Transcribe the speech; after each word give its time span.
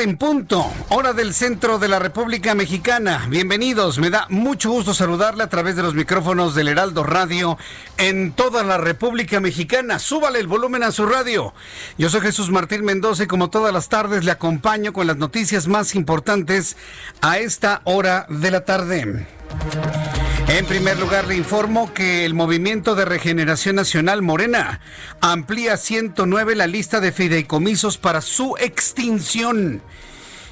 en 0.00 0.16
punto, 0.16 0.72
hora 0.88 1.12
del 1.12 1.34
centro 1.34 1.78
de 1.78 1.86
la 1.86 1.98
República 1.98 2.54
Mexicana. 2.54 3.26
Bienvenidos, 3.28 3.98
me 3.98 4.08
da 4.08 4.26
mucho 4.30 4.70
gusto 4.70 4.94
saludarle 4.94 5.44
a 5.44 5.48
través 5.48 5.76
de 5.76 5.82
los 5.82 5.94
micrófonos 5.94 6.54
del 6.54 6.68
Heraldo 6.68 7.04
Radio 7.04 7.58
en 7.98 8.32
toda 8.32 8.62
la 8.62 8.78
República 8.78 9.38
Mexicana. 9.40 9.98
Súbale 9.98 10.38
el 10.38 10.46
volumen 10.46 10.82
a 10.82 10.92
su 10.92 11.04
radio. 11.04 11.52
Yo 11.98 12.08
soy 12.08 12.22
Jesús 12.22 12.50
Martín 12.50 12.84
Mendoza 12.84 13.24
y 13.24 13.26
como 13.26 13.50
todas 13.50 13.72
las 13.72 13.90
tardes 13.90 14.24
le 14.24 14.30
acompaño 14.30 14.94
con 14.94 15.06
las 15.06 15.18
noticias 15.18 15.68
más 15.68 15.94
importantes 15.94 16.76
a 17.20 17.38
esta 17.38 17.82
hora 17.84 18.26
de 18.30 18.50
la 18.50 18.64
tarde. 18.64 19.26
En 20.52 20.66
primer 20.66 21.00
lugar, 21.00 21.26
le 21.28 21.34
informo 21.34 21.94
que 21.94 22.26
el 22.26 22.34
Movimiento 22.34 22.94
de 22.94 23.06
Regeneración 23.06 23.74
Nacional 23.74 24.20
Morena 24.20 24.82
amplía 25.22 25.78
109 25.78 26.54
la 26.56 26.66
lista 26.66 27.00
de 27.00 27.10
fideicomisos 27.10 27.96
para 27.96 28.20
su 28.20 28.56
extinción. 28.60 29.80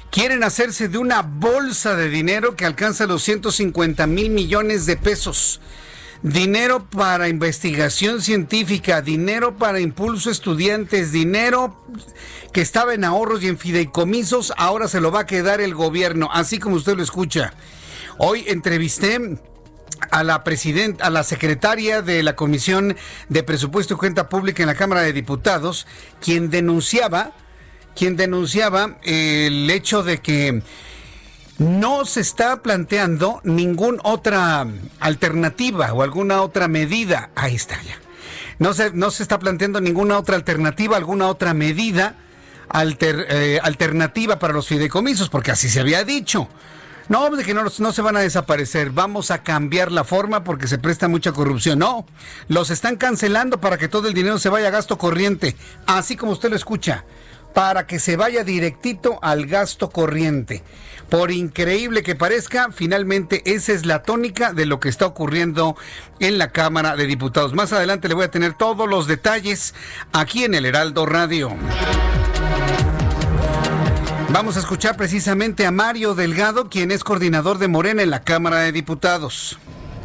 Quieren 0.09 0.43
hacerse 0.43 0.87
de 0.87 0.97
una 0.97 1.21
bolsa 1.21 1.95
de 1.95 2.09
dinero 2.09 2.55
que 2.55 2.65
alcanza 2.65 3.05
los 3.05 3.21
150 3.21 4.07
mil 4.07 4.31
millones 4.31 4.87
de 4.87 4.97
pesos. 4.97 5.61
Dinero 6.23 6.87
para 6.89 7.29
investigación 7.29 8.23
científica, 8.23 9.03
dinero 9.03 9.55
para 9.55 9.81
impulso 9.81 10.31
estudiantes, 10.31 11.11
dinero 11.11 11.79
que 12.51 12.61
estaba 12.61 12.95
en 12.95 13.03
ahorros 13.03 13.43
y 13.43 13.49
en 13.49 13.59
fideicomisos, 13.59 14.51
ahora 14.57 14.87
se 14.87 14.99
lo 14.99 15.11
va 15.11 15.21
a 15.21 15.27
quedar 15.27 15.61
el 15.61 15.75
gobierno, 15.75 16.27
así 16.33 16.57
como 16.57 16.77
usted 16.77 16.97
lo 16.97 17.03
escucha. 17.03 17.53
Hoy 18.17 18.45
entrevisté 18.47 19.19
a 20.09 20.23
la 20.23 20.43
presidenta, 20.43 21.05
a 21.05 21.09
la 21.09 21.23
secretaria 21.23 22.01
de 22.01 22.23
la 22.23 22.35
Comisión 22.35 22.95
de 23.29 23.43
Presupuesto 23.43 23.93
y 23.93 23.97
Cuenta 23.97 24.29
Pública 24.29 24.63
en 24.63 24.67
la 24.67 24.75
Cámara 24.75 25.01
de 25.01 25.13
Diputados, 25.13 25.87
quien 26.19 26.49
denunciaba, 26.49 27.33
quien 27.95 28.15
denunciaba 28.15 28.97
el 29.03 29.69
hecho 29.69 30.03
de 30.03 30.19
que 30.19 30.63
no 31.57 32.05
se 32.05 32.21
está 32.21 32.61
planteando 32.63 33.39
ninguna 33.43 33.99
otra 34.03 34.65
alternativa 34.99 35.93
o 35.93 36.01
alguna 36.01 36.41
otra 36.41 36.67
medida. 36.67 37.29
Ahí 37.35 37.55
está 37.55 37.81
ya. 37.83 37.99
No 38.57 38.73
se, 38.73 38.91
no 38.91 39.11
se 39.11 39.23
está 39.23 39.39
planteando 39.39 39.81
ninguna 39.81 40.17
otra 40.17 40.35
alternativa, 40.35 40.97
alguna 40.97 41.27
otra 41.27 41.53
medida 41.53 42.15
eh, 42.73 43.59
alternativa 43.61 44.39
para 44.39 44.53
los 44.53 44.67
fideicomisos, 44.67 45.29
porque 45.29 45.51
así 45.51 45.69
se 45.69 45.79
había 45.79 46.03
dicho. 46.03 46.47
No, 47.11 47.29
de 47.29 47.43
que 47.43 47.53
no, 47.53 47.65
no 47.65 47.91
se 47.91 48.01
van 48.01 48.15
a 48.15 48.21
desaparecer. 48.21 48.91
Vamos 48.91 49.31
a 49.31 49.43
cambiar 49.43 49.91
la 49.91 50.05
forma 50.05 50.45
porque 50.45 50.69
se 50.69 50.77
presta 50.77 51.09
mucha 51.09 51.33
corrupción. 51.33 51.79
No, 51.79 52.05
los 52.47 52.69
están 52.69 52.95
cancelando 52.95 53.59
para 53.59 53.77
que 53.77 53.89
todo 53.89 54.07
el 54.07 54.13
dinero 54.13 54.39
se 54.39 54.47
vaya 54.47 54.69
a 54.69 54.71
gasto 54.71 54.97
corriente. 54.97 55.57
Así 55.85 56.15
como 56.15 56.31
usted 56.31 56.49
lo 56.49 56.55
escucha. 56.55 57.03
Para 57.53 57.85
que 57.85 57.99
se 57.99 58.15
vaya 58.15 58.45
directito 58.45 59.19
al 59.21 59.45
gasto 59.45 59.89
corriente. 59.89 60.63
Por 61.09 61.31
increíble 61.31 62.01
que 62.01 62.15
parezca, 62.15 62.69
finalmente 62.71 63.41
esa 63.43 63.73
es 63.73 63.85
la 63.85 64.03
tónica 64.03 64.53
de 64.53 64.65
lo 64.65 64.79
que 64.79 64.87
está 64.87 65.05
ocurriendo 65.05 65.75
en 66.21 66.37
la 66.37 66.53
Cámara 66.53 66.95
de 66.95 67.07
Diputados. 67.07 67.53
Más 67.53 67.73
adelante 67.73 68.07
le 68.07 68.13
voy 68.13 68.23
a 68.23 68.31
tener 68.31 68.53
todos 68.53 68.87
los 68.87 69.05
detalles 69.05 69.75
aquí 70.13 70.45
en 70.45 70.53
el 70.53 70.65
Heraldo 70.65 71.05
Radio. 71.05 71.57
Vamos 74.33 74.55
a 74.55 74.59
escuchar 74.61 74.95
precisamente 74.95 75.65
a 75.65 75.71
Mario 75.71 76.15
Delgado, 76.15 76.69
quien 76.69 76.91
es 76.91 77.03
coordinador 77.03 77.57
de 77.57 77.67
Morena 77.67 78.01
en 78.01 78.09
la 78.09 78.21
Cámara 78.21 78.59
de 78.59 78.71
Diputados. 78.71 79.59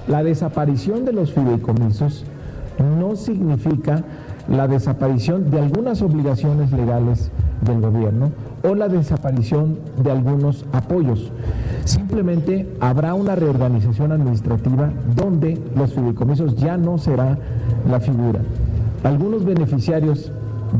La 0.09 0.25
desaparición 0.25 1.04
de 1.04 1.12
los 1.12 1.32
fideicomisos 1.32 2.25
no 2.98 3.15
significa 3.15 4.03
la 4.48 4.66
desaparición 4.66 5.48
de 5.53 5.60
algunas 5.60 6.03
obligaciones 6.03 6.72
legales 6.72 7.31
del 7.60 7.81
gobierno 7.81 8.32
o 8.65 8.75
la 8.75 8.88
desaparición 8.88 9.78
de 10.03 10.10
algunos 10.10 10.65
apoyos. 10.72 11.31
Simplemente 11.84 12.69
habrá 12.81 13.15
una 13.15 13.36
reorganización 13.36 14.10
administrativa 14.10 14.91
donde 15.15 15.56
los 15.76 15.94
fideicomisos 15.94 16.56
ya 16.56 16.76
no 16.76 16.98
será 16.98 17.38
la 17.88 18.00
figura. 18.00 18.41
Algunos 19.04 19.44
beneficiarios 19.44 20.32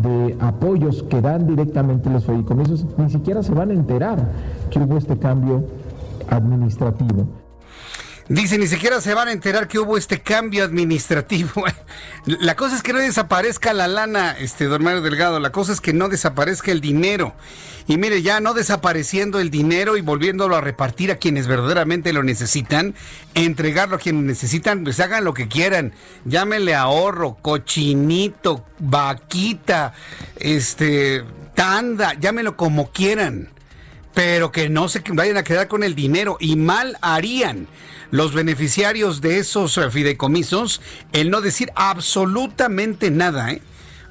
de 0.03 0.37
apoyos 0.41 1.03
que 1.05 1.21
dan 1.21 1.47
directamente 1.47 2.11
los 2.11 2.25
fideicomisos, 2.25 2.87
ni 2.99 3.11
siquiera 3.11 3.43
se 3.43 3.55
van 3.55 3.71
a 3.71 3.75
enterar 3.75 4.19
que 4.71 4.79
hubo 4.79 4.97
este 4.97 5.19
cambio 5.19 5.65
administrativo. 6.31 7.27
Dice, 8.29 8.59
ni 8.59 8.67
siquiera 8.67 9.01
se 9.01 9.15
van 9.15 9.29
a 9.29 9.33
enterar 9.33 9.69
que 9.69 9.79
hubo 9.79 9.97
este 9.97 10.21
cambio 10.21 10.65
administrativo. 10.65 11.65
La 12.27 12.57
cosa 12.57 12.75
es 12.75 12.83
que 12.83 12.93
no 12.93 12.99
desaparezca 12.99 13.73
la 13.73 13.87
lana, 13.87 14.33
este 14.33 14.65
don 14.65 14.83
Mario 14.83 15.01
Delgado. 15.01 15.39
La 15.39 15.53
cosa 15.53 15.73
es 15.73 15.81
que 15.81 15.93
no 15.93 16.09
desaparezca 16.09 16.73
el 16.73 16.81
dinero. 16.81 17.35
Y 17.87 17.99
mire, 17.99 18.23
ya 18.23 18.41
no 18.41 18.53
desapareciendo 18.53 19.39
el 19.39 19.51
dinero 19.51 19.97
y 19.97 20.01
volviéndolo 20.01 20.57
a 20.57 20.61
repartir 20.61 21.13
a 21.13 21.19
quienes 21.19 21.47
verdaderamente 21.47 22.13
lo 22.13 22.25
necesitan, 22.25 22.97
entregarlo 23.35 23.95
a 23.95 24.01
quienes 24.01 24.25
necesitan, 24.25 24.83
pues 24.83 24.99
hagan 24.99 25.25
lo 25.25 25.33
que 25.33 25.47
quieran. 25.47 25.93
Llámenle 26.25 26.75
ahorro, 26.75 27.37
cochinito, 27.41 28.65
vaquita, 28.81 29.95
este, 30.41 31.23
tanda, 31.55 32.15
llámenlo 32.15 32.57
como 32.57 32.91
quieran. 32.91 33.51
Pero 34.15 34.51
que 34.51 34.69
no 34.69 34.89
se 34.89 35.05
vayan 35.13 35.37
a 35.37 35.45
quedar 35.45 35.69
con 35.69 35.85
el 35.85 35.95
dinero. 35.95 36.39
Y 36.41 36.57
mal 36.57 36.99
harían 37.03 37.69
los 38.11 38.35
beneficiarios 38.35 39.21
de 39.21 39.39
esos 39.39 39.77
eh, 39.79 39.91
fideicomisos 39.91 40.81
el 41.13 41.31
no 41.31 41.41
decir 41.41 41.71
absolutamente 41.75 43.11
nada, 43.11 43.53
¿eh? 43.53 43.63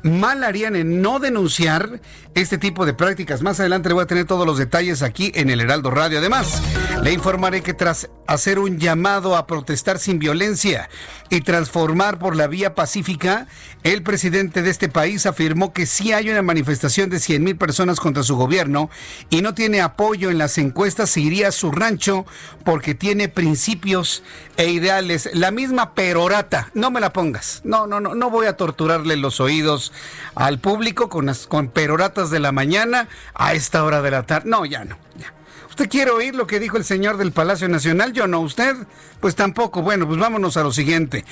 Mal 0.04 0.44
harían 0.44 0.76
en 0.76 1.02
no 1.02 1.20
denunciar 1.20 2.00
este 2.36 2.58
tipo 2.58 2.86
de 2.86 2.94
prácticas. 2.94 3.42
Más 3.42 3.60
adelante 3.62 3.90
le 3.90 3.96
voy 3.96 4.04
a 4.04 4.08
tener 4.08 4.26
todos 4.26 4.46
los 4.46 4.58
detalles 4.58 5.02
aquí 5.02 5.32
en 5.36 5.50
el 5.50 5.62
Heraldo 5.62 5.90
Radio. 5.90 6.20
Además, 6.20 6.62
le 7.02 7.14
informaré 7.14 7.62
que 7.62 7.74
tras 7.74 8.10
hacer 8.28 8.60
un 8.60 8.78
llamado 8.78 9.38
a 9.38 9.48
protestar 9.48 10.00
sin 10.00 10.20
violencia 10.20 10.90
y 11.30 11.42
transformar 11.42 12.20
por 12.20 12.36
la 12.36 12.48
vía 12.48 12.76
pacífica, 12.76 13.48
el 13.84 14.04
presidente 14.04 14.62
de 14.62 14.70
este 14.70 14.90
país 14.90 15.26
afirmó 15.26 15.74
que 15.74 15.86
sí 15.86 16.12
hay 16.12 16.30
una 16.30 16.42
manifestación 16.42 17.10
de 17.10 17.20
100 17.20 17.44
mil 17.44 17.56
personas 17.56 18.00
contra 18.00 18.24
su 18.24 18.36
gobierno 18.36 18.90
y 19.30 19.42
no 19.42 19.54
tiene 19.54 19.82
apoyo 19.82 20.30
en 20.30 20.38
las 20.38 20.58
encuestas, 20.58 21.10
se 21.10 21.22
iría 21.22 21.50
a 21.50 21.52
su 21.52 21.72
rancho 21.72 22.26
porque 22.64 22.96
tiene 22.96 23.30
principios 23.30 24.24
e 24.58 24.70
ideales. 24.70 25.30
La 25.34 25.52
misma 25.52 25.94
perorata, 25.94 26.70
no 26.74 26.92
me 26.92 27.00
la 27.00 27.14
pongas. 27.14 27.62
No, 27.64 27.88
no, 27.88 28.00
no, 28.00 28.14
no 28.14 28.30
voy 28.30 28.48
a 28.48 28.58
torturarle 28.58 29.16
los 29.16 29.40
oídos 29.40 29.94
al 30.36 30.60
público 30.60 31.10
con, 31.10 31.32
con 31.48 31.70
peroratas 31.70 32.25
de 32.30 32.40
la 32.40 32.52
mañana 32.52 33.08
a 33.34 33.54
esta 33.54 33.84
hora 33.84 34.02
de 34.02 34.12
la 34.12 34.24
tarde. 34.24 34.50
No, 34.50 34.66
ya 34.66 34.86
no, 34.86 34.98
ya. 35.18 35.34
¿Usted 35.70 35.90
quiere 35.90 36.12
oír 36.12 36.36
lo 36.36 36.48
que 36.48 36.60
dijo 36.60 36.78
el 36.78 36.86
señor 36.86 37.18
del 37.18 37.32
Palacio 37.34 37.68
Nacional? 37.68 38.14
Yo 38.14 38.28
no, 38.28 38.40
¿usted? 38.40 38.76
Pues 39.20 39.36
tampoco. 39.36 39.82
Bueno, 39.82 40.08
pues 40.08 40.20
vámonos 40.20 40.58
a 40.58 40.64
lo 40.64 40.72
siguiente. 40.72 41.26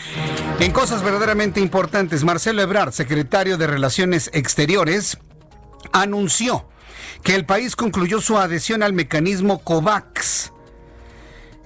En 0.59 0.71
cosas 0.71 1.01
verdaderamente 1.01 1.61
importantes, 1.61 2.23
Marcelo 2.23 2.61
Ebrard, 2.61 2.91
secretario 2.91 3.57
de 3.57 3.67
Relaciones 3.67 4.29
Exteriores, 4.33 5.17
anunció 5.93 6.67
que 7.23 7.35
el 7.35 7.45
país 7.45 7.75
concluyó 7.75 8.19
su 8.21 8.37
adhesión 8.37 8.83
al 8.83 8.93
mecanismo 8.93 9.59
COVAX 9.59 10.52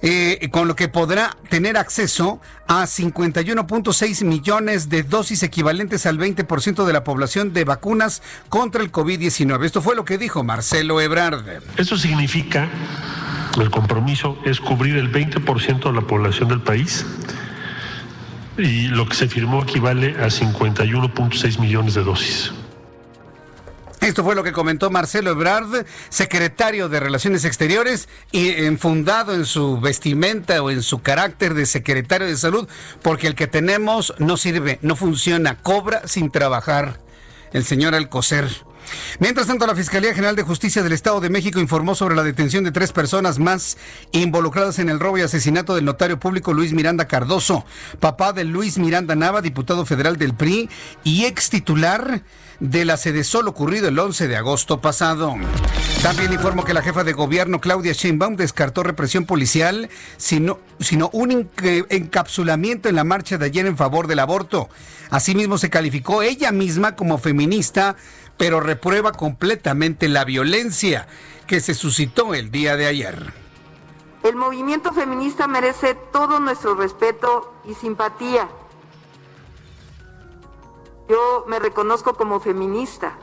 eh, 0.00 0.48
con 0.52 0.68
lo 0.68 0.76
que 0.76 0.88
podrá 0.88 1.36
tener 1.48 1.76
acceso 1.76 2.40
a 2.66 2.84
51.6 2.84 4.24
millones 4.24 4.88
de 4.88 5.02
dosis 5.02 5.42
equivalentes 5.42 6.06
al 6.06 6.18
20% 6.18 6.84
de 6.84 6.92
la 6.92 7.04
población 7.04 7.52
de 7.52 7.64
vacunas 7.64 8.22
contra 8.48 8.82
el 8.82 8.92
COVID-19. 8.92 9.64
Esto 9.64 9.82
fue 9.82 9.96
lo 9.96 10.04
que 10.04 10.18
dijo 10.18 10.44
Marcelo 10.44 11.00
Ebrard. 11.00 11.44
Eso 11.76 11.96
significa, 11.96 12.68
el 13.60 13.70
compromiso 13.70 14.38
es 14.44 14.60
cubrir 14.60 14.96
el 14.96 15.10
20% 15.10 15.84
de 15.84 15.92
la 15.92 16.06
población 16.06 16.48
del 16.48 16.60
país 16.60 17.04
y 18.56 18.88
lo 18.88 19.08
que 19.08 19.14
se 19.14 19.28
firmó 19.28 19.62
equivale 19.62 20.16
a 20.16 20.26
51.6 20.26 21.58
millones 21.60 21.94
de 21.94 22.04
dosis. 22.04 22.52
Esto 24.00 24.22
fue 24.22 24.34
lo 24.34 24.44
que 24.44 24.52
comentó 24.52 24.90
Marcelo 24.90 25.30
Ebrard, 25.30 25.84
secretario 26.08 26.88
de 26.88 27.00
Relaciones 27.00 27.44
Exteriores, 27.44 28.08
y 28.30 28.50
enfundado 28.64 29.34
en 29.34 29.44
su 29.44 29.80
vestimenta 29.80 30.62
o 30.62 30.70
en 30.70 30.82
su 30.82 31.02
carácter 31.02 31.54
de 31.54 31.66
secretario 31.66 32.26
de 32.26 32.36
Salud, 32.36 32.68
porque 33.02 33.26
el 33.26 33.34
que 33.34 33.48
tenemos 33.48 34.14
no 34.18 34.36
sirve, 34.36 34.78
no 34.82 34.94
funciona, 34.94 35.56
cobra 35.56 36.06
sin 36.06 36.30
trabajar. 36.30 37.00
El 37.52 37.64
señor 37.64 37.94
Alcocer. 37.94 38.48
Mientras 39.18 39.46
tanto, 39.46 39.66
la 39.66 39.74
Fiscalía 39.74 40.14
General 40.14 40.36
de 40.36 40.42
Justicia 40.42 40.82
del 40.82 40.92
Estado 40.92 41.20
de 41.20 41.30
México 41.30 41.60
informó 41.60 41.94
sobre 41.94 42.14
la 42.16 42.22
detención 42.22 42.64
de 42.64 42.72
tres 42.72 42.92
personas 42.92 43.38
más 43.38 43.76
involucradas 44.12 44.78
en 44.78 44.88
el 44.88 45.00
robo 45.00 45.18
y 45.18 45.22
asesinato 45.22 45.74
del 45.74 45.84
notario 45.84 46.20
público 46.20 46.52
Luis 46.52 46.72
Miranda 46.72 47.06
Cardoso, 47.06 47.64
papá 48.00 48.32
de 48.32 48.44
Luis 48.44 48.78
Miranda 48.78 49.14
Nava, 49.14 49.42
diputado 49.42 49.84
federal 49.86 50.16
del 50.16 50.34
PRI 50.34 50.70
y 51.04 51.24
ex 51.24 51.50
titular 51.50 52.22
de 52.60 52.84
la 52.84 52.96
sede 52.96 53.24
solo 53.24 53.50
ocurrido 53.50 53.88
el 53.88 53.98
11 53.98 54.28
de 54.28 54.36
agosto 54.36 54.80
pasado. 54.80 55.36
También 56.02 56.32
informo 56.32 56.64
que 56.64 56.74
la 56.74 56.82
jefa 56.82 57.02
de 57.02 57.12
gobierno 57.12 57.60
Claudia 57.60 57.92
Sheinbaum 57.92 58.36
descartó 58.36 58.82
represión 58.82 59.26
policial, 59.26 59.88
sino, 60.16 60.60
sino 60.78 61.10
un 61.12 61.50
encapsulamiento 61.56 62.88
en 62.88 62.94
la 62.94 63.04
marcha 63.04 63.36
de 63.36 63.46
ayer 63.46 63.66
en 63.66 63.76
favor 63.76 64.06
del 64.06 64.20
aborto. 64.20 64.68
Asimismo 65.10 65.58
se 65.58 65.70
calificó 65.70 66.22
ella 66.22 66.52
misma 66.52 66.94
como 66.94 67.18
feminista, 67.18 67.96
pero 68.38 68.60
reprueba 68.60 69.12
completamente 69.12 70.08
la 70.08 70.24
violencia 70.24 71.06
que 71.46 71.60
se 71.60 71.74
suscitó 71.74 72.32
el 72.34 72.50
día 72.50 72.76
de 72.76 72.86
ayer. 72.86 73.34
El 74.22 74.36
movimiento 74.36 74.92
feminista 74.92 75.46
merece 75.46 75.94
todo 76.12 76.40
nuestro 76.40 76.74
respeto 76.74 77.52
y 77.66 77.74
simpatía 77.74 78.48
yo 81.08 81.44
me 81.48 81.58
reconozco 81.58 82.14
como 82.14 82.38
feminista. 82.38 83.16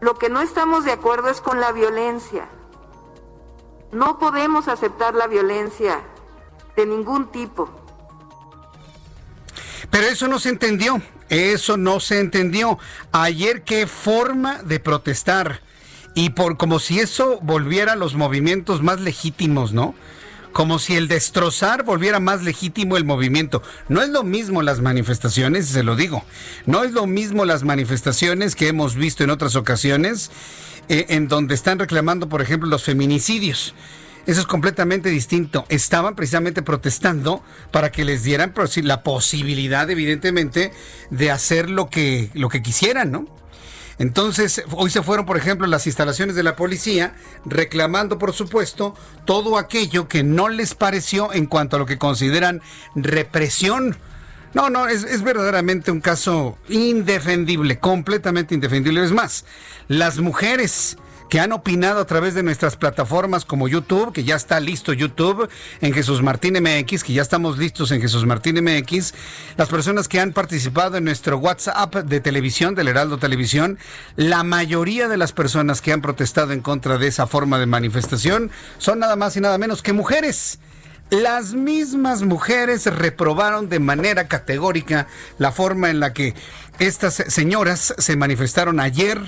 Lo 0.00 0.18
que 0.18 0.28
no 0.28 0.42
estamos 0.42 0.84
de 0.84 0.92
acuerdo 0.92 1.30
es 1.30 1.40
con 1.40 1.60
la 1.60 1.72
violencia. 1.72 2.46
No 3.90 4.18
podemos 4.18 4.68
aceptar 4.68 5.14
la 5.14 5.26
violencia 5.26 6.02
de 6.76 6.86
ningún 6.86 7.28
tipo. 7.28 7.70
Pero 9.92 10.06
eso 10.06 10.26
no 10.26 10.40
se 10.40 10.48
entendió, 10.48 11.02
eso 11.28 11.76
no 11.76 12.00
se 12.00 12.18
entendió. 12.18 12.78
Ayer 13.12 13.62
qué 13.62 13.86
forma 13.86 14.62
de 14.62 14.80
protestar 14.80 15.60
y 16.14 16.30
por 16.30 16.56
como 16.56 16.78
si 16.78 16.98
eso 16.98 17.38
volviera 17.42 17.92
a 17.92 17.96
los 17.96 18.14
movimientos 18.14 18.82
más 18.82 19.00
legítimos, 19.00 19.74
¿no? 19.74 19.94
como 20.52 20.78
si 20.78 20.96
el 20.96 21.08
destrozar 21.08 21.82
volviera 21.82 22.20
más 22.20 22.42
legítimo 22.42 22.96
el 22.96 23.04
movimiento. 23.04 23.62
No 23.88 24.02
es 24.02 24.08
lo 24.08 24.22
mismo 24.22 24.62
las 24.62 24.80
manifestaciones, 24.80 25.66
se 25.66 25.82
lo 25.82 25.96
digo. 25.96 26.24
No 26.66 26.84
es 26.84 26.92
lo 26.92 27.06
mismo 27.06 27.44
las 27.44 27.62
manifestaciones 27.62 28.54
que 28.54 28.68
hemos 28.68 28.94
visto 28.94 29.24
en 29.24 29.30
otras 29.30 29.56
ocasiones, 29.56 30.30
eh, 30.88 31.06
en 31.10 31.28
donde 31.28 31.54
están 31.54 31.78
reclamando, 31.78 32.28
por 32.28 32.42
ejemplo, 32.42 32.68
los 32.68 32.84
feminicidios. 32.84 33.74
Eso 34.26 34.40
es 34.40 34.46
completamente 34.46 35.08
distinto. 35.08 35.64
Estaban 35.68 36.14
precisamente 36.14 36.62
protestando 36.62 37.42
para 37.70 37.90
que 37.90 38.04
les 38.04 38.22
dieran 38.22 38.54
la 38.82 39.02
posibilidad, 39.02 39.88
evidentemente, 39.90 40.72
de 41.10 41.30
hacer 41.30 41.68
lo 41.68 41.88
que, 41.88 42.30
lo 42.34 42.48
que 42.48 42.62
quisieran, 42.62 43.10
¿no? 43.10 43.26
Entonces, 43.98 44.62
hoy 44.72 44.90
se 44.90 45.02
fueron, 45.02 45.26
por 45.26 45.36
ejemplo, 45.36 45.66
las 45.66 45.86
instalaciones 45.86 46.34
de 46.34 46.42
la 46.42 46.56
policía 46.56 47.14
reclamando, 47.44 48.18
por 48.18 48.32
supuesto, 48.32 48.94
todo 49.26 49.58
aquello 49.58 50.08
que 50.08 50.22
no 50.22 50.48
les 50.48 50.74
pareció 50.74 51.32
en 51.32 51.46
cuanto 51.46 51.76
a 51.76 51.78
lo 51.78 51.86
que 51.86 51.98
consideran 51.98 52.62
represión. 52.94 53.96
No, 54.54 54.70
no, 54.70 54.86
es, 54.86 55.04
es, 55.04 55.22
verdaderamente 55.22 55.90
un 55.90 56.00
caso 56.00 56.58
indefendible, 56.68 57.78
completamente 57.78 58.54
indefendible. 58.54 59.04
Es 59.04 59.12
más, 59.12 59.44
las 59.88 60.18
mujeres 60.18 60.96
que 61.32 61.40
han 61.40 61.52
opinado 61.52 61.98
a 61.98 62.04
través 62.04 62.34
de 62.34 62.42
nuestras 62.42 62.76
plataformas 62.76 63.46
como 63.46 63.66
YouTube, 63.66 64.12
que 64.12 64.22
ya 64.22 64.36
está 64.36 64.60
listo 64.60 64.92
YouTube 64.92 65.48
en 65.80 65.94
Jesús 65.94 66.20
Martín 66.20 66.58
MX, 66.62 67.02
que 67.02 67.14
ya 67.14 67.22
estamos 67.22 67.56
listos 67.56 67.90
en 67.90 68.02
Jesús 68.02 68.26
Martín 68.26 68.62
MX, 68.62 69.14
las 69.56 69.70
personas 69.70 70.08
que 70.08 70.20
han 70.20 70.34
participado 70.34 70.98
en 70.98 71.04
nuestro 71.04 71.38
WhatsApp 71.38 71.94
de 71.94 72.20
televisión, 72.20 72.74
del 72.74 72.88
Heraldo 72.88 73.16
Televisión, 73.16 73.78
la 74.14 74.42
mayoría 74.42 75.08
de 75.08 75.16
las 75.16 75.32
personas 75.32 75.80
que 75.80 75.94
han 75.94 76.02
protestado 76.02 76.52
en 76.52 76.60
contra 76.60 76.98
de 76.98 77.06
esa 77.06 77.26
forma 77.26 77.58
de 77.58 77.64
manifestación 77.64 78.50
son 78.76 78.98
nada 78.98 79.16
más 79.16 79.34
y 79.34 79.40
nada 79.40 79.56
menos 79.56 79.80
que 79.80 79.94
mujeres. 79.94 80.58
Las 81.08 81.54
mismas 81.54 82.20
mujeres 82.20 82.84
reprobaron 82.84 83.70
de 83.70 83.78
manera 83.78 84.28
categórica 84.28 85.06
la 85.38 85.50
forma 85.50 85.88
en 85.88 85.98
la 85.98 86.12
que 86.12 86.34
estas 86.78 87.24
señoras 87.28 87.94
se 87.96 88.16
manifestaron 88.16 88.80
ayer 88.80 89.18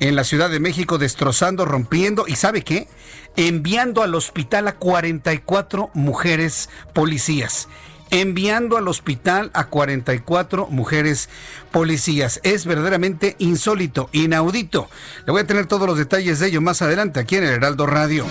en 0.00 0.16
la 0.16 0.24
Ciudad 0.24 0.50
de 0.50 0.60
México 0.60 0.98
destrozando, 0.98 1.64
rompiendo 1.64 2.24
y 2.26 2.36
¿sabe 2.36 2.62
qué? 2.62 2.88
Enviando 3.36 4.02
al 4.02 4.14
hospital 4.14 4.66
a 4.66 4.76
44 4.76 5.90
mujeres 5.94 6.68
policías 6.92 7.68
enviando 8.10 8.76
al 8.76 8.88
hospital 8.88 9.50
a 9.54 9.66
44 9.68 10.66
mujeres 10.68 11.28
policías. 11.70 12.40
Es 12.42 12.66
verdaderamente 12.66 13.36
insólito, 13.38 14.08
inaudito. 14.12 14.88
Le 15.26 15.32
voy 15.32 15.42
a 15.42 15.46
tener 15.46 15.66
todos 15.66 15.86
los 15.86 15.98
detalles 15.98 16.40
de 16.40 16.48
ello 16.48 16.60
más 16.60 16.82
adelante 16.82 17.20
aquí 17.20 17.36
en 17.36 17.44
el 17.44 17.50
Heraldo 17.50 17.86
Radio. 17.86 18.26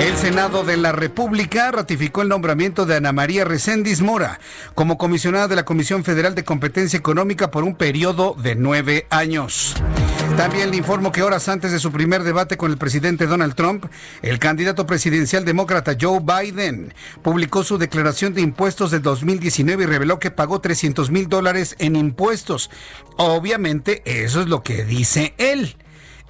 El 0.00 0.16
Senado 0.16 0.64
de 0.64 0.76
la 0.76 0.92
República 0.92 1.70
ratificó 1.70 2.22
el 2.22 2.28
nombramiento 2.28 2.84
de 2.84 2.96
Ana 2.96 3.12
María 3.12 3.44
Recendis 3.44 4.02
Mora 4.02 4.40
como 4.74 4.98
comisionada 4.98 5.48
de 5.48 5.56
la 5.56 5.64
Comisión 5.64 6.04
Federal 6.04 6.34
de 6.34 6.44
Competencia 6.44 6.98
Económica 6.98 7.50
por 7.50 7.64
un 7.64 7.76
periodo 7.76 8.34
de 8.36 8.56
nueve 8.56 9.06
años. 9.10 9.74
También 10.36 10.72
le 10.72 10.76
informo 10.76 11.12
que 11.12 11.22
horas 11.22 11.48
antes 11.48 11.70
de 11.70 11.78
su 11.78 11.92
primer 11.92 12.24
debate 12.24 12.56
con 12.56 12.72
el 12.72 12.76
presidente 12.76 13.28
Donald 13.28 13.54
Trump, 13.54 13.86
el 14.20 14.40
candidato 14.40 14.84
presidencial 14.84 15.44
demócrata 15.44 15.96
Joe 15.98 16.18
Biden 16.20 16.92
publicó 17.22 17.62
su 17.62 17.78
declaración 17.78 18.34
de 18.34 18.40
impuestos 18.40 18.90
del 18.90 19.02
2019 19.02 19.84
y 19.84 19.86
reveló 19.86 20.18
que 20.18 20.32
pagó 20.32 20.60
300 20.60 21.12
mil 21.12 21.28
dólares 21.28 21.76
en 21.78 21.94
impuestos. 21.94 22.68
Obviamente, 23.16 24.02
eso 24.06 24.40
es 24.40 24.48
lo 24.48 24.64
que 24.64 24.84
dice 24.84 25.34
él. 25.38 25.76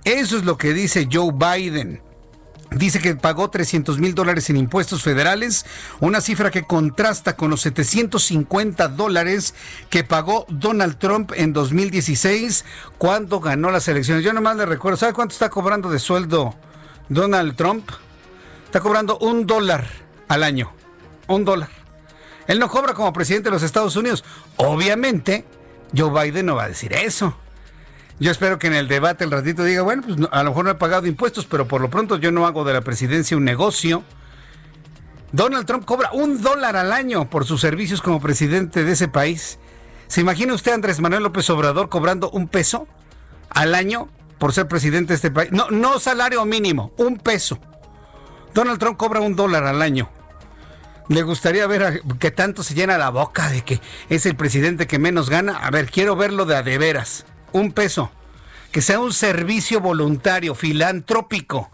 Eso 0.04 0.36
es 0.36 0.44
lo 0.44 0.58
que 0.58 0.74
dice 0.74 1.08
Joe 1.10 1.32
Biden. 1.32 2.02
Dice 2.74 2.98
que 2.98 3.14
pagó 3.14 3.50
300 3.50 3.98
mil 4.00 4.14
dólares 4.14 4.50
en 4.50 4.56
impuestos 4.56 5.02
federales, 5.02 5.64
una 6.00 6.20
cifra 6.20 6.50
que 6.50 6.64
contrasta 6.64 7.36
con 7.36 7.50
los 7.50 7.60
750 7.60 8.88
dólares 8.88 9.54
que 9.90 10.02
pagó 10.02 10.44
Donald 10.48 10.98
Trump 10.98 11.32
en 11.36 11.52
2016 11.52 12.64
cuando 12.98 13.38
ganó 13.38 13.70
las 13.70 13.86
elecciones. 13.86 14.24
Yo 14.24 14.32
nomás 14.32 14.56
le 14.56 14.66
recuerdo, 14.66 14.96
¿sabe 14.96 15.12
cuánto 15.12 15.34
está 15.34 15.50
cobrando 15.50 15.88
de 15.88 16.00
sueldo 16.00 16.54
Donald 17.08 17.54
Trump? 17.54 17.88
Está 18.66 18.80
cobrando 18.80 19.18
un 19.18 19.46
dólar 19.46 19.86
al 20.26 20.42
año. 20.42 20.72
Un 21.28 21.44
dólar. 21.44 21.68
Él 22.48 22.58
no 22.58 22.68
cobra 22.68 22.92
como 22.92 23.12
presidente 23.12 23.50
de 23.50 23.54
los 23.54 23.62
Estados 23.62 23.94
Unidos. 23.94 24.24
Obviamente, 24.56 25.44
Joe 25.96 26.10
Biden 26.10 26.46
no 26.46 26.56
va 26.56 26.64
a 26.64 26.68
decir 26.68 26.92
eso. 26.92 27.36
Yo 28.20 28.30
espero 28.30 28.58
que 28.58 28.68
en 28.68 28.74
el 28.74 28.86
debate 28.86 29.24
el 29.24 29.30
ratito 29.30 29.64
diga, 29.64 29.82
bueno, 29.82 30.02
pues 30.02 30.16
a 30.30 30.42
lo 30.44 30.50
mejor 30.50 30.64
no 30.64 30.70
he 30.70 30.76
pagado 30.76 31.06
impuestos, 31.06 31.46
pero 31.46 31.66
por 31.66 31.80
lo 31.80 31.90
pronto 31.90 32.16
yo 32.16 32.30
no 32.30 32.46
hago 32.46 32.64
de 32.64 32.72
la 32.72 32.80
presidencia 32.80 33.36
un 33.36 33.44
negocio. 33.44 34.04
Donald 35.32 35.66
Trump 35.66 35.84
cobra 35.84 36.10
un 36.12 36.40
dólar 36.40 36.76
al 36.76 36.92
año 36.92 37.28
por 37.28 37.44
sus 37.44 37.60
servicios 37.60 38.00
como 38.00 38.20
presidente 38.20 38.84
de 38.84 38.92
ese 38.92 39.08
país. 39.08 39.58
¿Se 40.06 40.20
imagina 40.20 40.54
usted 40.54 40.72
Andrés 40.72 41.00
Manuel 41.00 41.24
López 41.24 41.50
Obrador 41.50 41.88
cobrando 41.88 42.30
un 42.30 42.46
peso 42.46 42.86
al 43.50 43.74
año 43.74 44.08
por 44.38 44.52
ser 44.52 44.68
presidente 44.68 45.08
de 45.08 45.16
este 45.16 45.32
país? 45.32 45.50
No, 45.50 45.70
no 45.70 45.98
salario 45.98 46.44
mínimo, 46.44 46.92
un 46.98 47.18
peso. 47.18 47.58
Donald 48.54 48.78
Trump 48.78 48.96
cobra 48.96 49.20
un 49.20 49.34
dólar 49.34 49.64
al 49.64 49.82
año. 49.82 50.08
Le 51.08 51.22
gustaría 51.22 51.66
ver 51.66 52.02
que 52.20 52.30
tanto 52.30 52.62
se 52.62 52.74
llena 52.74 52.96
la 52.96 53.10
boca 53.10 53.48
de 53.48 53.62
que 53.62 53.80
es 54.08 54.24
el 54.24 54.36
presidente 54.36 54.86
que 54.86 55.00
menos 55.00 55.28
gana. 55.30 55.56
A 55.56 55.70
ver, 55.72 55.90
quiero 55.90 56.14
verlo 56.14 56.46
de 56.46 56.56
a 56.56 56.62
de 56.62 56.78
veras 56.78 57.26
un 57.54 57.72
peso, 57.72 58.10
que 58.72 58.82
sea 58.82 58.98
un 58.98 59.12
servicio 59.12 59.80
voluntario, 59.80 60.54
filantrópico. 60.54 61.70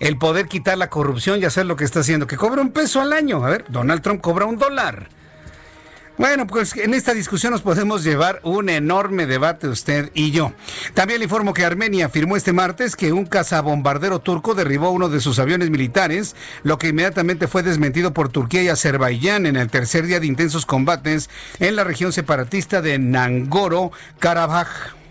el 0.00 0.18
poder 0.18 0.48
quitar 0.48 0.76
la 0.76 0.90
corrupción 0.90 1.40
y 1.40 1.44
hacer 1.44 1.66
lo 1.66 1.76
que 1.76 1.84
está 1.84 2.00
haciendo, 2.00 2.26
que 2.26 2.36
cobra 2.36 2.60
un 2.60 2.72
peso 2.72 3.00
al 3.00 3.12
año. 3.12 3.44
A 3.44 3.50
ver, 3.50 3.64
Donald 3.68 4.02
Trump 4.02 4.20
cobra 4.20 4.44
un 4.44 4.58
dólar. 4.58 5.08
Bueno, 6.16 6.46
pues 6.46 6.76
en 6.76 6.94
esta 6.94 7.12
discusión 7.12 7.50
nos 7.50 7.62
podemos 7.62 8.04
llevar 8.04 8.38
un 8.44 8.68
enorme 8.68 9.26
debate 9.26 9.66
usted 9.66 10.12
y 10.14 10.30
yo. 10.30 10.52
También 10.94 11.18
le 11.18 11.24
informo 11.24 11.52
que 11.52 11.64
Armenia 11.64 12.06
afirmó 12.06 12.36
este 12.36 12.52
martes 12.52 12.94
que 12.94 13.12
un 13.12 13.26
cazabombardero 13.26 14.20
turco 14.20 14.54
derribó 14.54 14.90
uno 14.90 15.08
de 15.08 15.18
sus 15.18 15.40
aviones 15.40 15.70
militares, 15.70 16.36
lo 16.62 16.78
que 16.78 16.88
inmediatamente 16.88 17.48
fue 17.48 17.64
desmentido 17.64 18.12
por 18.12 18.28
Turquía 18.28 18.62
y 18.62 18.68
Azerbaiyán 18.68 19.46
en 19.46 19.56
el 19.56 19.70
tercer 19.70 20.06
día 20.06 20.20
de 20.20 20.26
intensos 20.26 20.66
combates 20.66 21.30
en 21.58 21.74
la 21.74 21.82
región 21.82 22.12
separatista 22.12 22.80
de 22.80 23.00
Nangoro-Karabaj. 23.00 25.03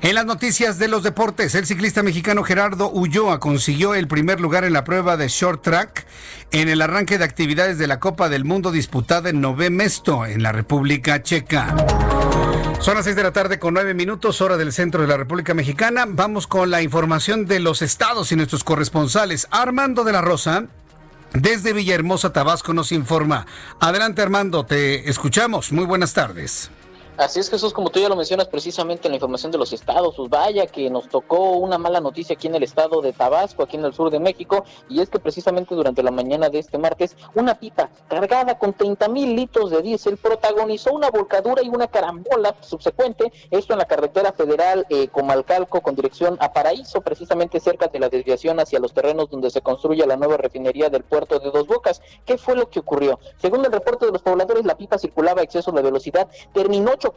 En 0.00 0.14
las 0.14 0.26
noticias 0.26 0.78
de 0.78 0.88
los 0.88 1.02
deportes, 1.02 1.54
el 1.54 1.66
ciclista 1.66 2.02
mexicano 2.02 2.42
Gerardo 2.42 2.90
Ulloa 2.90 3.40
consiguió 3.40 3.94
el 3.94 4.08
primer 4.08 4.40
lugar 4.40 4.64
en 4.64 4.72
la 4.72 4.84
prueba 4.84 5.16
de 5.16 5.28
short 5.28 5.62
track 5.62 6.06
en 6.52 6.68
el 6.68 6.82
arranque 6.82 7.18
de 7.18 7.24
actividades 7.24 7.78
de 7.78 7.86
la 7.86 8.00
Copa 8.00 8.28
del 8.28 8.44
Mundo 8.44 8.72
disputada 8.72 9.30
en 9.30 9.40
Nové 9.40 9.70
Mesto, 9.70 10.26
en 10.26 10.42
la 10.42 10.52
República 10.52 11.22
Checa. 11.22 11.74
Son 12.80 12.94
las 12.94 13.04
seis 13.04 13.14
de 13.14 13.22
la 13.22 13.32
tarde 13.32 13.58
con 13.58 13.74
nueve 13.74 13.92
minutos, 13.92 14.40
hora 14.40 14.56
del 14.56 14.72
centro 14.72 15.02
de 15.02 15.08
la 15.08 15.18
República 15.18 15.52
Mexicana. 15.52 16.06
Vamos 16.08 16.46
con 16.46 16.70
la 16.70 16.80
información 16.80 17.44
de 17.44 17.60
los 17.60 17.82
estados 17.82 18.32
y 18.32 18.36
nuestros 18.36 18.64
corresponsales. 18.64 19.48
Armando 19.50 20.02
de 20.02 20.12
la 20.12 20.22
Rosa, 20.22 20.64
desde 21.34 21.74
Villahermosa, 21.74 22.32
Tabasco, 22.32 22.72
nos 22.72 22.90
informa. 22.90 23.46
Adelante, 23.80 24.22
Armando, 24.22 24.64
te 24.64 25.10
escuchamos. 25.10 25.72
Muy 25.72 25.84
buenas 25.84 26.14
tardes. 26.14 26.70
Así 27.20 27.38
es, 27.38 27.50
Jesús, 27.50 27.74
como 27.74 27.90
tú 27.90 28.00
ya 28.00 28.08
lo 28.08 28.16
mencionas 28.16 28.48
precisamente 28.48 29.06
en 29.06 29.12
la 29.12 29.16
información 29.16 29.52
de 29.52 29.58
los 29.58 29.74
estados, 29.74 30.14
pues 30.16 30.30
vaya 30.30 30.66
que 30.66 30.88
nos 30.88 31.06
tocó 31.06 31.50
una 31.58 31.76
mala 31.76 32.00
noticia 32.00 32.32
aquí 32.32 32.46
en 32.46 32.54
el 32.54 32.62
estado 32.62 33.02
de 33.02 33.12
Tabasco, 33.12 33.62
aquí 33.62 33.76
en 33.76 33.84
el 33.84 33.92
sur 33.92 34.10
de 34.10 34.18
México, 34.18 34.64
y 34.88 35.02
es 35.02 35.10
que 35.10 35.18
precisamente 35.18 35.74
durante 35.74 36.02
la 36.02 36.12
mañana 36.12 36.48
de 36.48 36.60
este 36.60 36.78
martes, 36.78 37.18
una 37.34 37.56
pipa 37.56 37.90
cargada 38.08 38.58
con 38.58 38.72
30 38.72 39.06
mil 39.10 39.36
litros 39.36 39.70
de 39.70 39.82
diésel 39.82 40.16
protagonizó 40.16 40.94
una 40.94 41.10
volcadura 41.10 41.62
y 41.62 41.68
una 41.68 41.88
carambola 41.88 42.56
subsecuente, 42.62 43.30
esto 43.50 43.74
en 43.74 43.80
la 43.80 43.84
carretera 43.84 44.32
federal 44.32 44.86
eh, 44.88 45.08
Comalcalco 45.08 45.82
con 45.82 45.94
dirección 45.94 46.38
a 46.40 46.54
Paraíso, 46.54 47.02
precisamente 47.02 47.60
cerca 47.60 47.88
de 47.88 47.98
la 47.98 48.08
desviación 48.08 48.60
hacia 48.60 48.80
los 48.80 48.94
terrenos 48.94 49.28
donde 49.28 49.50
se 49.50 49.60
construye 49.60 50.06
la 50.06 50.16
nueva 50.16 50.38
refinería 50.38 50.88
del 50.88 51.02
puerto 51.02 51.38
de 51.38 51.50
Dos 51.50 51.66
Bocas. 51.66 52.00
¿Qué 52.24 52.38
fue 52.38 52.56
lo 52.56 52.70
que 52.70 52.80
ocurrió? 52.80 53.20
Según 53.36 53.62
el 53.62 53.72
reporte 53.72 54.06
de 54.06 54.12
los 54.12 54.22
pobladores, 54.22 54.64
la 54.64 54.78
pipa 54.78 54.96
circulaba 54.96 55.42
a 55.42 55.44
exceso 55.44 55.70
de 55.70 55.82
velocidad, 55.82 56.26
terminó 56.54 56.94
chocando 56.94 57.09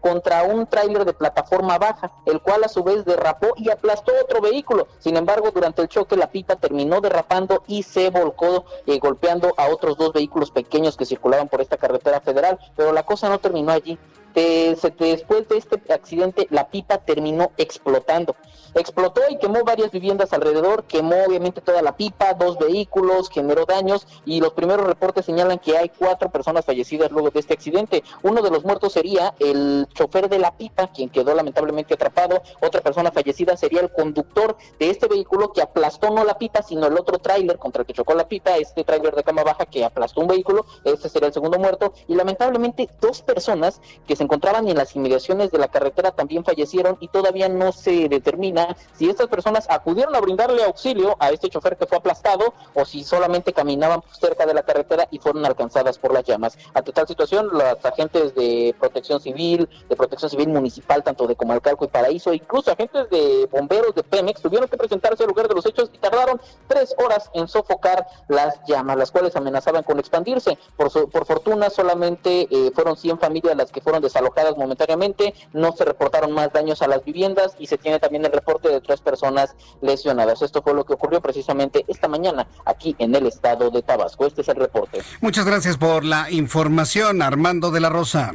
contra 0.00 0.42
un 0.44 0.66
tráiler 0.66 1.04
de 1.04 1.12
plataforma 1.12 1.78
baja, 1.78 2.10
el 2.26 2.40
cual 2.40 2.64
a 2.64 2.68
su 2.68 2.82
vez 2.82 3.04
derrapó 3.04 3.48
y 3.56 3.70
aplastó 3.70 4.12
otro 4.22 4.40
vehículo. 4.40 4.86
Sin 4.98 5.16
embargo, 5.16 5.50
durante 5.50 5.82
el 5.82 5.88
choque 5.88 6.16
la 6.16 6.30
pipa 6.30 6.56
terminó 6.56 7.00
derrapando 7.00 7.62
y 7.66 7.82
se 7.82 8.10
volcó 8.10 8.64
eh, 8.86 8.98
golpeando 8.98 9.54
a 9.56 9.68
otros 9.68 9.96
dos 9.96 10.12
vehículos 10.12 10.50
pequeños 10.50 10.96
que 10.96 11.06
circulaban 11.06 11.48
por 11.48 11.60
esta 11.60 11.76
carretera 11.76 12.20
federal. 12.20 12.58
Pero 12.76 12.92
la 12.92 13.02
cosa 13.02 13.28
no 13.28 13.38
terminó 13.38 13.72
allí. 13.72 13.98
Después 14.34 15.48
de 15.48 15.56
este 15.56 15.80
accidente, 15.92 16.46
la 16.50 16.68
pipa 16.68 16.98
terminó 16.98 17.52
explotando. 17.56 18.34
Explotó 18.74 19.20
y 19.30 19.38
quemó 19.38 19.62
varias 19.62 19.92
viviendas 19.92 20.32
alrededor, 20.32 20.82
quemó 20.84 21.14
obviamente 21.24 21.60
toda 21.60 21.80
la 21.80 21.96
pipa, 21.96 22.34
dos 22.34 22.58
vehículos, 22.58 23.30
generó 23.30 23.66
daños 23.66 24.08
y 24.24 24.40
los 24.40 24.52
primeros 24.52 24.84
reportes 24.84 25.26
señalan 25.26 25.60
que 25.60 25.78
hay 25.78 25.90
cuatro 25.90 26.28
personas 26.30 26.64
fallecidas 26.64 27.12
luego 27.12 27.30
de 27.30 27.38
este 27.38 27.54
accidente. 27.54 28.02
Uno 28.24 28.42
de 28.42 28.50
los 28.50 28.64
muertos 28.64 28.92
sería 28.92 29.32
el 29.38 29.86
chofer 29.94 30.28
de 30.28 30.40
la 30.40 30.56
pipa, 30.56 30.88
quien 30.88 31.08
quedó 31.08 31.34
lamentablemente 31.36 31.94
atrapado. 31.94 32.42
Otra 32.60 32.80
persona 32.80 33.12
fallecida 33.12 33.56
sería 33.56 33.80
el 33.80 33.92
conductor 33.92 34.56
de 34.80 34.90
este 34.90 35.06
vehículo 35.06 35.52
que 35.52 35.62
aplastó 35.62 36.10
no 36.10 36.24
la 36.24 36.36
pipa, 36.36 36.62
sino 36.62 36.88
el 36.88 36.98
otro 36.98 37.20
tráiler 37.20 37.58
contra 37.58 37.82
el 37.82 37.86
que 37.86 37.92
chocó 37.92 38.14
la 38.14 38.26
pipa, 38.26 38.56
este 38.56 38.82
tráiler 38.82 39.14
de 39.14 39.22
cama 39.22 39.44
baja 39.44 39.66
que 39.66 39.84
aplastó 39.84 40.20
un 40.20 40.26
vehículo. 40.26 40.66
Este 40.84 41.08
sería 41.08 41.28
el 41.28 41.34
segundo 41.34 41.60
muerto. 41.60 41.92
Y 42.08 42.16
lamentablemente 42.16 42.88
dos 43.00 43.22
personas 43.22 43.80
que 44.08 44.16
se 44.16 44.23
encontraban 44.24 44.68
en 44.68 44.76
las 44.76 44.94
inmediaciones 44.96 45.50
de 45.50 45.58
la 45.58 45.68
carretera 45.68 46.10
también 46.10 46.44
fallecieron 46.44 46.96
y 47.00 47.08
todavía 47.08 47.48
no 47.48 47.72
se 47.72 48.08
determina 48.08 48.76
si 48.94 49.08
estas 49.08 49.28
personas 49.28 49.66
acudieron 49.70 50.14
a 50.14 50.20
brindarle 50.20 50.64
auxilio 50.64 51.16
a 51.20 51.30
este 51.30 51.48
chofer 51.48 51.76
que 51.76 51.86
fue 51.86 51.98
aplastado 51.98 52.54
o 52.74 52.84
si 52.84 53.04
solamente 53.04 53.52
caminaban 53.52 54.02
cerca 54.12 54.46
de 54.46 54.54
la 54.54 54.62
carretera 54.62 55.06
y 55.10 55.18
fueron 55.18 55.44
alcanzadas 55.44 55.98
por 55.98 56.12
las 56.12 56.24
llamas. 56.24 56.58
Ante 56.74 56.92
tal 56.92 57.06
situación, 57.06 57.48
los 57.52 57.84
agentes 57.84 58.34
de 58.34 58.74
protección 58.78 59.20
civil, 59.20 59.68
de 59.88 59.96
protección 59.96 60.30
civil 60.30 60.48
municipal, 60.48 61.02
tanto 61.02 61.26
de 61.26 61.36
Comalcalco 61.36 61.84
y 61.84 61.88
Paraíso, 61.88 62.32
incluso 62.32 62.70
agentes 62.70 63.08
de 63.10 63.48
bomberos 63.50 63.94
de 63.94 64.02
Pemex, 64.02 64.40
tuvieron 64.40 64.68
que 64.68 64.76
presentarse 64.76 65.22
al 65.22 65.28
lugar 65.28 65.48
de 65.48 65.54
los 65.54 65.66
hechos 65.66 65.90
y 65.92 65.98
tardaron 65.98 66.40
tres 66.66 66.94
horas 66.98 67.30
en 67.34 67.48
sofocar 67.48 68.06
las 68.28 68.60
llamas, 68.66 68.96
las 68.96 69.10
cuales 69.10 69.36
amenazaban 69.36 69.82
con 69.82 69.98
expandirse. 69.98 70.58
Por, 70.76 70.90
por 71.10 71.26
fortuna, 71.26 71.70
solamente 71.70 72.48
eh, 72.50 72.70
fueron 72.74 72.96
100 72.96 73.18
familias 73.18 73.56
las 73.56 73.70
que 73.70 73.80
fueron 73.80 74.02
desalojadas 74.14 74.56
momentáneamente, 74.56 75.34
no 75.52 75.72
se 75.72 75.84
reportaron 75.84 76.32
más 76.32 76.52
daños 76.52 76.82
a 76.82 76.86
las 76.86 77.04
viviendas 77.04 77.54
y 77.58 77.66
se 77.66 77.78
tiene 77.78 77.98
también 77.98 78.24
el 78.24 78.32
reporte 78.32 78.68
de 78.68 78.80
tres 78.80 79.00
personas 79.00 79.56
lesionadas. 79.80 80.40
Esto 80.42 80.62
fue 80.62 80.72
lo 80.72 80.84
que 80.84 80.94
ocurrió 80.94 81.20
precisamente 81.20 81.84
esta 81.88 82.06
mañana 82.06 82.46
aquí 82.64 82.94
en 82.98 83.14
el 83.14 83.26
estado 83.26 83.70
de 83.70 83.82
Tabasco. 83.82 84.26
Este 84.26 84.42
es 84.42 84.48
el 84.48 84.56
reporte. 84.56 85.02
Muchas 85.20 85.44
gracias 85.44 85.76
por 85.76 86.04
la 86.04 86.30
información, 86.30 87.22
Armando 87.22 87.70
de 87.70 87.80
la 87.80 87.88
Rosa. 87.88 88.32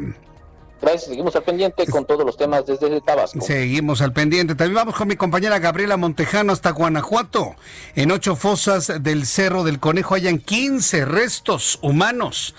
Gracias, 0.82 1.06
seguimos 1.10 1.36
al 1.36 1.44
pendiente 1.44 1.86
con 1.88 2.06
todos 2.06 2.26
los 2.26 2.38
temas 2.38 2.66
desde 2.66 3.02
Tabasco. 3.02 3.42
Seguimos 3.42 4.02
al 4.02 4.14
pendiente. 4.14 4.56
También 4.56 4.76
vamos 4.76 4.96
con 4.96 5.10
mi 5.10 5.18
compañera 5.18 5.60
Gabriela 5.60 5.98
Montejano 5.98 6.54
hasta 6.54 6.72
Guanajuato. 6.72 7.56
En 7.96 8.12
ocho 8.12 8.36
fosas 8.36 8.92
del 9.02 9.26
Cerro 9.26 9.64
del 9.64 9.80
Conejo 9.80 10.16
hayan 10.16 10.40
15 10.40 11.04
restos 11.06 11.80
humanos. 11.82 12.56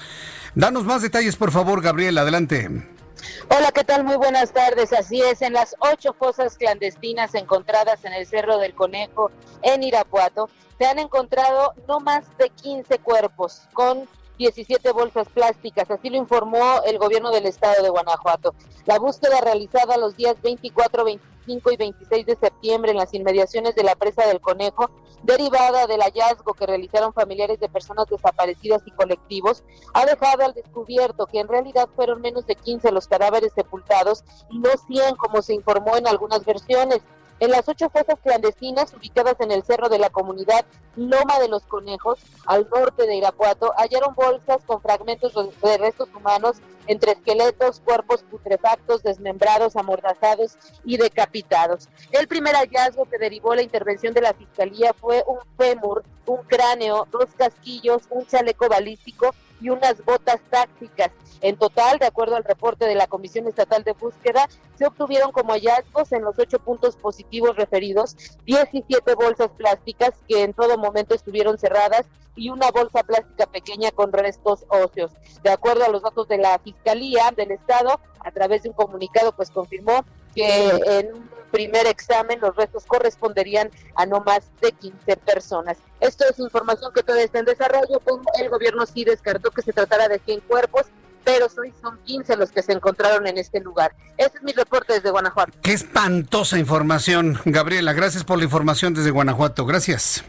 Danos 0.54 0.84
más 0.84 1.00
detalles, 1.00 1.36
por 1.36 1.50
favor, 1.50 1.80
Gabriela. 1.80 2.22
Adelante. 2.22 2.99
Hola, 3.48 3.72
¿qué 3.72 3.84
tal? 3.84 4.04
Muy 4.04 4.16
buenas 4.16 4.52
tardes. 4.52 4.92
Así 4.92 5.20
es, 5.20 5.42
en 5.42 5.52
las 5.52 5.74
ocho 5.80 6.12
fosas 6.12 6.56
clandestinas 6.56 7.34
encontradas 7.34 8.04
en 8.04 8.12
el 8.12 8.26
Cerro 8.26 8.58
del 8.58 8.74
Conejo, 8.74 9.30
en 9.62 9.82
Irapuato, 9.82 10.48
se 10.78 10.86
han 10.86 10.98
encontrado 10.98 11.74
no 11.86 12.00
más 12.00 12.24
de 12.38 12.50
15 12.50 12.98
cuerpos 12.98 13.62
con 13.72 14.08
17 14.40 14.92
bolsas 14.92 15.28
plásticas, 15.28 15.90
así 15.90 16.08
lo 16.08 16.16
informó 16.16 16.80
el 16.86 16.96
gobierno 16.96 17.30
del 17.30 17.44
estado 17.44 17.82
de 17.82 17.90
Guanajuato. 17.90 18.54
La 18.86 18.98
búsqueda 18.98 19.38
realizada 19.42 19.98
los 19.98 20.16
días 20.16 20.40
24, 20.40 21.04
25 21.04 21.72
y 21.72 21.76
26 21.76 22.24
de 22.24 22.36
septiembre 22.36 22.92
en 22.92 22.96
las 22.96 23.12
inmediaciones 23.12 23.74
de 23.74 23.82
la 23.82 23.96
presa 23.96 24.26
del 24.26 24.40
Conejo, 24.40 24.90
derivada 25.22 25.86
del 25.86 26.00
hallazgo 26.00 26.54
que 26.54 26.64
realizaron 26.64 27.12
familiares 27.12 27.60
de 27.60 27.68
personas 27.68 28.06
desaparecidas 28.08 28.80
y 28.86 28.92
colectivos, 28.92 29.62
ha 29.92 30.06
dejado 30.06 30.46
al 30.46 30.54
descubierto 30.54 31.26
que 31.26 31.40
en 31.40 31.48
realidad 31.48 31.90
fueron 31.94 32.22
menos 32.22 32.46
de 32.46 32.54
15 32.54 32.92
los 32.92 33.08
cadáveres 33.08 33.52
sepultados 33.52 34.24
y 34.48 34.58
no 34.58 34.70
100 34.86 35.16
como 35.16 35.42
se 35.42 35.52
informó 35.52 35.98
en 35.98 36.08
algunas 36.08 36.46
versiones. 36.46 37.02
En 37.40 37.50
las 37.50 37.66
ocho 37.70 37.88
fosas 37.88 38.20
clandestinas 38.22 38.92
ubicadas 38.92 39.40
en 39.40 39.50
el 39.50 39.62
cerro 39.62 39.88
de 39.88 39.98
la 39.98 40.10
comunidad 40.10 40.66
Loma 40.96 41.38
de 41.38 41.48
los 41.48 41.62
Conejos, 41.62 42.20
al 42.44 42.68
norte 42.68 43.06
de 43.06 43.16
Irapuato, 43.16 43.72
hallaron 43.78 44.14
bolsas 44.14 44.62
con 44.66 44.82
fragmentos 44.82 45.32
de 45.34 45.78
restos 45.78 46.10
humanos 46.14 46.58
entre 46.86 47.12
esqueletos, 47.12 47.80
cuerpos 47.80 48.24
putrefactos, 48.30 49.02
desmembrados, 49.02 49.76
amordazados 49.76 50.58
y 50.84 50.98
decapitados. 50.98 51.88
El 52.10 52.28
primer 52.28 52.54
hallazgo 52.54 53.06
que 53.06 53.16
derivó 53.16 53.54
la 53.54 53.62
intervención 53.62 54.12
de 54.12 54.20
la 54.20 54.34
Fiscalía 54.34 54.92
fue 54.92 55.24
un 55.26 55.38
fémur, 55.56 56.04
un 56.26 56.42
cráneo, 56.42 57.08
dos 57.10 57.30
casquillos, 57.38 58.02
un 58.10 58.26
chaleco 58.26 58.68
balístico 58.68 59.34
y 59.60 59.70
unas 59.70 60.04
botas 60.04 60.40
tácticas. 60.50 61.10
En 61.42 61.56
total, 61.56 61.98
de 61.98 62.06
acuerdo 62.06 62.36
al 62.36 62.44
reporte 62.44 62.84
de 62.86 62.94
la 62.94 63.06
Comisión 63.06 63.46
Estatal 63.46 63.82
de 63.82 63.92
Búsqueda, 63.92 64.48
se 64.76 64.86
obtuvieron 64.86 65.32
como 65.32 65.52
hallazgos 65.52 66.12
en 66.12 66.22
los 66.22 66.38
ocho 66.38 66.58
puntos 66.58 66.96
positivos 66.96 67.56
referidos 67.56 68.16
17 68.44 69.14
bolsas 69.14 69.50
plásticas 69.56 70.12
que 70.28 70.42
en 70.42 70.52
todo 70.52 70.76
momento 70.76 71.14
estuvieron 71.14 71.58
cerradas 71.58 72.06
y 72.36 72.50
una 72.50 72.70
bolsa 72.70 73.02
plástica 73.02 73.46
pequeña 73.46 73.90
con 73.90 74.12
restos 74.12 74.64
óseos. 74.68 75.12
De 75.42 75.50
acuerdo 75.50 75.84
a 75.84 75.88
los 75.88 76.02
datos 76.02 76.28
de 76.28 76.38
la 76.38 76.58
Fiscalía 76.58 77.32
del 77.36 77.50
Estado, 77.52 78.00
a 78.20 78.30
través 78.30 78.62
de 78.62 78.70
un 78.70 78.74
comunicado, 78.74 79.32
pues 79.32 79.50
confirmó 79.50 80.04
que 80.34 80.68
en 80.68 81.30
primer 81.50 81.86
examen 81.86 82.40
los 82.40 82.54
restos 82.56 82.84
corresponderían 82.86 83.70
a 83.96 84.06
no 84.06 84.20
más 84.20 84.42
de 84.60 84.72
15 84.72 85.16
personas. 85.16 85.76
Esto 86.00 86.24
es 86.28 86.38
información 86.38 86.92
que 86.94 87.02
todavía 87.02 87.24
está 87.24 87.40
en 87.40 87.44
desarrollo, 87.44 88.00
pues 88.00 88.18
el 88.38 88.48
gobierno 88.48 88.86
sí 88.86 89.04
descartó 89.04 89.50
que 89.50 89.62
se 89.62 89.72
tratara 89.72 90.08
de 90.08 90.18
100 90.18 90.40
cuerpos, 90.40 90.86
pero 91.24 91.46
hoy 91.58 91.72
son 91.80 91.98
15 92.04 92.36
los 92.36 92.50
que 92.50 92.62
se 92.62 92.72
encontraron 92.72 93.26
en 93.26 93.38
este 93.38 93.60
lugar. 93.60 93.94
Este 94.16 94.38
es 94.38 94.44
mi 94.44 94.52
reporte 94.52 94.94
desde 94.94 95.10
Guanajuato. 95.10 95.52
Qué 95.62 95.72
espantosa 95.72 96.58
información, 96.58 97.38
Gabriela. 97.44 97.92
Gracias 97.92 98.24
por 98.24 98.38
la 98.38 98.44
información 98.44 98.94
desde 98.94 99.10
Guanajuato. 99.10 99.66
Gracias. 99.66 100.24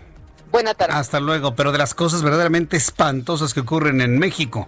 Buena 0.51 0.73
tarde. 0.73 0.93
Hasta 0.93 1.19
luego. 1.19 1.55
Pero 1.55 1.71
de 1.71 1.77
las 1.77 1.93
cosas 1.93 2.23
verdaderamente 2.23 2.75
espantosas 2.75 3.53
que 3.53 3.61
ocurren 3.61 4.01
en 4.01 4.19
México. 4.19 4.67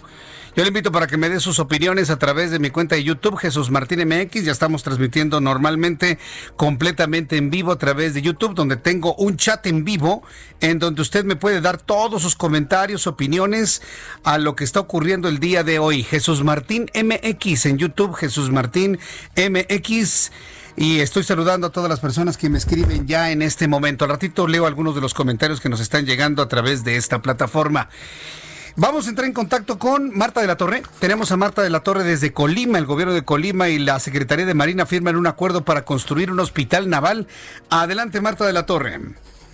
Yo 0.56 0.62
le 0.64 0.68
invito 0.68 0.92
para 0.92 1.08
que 1.08 1.18
me 1.18 1.30
dé 1.30 1.40
sus 1.40 1.58
opiniones 1.58 2.12
a 2.12 2.20
través 2.20 2.52
de 2.52 2.60
mi 2.60 2.70
cuenta 2.70 2.94
de 2.94 3.04
YouTube, 3.04 3.38
Jesús 3.38 3.72
Martín 3.72 4.08
MX. 4.08 4.44
Ya 4.44 4.52
estamos 4.52 4.84
transmitiendo 4.84 5.42
normalmente, 5.42 6.20
completamente 6.58 7.38
en 7.38 7.50
vivo 7.50 7.72
a 7.72 7.80
través 7.80 8.14
de 8.14 8.22
YouTube, 8.22 8.54
donde 8.54 8.76
tengo 8.76 9.16
un 9.16 9.36
chat 9.36 9.66
en 9.66 9.84
vivo 9.84 10.22
en 10.60 10.78
donde 10.78 11.02
usted 11.02 11.26
me 11.26 11.36
puede 11.36 11.60
dar 11.60 11.78
todos 11.82 12.22
sus 12.22 12.36
comentarios, 12.36 13.08
opiniones 13.08 13.82
a 14.24 14.38
lo 14.38 14.56
que 14.56 14.64
está 14.64 14.80
ocurriendo 14.80 15.28
el 15.28 15.40
día 15.40 15.64
de 15.64 15.80
hoy. 15.80 16.04
Jesús 16.04 16.44
Martín 16.44 16.86
MX 16.94 17.66
en 17.66 17.80
YouTube, 17.80 18.14
Jesús 18.14 18.52
Martín 18.52 19.00
MX. 19.36 20.32
Y 20.76 21.00
estoy 21.00 21.24
saludando 21.24 21.66
a 21.66 21.72
todas 21.72 21.90
las 21.90 22.00
personas 22.00 22.38
que 22.38 22.50
me 22.50 22.60
escriben 22.60 23.08
ya 23.08 23.32
en 23.32 23.42
este 23.42 23.68
momento. 23.68 24.06
Al 24.06 24.12
ratito 24.12 24.48
leo 24.48 24.68
algunos 24.68 24.94
de 24.94 25.02
los 25.02 25.16
comentarios 25.16 25.62
que 25.62 25.70
nos 25.70 25.80
están 25.80 26.06
llegando 26.06 26.44
a 26.44 26.48
través 26.48 26.84
de 26.84 26.96
esta 26.96 27.24
plataforma. 27.24 27.90
Vamos 28.76 29.06
a 29.06 29.12
entrar 29.12 29.28
en 29.28 29.34
contacto 29.34 29.78
con 29.78 30.18
Marta 30.18 30.42
de 30.42 30.48
la 30.48 30.58
Torre. 30.58 30.82
Tenemos 31.00 31.32
a 31.32 31.38
Marta 31.38 31.62
de 31.62 31.70
la 31.70 31.82
Torre 31.82 32.04
desde 32.04 32.34
Colima. 32.34 32.80
El 32.80 32.88
gobierno 32.88 33.14
de 33.14 33.24
Colima 33.24 33.70
y 33.70 33.78
la 33.78 34.00
Secretaría 34.00 34.48
de 34.48 34.56
Marina 34.56 34.88
firman 34.88 35.16
un 35.16 35.28
acuerdo 35.28 35.64
para 35.64 35.86
construir 35.86 36.32
un 36.32 36.40
hospital 36.40 36.90
naval. 36.90 37.28
Adelante, 37.70 38.20
Marta 38.20 38.48
de 38.48 38.54
la 38.54 38.66
Torre. 38.66 39.00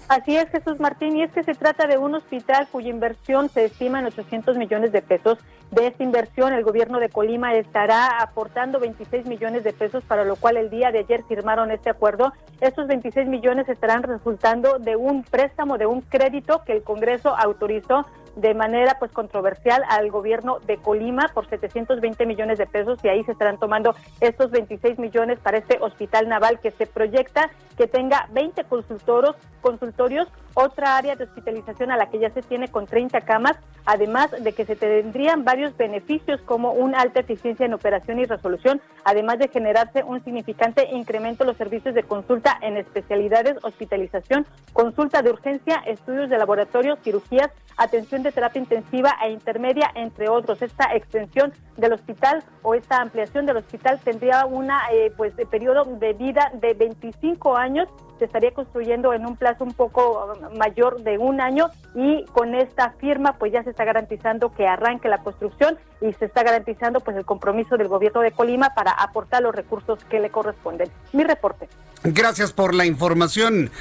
Así 0.08 0.38
es, 0.38 0.50
Jesús 0.50 0.80
Martín, 0.80 1.18
y 1.18 1.24
es 1.24 1.32
que 1.34 1.44
se 1.44 1.54
trata 1.54 1.86
de 1.86 1.98
un 1.98 2.16
hospital 2.16 2.68
cuya 2.72 2.90
inversión 2.90 3.50
se 3.50 3.66
estima 3.66 4.00
en 4.00 4.06
800 4.06 4.58
millones 4.58 4.92
de 4.92 5.02
pesos. 5.02 5.38
De 5.70 5.86
esta 5.86 6.02
inversión, 6.02 6.54
el 6.54 6.64
gobierno 6.64 7.00
de 7.00 7.10
Colima 7.10 7.54
estará 7.54 8.20
aportando 8.20 8.80
26 8.80 9.28
millones 9.28 9.64
de 9.64 9.74
pesos, 9.74 10.04
para 10.06 10.24
lo 10.24 10.38
cual 10.38 10.58
el 10.58 10.72
día 10.72 10.92
de 10.92 11.00
ayer 11.00 11.24
firmaron 11.28 11.70
este 11.70 11.92
acuerdo. 11.92 12.34
Estos 12.60 12.88
26 12.88 13.28
millones 13.28 13.70
estarán 13.70 14.02
resultando 14.02 14.80
de 14.80 14.96
un 14.96 15.24
préstamo, 15.24 15.78
de 15.78 15.86
un 15.86 16.02
crédito 16.02 16.64
que 16.66 16.72
el 16.72 16.84
Congreso 16.84 17.36
autorizó 17.38 18.08
de 18.36 18.54
manera 18.54 18.98
pues 19.00 19.12
controversial 19.12 19.84
al 19.90 20.10
gobierno 20.12 20.60
de 20.60 20.78
Colima 20.78 21.30
por 21.34 21.48
720 21.50 22.26
millones 22.26 22.58
de 22.58 22.68
pesos 22.68 23.00
y 23.04 23.10
ahí 23.10 23.24
se 23.24 23.32
estarán 23.32 23.58
tomando 23.58 23.96
estos 24.20 24.52
26 24.52 25.00
millones 25.00 25.40
para 25.40 25.58
este 25.58 25.78
hospital 25.82 26.28
naval 26.28 26.60
que 26.60 26.72
se 26.72 26.86
proyecta 26.86 27.50
que 27.78 27.88
tenga 27.88 28.28
20 28.34 28.64
consultoros, 28.66 29.36
consultorios, 29.62 30.28
otra 30.54 30.98
área 30.98 31.16
de 31.16 31.24
hospitalización 31.24 31.92
a 31.92 31.98
la 31.98 32.10
que 32.10 32.20
ya 32.20 32.30
se 32.32 32.42
tiene 32.42 32.68
con 32.68 32.86
30 32.86 33.22
camas, 33.22 33.58
además 33.86 34.32
de 34.32 34.52
que 34.54 34.66
se 34.66 34.76
tendrían 34.76 35.46
varios 35.46 35.76
beneficios 35.78 36.42
como 36.42 36.74
una 36.74 37.00
alta 37.00 37.22
eficiencia 37.22 37.66
en 37.66 37.74
operación 37.74 38.20
y 38.20 38.26
resolución, 38.26 38.82
además 39.06 39.40
de 39.40 39.48
generarse 39.48 40.04
un 40.04 40.24
significante 40.24 40.90
incremento 40.92 41.44
en 41.44 41.48
los 41.48 41.58
servicios 41.58 41.96
de 41.96 42.04
consulta 42.04 42.58
en 42.62 42.78
especialidades, 42.78 43.58
hospitalización, 43.64 44.46
consulta 44.74 45.22
de 45.22 45.32
urgencia, 45.32 45.78
estudios 45.86 46.30
de 46.30 46.38
laboratorio, 46.38 46.98
cirugías, 47.04 47.50
atención 47.78 48.19
de 48.24 48.32
terapia 48.32 48.60
intensiva 48.60 49.16
e 49.24 49.32
intermedia, 49.32 49.92
entre 49.96 50.30
otros. 50.30 50.62
Esta 50.62 50.96
extensión 50.96 51.54
del 51.78 51.94
hospital 51.94 52.44
o 52.62 52.76
esta 52.76 53.02
ampliación 53.02 53.46
del 53.46 53.58
hospital 53.58 54.00
tendría 54.04 54.46
una 54.46 54.82
eh, 54.92 55.12
pues 55.16 55.36
de 55.36 55.46
periodo 55.46 55.86
de 55.86 56.14
vida 56.14 56.52
de 56.56 56.74
25 56.74 57.56
años 57.58 57.88
se 58.20 58.26
estaría 58.26 58.52
construyendo 58.52 59.14
en 59.14 59.26
un 59.26 59.38
plazo 59.38 59.64
un 59.64 59.74
poco 59.74 60.34
mayor 60.58 61.02
de 61.04 61.18
un 61.18 61.42
año 61.42 61.70
y 61.96 62.26
con 62.26 62.54
esta 62.54 62.92
firma 63.00 63.38
pues 63.40 63.54
ya 63.54 63.64
se 63.64 63.72
está 63.72 63.86
garantizando 63.86 64.54
que 64.54 64.68
arranque 64.68 65.08
la 65.08 65.20
construcción 65.20 65.78
y 66.02 66.12
se 66.14 66.26
está 66.26 66.44
garantizando 66.44 67.00
pues 67.00 67.16
el 67.18 67.26
compromiso 67.26 67.78
del 67.78 67.88
gobierno 67.88 68.22
de 68.22 68.32
Colima 68.32 68.74
para 68.76 68.92
aportar 68.92 69.42
los 69.42 69.56
recursos 69.56 70.04
que 70.06 70.20
le 70.20 70.30
corresponden. 70.30 70.90
Mi 71.14 71.24
reporte. 71.24 71.70
Gracias 72.04 72.54
por 72.54 72.76
la 72.76 72.86
información. 72.86 73.72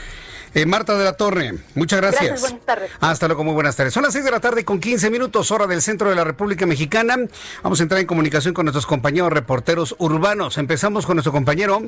Eh, 0.55 0.67
Marta 0.67 0.97
de 0.97 1.05
la 1.05 1.15
Torre, 1.15 1.55
muchas 1.75 2.01
gracias. 2.01 2.23
Gracias, 2.23 2.41
buenas 2.41 2.67
tardes. 2.67 2.91
Hasta 3.01 3.27
luego, 3.27 3.45
muy 3.45 3.55
buenas 3.55 3.77
tardes. 3.77 3.95
Son 3.95 4.03
las 4.03 4.13
6 4.13 4.25
de 4.25 4.31
la 4.31 4.41
tarde 4.41 4.65
con 4.65 4.81
15 4.81 5.11
minutos, 5.11 5.51
hora 5.51 5.67
del 5.67 5.83
centro 5.83 6.11
de 6.11 6.17
la 6.17 6.25
República 6.25 6.67
Mexicana. 6.67 7.17
Vamos 7.63 7.81
a 7.81 7.83
entrar 7.83 8.01
en 8.01 8.07
comunicación 8.07 8.55
con 8.55 8.65
nuestros 8.65 8.87
compañeros 8.87 9.33
reporteros 9.33 9.95
urbanos. 9.99 10.59
Empezamos 10.59 11.07
con 11.07 11.17
nuestro 11.17 11.33
compañero 11.33 11.83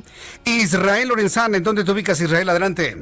Israel 0.45 1.09
Lorenzán. 1.09 1.55
¿En 1.55 1.63
dónde 1.63 1.85
te 1.85 1.93
ubicas, 1.93 2.21
Israel? 2.21 2.49
Adelante. 2.49 2.97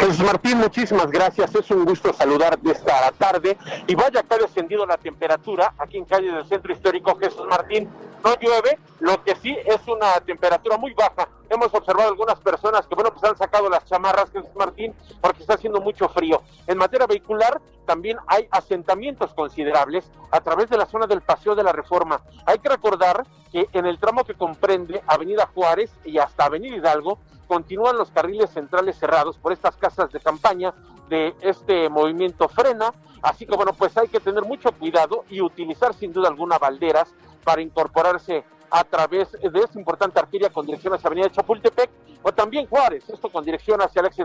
Jesús 0.00 0.20
Martín, 0.20 0.56
muchísimas 0.56 1.10
gracias. 1.10 1.54
Es 1.54 1.70
un 1.70 1.84
gusto 1.84 2.14
saludar 2.14 2.58
de 2.58 2.72
esta 2.72 3.12
tarde. 3.18 3.58
Y 3.86 3.94
vaya 3.94 4.22
que 4.22 4.34
ha 4.34 4.38
descendido 4.38 4.86
la 4.86 4.96
temperatura 4.96 5.74
aquí 5.76 5.98
en 5.98 6.06
calle 6.06 6.32
del 6.32 6.46
Centro 6.46 6.72
Histórico 6.72 7.18
Jesús 7.18 7.46
Martín. 7.46 7.86
No 8.24 8.34
llueve, 8.40 8.78
lo 9.00 9.22
que 9.22 9.36
sí 9.36 9.54
es 9.62 9.86
una 9.86 10.18
temperatura 10.20 10.78
muy 10.78 10.94
baja. 10.94 11.28
Hemos 11.50 11.74
observado 11.74 12.08
algunas 12.08 12.40
personas 12.40 12.86
que, 12.86 12.94
bueno, 12.94 13.12
pues 13.12 13.30
han 13.30 13.36
sacado 13.36 13.68
las 13.68 13.84
chamarras, 13.84 14.30
Jesús 14.30 14.48
Martín, 14.56 14.94
porque 15.20 15.42
está 15.42 15.54
haciendo 15.54 15.82
mucho 15.82 16.08
frío. 16.08 16.40
En 16.66 16.78
materia 16.78 17.06
vehicular, 17.06 17.60
también 17.84 18.16
hay 18.26 18.48
asentamientos 18.50 19.34
considerables 19.34 20.10
a 20.30 20.40
través 20.40 20.70
de 20.70 20.78
la 20.78 20.86
zona 20.86 21.06
del 21.06 21.20
Paseo 21.20 21.54
de 21.54 21.62
la 21.62 21.72
Reforma. 21.72 22.22
Hay 22.46 22.58
que 22.58 22.70
recordar 22.70 23.26
que 23.52 23.68
en 23.74 23.84
el 23.84 23.98
tramo 23.98 24.24
que 24.24 24.32
comprende 24.32 25.02
Avenida 25.06 25.50
Juárez 25.54 25.90
y 26.04 26.16
hasta 26.16 26.44
Avenida 26.44 26.76
Hidalgo, 26.76 27.18
continúan 27.50 27.98
los 27.98 28.12
carriles 28.12 28.48
centrales 28.50 28.96
cerrados 28.96 29.36
por 29.36 29.52
estas 29.52 29.74
casas 29.74 30.12
de 30.12 30.20
campaña 30.20 30.72
de 31.08 31.34
este 31.40 31.88
movimiento 31.88 32.48
frena, 32.48 32.94
así 33.22 33.44
que 33.44 33.56
bueno, 33.56 33.72
pues 33.72 33.96
hay 33.98 34.06
que 34.06 34.20
tener 34.20 34.44
mucho 34.44 34.70
cuidado 34.70 35.24
y 35.28 35.40
utilizar 35.40 35.92
sin 35.92 36.12
duda 36.12 36.28
alguna 36.28 36.60
balderas 36.60 37.12
para 37.42 37.60
incorporarse 37.60 38.44
a 38.70 38.84
través 38.84 39.32
de 39.32 39.60
esta 39.60 39.78
importante 39.78 40.18
arteria 40.18 40.50
con 40.50 40.64
dirección 40.64 40.94
hacia 40.94 41.08
Avenida 41.08 41.30
Chapultepec 41.30 41.90
o 42.22 42.32
también 42.32 42.66
Juárez, 42.66 43.04
esto 43.08 43.30
con 43.30 43.44
dirección 43.44 43.80
hacia 43.80 44.00
el 44.00 44.06
ex 44.06 44.18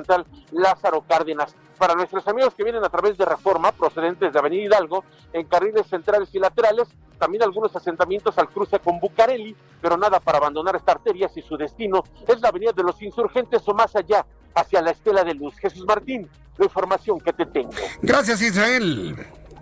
Lázaro 0.51 1.01
Cárdenas. 1.07 1.55
Para 1.77 1.95
nuestros 1.95 2.27
amigos 2.27 2.53
que 2.55 2.63
vienen 2.63 2.83
a 2.83 2.89
través 2.89 3.17
de 3.17 3.25
Reforma, 3.25 3.71
procedentes 3.71 4.31
de 4.31 4.39
Avenida 4.39 4.63
Hidalgo, 4.63 5.03
en 5.33 5.45
carriles 5.47 5.87
centrales 5.87 6.29
y 6.33 6.39
laterales, 6.39 6.87
también 7.17 7.43
algunos 7.43 7.75
asentamientos 7.75 8.37
al 8.37 8.49
cruce 8.49 8.79
con 8.79 8.99
Bucareli, 8.99 9.55
pero 9.81 9.97
nada 9.97 10.19
para 10.19 10.37
abandonar 10.37 10.75
esta 10.75 10.93
arteria 10.93 11.29
si 11.29 11.41
su 11.41 11.57
destino 11.57 12.03
es 12.27 12.39
la 12.41 12.49
Avenida 12.49 12.71
de 12.71 12.83
los 12.83 13.01
Insurgentes 13.01 13.61
o 13.67 13.73
más 13.73 13.95
allá, 13.95 14.25
hacia 14.53 14.81
la 14.81 14.91
Estela 14.91 15.23
de 15.23 15.33
Luz. 15.33 15.55
Jesús 15.57 15.85
Martín, 15.85 16.29
la 16.57 16.65
información 16.65 17.19
que 17.19 17.33
te 17.33 17.45
tengo. 17.45 17.71
Gracias, 18.01 18.41
Israel. 18.41 19.15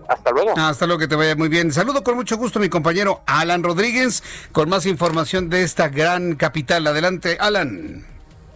Hasta 0.07 0.31
luego. 0.31 0.53
Hasta 0.57 0.85
luego, 0.85 0.99
que 0.99 1.07
te 1.07 1.15
vaya 1.15 1.35
muy 1.35 1.49
bien. 1.49 1.71
Saludo 1.71 2.03
con 2.03 2.15
mucho 2.15 2.37
gusto 2.37 2.59
a 2.59 2.61
mi 2.61 2.69
compañero 2.69 3.21
Alan 3.25 3.63
Rodríguez 3.63 4.23
con 4.51 4.69
más 4.69 4.85
información 4.85 5.49
de 5.49 5.63
esta 5.63 5.89
gran 5.89 6.35
capital. 6.35 6.85
Adelante, 6.87 7.37
Alan. 7.39 8.05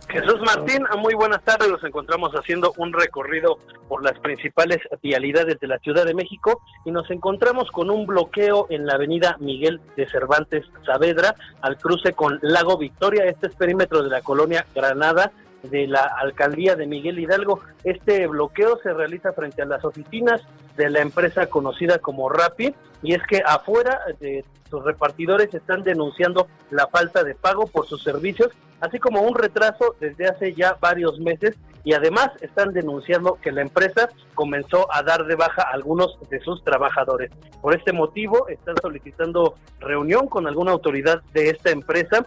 Jesús 0.10 0.40
Martín, 0.46 0.86
muy 1.00 1.14
buenas 1.16 1.44
tardes. 1.44 1.68
Nos 1.70 1.84
encontramos 1.84 2.32
haciendo 2.32 2.74
un 2.78 2.94
recorrido 2.94 3.58
por 3.90 4.04
las 4.04 4.18
principales 4.20 4.78
vialidades 5.04 5.60
de 5.60 5.68
la 5.68 5.80
Ciudad 5.80 6.06
de 6.06 6.14
México 6.14 6.62
y 6.86 6.92
nos 6.92 7.10
encontramos 7.12 7.70
con 7.72 7.90
un 7.90 8.06
bloqueo 8.06 8.68
en 8.70 8.86
la 8.86 8.94
avenida 8.94 9.36
Miguel 9.40 9.82
de 9.98 10.10
Cervantes 10.10 10.64
Saavedra 10.86 11.36
al 11.62 11.78
cruce 11.78 12.14
con 12.14 12.40
Lago 12.42 12.78
Victoria. 12.78 13.26
Este 13.26 13.48
es 13.48 13.56
perímetro 13.56 14.02
de 14.02 14.10
la 14.10 14.22
colonia 14.22 14.66
Granada 14.74 15.34
de 15.64 15.88
la 15.88 16.02
alcaldía 16.02 16.76
de 16.76 16.88
Miguel 16.88 17.20
Hidalgo. 17.20 17.62
Este 17.84 18.28
bloqueo 18.28 18.80
se 18.82 18.94
realiza 18.94 19.34
frente 19.34 19.62
a 19.62 19.66
las 19.66 19.84
oficinas 19.84 20.42
de 20.76 20.90
la 20.90 21.02
empresa 21.02 21.48
conocida 21.48 22.00
como 22.00 22.30
Rappi 22.30 22.74
y 23.02 23.14
es 23.14 23.22
que 23.28 23.42
afuera 23.46 24.00
de 24.20 24.46
sus 24.70 24.84
repartidores 24.84 25.54
están 25.54 25.84
denunciando 25.84 26.48
la 26.72 26.88
falta 26.88 27.24
de 27.24 27.36
pago 27.36 27.68
por 27.68 27.88
sus 27.88 28.04
servicios, 28.04 28.50
así 28.82 29.00
como 29.00 29.22
un 29.22 29.36
retraso 29.36 29.96
desde 30.00 30.28
hace 30.28 30.54
ya 30.54 30.78
varios 30.80 31.20
meses 31.20 31.56
y 31.84 31.94
además 31.94 32.32
están 32.42 32.74
denunciando 32.74 33.40
que 33.42 33.52
la 33.52 33.62
empresa 33.62 34.10
comenzó 34.36 34.94
a 34.94 35.04
dar 35.04 35.26
de 35.26 35.36
baja 35.36 35.62
a 35.62 35.72
algunos 35.72 36.18
de 36.30 36.42
sus 36.42 36.62
trabajadores. 36.64 37.32
Por 37.62 37.74
este 37.74 37.94
motivo 37.94 38.50
están 38.50 38.76
solicitando 38.82 39.56
reunión 39.80 40.28
con 40.28 40.48
alguna 40.48 40.74
autoridad 40.74 41.22
de 41.34 41.50
esta 41.50 41.72
empresa 41.72 42.26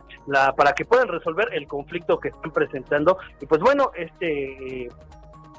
para 0.56 0.72
que 0.72 0.86
puedan 0.86 1.08
resolver 1.08 1.48
el 1.52 1.66
conflicto 1.68 2.18
que 2.18 2.28
están 2.28 2.52
presentando 2.52 3.18
y 3.40 3.46
pues 3.46 3.60
bueno, 3.60 3.92
este... 3.96 4.88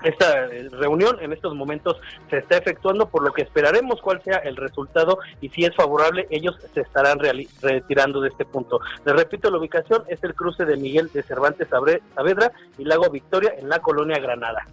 esta 0.04 0.46
eh, 0.46 0.70
reunión 0.72 1.18
en 1.22 1.34
estos 1.34 1.56
momentos 1.56 1.98
se 2.30 2.38
está 2.38 2.58
efectuando, 2.58 3.10
por 3.10 3.24
lo 3.24 3.34
que 3.34 3.44
esperaremos 3.44 4.02
cuál 4.02 4.22
sea 4.24 4.38
el 4.38 4.56
resultado 4.56 5.20
y 5.42 5.50
si 5.50 5.66
es 5.66 5.76
favorable, 5.76 6.28
ellos 6.30 6.56
se 6.74 6.82
estarán 6.82 7.20
retirando 7.20 8.22
de 8.22 8.30
este 8.30 8.46
punto. 8.46 8.80
Les 9.06 9.16
repito, 9.16 9.50
la 9.50 9.58
ubicación 9.58 10.04
es 10.08 10.24
el 10.24 10.34
cruce 10.34 10.66
de 10.66 10.78
Miguel 10.78 11.10
de 11.14 11.24
Cervantes 11.24 11.68
Saavedra 11.70 12.52
y 12.78 12.86
Lago 12.86 13.10
Victoria 13.10 13.54
en 13.58 13.70
la 13.70 13.80
colonia 13.80 14.20
Granada. 14.20 14.66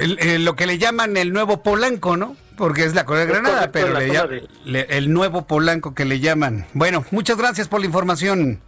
Eh, 0.00 0.38
lo 0.38 0.54
que 0.54 0.66
le 0.66 0.78
llaman 0.78 1.16
el 1.16 1.32
nuevo 1.32 1.62
Polanco, 1.62 2.16
¿no? 2.16 2.36
Porque 2.56 2.84
es 2.84 2.94
la 2.94 3.04
colonia 3.04 3.26
Granada, 3.26 3.70
pero 3.72 3.98
el 3.98 5.12
nuevo 5.12 5.46
Polanco 5.46 5.94
que 5.94 6.04
le 6.04 6.20
llaman. 6.20 6.66
Bueno, 6.74 7.04
muchas 7.10 7.36
gracias 7.36 7.68
por 7.68 7.80
la 7.80 7.86
información. 7.86 8.60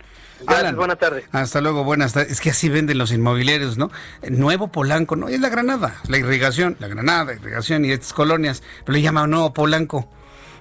Alan, 0.46 0.76
buenas 0.76 0.98
tardes. 0.98 1.24
Hasta 1.32 1.60
luego, 1.60 1.84
buenas 1.84 2.12
tardes. 2.12 2.32
Es 2.32 2.40
que 2.40 2.50
así 2.50 2.68
venden 2.68 2.98
los 2.98 3.12
inmobiliarios, 3.12 3.78
¿no? 3.78 3.90
Nuevo 4.28 4.68
Polanco, 4.68 5.16
¿no? 5.16 5.28
Es 5.28 5.40
la 5.40 5.48
Granada, 5.48 5.96
la 6.08 6.18
irrigación, 6.18 6.76
la 6.80 6.88
Granada, 6.88 7.34
irrigación 7.34 7.84
y 7.84 7.92
estas 7.92 8.12
colonias, 8.12 8.62
pero 8.84 8.94
le 8.94 9.02
llaman 9.02 9.30
Nuevo 9.30 9.52
Polanco. 9.52 10.08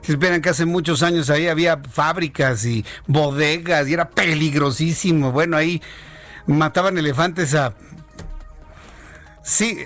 Si 0.02 0.12
esperan 0.12 0.42
que 0.42 0.50
hace 0.50 0.66
muchos 0.66 1.02
años 1.02 1.30
ahí 1.30 1.48
había 1.48 1.78
fábricas 1.78 2.66
y 2.66 2.86
bodegas 3.08 3.88
y 3.88 3.94
era 3.94 4.10
peligrosísimo. 4.10 5.32
Bueno, 5.32 5.56
ahí 5.58 5.82
mataban 6.46 6.98
elefantes 6.98 7.56
a 7.56 7.74
Sí, 9.44 9.86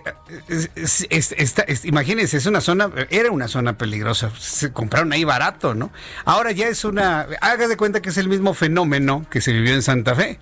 imagínense, 1.84 2.38
es 2.38 2.46
una 2.46 2.62
zona, 2.62 2.92
era 3.10 3.32
una 3.32 3.48
zona 3.48 3.76
peligrosa. 3.76 4.32
Se 4.40 4.72
compraron 4.72 5.12
ahí 5.14 5.24
barato, 5.24 5.74
¿no? 5.74 5.92
Ahora 6.26 6.52
ya 6.52 6.68
es 6.68 6.86
una. 6.86 7.28
Haga 7.42 7.68
de 7.68 7.76
cuenta 7.76 8.02
que 8.02 8.10
es 8.10 8.18
el 8.18 8.30
mismo 8.30 8.54
fenómeno 8.54 9.26
que 9.32 9.42
se 9.42 9.52
vivió 9.52 9.74
en 9.74 9.82
Santa 9.82 10.14
Fe. 10.14 10.40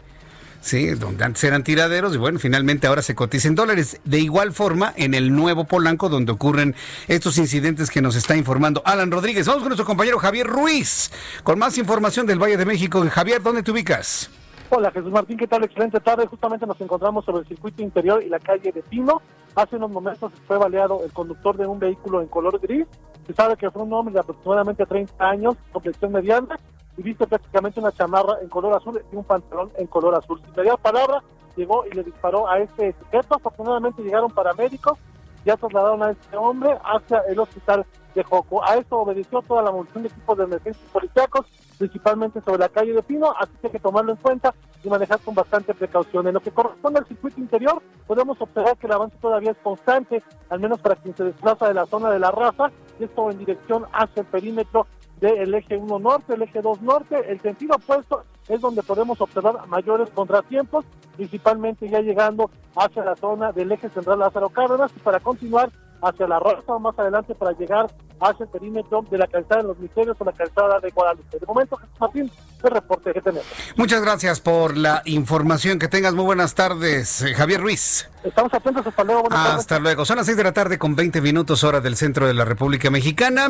Sí, 0.60 0.88
donde 0.96 1.24
antes 1.24 1.44
eran 1.44 1.64
tiraderos 1.64 2.16
y 2.16 2.18
bueno, 2.18 2.40
finalmente 2.40 2.88
ahora 2.88 3.04
se 3.04 3.14
cotiza 3.16 3.48
en 3.48 3.56
dólares. 3.56 4.02
De 4.04 4.20
igual 4.20 4.52
forma, 4.52 4.94
en 4.98 5.14
el 5.14 5.34
nuevo 5.34 5.66
Polanco, 5.66 6.10
donde 6.10 6.32
ocurren 6.32 6.76
estos 7.08 7.38
incidentes 7.38 7.92
que 7.92 8.02
nos 8.02 8.16
está 8.16 8.36
informando 8.36 8.82
Alan 8.84 9.12
Rodríguez. 9.12 9.46
Vamos 9.46 9.62
con 9.62 9.70
nuestro 9.70 9.86
compañero 9.86 10.18
Javier 10.18 10.48
Ruiz 10.48 11.12
con 11.44 11.60
más 11.60 11.78
información 11.78 12.26
del 12.26 12.42
Valle 12.42 12.58
de 12.58 12.66
México. 12.66 13.06
Javier, 13.10 13.44
¿dónde 13.44 13.64
te 13.64 13.72
ubicas? 13.72 14.30
Hola 14.72 14.90
Jesús 14.90 15.12
Martín, 15.12 15.38
¿qué 15.38 15.46
tal? 15.46 15.64
Excelente 15.64 16.00
tarde. 16.00 16.26
Justamente 16.26 16.66
nos 16.66 16.82
encontramos 16.82 17.24
sobre 17.24 17.42
el 17.42 17.48
circuito 17.48 17.84
interior 17.84 18.24
y 18.24 18.30
la 18.30 18.40
calle 18.40 18.72
de 18.72 18.82
Pino. 18.82 19.22
Hace 19.54 19.76
unos 19.76 19.92
momentos 19.92 20.32
fue 20.48 20.58
baleado 20.58 21.04
el 21.04 21.14
conductor 21.14 21.56
de 21.56 21.68
un 21.68 21.78
vehículo 21.78 22.20
en 22.20 22.28
color 22.28 22.60
gris. 22.60 22.88
Se 23.28 23.34
sabe 23.34 23.58
que 23.58 23.70
fue 23.70 23.84
un 23.84 23.94
hombre 23.94 24.16
de 24.16 24.22
aproximadamente 24.22 24.84
30 24.84 25.24
años, 25.24 25.56
complexión 25.72 26.12
mediana, 26.12 26.60
y 26.98 27.04
viste 27.04 27.28
prácticamente 27.28 27.80
una 27.80 27.92
chamarra 27.92 28.40
en 28.42 28.50
color 28.50 28.74
azul 28.74 29.00
y 29.12 29.16
un 29.16 29.24
pantalón 29.24 29.72
en 29.78 29.86
color 29.86 30.16
azul. 30.16 30.42
Sin 30.44 30.56
media 30.56 30.76
palabra, 30.78 31.22
llegó 31.56 31.86
y 31.86 31.92
le 31.92 32.04
disparó 32.04 32.50
a 32.50 32.58
este 32.58 32.96
sujeto. 33.00 33.36
Afortunadamente 33.36 34.02
llegaron 34.02 34.32
paramédicos, 34.32 34.98
ya 35.46 35.58
trasladaron 35.58 36.02
a 36.02 36.10
este 36.10 36.36
hombre 36.38 36.76
hacia 36.84 37.20
el 37.30 37.40
hospital 37.40 37.86
de 38.16 38.24
Joco. 38.24 38.64
A 38.64 38.76
esto 38.76 38.98
obedeció 38.98 39.42
toda 39.42 39.62
la 39.62 39.72
multitud 39.72 40.02
de 40.02 40.08
equipos 40.08 40.38
de 40.38 40.44
emergencia 40.46 40.84
policíacos 40.92 41.46
principalmente 41.78 42.42
sobre 42.42 42.60
la 42.60 42.70
calle 42.70 42.94
de 42.94 43.04
Pino, 43.04 43.34
así 43.38 43.52
que 43.60 43.68
hay 43.68 43.74
que 43.74 43.80
tomarlo 43.80 44.14
en 44.14 44.18
cuenta 44.18 44.56
y 44.84 44.90
manejar 44.90 45.20
con 45.20 45.36
bastante 45.36 45.74
precaución. 45.74 46.28
En 46.28 46.34
lo 46.34 46.40
que 46.40 46.52
corresponde 46.52 47.00
al 47.00 47.06
circuito 47.06 47.40
interior, 47.40 47.82
podemos 48.08 48.40
observar 48.40 48.78
que 48.78 48.88
el 48.88 48.94
avance 48.94 49.18
todavía 49.22 49.52
es 49.52 49.58
constante, 49.58 50.24
al 50.50 50.60
menos 50.60 50.80
para 50.80 50.96
quien 50.96 51.16
se 51.16 51.26
desplaza 51.26 51.68
de 51.68 51.74
la 51.74 51.86
zona 51.86 52.10
de 52.12 52.20
la 52.20 52.32
raza, 52.32 52.72
y 53.00 53.04
esto 53.04 53.30
en 53.30 53.40
dirección 53.40 53.86
hacia 53.92 54.22
el 54.22 54.28
perímetro 54.28 54.88
del 55.20 55.54
eje 55.54 55.78
1 55.78 56.00
norte, 56.00 56.34
el 56.34 56.42
eje 56.44 56.62
2 56.62 56.82
norte, 56.82 57.32
el 57.32 57.40
sentido 57.42 57.76
opuesto 57.76 58.24
es 58.48 58.62
donde 58.62 58.84
podemos 58.84 59.20
observar 59.20 59.68
mayores 59.68 60.10
contratiempos, 60.12 60.86
principalmente 61.16 61.90
ya 61.90 62.00
llegando 62.00 62.52
hacia 62.76 63.04
la 63.04 63.16
zona 63.16 63.52
del 63.52 63.72
eje 63.72 63.90
central 63.90 64.20
Lázaro 64.20 64.50
Cárdenas, 64.50 64.92
y 64.96 65.00
para 65.00 65.20
continuar 65.20 65.72
hacia 66.06 66.28
la 66.28 66.40
Rosa 66.40 66.78
más 66.80 66.98
adelante 66.98 67.34
para 67.36 67.52
llegar 67.54 67.88
hacia 68.20 68.44
el 68.44 68.50
perímetro 68.50 69.04
de 69.10 69.18
la 69.18 69.28
calzada 69.28 69.62
de 69.62 69.68
los 69.68 69.80
misterios 69.80 70.16
o 70.20 70.24
la 70.24 70.32
calzada 70.32 70.80
de 70.80 70.90
Guadalupe. 70.92 71.40
De 71.40 71.46
momento, 71.46 71.78
Martín, 72.00 72.32
el 72.64 72.72
reporte 72.72 73.12
que 73.12 73.22
tenemos. 73.22 73.46
Muchas 73.76 74.02
gracias 74.02 74.40
por 74.40 74.78
la 74.78 75.02
información. 75.06 75.80
Que 75.80 75.88
tengas 75.88 76.14
muy 76.14 76.24
buenas 76.24 76.56
tardes, 76.56 77.22
eh, 77.22 77.34
Javier 77.34 77.62
Ruiz. 77.62 78.10
Estamos 78.24 78.54
atentos, 78.54 78.86
hasta 78.88 79.04
luego. 79.04 79.28
Hasta 79.32 79.80
luego. 79.80 80.06
Son 80.06 80.18
las 80.18 80.26
6 80.26 80.38
de 80.38 80.44
la 80.44 80.54
tarde 80.54 80.78
con 80.78 80.96
20 80.96 81.22
minutos 81.22 81.64
hora 81.64 81.82
del 81.82 81.96
centro 81.96 82.28
de 82.28 82.34
la 82.34 82.46
República 82.46 82.90
Mexicana. 82.90 83.50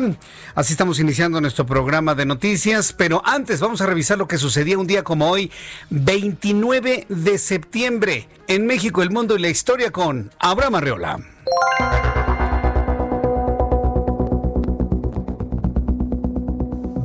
Así 0.54 0.72
estamos 0.72 0.98
iniciando 0.98 1.40
nuestro 1.40 1.66
programa 1.66 2.14
de 2.14 2.26
noticias, 2.26 2.92
pero 2.92 3.22
antes 3.24 3.60
vamos 3.60 3.80
a 3.80 3.86
revisar 3.86 4.18
lo 4.18 4.26
que 4.26 4.38
sucedía 4.38 4.78
un 4.78 4.86
día 4.86 5.02
como 5.04 5.30
hoy, 5.30 5.50
29 5.90 7.06
de 7.08 7.38
septiembre, 7.38 8.28
en 8.48 8.66
México, 8.66 9.02
el 9.02 9.10
mundo 9.10 9.36
y 9.36 9.40
la 9.40 9.48
historia 9.48 9.90
con 9.92 10.30
Abraham 10.38 10.76
Arreola. 10.76 11.18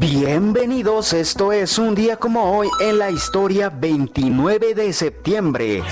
Bienvenidos, 0.02 1.14
esto 1.14 1.52
es 1.52 1.78
un 1.78 1.94
día 1.94 2.18
como 2.18 2.58
hoy 2.58 2.68
en 2.80 2.98
la 2.98 3.12
historia 3.12 3.70
29 3.70 4.74
de 4.74 4.94
septiembre. 4.94 5.84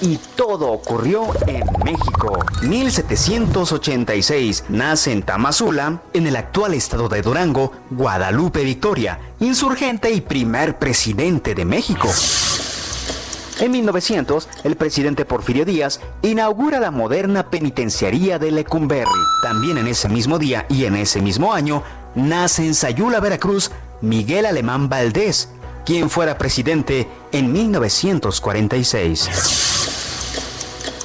Y 0.00 0.16
todo 0.36 0.70
ocurrió 0.70 1.26
en 1.48 1.64
México. 1.84 2.38
1786 2.62 4.66
nace 4.68 5.10
en 5.10 5.24
Tamazula, 5.24 6.02
en 6.12 6.28
el 6.28 6.36
actual 6.36 6.74
estado 6.74 7.08
de 7.08 7.20
Durango, 7.20 7.72
Guadalupe 7.90 8.62
Victoria, 8.62 9.18
insurgente 9.40 10.12
y 10.12 10.20
primer 10.20 10.78
presidente 10.78 11.56
de 11.56 11.64
México. 11.64 12.08
En 13.58 13.72
1900, 13.72 14.48
el 14.62 14.76
presidente 14.76 15.24
Porfirio 15.24 15.64
Díaz 15.64 16.00
inaugura 16.22 16.78
la 16.78 16.92
moderna 16.92 17.50
penitenciaría 17.50 18.38
de 18.38 18.52
Lecumberri. 18.52 19.10
También 19.42 19.78
en 19.78 19.88
ese 19.88 20.08
mismo 20.08 20.38
día 20.38 20.64
y 20.68 20.84
en 20.84 20.94
ese 20.94 21.20
mismo 21.22 21.52
año, 21.52 21.82
nace 22.16 22.66
en 22.66 22.74
Sayula, 22.74 23.20
Veracruz, 23.20 23.70
Miguel 24.00 24.46
Alemán 24.46 24.88
Valdés, 24.88 25.50
quien 25.84 26.10
fuera 26.10 26.36
presidente 26.36 27.06
en 27.30 27.52
1946. 27.52 29.30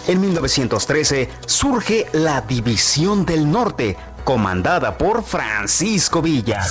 En 0.08 0.20
1913 0.20 1.30
surge 1.46 2.08
la 2.14 2.42
División 2.42 3.24
del 3.26 3.52
Norte, 3.52 3.96
comandada 4.24 4.98
por 4.98 5.24
Francisco 5.24 6.22
Villa. 6.22 6.66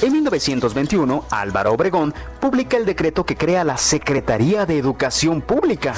En 0.00 0.12
1921, 0.12 1.26
Álvaro 1.30 1.72
Obregón 1.72 2.14
publica 2.40 2.76
el 2.76 2.86
decreto 2.86 3.26
que 3.26 3.36
crea 3.36 3.64
la 3.64 3.76
Secretaría 3.76 4.64
de 4.66 4.78
Educación 4.78 5.40
Pública. 5.40 5.94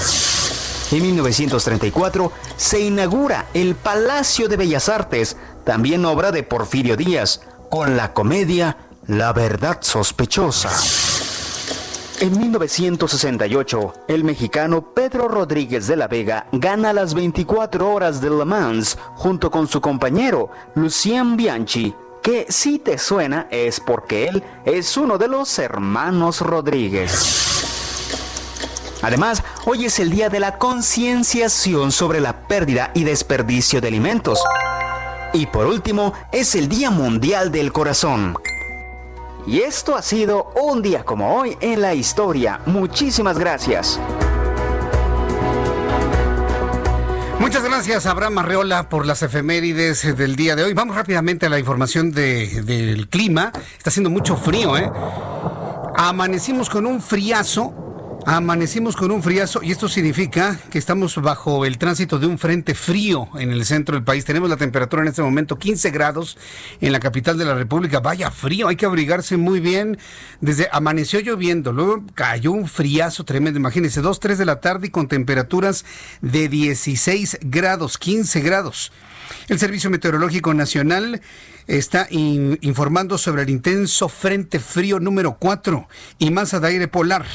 En 0.91 1.03
1934 1.03 2.33
se 2.57 2.81
inaugura 2.81 3.47
el 3.55 3.75
Palacio 3.75 4.49
de 4.49 4.57
Bellas 4.57 4.89
Artes, 4.89 5.37
también 5.65 6.05
obra 6.05 6.31
de 6.33 6.43
Porfirio 6.43 6.97
Díaz, 6.97 7.41
con 7.71 7.97
la 7.97 8.13
comedia 8.13 8.77
La 9.07 9.33
Verdad 9.33 9.79
Sospechosa. 9.81 10.71
En 12.21 12.39
1968, 12.39 13.93
el 14.09 14.25
mexicano 14.25 14.95
Pedro 14.95 15.27
Rodríguez 15.29 15.87
de 15.89 15.97
la 15.97 16.07
Vega 16.07 16.47
gana 16.53 16.93
las 16.93 17.13
24 17.15 17.93
horas 17.93 18.21
de 18.21 18.31
Le 18.31 18.45
Mans 18.45 18.97
junto 19.15 19.51
con 19.51 19.67
su 19.67 19.81
compañero 19.81 20.51
Lucien 20.75 21.37
Bianchi 21.37 21.95
que 22.23 22.47
si 22.49 22.79
te 22.79 22.97
suena 22.97 23.49
es 23.51 23.81
porque 23.81 24.29
él 24.29 24.43
es 24.65 24.97
uno 24.97 25.19
de 25.19 25.29
los 25.29 25.59
hermanos 25.59 26.41
Rodríguez. 26.41 27.45
Además, 29.03 29.43
hoy 29.67 29.85
es 29.85 29.99
el 29.99 30.09
día 30.09 30.31
de 30.31 30.41
la 30.41 30.57
concienciación 30.57 31.93
sobre 31.93 32.21
la 32.21 32.49
pérdida 32.49 32.93
y 32.95 33.05
desperdicio 33.05 33.83
de 33.83 33.89
alimentos. 33.89 34.43
Y 35.35 35.47
por 35.47 35.67
último, 35.67 36.15
es 36.31 36.55
el 36.55 36.69
Día 36.69 36.91
Mundial 36.91 37.51
del 37.51 37.73
Corazón. 37.73 38.37
Y 39.49 39.59
esto 39.63 39.97
ha 39.97 40.01
sido 40.01 40.53
un 40.55 40.81
día 40.81 41.05
como 41.05 41.37
hoy 41.37 41.57
en 41.61 41.83
la 41.83 41.93
historia. 41.93 42.61
Muchísimas 42.67 43.37
gracias. 43.37 43.99
Muchas 47.41 47.65
gracias, 47.65 48.07
Abraham 48.07 48.39
Arreola, 48.39 48.89
por 48.89 49.05
las 49.07 49.23
efemérides 49.23 50.17
del 50.17 50.37
día 50.37 50.55
de 50.55 50.63
hoy. 50.63 50.73
Vamos 50.73 50.95
rápidamente 50.95 51.47
a 51.47 51.49
la 51.49 51.59
información 51.59 52.13
del 52.13 53.09
clima. 53.09 53.51
Está 53.77 53.91
haciendo 53.91 54.11
mucho 54.11 54.37
frío, 54.37 54.79
¿eh? 54.79 54.89
Amanecimos 55.97 56.71
con 56.71 56.87
un 56.87 57.03
friazo 57.03 57.84
Amanecimos 58.27 58.97
con 58.97 59.11
un 59.11 59.23
friazo 59.23 59.63
y 59.63 59.71
esto 59.71 59.87
significa 59.87 60.59
que 60.71 60.79
estamos 60.79 61.15
bajo 61.21 61.67
el 61.67 61.77
tránsito 61.77 62.19
de 62.19 62.27
un 62.27 62.39
frente 62.39 62.75
frío 62.75 63.29
en 63.39 63.51
el 63.51 63.67
centro 63.67 63.97
del 63.97 64.03
país. 64.03 64.25
Tenemos 64.25 64.49
la 64.49 64.57
temperatura 64.57 65.03
en 65.03 65.09
este 65.09 65.21
momento 65.21 65.59
15 65.59 65.91
grados 65.91 66.39
en 66.81 66.93
la 66.93 67.01
capital 67.01 67.37
de 67.37 67.45
la 67.45 67.55
República. 67.55 68.01
Vaya 68.01 68.31
frío, 68.31 68.69
hay 68.69 68.77
que 68.77 68.87
abrigarse 68.87 69.37
muy 69.37 69.61
bien. 69.61 69.99
Desde 70.41 70.71
amaneció 70.73 71.21
lloviendo, 71.21 71.75
luego 71.75 72.03
cayó 72.15 72.53
un 72.53 72.67
friazo 72.67 73.25
tremendo. 73.25 73.59
Imagínense, 73.59 74.01
2, 74.01 74.19
3 74.19 74.39
de 74.39 74.47
la 74.47 74.59
tarde 74.59 74.87
y 74.87 74.91
con 74.91 75.07
temperaturas 75.07 75.85
de 76.23 76.49
16 76.49 77.41
grados, 77.43 77.99
15 77.99 78.41
grados. 78.41 78.91
El 79.49 79.59
Servicio 79.59 79.91
Meteorológico 79.91 80.55
Nacional 80.55 81.21
está 81.67 82.09
informando 82.11 83.19
sobre 83.19 83.43
el 83.43 83.51
intenso 83.51 84.09
frente 84.09 84.61
frío 84.61 84.99
número 84.99 85.37
4 85.39 85.89
y 86.19 86.31
masa 86.31 86.59
de 86.59 86.69
aire 86.69 86.89
polar 86.89 87.27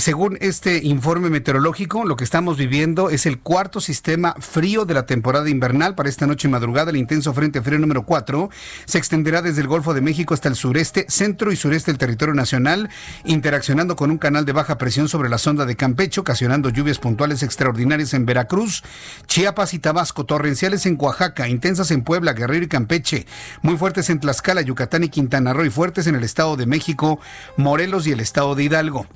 según 0.00 0.36
este 0.42 0.84
informe 0.84 1.30
meteorológico, 1.30 2.04
lo 2.04 2.16
que 2.16 2.24
estamos 2.24 2.58
viviendo 2.58 3.08
es 3.08 3.24
el 3.24 3.38
cuarto 3.38 3.80
sistema 3.80 4.34
frío 4.38 4.84
de 4.84 4.92
la 4.92 5.06
temporada 5.06 5.48
invernal 5.48 5.94
para 5.94 6.10
esta 6.10 6.26
noche 6.26 6.48
y 6.48 6.50
madrugada. 6.50 6.90
El 6.90 6.98
intenso 6.98 7.32
frente 7.32 7.62
frío 7.62 7.78
número 7.78 8.04
4 8.04 8.50
se 8.84 8.98
extenderá 8.98 9.40
desde 9.40 9.62
el 9.62 9.68
Golfo 9.68 9.94
de 9.94 10.02
México 10.02 10.34
hasta 10.34 10.50
el 10.50 10.54
sureste, 10.54 11.06
centro 11.08 11.50
y 11.50 11.56
sureste 11.56 11.90
del 11.90 11.98
territorio 11.98 12.34
nacional, 12.34 12.90
interaccionando 13.24 13.96
con 13.96 14.10
un 14.10 14.18
canal 14.18 14.44
de 14.44 14.52
baja 14.52 14.76
presión 14.76 15.08
sobre 15.08 15.30
la 15.30 15.38
sonda 15.38 15.64
de 15.64 15.76
Campeche, 15.76 16.20
ocasionando 16.20 16.68
lluvias 16.68 16.98
puntuales 16.98 17.42
extraordinarias 17.42 18.12
en 18.12 18.26
Veracruz, 18.26 18.82
Chiapas 19.26 19.72
y 19.72 19.78
Tabasco, 19.78 20.26
torrenciales 20.26 20.84
en 20.84 20.98
Oaxaca, 21.00 21.48
intensas 21.48 21.90
en 21.90 22.02
Puebla, 22.02 22.34
Guerrero 22.34 22.66
y 22.66 22.68
Campeche, 22.68 23.26
muy 23.62 23.78
fuertes 23.78 24.10
en 24.10 24.20
Tlaxcala, 24.20 24.60
Yucatán 24.60 25.04
y 25.04 25.08
Quintana 25.08 25.54
Roo 25.54 25.64
y 25.64 25.70
fuertes 25.70 26.06
en 26.06 26.16
el 26.16 26.24
Estado 26.24 26.56
de 26.56 26.66
México, 26.66 27.18
Morelos 27.56 28.06
y 28.06 28.12
el 28.12 28.20
Estado 28.20 28.54
de 28.54 28.64
Hidalgo. 28.64 29.06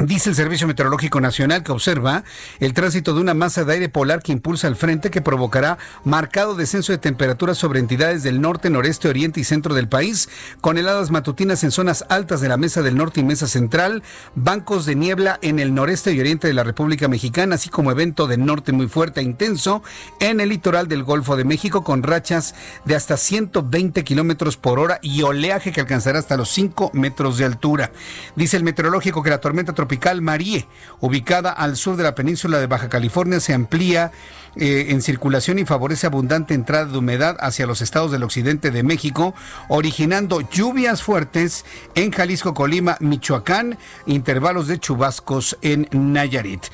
Dice 0.00 0.30
el 0.30 0.36
Servicio 0.36 0.68
Meteorológico 0.68 1.20
Nacional 1.20 1.64
que 1.64 1.72
observa 1.72 2.22
el 2.60 2.72
tránsito 2.72 3.14
de 3.14 3.20
una 3.20 3.34
masa 3.34 3.64
de 3.64 3.72
aire 3.72 3.88
polar 3.88 4.22
que 4.22 4.30
impulsa 4.30 4.68
al 4.68 4.76
frente 4.76 5.10
que 5.10 5.22
provocará 5.22 5.76
marcado 6.04 6.54
descenso 6.54 6.92
de 6.92 6.98
temperaturas 6.98 7.58
sobre 7.58 7.80
entidades 7.80 8.22
del 8.22 8.40
norte, 8.40 8.70
noreste, 8.70 9.08
oriente 9.08 9.40
y 9.40 9.44
centro 9.44 9.74
del 9.74 9.88
país, 9.88 10.28
con 10.60 10.78
heladas 10.78 11.10
matutinas 11.10 11.64
en 11.64 11.72
zonas 11.72 12.04
altas 12.10 12.40
de 12.40 12.48
la 12.48 12.56
Mesa 12.56 12.80
del 12.82 12.96
Norte 12.96 13.18
y 13.18 13.24
Mesa 13.24 13.48
Central, 13.48 14.04
bancos 14.36 14.86
de 14.86 14.94
niebla 14.94 15.40
en 15.42 15.58
el 15.58 15.74
noreste 15.74 16.12
y 16.12 16.20
oriente 16.20 16.46
de 16.46 16.54
la 16.54 16.62
República 16.62 17.08
Mexicana, 17.08 17.56
así 17.56 17.68
como 17.68 17.90
evento 17.90 18.28
de 18.28 18.36
norte 18.36 18.70
muy 18.70 18.86
fuerte 18.86 19.18
e 19.18 19.24
intenso 19.24 19.82
en 20.20 20.38
el 20.38 20.50
litoral 20.50 20.86
del 20.86 21.02
Golfo 21.02 21.36
de 21.36 21.42
México 21.42 21.82
con 21.82 22.04
rachas 22.04 22.54
de 22.84 22.94
hasta 22.94 23.16
120 23.16 24.04
kilómetros 24.04 24.56
por 24.58 24.78
hora 24.78 25.00
y 25.02 25.22
oleaje 25.22 25.72
que 25.72 25.80
alcanzará 25.80 26.20
hasta 26.20 26.36
los 26.36 26.50
5 26.50 26.92
metros 26.94 27.36
de 27.36 27.46
altura. 27.46 27.90
Dice 28.36 28.56
el 28.56 28.62
meteorológico 28.62 29.24
que 29.24 29.30
la 29.30 29.40
tormenta 29.40 29.72
tropical 29.72 29.87
Marie, 30.20 30.66
ubicada 31.00 31.50
al 31.50 31.76
sur 31.76 31.96
de 31.96 32.04
la 32.04 32.14
península 32.14 32.58
de 32.58 32.66
Baja 32.66 32.88
California, 32.88 33.40
se 33.40 33.54
amplía 33.54 34.12
eh, 34.56 34.86
en 34.88 35.02
circulación 35.02 35.58
y 35.58 35.64
favorece 35.64 36.06
abundante 36.06 36.54
entrada 36.54 36.86
de 36.86 36.98
humedad 36.98 37.36
hacia 37.40 37.66
los 37.66 37.80
estados 37.80 38.10
del 38.10 38.22
occidente 38.22 38.70
de 38.70 38.82
México, 38.82 39.34
originando 39.68 40.40
lluvias 40.40 41.02
fuertes 41.02 41.64
en 41.94 42.10
Jalisco, 42.10 42.54
Colima, 42.54 42.96
Michoacán, 43.00 43.78
intervalos 44.06 44.66
de 44.68 44.78
chubascos 44.78 45.58
en 45.62 45.88
Nayarit. 45.92 46.64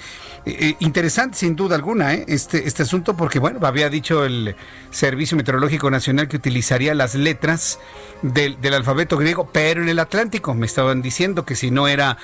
Eh, 0.47 0.57
eh, 0.61 0.77
interesante 0.81 1.39
sin 1.39 1.57
duda 1.57 1.75
alguna 1.75 2.13
este, 2.13 2.69
este 2.69 2.83
asunto 2.83 3.17
porque, 3.17 3.39
bueno, 3.39 3.65
había 3.67 3.89
dicho 3.89 4.25
el 4.25 4.57
Servicio 4.91 5.39
Meteorológico 5.39 5.91
Nacional 5.91 6.29
que 6.29 6.37
utilizaría 6.37 6.95
las 6.95 7.15
letras 7.15 7.79
del, 8.23 8.75
alfabeto 8.75 9.17
griego, 9.17 9.49
pero 9.53 9.83
en 9.83 9.89
el 9.89 9.99
Atlántico. 9.99 10.55
Me 10.55 10.67
estaban 10.67 11.03
diciendo 11.03 11.45
que 11.45 11.57
si 11.57 11.71
no 11.71 11.89
era 11.89 12.19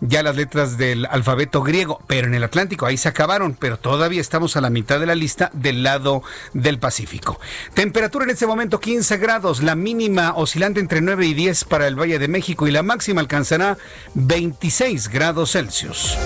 ya 0.00 0.22
las 0.22 0.36
letras 0.36 0.78
del 0.78 1.06
alfabeto 1.06 1.62
griego, 1.62 2.00
pero 2.06 2.28
en 2.28 2.34
el 2.34 2.44
Atlántico, 2.44 2.86
ahí 2.86 2.96
se 2.96 3.08
acabaron, 3.08 3.54
pero 3.58 3.78
todavía 3.78 4.20
estamos 4.20 4.56
a 4.56 4.60
la 4.60 4.70
mitad 4.70 5.00
de 5.04 5.08
la 5.08 5.14
lista 5.14 5.50
del 5.52 5.82
lado 5.82 6.22
del 6.52 6.78
Pacífico. 6.78 7.38
Temperatura 7.74 8.24
en 8.24 8.30
este 8.30 8.46
momento 8.46 8.80
15 8.80 9.18
grados, 9.18 9.62
la 9.62 9.74
mínima 9.74 10.34
oscilante 10.34 10.80
entre 10.80 11.00
9 11.00 11.26
y 11.26 11.34
10 11.34 11.64
para 11.64 11.86
el 11.86 11.98
Valle 11.98 12.18
de 12.18 12.28
México 12.28 12.66
y 12.66 12.70
la 12.70 12.82
máxima 12.82 13.20
alcanzará 13.20 13.76
26 14.14 15.08
grados 15.08 15.52
Celsius. 15.52 16.16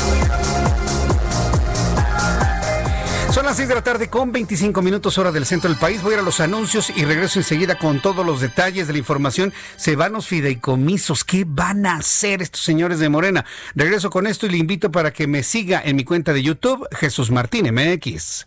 Son 3.32 3.44
las 3.44 3.56
6 3.56 3.68
de 3.68 3.74
la 3.74 3.84
tarde 3.84 4.08
con 4.08 4.32
25 4.32 4.82
minutos 4.82 5.18
hora 5.18 5.30
del 5.30 5.46
centro 5.46 5.68
del 5.68 5.78
país. 5.78 6.02
Voy 6.02 6.12
a 6.12 6.14
ir 6.14 6.20
a 6.20 6.24
los 6.24 6.40
anuncios 6.40 6.90
y 6.96 7.04
regreso 7.04 7.38
enseguida 7.38 7.78
con 7.78 8.00
todos 8.00 8.24
los 8.24 8.40
detalles 8.40 8.86
de 8.86 8.94
la 8.94 8.98
información. 8.98 9.52
Se 9.76 9.96
van 9.96 10.14
los 10.14 10.26
fideicomisos. 10.26 11.24
¿Qué 11.24 11.44
van 11.46 11.86
a 11.86 11.96
hacer 11.98 12.42
estos 12.42 12.62
señores 12.62 12.98
de 12.98 13.08
Morena? 13.08 13.44
Regreso 13.74 14.10
con 14.10 14.26
esto 14.26 14.46
y 14.46 14.50
le 14.50 14.56
invito 14.56 14.90
para 14.90 15.12
que 15.12 15.26
me 15.26 15.42
siga 15.42 15.80
en 15.84 15.96
mi 15.96 16.04
cuenta 16.04 16.32
de 16.32 16.42
YouTube, 16.42 16.88
Jesús 16.96 17.30
Martín 17.30 17.72
MX. 17.72 18.46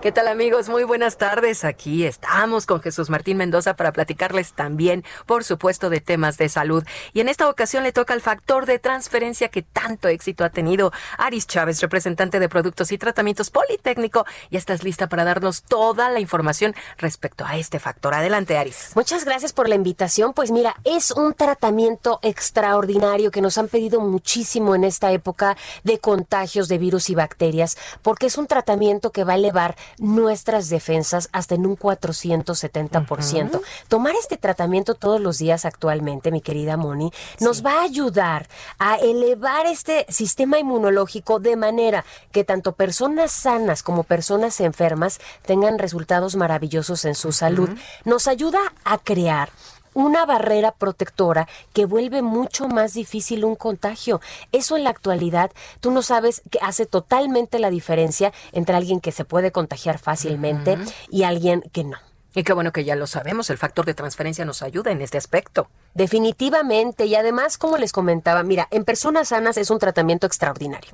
¿Qué 0.00 0.12
tal 0.12 0.28
amigos? 0.28 0.70
Muy 0.70 0.84
buenas 0.84 1.18
tardes. 1.18 1.62
Aquí 1.62 2.06
estamos 2.06 2.64
con 2.64 2.80
Jesús 2.80 3.10
Martín 3.10 3.36
Mendoza 3.36 3.76
para 3.76 3.92
platicarles 3.92 4.54
también, 4.54 5.04
por 5.26 5.44
supuesto, 5.44 5.90
de 5.90 6.00
temas 6.00 6.38
de 6.38 6.48
salud. 6.48 6.84
Y 7.12 7.20
en 7.20 7.28
esta 7.28 7.50
ocasión 7.50 7.82
le 7.82 7.92
toca 7.92 8.14
el 8.14 8.22
factor 8.22 8.64
de 8.64 8.78
transferencia 8.78 9.50
que 9.50 9.60
tanto 9.60 10.08
éxito 10.08 10.42
ha 10.42 10.48
tenido. 10.48 10.90
Aris 11.18 11.46
Chávez, 11.46 11.82
representante 11.82 12.40
de 12.40 12.48
Productos 12.48 12.92
y 12.92 12.96
Tratamientos 12.96 13.50
Politécnico, 13.50 14.24
ya 14.50 14.58
estás 14.58 14.84
lista 14.84 15.06
para 15.06 15.24
darnos 15.24 15.64
toda 15.64 16.08
la 16.08 16.18
información 16.18 16.74
respecto 16.96 17.44
a 17.44 17.58
este 17.58 17.78
factor. 17.78 18.14
Adelante, 18.14 18.56
Aris. 18.56 18.92
Muchas 18.94 19.26
gracias 19.26 19.52
por 19.52 19.68
la 19.68 19.74
invitación. 19.74 20.32
Pues 20.32 20.50
mira, 20.50 20.76
es 20.84 21.10
un 21.10 21.34
tratamiento 21.34 22.20
extraordinario 22.22 23.30
que 23.30 23.42
nos 23.42 23.58
han 23.58 23.68
pedido 23.68 24.00
muchísimo 24.00 24.74
en 24.74 24.84
esta 24.84 25.12
época 25.12 25.58
de 25.84 25.98
contagios 25.98 26.68
de 26.68 26.78
virus 26.78 27.10
y 27.10 27.14
bacterias, 27.14 27.76
porque 28.00 28.28
es 28.28 28.38
un 28.38 28.46
tratamiento 28.46 29.12
que 29.12 29.24
va 29.24 29.34
a 29.34 29.36
elevar 29.36 29.76
nuestras 29.98 30.68
defensas 30.68 31.28
hasta 31.32 31.54
en 31.54 31.66
un 31.66 31.76
470%. 31.76 33.60
Tomar 33.88 34.14
este 34.14 34.36
tratamiento 34.36 34.94
todos 34.94 35.20
los 35.20 35.38
días 35.38 35.64
actualmente, 35.64 36.30
mi 36.30 36.40
querida 36.40 36.76
Moni, 36.76 37.12
nos 37.40 37.64
va 37.64 37.80
a 37.80 37.82
ayudar 37.82 38.48
a 38.78 38.96
elevar 38.96 39.66
este 39.66 40.06
sistema 40.08 40.58
inmunológico 40.58 41.38
de 41.38 41.56
manera 41.56 42.04
que 42.32 42.44
tanto 42.44 42.72
personas 42.72 43.32
sanas 43.32 43.82
como 43.82 44.04
personas 44.04 44.60
enfermas 44.60 45.20
tengan 45.44 45.78
resultados 45.78 46.36
maravillosos 46.36 47.04
en 47.04 47.14
su 47.14 47.32
salud. 47.32 47.70
Nos 48.04 48.28
ayuda 48.28 48.60
a 48.84 48.98
crear 48.98 49.50
una 49.94 50.26
barrera 50.26 50.72
protectora 50.72 51.48
que 51.72 51.86
vuelve 51.86 52.22
mucho 52.22 52.68
más 52.68 52.94
difícil 52.94 53.44
un 53.44 53.56
contagio. 53.56 54.20
Eso 54.52 54.76
en 54.76 54.84
la 54.84 54.90
actualidad, 54.90 55.50
tú 55.80 55.90
no 55.90 56.02
sabes 56.02 56.42
que 56.50 56.58
hace 56.62 56.86
totalmente 56.86 57.58
la 57.58 57.70
diferencia 57.70 58.32
entre 58.52 58.76
alguien 58.76 59.00
que 59.00 59.12
se 59.12 59.24
puede 59.24 59.52
contagiar 59.52 59.98
fácilmente 59.98 60.78
y 61.10 61.22
alguien 61.24 61.62
que 61.72 61.84
no. 61.84 62.09
Y 62.32 62.44
qué 62.44 62.52
bueno 62.52 62.72
que 62.72 62.84
ya 62.84 62.94
lo 62.94 63.08
sabemos, 63.08 63.50
el 63.50 63.58
factor 63.58 63.84
de 63.86 63.94
transferencia 63.94 64.44
nos 64.44 64.62
ayuda 64.62 64.92
en 64.92 65.02
este 65.02 65.18
aspecto. 65.18 65.68
Definitivamente, 65.94 67.06
y 67.06 67.16
además, 67.16 67.58
como 67.58 67.76
les 67.76 67.90
comentaba, 67.90 68.44
mira, 68.44 68.68
en 68.70 68.84
personas 68.84 69.28
sanas 69.28 69.56
es 69.56 69.70
un 69.70 69.80
tratamiento 69.80 70.28
extraordinario, 70.28 70.92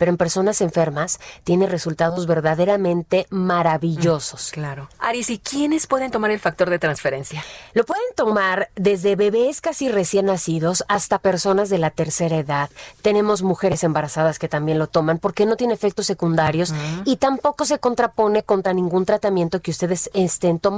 pero 0.00 0.10
en 0.10 0.16
personas 0.16 0.60
enfermas 0.60 1.20
tiene 1.44 1.68
resultados 1.68 2.26
verdaderamente 2.26 3.28
maravillosos. 3.30 4.50
Mm, 4.50 4.54
claro. 4.54 4.88
Aris, 4.98 5.30
¿y 5.30 5.38
quiénes 5.38 5.86
pueden 5.86 6.10
tomar 6.10 6.32
el 6.32 6.40
factor 6.40 6.68
de 6.70 6.80
transferencia? 6.80 7.44
Lo 7.74 7.84
pueden 7.84 8.02
tomar 8.16 8.70
desde 8.74 9.14
bebés 9.14 9.60
casi 9.60 9.88
recién 9.88 10.26
nacidos 10.26 10.84
hasta 10.88 11.20
personas 11.20 11.68
de 11.70 11.78
la 11.78 11.90
tercera 11.90 12.36
edad. 12.36 12.70
Tenemos 13.02 13.42
mujeres 13.42 13.84
embarazadas 13.84 14.40
que 14.40 14.48
también 14.48 14.80
lo 14.80 14.88
toman 14.88 15.18
porque 15.20 15.46
no 15.46 15.56
tiene 15.56 15.74
efectos 15.74 16.06
secundarios 16.06 16.74
y 17.04 17.16
tampoco 17.16 17.64
se 17.64 17.78
contrapone 17.78 18.42
contra 18.42 18.72
ningún 18.72 19.04
tratamiento 19.04 19.62
que 19.62 19.70
ustedes 19.70 20.10
estén 20.14 20.58
tomando 20.58 20.71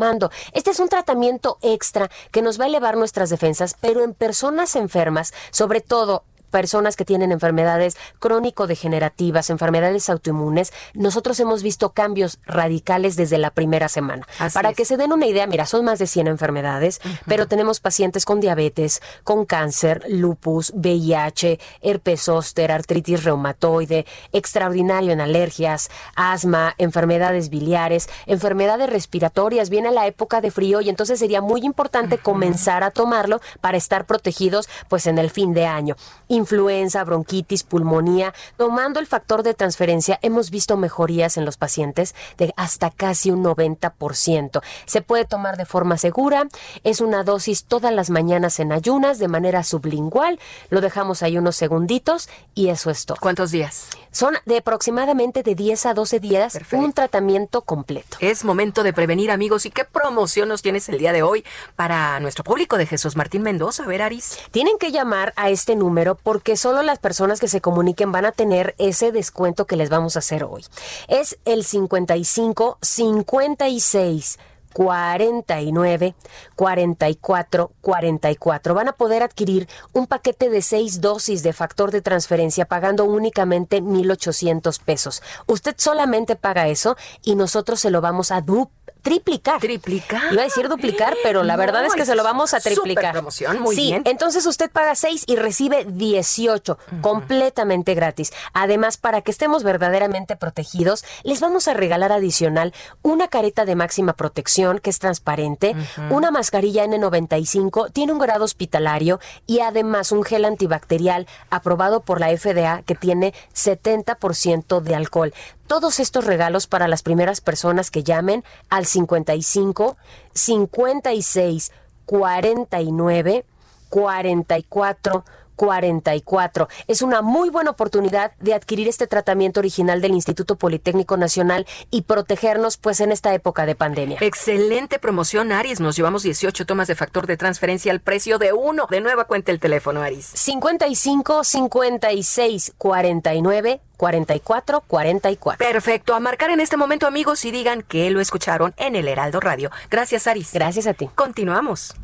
este 0.52 0.70
es 0.70 0.80
un 0.80 0.88
tratamiento 0.88 1.58
extra 1.62 2.10
que 2.30 2.42
nos 2.42 2.60
va 2.60 2.64
a 2.64 2.68
elevar 2.68 2.96
nuestras 2.96 3.30
defensas, 3.30 3.76
pero 3.80 4.02
en 4.02 4.14
personas 4.14 4.76
enfermas, 4.76 5.32
sobre 5.50 5.80
todo 5.80 6.24
personas 6.54 6.94
que 6.94 7.04
tienen 7.04 7.32
enfermedades 7.32 7.96
crónico-degenerativas, 8.20 9.50
enfermedades 9.50 10.08
autoinmunes, 10.08 10.72
nosotros 10.94 11.40
hemos 11.40 11.64
visto 11.64 11.90
cambios 11.90 12.38
radicales 12.46 13.16
desde 13.16 13.38
la 13.38 13.50
primera 13.50 13.88
semana. 13.88 14.24
Para 14.52 14.72
que 14.72 14.84
se 14.84 14.96
den 14.96 15.12
una 15.12 15.26
idea, 15.26 15.48
mira, 15.48 15.66
son 15.66 15.84
más 15.84 15.98
de 15.98 16.06
100 16.06 16.28
enfermedades, 16.28 17.00
pero 17.26 17.48
tenemos 17.48 17.80
pacientes 17.80 18.24
con 18.24 18.38
diabetes, 18.38 19.02
con 19.24 19.46
cáncer, 19.46 20.04
lupus, 20.08 20.70
VIH, 20.76 21.58
herpes 21.80 22.22
zóster, 22.22 22.70
artritis 22.70 23.24
reumatoide, 23.24 24.06
extraordinario 24.30 25.10
en 25.10 25.20
alergias, 25.20 25.90
asma, 26.14 26.76
enfermedades 26.78 27.50
biliares, 27.50 28.08
enfermedades 28.26 28.88
respiratorias. 28.90 29.70
Viene 29.70 29.90
la 29.90 30.06
época 30.06 30.40
de 30.40 30.52
frío 30.52 30.80
y 30.80 30.88
entonces 30.88 31.18
sería 31.18 31.40
muy 31.40 31.62
importante 31.62 32.18
comenzar 32.18 32.84
a 32.84 32.92
tomarlo 32.92 33.40
para 33.60 33.76
estar 33.76 34.06
protegidos 34.06 34.68
pues 34.88 35.08
en 35.08 35.18
el 35.18 35.30
fin 35.30 35.52
de 35.52 35.66
año 35.66 35.96
influenza, 36.44 37.02
bronquitis, 37.04 37.62
pulmonía. 37.62 38.34
Tomando 38.56 39.00
el 39.00 39.06
factor 39.06 39.42
de 39.42 39.54
transferencia, 39.54 40.18
hemos 40.22 40.50
visto 40.50 40.76
mejorías 40.76 41.36
en 41.36 41.44
los 41.44 41.56
pacientes 41.56 42.14
de 42.36 42.52
hasta 42.56 42.90
casi 42.90 43.30
un 43.30 43.42
90%. 43.42 44.62
Se 44.84 45.00
puede 45.00 45.24
tomar 45.24 45.56
de 45.56 45.64
forma 45.64 45.96
segura, 45.96 46.46
es 46.84 47.00
una 47.00 47.24
dosis 47.24 47.64
todas 47.64 47.92
las 47.92 48.10
mañanas 48.10 48.60
en 48.60 48.72
ayunas 48.72 49.18
de 49.18 49.28
manera 49.28 49.62
sublingual. 49.62 50.38
Lo 50.70 50.80
dejamos 50.80 51.22
ahí 51.22 51.38
unos 51.38 51.56
segunditos 51.56 52.28
y 52.54 52.68
eso 52.68 52.90
es 52.90 53.06
todo. 53.06 53.18
¿Cuántos 53.20 53.50
días? 53.50 53.88
Son 54.10 54.34
de 54.44 54.58
aproximadamente 54.58 55.42
de 55.42 55.54
10 55.54 55.86
a 55.86 55.94
12 55.94 56.20
días 56.20 56.58
un 56.72 56.92
tratamiento 56.92 57.62
completo. 57.62 58.16
Es 58.20 58.44
momento 58.44 58.82
de 58.82 58.92
prevenir, 58.92 59.30
amigos. 59.30 59.66
¿Y 59.66 59.70
qué 59.70 59.84
promoción 59.84 60.48
nos 60.48 60.62
tienes 60.62 60.88
el 60.88 60.98
día 60.98 61.12
de 61.12 61.22
hoy 61.22 61.44
para 61.74 62.20
nuestro 62.20 62.44
público 62.44 62.76
de 62.76 62.86
Jesús 62.86 63.16
Martín 63.16 63.42
Mendoza? 63.42 63.84
A 63.84 63.86
ver, 63.86 64.02
Aris. 64.02 64.38
Tienen 64.50 64.78
que 64.78 64.92
llamar 64.92 65.32
a 65.36 65.50
este 65.50 65.74
número 65.74 66.14
porque 66.24 66.56
solo 66.56 66.82
las 66.82 66.98
personas 66.98 67.38
que 67.38 67.46
se 67.46 67.60
comuniquen 67.60 68.10
van 68.10 68.24
a 68.24 68.32
tener 68.32 68.74
ese 68.78 69.12
descuento 69.12 69.66
que 69.66 69.76
les 69.76 69.90
vamos 69.90 70.16
a 70.16 70.18
hacer 70.18 70.42
hoy. 70.42 70.64
Es 71.06 71.38
el 71.44 71.62
55 71.62 72.78
56 72.80 74.38
49 74.72 76.14
44 76.56 77.72
44. 77.80 78.74
Van 78.74 78.88
a 78.88 78.92
poder 78.92 79.22
adquirir 79.22 79.68
un 79.92 80.06
paquete 80.06 80.50
de 80.50 80.62
seis 80.62 81.00
dosis 81.00 81.44
de 81.44 81.52
factor 81.52 81.92
de 81.92 82.02
transferencia 82.02 82.64
pagando 82.64 83.04
únicamente 83.04 83.80
1,800 83.80 84.80
pesos. 84.80 85.22
Usted 85.46 85.76
solamente 85.78 86.34
paga 86.34 86.68
eso 86.68 86.96
y 87.22 87.36
nosotros 87.36 87.80
se 87.80 87.90
lo 87.90 88.00
vamos 88.00 88.32
a 88.32 88.40
duplicar 88.40 88.83
triplicar. 89.04 89.60
Triplicar. 89.60 90.32
Iba 90.32 90.42
a 90.42 90.44
decir 90.46 90.68
duplicar, 90.68 91.14
pero 91.22 91.44
la 91.44 91.56
verdad 91.56 91.84
es 91.84 91.94
que 91.94 92.06
se 92.06 92.16
lo 92.16 92.24
vamos 92.24 92.54
a 92.54 92.60
triplicar. 92.60 93.12
promoción, 93.12 93.60
muy 93.60 93.76
sí, 93.76 93.82
bien. 93.88 94.02
entonces 94.06 94.46
usted 94.46 94.70
paga 94.70 94.94
6 94.94 95.24
y 95.26 95.36
recibe 95.36 95.86
18, 95.86 96.78
completamente 97.02 97.94
gratis. 97.94 98.32
Además, 98.54 98.96
para 98.96 99.20
que 99.20 99.30
estemos 99.30 99.62
verdaderamente 99.62 100.36
protegidos, 100.36 101.04
les 101.22 101.40
vamos 101.40 101.68
a 101.68 101.74
regalar 101.74 102.12
adicional 102.12 102.72
una 103.02 103.28
careta 103.28 103.66
de 103.66 103.76
máxima 103.76 104.14
protección 104.14 104.78
que 104.78 104.88
es 104.88 104.98
transparente, 104.98 105.76
una 106.08 106.30
mascarilla 106.30 106.86
N95, 106.86 107.92
tiene 107.92 108.12
un 108.12 108.18
grado 108.18 108.44
hospitalario 108.44 109.20
y 109.46 109.60
además 109.60 110.12
un 110.12 110.24
gel 110.24 110.46
antibacterial 110.46 111.26
aprobado 111.50 112.00
por 112.00 112.20
la 112.20 112.34
FDA 112.34 112.82
que 112.86 112.94
tiene 112.94 113.34
70% 113.52 114.80
de 114.80 114.94
alcohol 114.94 115.34
todos 115.66 116.00
estos 116.00 116.24
regalos 116.24 116.66
para 116.66 116.88
las 116.88 117.02
primeras 117.02 117.40
personas 117.40 117.90
que 117.90 118.02
llamen 118.02 118.44
al 118.68 118.86
55 118.86 119.96
56 120.34 121.72
49 122.06 123.44
44 123.88 125.24
44. 125.56 126.68
Es 126.86 127.02
una 127.02 127.22
muy 127.22 127.50
buena 127.50 127.70
oportunidad 127.70 128.32
de 128.40 128.54
adquirir 128.54 128.88
este 128.88 129.06
tratamiento 129.06 129.60
original 129.60 130.00
del 130.00 130.12
Instituto 130.12 130.56
Politécnico 130.56 131.16
Nacional 131.16 131.66
y 131.90 132.02
protegernos 132.02 132.76
pues 132.76 133.00
en 133.00 133.12
esta 133.12 133.34
época 133.34 133.66
de 133.66 133.74
pandemia. 133.74 134.18
Excelente 134.20 134.98
promoción, 134.98 135.52
Aris. 135.52 135.80
Nos 135.80 135.96
llevamos 135.96 136.22
18 136.22 136.66
tomas 136.66 136.88
de 136.88 136.94
factor 136.94 137.26
de 137.26 137.36
transferencia 137.36 137.92
al 137.92 138.00
precio 138.00 138.38
de 138.38 138.52
uno. 138.52 138.86
De 138.90 139.00
nueva 139.00 139.24
cuenta 139.24 139.52
el 139.52 139.60
teléfono, 139.60 140.02
Aris. 140.02 140.26
55 140.26 141.44
56 141.44 142.74
49 142.78 143.80
44 143.96 144.80
44. 144.86 145.66
Perfecto. 145.66 146.14
A 146.14 146.20
marcar 146.20 146.50
en 146.50 146.60
este 146.60 146.76
momento, 146.76 147.06
amigos, 147.06 147.44
y 147.44 147.50
digan 147.50 147.82
que 147.82 148.10
lo 148.10 148.20
escucharon 148.20 148.74
en 148.76 148.96
el 148.96 149.08
Heraldo 149.08 149.40
Radio. 149.40 149.70
Gracias, 149.90 150.26
Aris. 150.26 150.52
Gracias 150.52 150.86
a 150.86 150.94
ti. 150.94 151.08
Continuamos. 151.14 151.94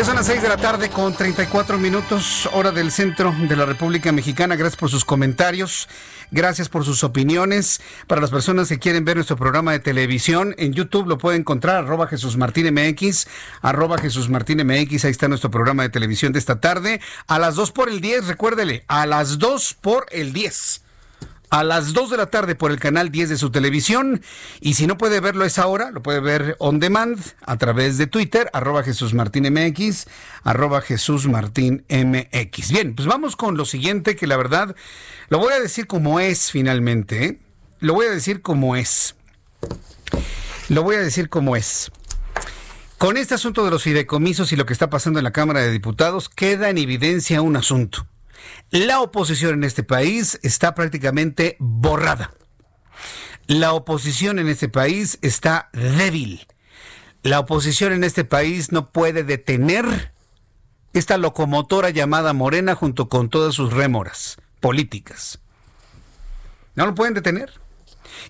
Ya 0.00 0.06
son 0.06 0.16
las 0.16 0.28
6 0.28 0.40
de 0.40 0.48
la 0.48 0.56
tarde 0.56 0.88
con 0.88 1.12
34 1.12 1.76
minutos, 1.76 2.48
hora 2.54 2.70
del 2.70 2.90
centro 2.90 3.34
de 3.38 3.54
la 3.54 3.66
República 3.66 4.10
Mexicana. 4.12 4.56
Gracias 4.56 4.80
por 4.80 4.88
sus 4.88 5.04
comentarios, 5.04 5.90
gracias 6.30 6.70
por 6.70 6.86
sus 6.86 7.04
opiniones. 7.04 7.82
Para 8.06 8.22
las 8.22 8.30
personas 8.30 8.70
que 8.70 8.78
quieren 8.78 9.04
ver 9.04 9.16
nuestro 9.16 9.36
programa 9.36 9.72
de 9.72 9.78
televisión, 9.78 10.54
en 10.56 10.72
YouTube 10.72 11.06
lo 11.06 11.18
pueden 11.18 11.42
encontrar, 11.42 11.84
arroba 11.84 12.06
Jesús 12.06 12.38
Martín 12.38 12.72
MX, 12.72 13.26
arroba 13.60 13.98
Jesús 13.98 14.30
Martín 14.30 14.66
MX, 14.66 15.04
ahí 15.04 15.10
está 15.10 15.28
nuestro 15.28 15.50
programa 15.50 15.82
de 15.82 15.90
televisión 15.90 16.32
de 16.32 16.38
esta 16.38 16.60
tarde. 16.60 17.02
A 17.26 17.38
las 17.38 17.54
2 17.56 17.70
por 17.72 17.90
el 17.90 18.00
10, 18.00 18.26
recuérdele, 18.26 18.84
a 18.88 19.04
las 19.04 19.38
2 19.38 19.76
por 19.82 20.06
el 20.12 20.32
10 20.32 20.80
a 21.50 21.64
las 21.64 21.92
2 21.92 22.10
de 22.10 22.16
la 22.16 22.26
tarde 22.26 22.54
por 22.54 22.70
el 22.70 22.78
canal 22.78 23.10
10 23.10 23.28
de 23.28 23.36
su 23.36 23.50
televisión. 23.50 24.22
Y 24.60 24.74
si 24.74 24.86
no 24.86 24.96
puede 24.96 25.20
verlo 25.20 25.44
a 25.44 25.48
esa 25.48 25.66
hora, 25.66 25.90
lo 25.90 26.02
puede 26.02 26.20
ver 26.20 26.56
on 26.58 26.80
demand 26.80 27.20
a 27.42 27.58
través 27.58 27.98
de 27.98 28.06
Twitter, 28.06 28.48
arroba 28.52 28.82
Jesús 28.82 29.14
Martín 29.14 29.52
MX, 29.52 30.06
arroba 30.44 30.80
Jesús 30.80 31.26
Martín 31.26 31.84
MX. 31.88 32.70
Bien, 32.70 32.94
pues 32.94 33.06
vamos 33.06 33.36
con 33.36 33.56
lo 33.56 33.64
siguiente 33.64 34.16
que 34.16 34.26
la 34.26 34.36
verdad 34.36 34.74
lo 35.28 35.38
voy 35.38 35.52
a 35.52 35.60
decir 35.60 35.86
como 35.86 36.20
es 36.20 36.50
finalmente. 36.50 37.24
¿eh? 37.24 37.38
Lo 37.80 37.94
voy 37.94 38.06
a 38.06 38.10
decir 38.10 38.42
como 38.42 38.76
es. 38.76 39.16
Lo 40.68 40.84
voy 40.84 40.96
a 40.96 41.00
decir 41.00 41.28
como 41.28 41.56
es. 41.56 41.90
Con 42.96 43.16
este 43.16 43.34
asunto 43.34 43.64
de 43.64 43.70
los 43.70 43.82
fideicomisos 43.82 44.52
y 44.52 44.56
lo 44.56 44.66
que 44.66 44.74
está 44.74 44.90
pasando 44.90 45.18
en 45.18 45.24
la 45.24 45.32
Cámara 45.32 45.60
de 45.60 45.70
Diputados, 45.72 46.28
queda 46.28 46.68
en 46.68 46.78
evidencia 46.78 47.40
un 47.40 47.56
asunto. 47.56 48.06
La 48.70 49.00
oposición 49.00 49.54
en 49.54 49.64
este 49.64 49.82
país 49.82 50.38
está 50.42 50.74
prácticamente 50.74 51.56
borrada. 51.58 52.32
La 53.46 53.72
oposición 53.72 54.38
en 54.38 54.48
este 54.48 54.68
país 54.68 55.18
está 55.22 55.70
débil. 55.72 56.46
La 57.22 57.40
oposición 57.40 57.92
en 57.92 58.04
este 58.04 58.24
país 58.24 58.70
no 58.70 58.90
puede 58.92 59.24
detener 59.24 60.12
esta 60.92 61.18
locomotora 61.18 61.90
llamada 61.90 62.32
Morena 62.32 62.74
junto 62.74 63.08
con 63.08 63.28
todas 63.28 63.54
sus 63.54 63.72
rémoras 63.72 64.38
políticas. 64.60 65.40
No 66.74 66.86
lo 66.86 66.94
pueden 66.94 67.14
detener. 67.14 67.50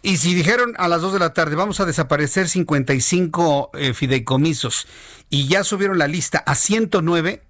Y 0.02 0.16
si 0.16 0.34
dijeron 0.34 0.74
a 0.78 0.88
las 0.88 1.02
2 1.02 1.14
de 1.14 1.18
la 1.18 1.34
tarde 1.34 1.56
vamos 1.56 1.80
a 1.80 1.84
desaparecer 1.84 2.48
55 2.48 3.70
eh, 3.74 3.94
fideicomisos 3.94 4.86
y 5.28 5.48
ya 5.48 5.64
subieron 5.64 5.98
la 5.98 6.08
lista 6.08 6.38
a 6.38 6.54
109, 6.54 7.42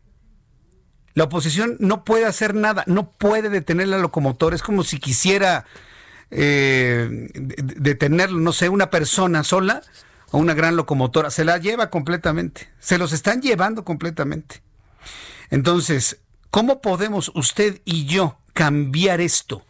la 1.14 1.24
oposición 1.24 1.76
no 1.80 2.04
puede 2.04 2.26
hacer 2.26 2.54
nada, 2.54 2.84
no 2.86 3.10
puede 3.10 3.48
detener 3.48 3.88
la 3.88 3.98
locomotora. 3.98 4.54
Es 4.54 4.62
como 4.62 4.84
si 4.84 4.98
quisiera 4.98 5.64
eh, 6.30 7.28
detenerlo, 7.34 8.38
no 8.38 8.52
sé, 8.52 8.68
una 8.68 8.90
persona 8.90 9.42
sola 9.42 9.82
o 10.30 10.38
una 10.38 10.54
gran 10.54 10.76
locomotora. 10.76 11.30
Se 11.30 11.44
la 11.44 11.58
lleva 11.58 11.90
completamente. 11.90 12.68
Se 12.78 12.98
los 12.98 13.12
están 13.12 13.42
llevando 13.42 13.84
completamente. 13.84 14.62
Entonces, 15.50 16.20
¿cómo 16.50 16.80
podemos 16.80 17.32
usted 17.34 17.80
y 17.84 18.06
yo 18.06 18.38
cambiar 18.52 19.20
esto 19.20 19.64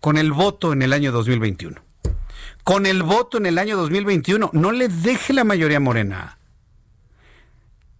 con 0.00 0.18
el 0.18 0.32
voto 0.32 0.72
en 0.72 0.82
el 0.82 0.92
año 0.92 1.12
2021? 1.12 1.80
Con 2.64 2.86
el 2.86 3.02
voto 3.02 3.38
en 3.38 3.46
el 3.46 3.58
año 3.58 3.76
2021, 3.76 4.50
no 4.52 4.72
le 4.72 4.88
deje 4.88 5.32
la 5.32 5.44
mayoría 5.44 5.80
morena. 5.80 6.38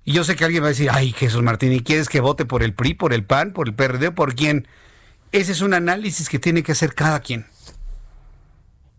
Y 0.05 0.13
yo 0.13 0.25
sé 0.25 0.35
que 0.35 0.45
alguien 0.45 0.63
va 0.63 0.67
a 0.67 0.71
decir, 0.71 0.91
ay, 0.91 1.13
Jesús 1.13 1.43
Martín, 1.43 1.73
¿y 1.73 1.81
quieres 1.81 2.09
que 2.09 2.21
vote 2.21 2.45
por 2.45 2.63
el 2.63 2.75
PRI, 2.75 2.95
por 2.95 3.13
el 3.13 3.25
PAN, 3.25 3.53
por 3.53 3.69
el 3.69 3.75
PRD, 3.75 4.11
por 4.11 4.35
quién? 4.35 4.67
Ese 5.31 5.53
es 5.53 5.61
un 5.61 5.75
análisis 5.75 6.29
que 6.29 6.41
tiene 6.41 6.63
que 6.63 6.73
hacer 6.73 6.95
cada 6.95 7.21
quien. 7.21 7.47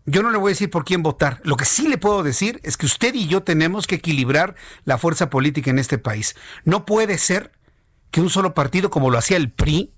Yo 0.06 0.22
no 0.22 0.30
le 0.30 0.38
voy 0.38 0.50
a 0.50 0.54
decir 0.54 0.70
por 0.70 0.84
quién 0.84 1.02
votar. 1.02 1.40
Lo 1.44 1.56
que 1.56 1.64
sí 1.64 1.88
le 1.88 1.98
puedo 1.98 2.22
decir 2.22 2.60
es 2.62 2.76
que 2.76 2.86
usted 2.86 3.14
y 3.14 3.26
yo 3.26 3.42
tenemos 3.42 3.86
que 3.86 3.96
equilibrar 3.96 4.54
la 4.84 4.98
fuerza 4.98 5.30
política 5.30 5.70
en 5.70 5.78
este 5.78 5.98
país. 5.98 6.36
No 6.64 6.86
puede 6.86 7.18
ser 7.18 7.52
que 8.10 8.20
un 8.20 8.30
solo 8.30 8.54
partido, 8.54 8.90
como 8.90 9.10
lo 9.10 9.18
hacía 9.18 9.36
el 9.36 9.50
PRI, 9.50 9.92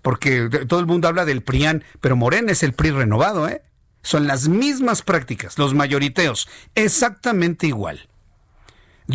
porque 0.00 0.48
todo 0.68 0.80
el 0.80 0.86
mundo 0.86 1.06
habla 1.06 1.24
del 1.24 1.42
PRIAN, 1.42 1.84
pero 2.00 2.16
Morena 2.16 2.50
es 2.50 2.64
el 2.64 2.72
PRI 2.72 2.90
renovado, 2.90 3.48
¿eh? 3.48 3.62
Son 4.02 4.26
las 4.26 4.48
mismas 4.48 5.02
prácticas, 5.02 5.58
los 5.58 5.74
mayoriteos, 5.74 6.48
exactamente 6.74 7.68
igual 7.68 8.08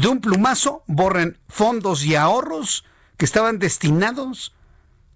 de 0.02 0.08
un 0.08 0.22
plumazo 0.22 0.84
borren 0.88 1.38
fondos 1.48 2.06
y 2.06 2.16
ahorros 2.16 2.86
que 3.18 3.26
estaban 3.26 3.60
destinados 3.60 4.54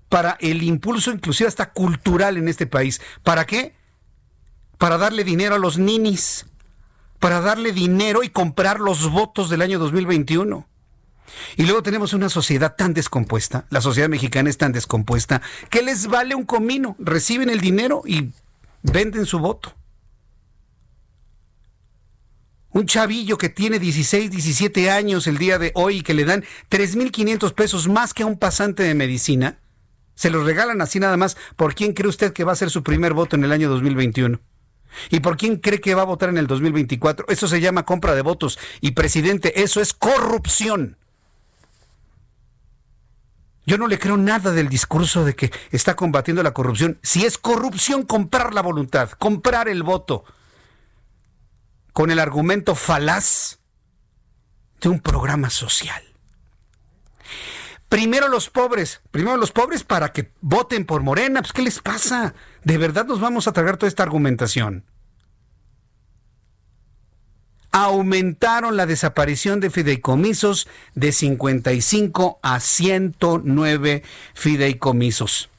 para 0.10 0.38
el 0.42 0.64
impulso 0.64 1.12
inclusive 1.12 1.48
hasta 1.48 1.72
cultural 1.72 2.38
en 2.38 2.48
este 2.48 2.68
país. 2.68 3.02
¿Para 3.24 3.46
qué? 3.46 3.76
Para 4.78 4.98
darle 4.98 5.24
dinero 5.24 5.56
a 5.56 5.60
los 5.60 5.78
ninis, 5.78 6.48
para 7.20 7.40
darle 7.40 7.72
dinero 7.72 8.24
y 8.24 8.30
comprar 8.30 8.80
los 8.80 9.10
votos 9.10 9.50
del 9.50 9.62
año 9.62 9.80
2021. 9.80 10.68
Y 11.56 11.64
luego 11.64 11.82
tenemos 11.84 12.14
una 12.14 12.30
sociedad 12.30 12.76
tan 12.76 12.94
descompuesta, 12.94 13.66
la 13.70 13.80
sociedad 13.80 14.10
mexicana 14.10 14.50
es 14.50 14.58
tan 14.58 14.74
descompuesta, 14.74 15.42
que 15.70 15.82
les 15.82 16.08
vale 16.08 16.36
un 16.36 16.46
comino, 16.46 16.96
reciben 17.00 17.50
el 17.50 17.62
dinero 17.62 18.04
y 18.06 18.32
venden 18.82 19.26
su 19.26 19.40
voto. 19.40 19.74
Un 22.74 22.86
chavillo 22.86 23.38
que 23.38 23.50
tiene 23.50 23.80
16, 23.80 24.32
17 24.32 24.90
años 24.90 25.28
el 25.28 25.38
día 25.38 25.60
de 25.60 25.72
hoy 25.76 25.98
y 25.98 26.02
que 26.04 26.14
le 26.14 26.24
dan 26.24 26.44
3.500 26.70 27.54
pesos 27.54 27.90
más 27.90 28.14
que 28.14 28.24
a 28.24 28.26
un 28.26 28.38
pasante 28.38 28.84
de 28.84 28.96
medicina, 28.96 29.60
se 30.16 30.30
los 30.30 30.46
regalan 30.46 30.82
así 30.82 31.00
nada 31.00 31.18
más. 31.18 31.36
¿Por 31.56 31.76
quién 31.76 31.94
cree 31.94 32.08
usted 32.08 32.32
que 32.32 32.44
va 32.44 32.54
a 32.54 32.56
ser 32.56 32.70
su 32.70 32.84
primer 32.84 33.14
voto 33.14 33.36
en 33.36 33.44
el 33.44 33.52
año 33.52 33.70
2021? 33.70 34.40
¿Y 35.10 35.20
por 35.20 35.36
quién 35.36 35.58
cree 35.58 35.82
que 35.82 35.96
va 35.96 36.04
a 36.04 36.06
votar 36.06 36.30
en 36.30 36.38
el 36.38 36.48
2024? 36.48 37.26
Eso 37.28 37.48
se 37.48 37.60
llama 37.60 37.86
compra 37.86 38.16
de 38.16 38.22
votos. 38.22 38.60
Y 38.80 38.92
presidente, 38.92 39.62
eso 39.62 39.82
es 39.82 39.94
corrupción. 39.94 40.98
Yo 43.66 43.78
no 43.78 43.88
le 43.88 44.00
creo 44.00 44.18
nada 44.18 44.52
del 44.52 44.70
discurso 44.70 45.26
de 45.26 45.36
que 45.36 45.52
está 45.72 45.96
combatiendo 45.96 46.44
la 46.44 46.54
corrupción. 46.54 47.00
Si 47.04 47.26
es 47.26 47.38
corrupción 47.38 48.04
comprar 48.04 48.54
la 48.54 48.62
voluntad, 48.62 49.12
comprar 49.12 49.68
el 49.68 49.84
voto 49.84 50.24
con 51.94 52.12
el 52.12 52.20
argumento 52.20 52.76
falaz 52.76 53.60
de 54.80 54.90
un 54.90 55.00
programa 55.00 55.50
social. 55.50 56.04
Primero 57.90 58.30
los 58.30 58.50
pobres, 58.50 59.02
primero 59.12 59.36
los 59.38 59.52
pobres 59.52 59.84
para 59.84 60.14
que 60.14 60.32
voten 60.40 60.86
por 60.86 61.02
Morena. 61.02 61.42
Pues, 61.42 61.52
¿qué 61.52 61.62
les 61.62 61.80
pasa? 61.80 62.34
¿De 62.64 62.78
verdad 62.78 63.06
nos 63.06 63.20
vamos 63.20 63.48
a 63.48 63.54
tragar 63.54 63.78
toda 63.78 63.90
esta 63.90 64.04
argumentación? 64.04 64.86
aumentaron 67.72 68.76
la 68.76 68.86
desaparición 68.86 69.60
de 69.60 69.70
fideicomisos 69.70 70.68
de 70.94 71.12
55 71.12 72.40
a 72.44 72.60
109 72.60 74.04
fideicomisos. 74.34 75.50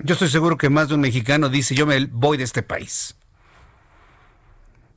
Yo 0.00 0.14
estoy 0.14 0.28
seguro 0.28 0.58
que 0.58 0.68
más 0.68 0.88
de 0.88 0.94
un 0.96 1.00
mexicano 1.00 1.48
dice, 1.48 1.74
yo 1.74 1.86
me 1.86 2.06
voy 2.06 2.36
de 2.36 2.44
este 2.44 2.62
país. 2.62 3.14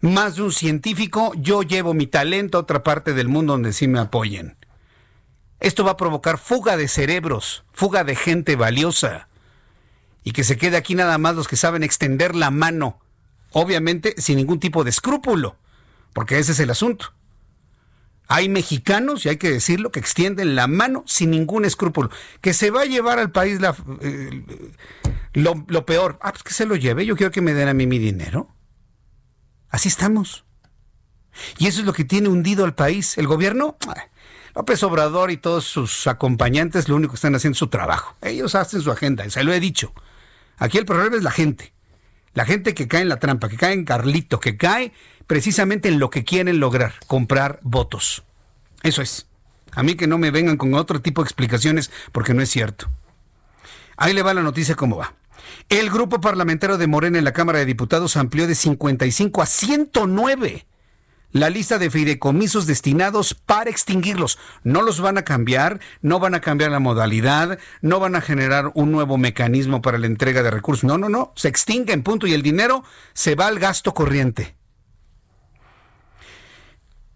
Más 0.01 0.35
de 0.35 0.41
un 0.41 0.51
científico, 0.51 1.31
yo 1.37 1.61
llevo 1.61 1.93
mi 1.93 2.07
talento 2.07 2.57
a 2.57 2.61
otra 2.61 2.81
parte 2.81 3.13
del 3.13 3.27
mundo 3.27 3.53
donde 3.53 3.71
sí 3.71 3.87
me 3.87 3.99
apoyen. 3.99 4.57
Esto 5.59 5.83
va 5.83 5.91
a 5.91 5.97
provocar 5.97 6.39
fuga 6.39 6.75
de 6.75 6.87
cerebros, 6.87 7.63
fuga 7.71 8.03
de 8.03 8.15
gente 8.15 8.55
valiosa. 8.55 9.27
Y 10.23 10.31
que 10.31 10.43
se 10.43 10.57
quede 10.57 10.75
aquí 10.75 10.95
nada 10.95 11.19
más 11.19 11.35
los 11.35 11.47
que 11.47 11.55
saben 11.55 11.83
extender 11.83 12.35
la 12.35 12.49
mano, 12.49 12.99
obviamente 13.51 14.15
sin 14.17 14.37
ningún 14.37 14.59
tipo 14.59 14.83
de 14.83 14.89
escrúpulo, 14.89 15.55
porque 16.13 16.39
ese 16.39 16.53
es 16.53 16.59
el 16.59 16.71
asunto. 16.71 17.13
Hay 18.27 18.49
mexicanos, 18.49 19.25
y 19.25 19.29
hay 19.29 19.37
que 19.37 19.51
decirlo, 19.51 19.91
que 19.91 19.99
extienden 19.99 20.55
la 20.55 20.65
mano 20.65 21.03
sin 21.05 21.29
ningún 21.29 21.63
escrúpulo. 21.63 22.09
Que 22.39 22.53
se 22.53 22.71
va 22.71 22.81
a 22.81 22.85
llevar 22.85 23.19
al 23.19 23.31
país 23.31 23.59
eh, 24.01 24.43
lo, 25.33 25.63
lo, 25.67 25.85
peor. 25.85 26.17
Ah, 26.21 26.31
pues 26.31 26.41
que 26.41 26.53
se 26.53 26.65
lo 26.65 26.75
lleve. 26.75 27.05
Yo 27.05 27.17
quiero 27.17 27.31
que 27.31 27.41
me 27.41 27.53
den 27.53 27.67
a 27.67 27.73
mí 27.73 27.85
mi 27.85 27.99
dinero. 27.99 28.47
Así 29.71 29.87
estamos. 29.87 30.43
Y 31.57 31.67
eso 31.67 31.79
es 31.79 31.85
lo 31.85 31.93
que 31.93 32.03
tiene 32.03 32.29
hundido 32.29 32.65
al 32.65 32.75
país. 32.75 33.17
El 33.17 33.25
gobierno, 33.25 33.77
López 34.53 34.83
Obrador 34.83 35.31
y 35.31 35.37
todos 35.37 35.65
sus 35.65 36.07
acompañantes, 36.07 36.89
lo 36.89 36.95
único 36.95 37.13
que 37.13 37.15
están 37.15 37.35
haciendo 37.35 37.55
es 37.55 37.59
su 37.59 37.67
trabajo. 37.67 38.15
Ellos 38.21 38.53
hacen 38.55 38.81
su 38.81 38.91
agenda, 38.91 39.27
se 39.29 39.43
lo 39.43 39.53
he 39.53 39.59
dicho. 39.59 39.93
Aquí 40.57 40.77
el 40.77 40.85
problema 40.85 41.15
es 41.15 41.23
la 41.23 41.31
gente. 41.31 41.73
La 42.33 42.45
gente 42.45 42.73
que 42.73 42.87
cae 42.87 43.01
en 43.01 43.09
la 43.09 43.19
trampa, 43.19 43.49
que 43.49 43.57
cae 43.57 43.73
en 43.73 43.85
Carlito, 43.85 44.39
que 44.39 44.57
cae 44.57 44.93
precisamente 45.25 45.89
en 45.89 45.99
lo 45.99 46.09
que 46.09 46.23
quieren 46.23 46.59
lograr, 46.59 46.93
comprar 47.07 47.59
votos. 47.61 48.23
Eso 48.83 49.01
es. 49.01 49.27
A 49.73 49.83
mí 49.83 49.95
que 49.95 50.07
no 50.07 50.17
me 50.17 50.31
vengan 50.31 50.57
con 50.57 50.73
otro 50.73 51.01
tipo 51.01 51.21
de 51.21 51.27
explicaciones 51.27 51.91
porque 52.11 52.33
no 52.33 52.41
es 52.41 52.49
cierto. 52.49 52.89
Ahí 53.95 54.13
le 54.13 54.21
va 54.21 54.33
la 54.33 54.41
noticia 54.41 54.75
cómo 54.75 54.97
va. 54.97 55.13
El 55.71 55.89
grupo 55.89 56.19
parlamentario 56.19 56.77
de 56.77 56.85
Morena 56.85 57.17
en 57.17 57.23
la 57.23 57.31
Cámara 57.31 57.59
de 57.59 57.65
Diputados 57.65 58.17
amplió 58.17 58.45
de 58.45 58.55
55 58.55 59.41
a 59.41 59.45
109 59.45 60.65
la 61.31 61.49
lista 61.49 61.79
de 61.79 61.89
fideicomisos 61.89 62.67
destinados 62.67 63.33
para 63.33 63.69
extinguirlos. 63.69 64.37
No 64.65 64.81
los 64.81 64.99
van 64.99 65.17
a 65.17 65.23
cambiar, 65.23 65.79
no 66.01 66.19
van 66.19 66.35
a 66.35 66.41
cambiar 66.41 66.71
la 66.71 66.81
modalidad, 66.81 67.57
no 67.79 68.01
van 68.01 68.17
a 68.17 68.21
generar 68.21 68.73
un 68.73 68.91
nuevo 68.91 69.17
mecanismo 69.17 69.81
para 69.81 69.97
la 69.97 70.07
entrega 70.07 70.43
de 70.43 70.51
recursos. 70.51 70.83
No, 70.83 70.97
no, 70.97 71.07
no, 71.07 71.31
se 71.37 71.47
extinguen, 71.47 72.03
punto, 72.03 72.27
y 72.27 72.33
el 72.33 72.41
dinero 72.41 72.83
se 73.13 73.35
va 73.35 73.47
al 73.47 73.57
gasto 73.57 73.93
corriente. 73.93 74.57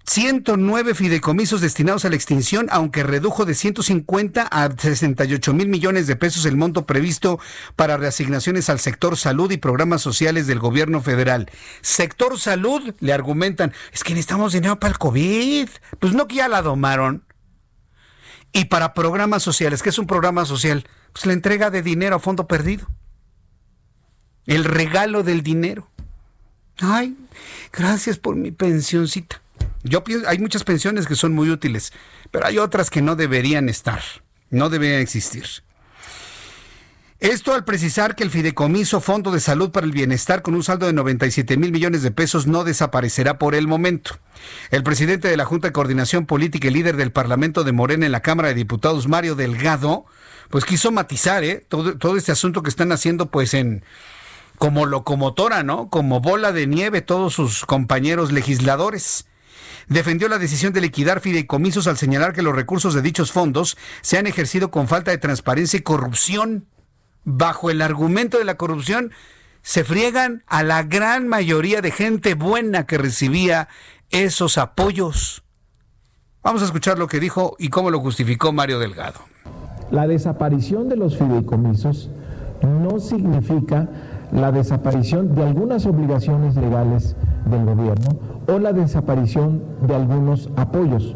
109 0.07 0.93
fideicomisos 0.93 1.61
destinados 1.61 2.05
a 2.05 2.09
la 2.09 2.15
extinción, 2.15 2.67
aunque 2.69 3.01
redujo 3.01 3.45
de 3.45 3.55
150 3.55 4.47
a 4.49 4.69
68 4.69 5.53
mil 5.53 5.67
millones 5.67 6.05
de 6.05 6.15
pesos 6.15 6.45
el 6.45 6.57
monto 6.57 6.85
previsto 6.85 7.39
para 7.75 7.97
reasignaciones 7.97 8.69
al 8.69 8.79
sector 8.79 9.17
salud 9.17 9.51
y 9.51 9.57
programas 9.57 10.03
sociales 10.03 10.45
del 10.45 10.59
gobierno 10.59 11.01
federal. 11.01 11.49
Sector 11.81 12.39
salud, 12.39 12.93
le 12.99 13.13
argumentan, 13.13 13.73
es 13.91 14.03
que 14.03 14.13
necesitamos 14.13 14.53
dinero 14.53 14.79
para 14.79 14.91
el 14.91 14.99
COVID. 14.99 15.69
Pues 15.99 16.13
no 16.13 16.27
que 16.27 16.35
ya 16.35 16.47
la 16.47 16.61
domaron. 16.61 17.23
Y 18.53 18.65
para 18.65 18.93
programas 18.93 19.41
sociales, 19.43 19.81
¿qué 19.81 19.89
es 19.89 19.97
un 19.97 20.07
programa 20.07 20.45
social? 20.45 20.87
Pues 21.13 21.25
la 21.25 21.33
entrega 21.33 21.71
de 21.71 21.81
dinero 21.81 22.17
a 22.17 22.19
fondo 22.19 22.47
perdido. 22.47 22.87
El 24.45 24.65
regalo 24.65 25.23
del 25.23 25.41
dinero. 25.41 25.89
Ay, 26.77 27.17
gracias 27.73 28.17
por 28.19 28.35
mi 28.35 28.51
pensioncita. 28.51 29.41
Yo 29.85 30.03
pienso, 30.03 30.27
hay 30.27 30.39
muchas 30.39 30.63
pensiones 30.63 31.05
que 31.05 31.15
son 31.15 31.33
muy 31.33 31.51
útiles, 31.51 31.93
pero 32.31 32.47
hay 32.47 32.57
otras 32.57 32.89
que 32.89 33.03
no 33.03 33.15
deberían 33.15 33.69
estar, 33.69 34.01
no 34.49 34.69
deberían 34.69 34.99
existir. 34.99 35.45
Esto 37.19 37.53
al 37.53 37.65
precisar 37.65 38.15
que 38.15 38.23
el 38.23 38.31
fideicomiso 38.31 38.99
Fondo 38.99 39.31
de 39.31 39.39
Salud 39.39 39.69
para 39.69 39.85
el 39.85 39.91
Bienestar 39.91 40.41
con 40.41 40.55
un 40.55 40.63
saldo 40.63 40.87
de 40.87 40.93
97 40.93 41.55
mil 41.57 41.71
millones 41.71 42.01
de 42.01 42.09
pesos 42.09 42.47
no 42.47 42.63
desaparecerá 42.63 43.37
por 43.37 43.53
el 43.53 43.67
momento. 43.67 44.17
El 44.71 44.81
presidente 44.81 45.27
de 45.27 45.37
la 45.37 45.45
Junta 45.45 45.67
de 45.67 45.73
Coordinación 45.73 46.25
Política 46.25 46.67
y 46.67 46.71
líder 46.71 46.97
del 46.97 47.11
Parlamento 47.11 47.63
de 47.63 47.71
Morena 47.71 48.07
en 48.07 48.11
la 48.11 48.21
Cámara 48.21 48.49
de 48.49 48.55
Diputados, 48.55 49.07
Mario 49.07 49.35
Delgado, 49.35 50.05
pues 50.49 50.65
quiso 50.65 50.91
matizar 50.91 51.43
¿eh? 51.43 51.63
todo, 51.67 51.95
todo 51.97 52.17
este 52.17 52.31
asunto 52.31 52.63
que 52.63 52.69
están 52.69 52.91
haciendo 52.91 53.27
pues 53.27 53.53
en 53.53 53.83
como 54.57 54.87
locomotora, 54.87 55.61
¿no? 55.61 55.89
Como 55.89 56.21
bola 56.21 56.51
de 56.51 56.65
nieve 56.65 57.01
todos 57.01 57.33
sus 57.33 57.65
compañeros 57.65 58.31
legisladores 58.31 59.27
defendió 59.87 60.27
la 60.27 60.37
decisión 60.37 60.73
de 60.73 60.81
liquidar 60.81 61.19
fideicomisos 61.19 61.87
al 61.87 61.97
señalar 61.97 62.33
que 62.33 62.41
los 62.41 62.55
recursos 62.55 62.93
de 62.93 63.01
dichos 63.01 63.31
fondos 63.31 63.77
se 64.01 64.17
han 64.17 64.27
ejercido 64.27 64.71
con 64.71 64.87
falta 64.87 65.11
de 65.11 65.17
transparencia 65.17 65.77
y 65.77 65.83
corrupción. 65.83 66.67
Bajo 67.23 67.69
el 67.69 67.81
argumento 67.81 68.37
de 68.37 68.45
la 68.45 68.55
corrupción, 68.55 69.11
se 69.61 69.83
friegan 69.83 70.43
a 70.47 70.63
la 70.63 70.83
gran 70.83 71.27
mayoría 71.27 71.81
de 71.81 71.91
gente 71.91 72.35
buena 72.35 72.85
que 72.85 72.97
recibía 72.97 73.67
esos 74.11 74.57
apoyos. 74.57 75.43
Vamos 76.43 76.61
a 76.61 76.65
escuchar 76.65 76.99
lo 76.99 77.07
que 77.07 77.19
dijo 77.19 77.55
y 77.57 77.69
cómo 77.69 77.89
lo 77.89 77.99
justificó 77.99 78.53
Mario 78.53 78.77
Delgado. 78.77 79.19
La 79.89 80.07
desaparición 80.07 80.89
de 80.89 80.95
los 80.95 81.17
fideicomisos 81.17 82.09
no 82.61 82.99
significa 82.99 83.89
la 84.31 84.51
desaparición 84.51 85.33
de 85.33 85.43
algunas 85.43 85.85
obligaciones 85.85 86.55
legales 86.55 87.15
del 87.45 87.65
gobierno 87.65 88.34
o 88.47 88.59
la 88.59 88.73
desaparición 88.73 89.61
de 89.87 89.95
algunos 89.95 90.49
apoyos. 90.55 91.15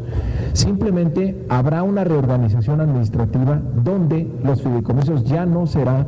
Simplemente 0.52 1.44
habrá 1.48 1.82
una 1.82 2.04
reorganización 2.04 2.80
administrativa 2.80 3.60
donde 3.84 4.28
los 4.42 4.62
fideicomisos 4.62 5.24
ya 5.24 5.46
no 5.46 5.66
será 5.66 6.06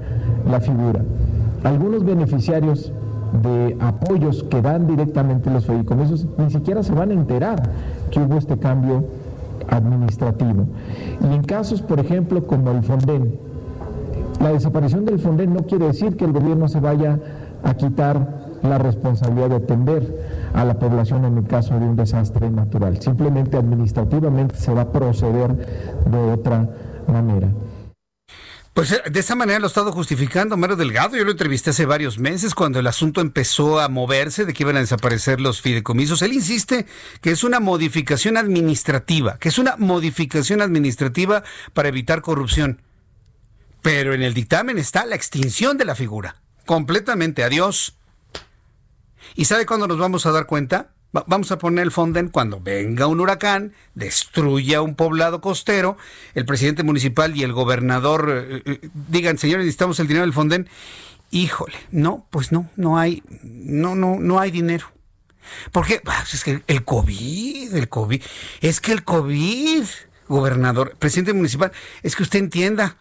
la 0.50 0.60
figura. 0.60 1.02
Algunos 1.64 2.04
beneficiarios 2.04 2.92
de 3.42 3.76
apoyos 3.80 4.42
que 4.44 4.60
dan 4.60 4.86
directamente 4.86 5.50
los 5.50 5.64
fideicomisos 5.64 6.26
ni 6.38 6.50
siquiera 6.50 6.82
se 6.82 6.92
van 6.92 7.10
a 7.10 7.14
enterar 7.14 7.62
que 8.10 8.20
hubo 8.20 8.36
este 8.36 8.58
cambio 8.58 9.04
administrativo. 9.70 10.66
Y 11.20 11.34
en 11.34 11.42
casos, 11.42 11.80
por 11.82 12.00
ejemplo, 12.00 12.44
como 12.46 12.72
el 12.72 12.82
Fonden, 12.82 13.38
la 14.40 14.52
desaparición 14.52 15.04
del 15.04 15.18
Fonden 15.18 15.54
no 15.54 15.62
quiere 15.62 15.86
decir 15.86 16.16
que 16.16 16.24
el 16.24 16.32
gobierno 16.32 16.68
se 16.68 16.80
vaya 16.80 17.18
a 17.62 17.74
quitar 17.74 18.41
la 18.62 18.78
responsabilidad 18.78 19.50
de 19.50 19.56
atender 19.56 20.50
a 20.54 20.64
la 20.64 20.78
población 20.78 21.24
en 21.24 21.38
el 21.38 21.46
caso 21.46 21.78
de 21.78 21.86
un 21.86 21.96
desastre 21.96 22.50
natural. 22.50 23.00
Simplemente 23.00 23.56
administrativamente 23.56 24.56
se 24.56 24.72
va 24.72 24.82
a 24.82 24.92
proceder 24.92 25.54
de 26.06 26.18
otra 26.32 26.68
manera. 27.06 27.48
Pues 28.74 28.90
eh, 28.92 29.02
de 29.10 29.20
esa 29.20 29.34
manera 29.34 29.58
lo 29.58 29.66
ha 29.66 29.68
estado 29.68 29.92
justificando 29.92 30.56
Mario 30.56 30.76
Delgado. 30.76 31.16
Yo 31.16 31.24
lo 31.24 31.32
entrevisté 31.32 31.70
hace 31.70 31.84
varios 31.84 32.18
meses 32.18 32.54
cuando 32.54 32.78
el 32.78 32.86
asunto 32.86 33.20
empezó 33.20 33.80
a 33.80 33.88
moverse 33.88 34.46
de 34.46 34.54
que 34.54 34.62
iban 34.62 34.76
a 34.76 34.80
desaparecer 34.80 35.40
los 35.40 35.60
fideicomisos. 35.60 36.22
Él 36.22 36.32
insiste 36.32 36.86
que 37.20 37.32
es 37.32 37.44
una 37.44 37.60
modificación 37.60 38.36
administrativa, 38.36 39.38
que 39.38 39.50
es 39.50 39.58
una 39.58 39.76
modificación 39.76 40.62
administrativa 40.62 41.42
para 41.74 41.88
evitar 41.88 42.22
corrupción. 42.22 42.80
Pero 43.82 44.14
en 44.14 44.22
el 44.22 44.32
dictamen 44.32 44.78
está 44.78 45.04
la 45.04 45.16
extinción 45.16 45.76
de 45.76 45.84
la 45.84 45.94
figura. 45.94 46.36
Completamente. 46.64 47.44
Adiós. 47.44 47.98
¿Y 49.34 49.44
sabe 49.46 49.66
cuándo 49.66 49.86
nos 49.86 49.98
vamos 49.98 50.26
a 50.26 50.32
dar 50.32 50.46
cuenta? 50.46 50.90
vamos 51.26 51.52
a 51.52 51.58
poner 51.58 51.84
el 51.84 51.90
Fonden 51.90 52.28
cuando 52.28 52.60
venga 52.60 53.06
un 53.06 53.20
huracán, 53.20 53.74
destruya 53.94 54.80
un 54.80 54.94
poblado 54.94 55.40
costero, 55.40 55.98
el 56.34 56.46
presidente 56.46 56.82
municipal 56.82 57.36
y 57.36 57.42
el 57.42 57.52
gobernador 57.52 58.30
eh, 58.30 58.62
eh, 58.64 58.88
digan, 59.08 59.36
señores, 59.36 59.66
necesitamos 59.66 60.00
el 60.00 60.08
dinero 60.08 60.24
del 60.24 60.32
Fonden. 60.32 60.68
Híjole, 61.30 61.74
no, 61.90 62.26
pues 62.30 62.52
no, 62.52 62.70
no 62.76 62.98
hay, 62.98 63.22
no, 63.42 63.94
no, 63.94 64.16
no 64.18 64.40
hay 64.40 64.50
dinero. 64.50 64.86
¿Por 65.70 65.86
qué? 65.86 66.00
Ah, 66.06 66.20
pues 66.20 66.34
es 66.34 66.44
que 66.44 66.62
el 66.66 66.84
COVID, 66.84 67.74
el 67.74 67.88
COVID, 67.88 68.22
es 68.60 68.80
que 68.80 68.92
el 68.92 69.04
COVID, 69.04 69.84
gobernador, 70.28 70.96
presidente 70.98 71.32
municipal, 71.32 71.72
es 72.02 72.16
que 72.16 72.22
usted 72.22 72.38
entienda, 72.38 72.96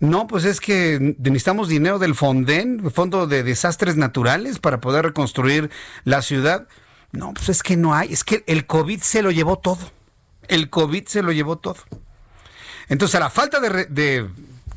no, 0.00 0.26
pues 0.26 0.44
es 0.44 0.60
que 0.60 1.16
necesitamos 1.18 1.68
dinero 1.68 1.98
del 1.98 2.14
Fonden, 2.14 2.90
Fondo 2.90 3.26
de 3.26 3.42
Desastres 3.42 3.96
Naturales, 3.96 4.58
para 4.58 4.80
poder 4.80 5.06
reconstruir 5.06 5.70
la 6.04 6.20
ciudad. 6.20 6.68
No, 7.12 7.32
pues 7.32 7.48
es 7.48 7.62
que 7.62 7.76
no 7.76 7.94
hay, 7.94 8.12
es 8.12 8.22
que 8.22 8.44
el 8.46 8.66
COVID 8.66 9.00
se 9.00 9.22
lo 9.22 9.30
llevó 9.30 9.58
todo. 9.58 9.90
El 10.48 10.68
COVID 10.68 11.06
se 11.06 11.22
lo 11.22 11.32
llevó 11.32 11.56
todo. 11.56 11.78
Entonces, 12.88 13.14
a 13.14 13.20
la 13.20 13.30
falta 13.30 13.58
de, 13.58 14.28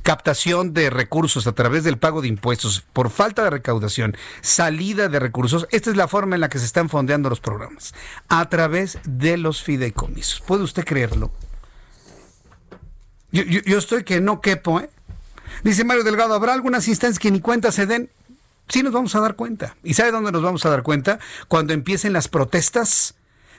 captación 0.03 0.73
de 0.73 0.89
recursos 0.89 1.45
a 1.47 1.51
través 1.51 1.83
del 1.83 1.97
pago 1.97 2.21
de 2.21 2.29
impuestos, 2.29 2.85
por 2.93 3.09
falta 3.09 3.43
de 3.43 3.49
recaudación, 3.49 4.15
salida 4.41 5.09
de 5.09 5.19
recursos, 5.19 5.67
esta 5.69 5.89
es 5.89 5.97
la 5.97 6.07
forma 6.07 6.35
en 6.35 6.41
la 6.41 6.49
que 6.49 6.59
se 6.59 6.65
están 6.65 6.89
fondeando 6.89 7.29
los 7.29 7.41
programas, 7.41 7.93
a 8.29 8.47
través 8.47 8.97
de 9.03 9.35
los 9.37 9.61
fideicomisos. 9.61 10.39
¿Puede 10.41 10.63
usted 10.63 10.85
creerlo? 10.85 11.31
Yo, 13.31 13.43
yo, 13.43 13.59
yo 13.61 13.77
estoy 13.77 14.03
que 14.03 14.21
no 14.21 14.41
quepo, 14.41 14.79
¿eh? 14.79 14.89
Dice 15.63 15.83
Mario 15.83 16.03
Delgado, 16.03 16.33
¿habrá 16.33 16.53
algunas 16.53 16.87
instancias 16.87 17.19
que 17.19 17.31
ni 17.31 17.41
cuenta 17.41 17.71
se 17.71 17.85
den? 17.85 18.09
Sí 18.67 18.83
nos 18.83 18.93
vamos 18.93 19.15
a 19.15 19.19
dar 19.19 19.35
cuenta. 19.35 19.75
¿Y 19.83 19.95
sabe 19.95 20.11
dónde 20.11 20.31
nos 20.31 20.43
vamos 20.43 20.65
a 20.65 20.69
dar 20.69 20.83
cuenta? 20.83 21.19
Cuando 21.47 21.73
empiecen 21.73 22.13
las 22.13 22.27
protestas 22.27 23.15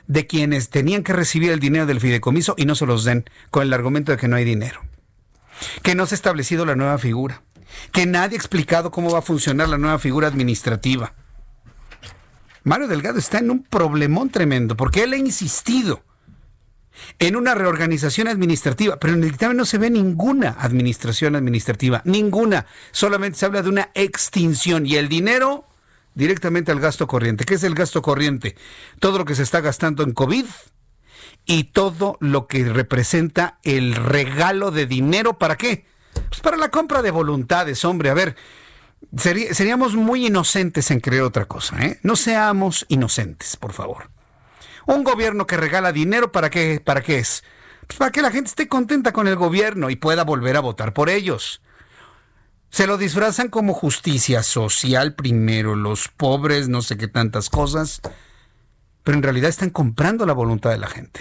de 0.06 0.26
quienes 0.26 0.70
tenían 0.70 1.02
que 1.02 1.12
recibir 1.12 1.50
el 1.50 1.60
dinero 1.60 1.86
del 1.86 2.00
fideicomiso 2.00 2.54
y 2.56 2.64
no 2.64 2.74
se 2.74 2.86
los 2.86 3.04
den 3.04 3.28
con 3.50 3.64
el 3.64 3.72
argumento 3.72 4.12
de 4.12 4.18
que 4.18 4.28
no 4.28 4.36
hay 4.36 4.44
dinero. 4.44 4.80
Que 5.82 5.94
no 5.94 6.06
se 6.06 6.14
ha 6.14 6.16
establecido 6.16 6.64
la 6.64 6.76
nueva 6.76 6.98
figura. 6.98 7.42
Que 7.92 8.06
nadie 8.06 8.36
ha 8.36 8.38
explicado 8.38 8.90
cómo 8.90 9.10
va 9.10 9.18
a 9.18 9.22
funcionar 9.22 9.68
la 9.68 9.78
nueva 9.78 9.98
figura 9.98 10.28
administrativa. 10.28 11.14
Mario 12.62 12.88
Delgado 12.88 13.18
está 13.18 13.38
en 13.38 13.50
un 13.50 13.62
problemón 13.62 14.30
tremendo 14.30 14.76
porque 14.76 15.02
él 15.04 15.12
ha 15.12 15.16
insistido 15.16 16.02
en 17.18 17.36
una 17.36 17.54
reorganización 17.54 18.28
administrativa, 18.28 18.98
pero 18.98 19.14
en 19.14 19.22
el 19.22 19.30
dictamen 19.30 19.56
no 19.56 19.64
se 19.64 19.78
ve 19.78 19.90
ninguna 19.90 20.56
administración 20.58 21.36
administrativa, 21.36 22.02
ninguna. 22.04 22.66
Solamente 22.92 23.38
se 23.38 23.46
habla 23.46 23.62
de 23.62 23.68
una 23.68 23.90
extinción 23.94 24.86
y 24.86 24.96
el 24.96 25.08
dinero 25.08 25.66
directamente 26.14 26.72
al 26.72 26.80
gasto 26.80 27.06
corriente. 27.06 27.44
¿Qué 27.44 27.54
es 27.54 27.64
el 27.64 27.74
gasto 27.74 28.02
corriente? 28.02 28.56
Todo 28.98 29.18
lo 29.18 29.24
que 29.24 29.34
se 29.34 29.42
está 29.42 29.60
gastando 29.60 30.02
en 30.02 30.12
COVID 30.12 30.46
y 31.46 31.64
todo 31.64 32.16
lo 32.20 32.46
que 32.46 32.64
representa 32.64 33.58
el 33.62 33.94
regalo 33.94 34.70
de 34.70 34.86
dinero. 34.86 35.38
¿Para 35.38 35.56
qué? 35.56 35.86
Pues 36.28 36.40
para 36.40 36.56
la 36.56 36.70
compra 36.70 37.02
de 37.02 37.10
voluntades, 37.10 37.84
hombre. 37.84 38.10
A 38.10 38.14
ver, 38.14 38.36
seríamos 39.16 39.94
muy 39.94 40.26
inocentes 40.26 40.90
en 40.90 41.00
creer 41.00 41.22
otra 41.22 41.46
cosa. 41.46 41.78
¿eh? 41.84 41.98
No 42.02 42.16
seamos 42.16 42.86
inocentes, 42.88 43.56
por 43.56 43.72
favor. 43.72 44.10
Un 44.90 45.04
gobierno 45.04 45.46
que 45.46 45.56
regala 45.56 45.92
dinero, 45.92 46.32
¿para 46.32 46.50
qué, 46.50 46.82
para 46.84 47.00
qué 47.00 47.18
es? 47.18 47.44
Pues 47.86 47.96
para 47.96 48.10
que 48.10 48.22
la 48.22 48.32
gente 48.32 48.48
esté 48.48 48.66
contenta 48.66 49.12
con 49.12 49.28
el 49.28 49.36
gobierno 49.36 49.88
y 49.88 49.94
pueda 49.94 50.24
volver 50.24 50.56
a 50.56 50.60
votar 50.60 50.92
por 50.92 51.08
ellos. 51.08 51.62
Se 52.70 52.88
lo 52.88 52.98
disfrazan 52.98 53.50
como 53.50 53.72
justicia 53.72 54.42
social 54.42 55.14
primero, 55.14 55.76
los 55.76 56.08
pobres, 56.08 56.68
no 56.68 56.82
sé 56.82 56.96
qué 56.96 57.06
tantas 57.06 57.50
cosas, 57.50 58.00
pero 59.04 59.16
en 59.16 59.22
realidad 59.22 59.48
están 59.48 59.70
comprando 59.70 60.26
la 60.26 60.32
voluntad 60.32 60.70
de 60.70 60.78
la 60.78 60.88
gente. 60.88 61.20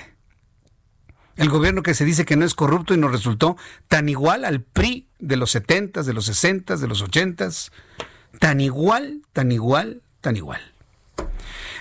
El 1.36 1.50
gobierno 1.50 1.84
que 1.84 1.94
se 1.94 2.06
dice 2.06 2.26
que 2.26 2.38
no 2.38 2.46
es 2.46 2.56
corrupto 2.56 2.96
y 2.96 2.98
nos 2.98 3.12
resultó 3.12 3.56
tan 3.88 4.10
igual 4.10 4.46
al 4.46 4.62
PRI 4.62 5.08
de 5.20 5.38
los 5.38 5.52
70, 5.52 6.02
de 6.02 6.14
los 6.14 6.26
60, 6.26 6.76
de 6.76 6.88
los 6.88 7.04
80, 7.04 7.50
tan 8.40 8.62
igual, 8.62 9.22
tan 9.32 9.52
igual, 9.52 10.02
tan 10.22 10.38
igual. 10.38 10.74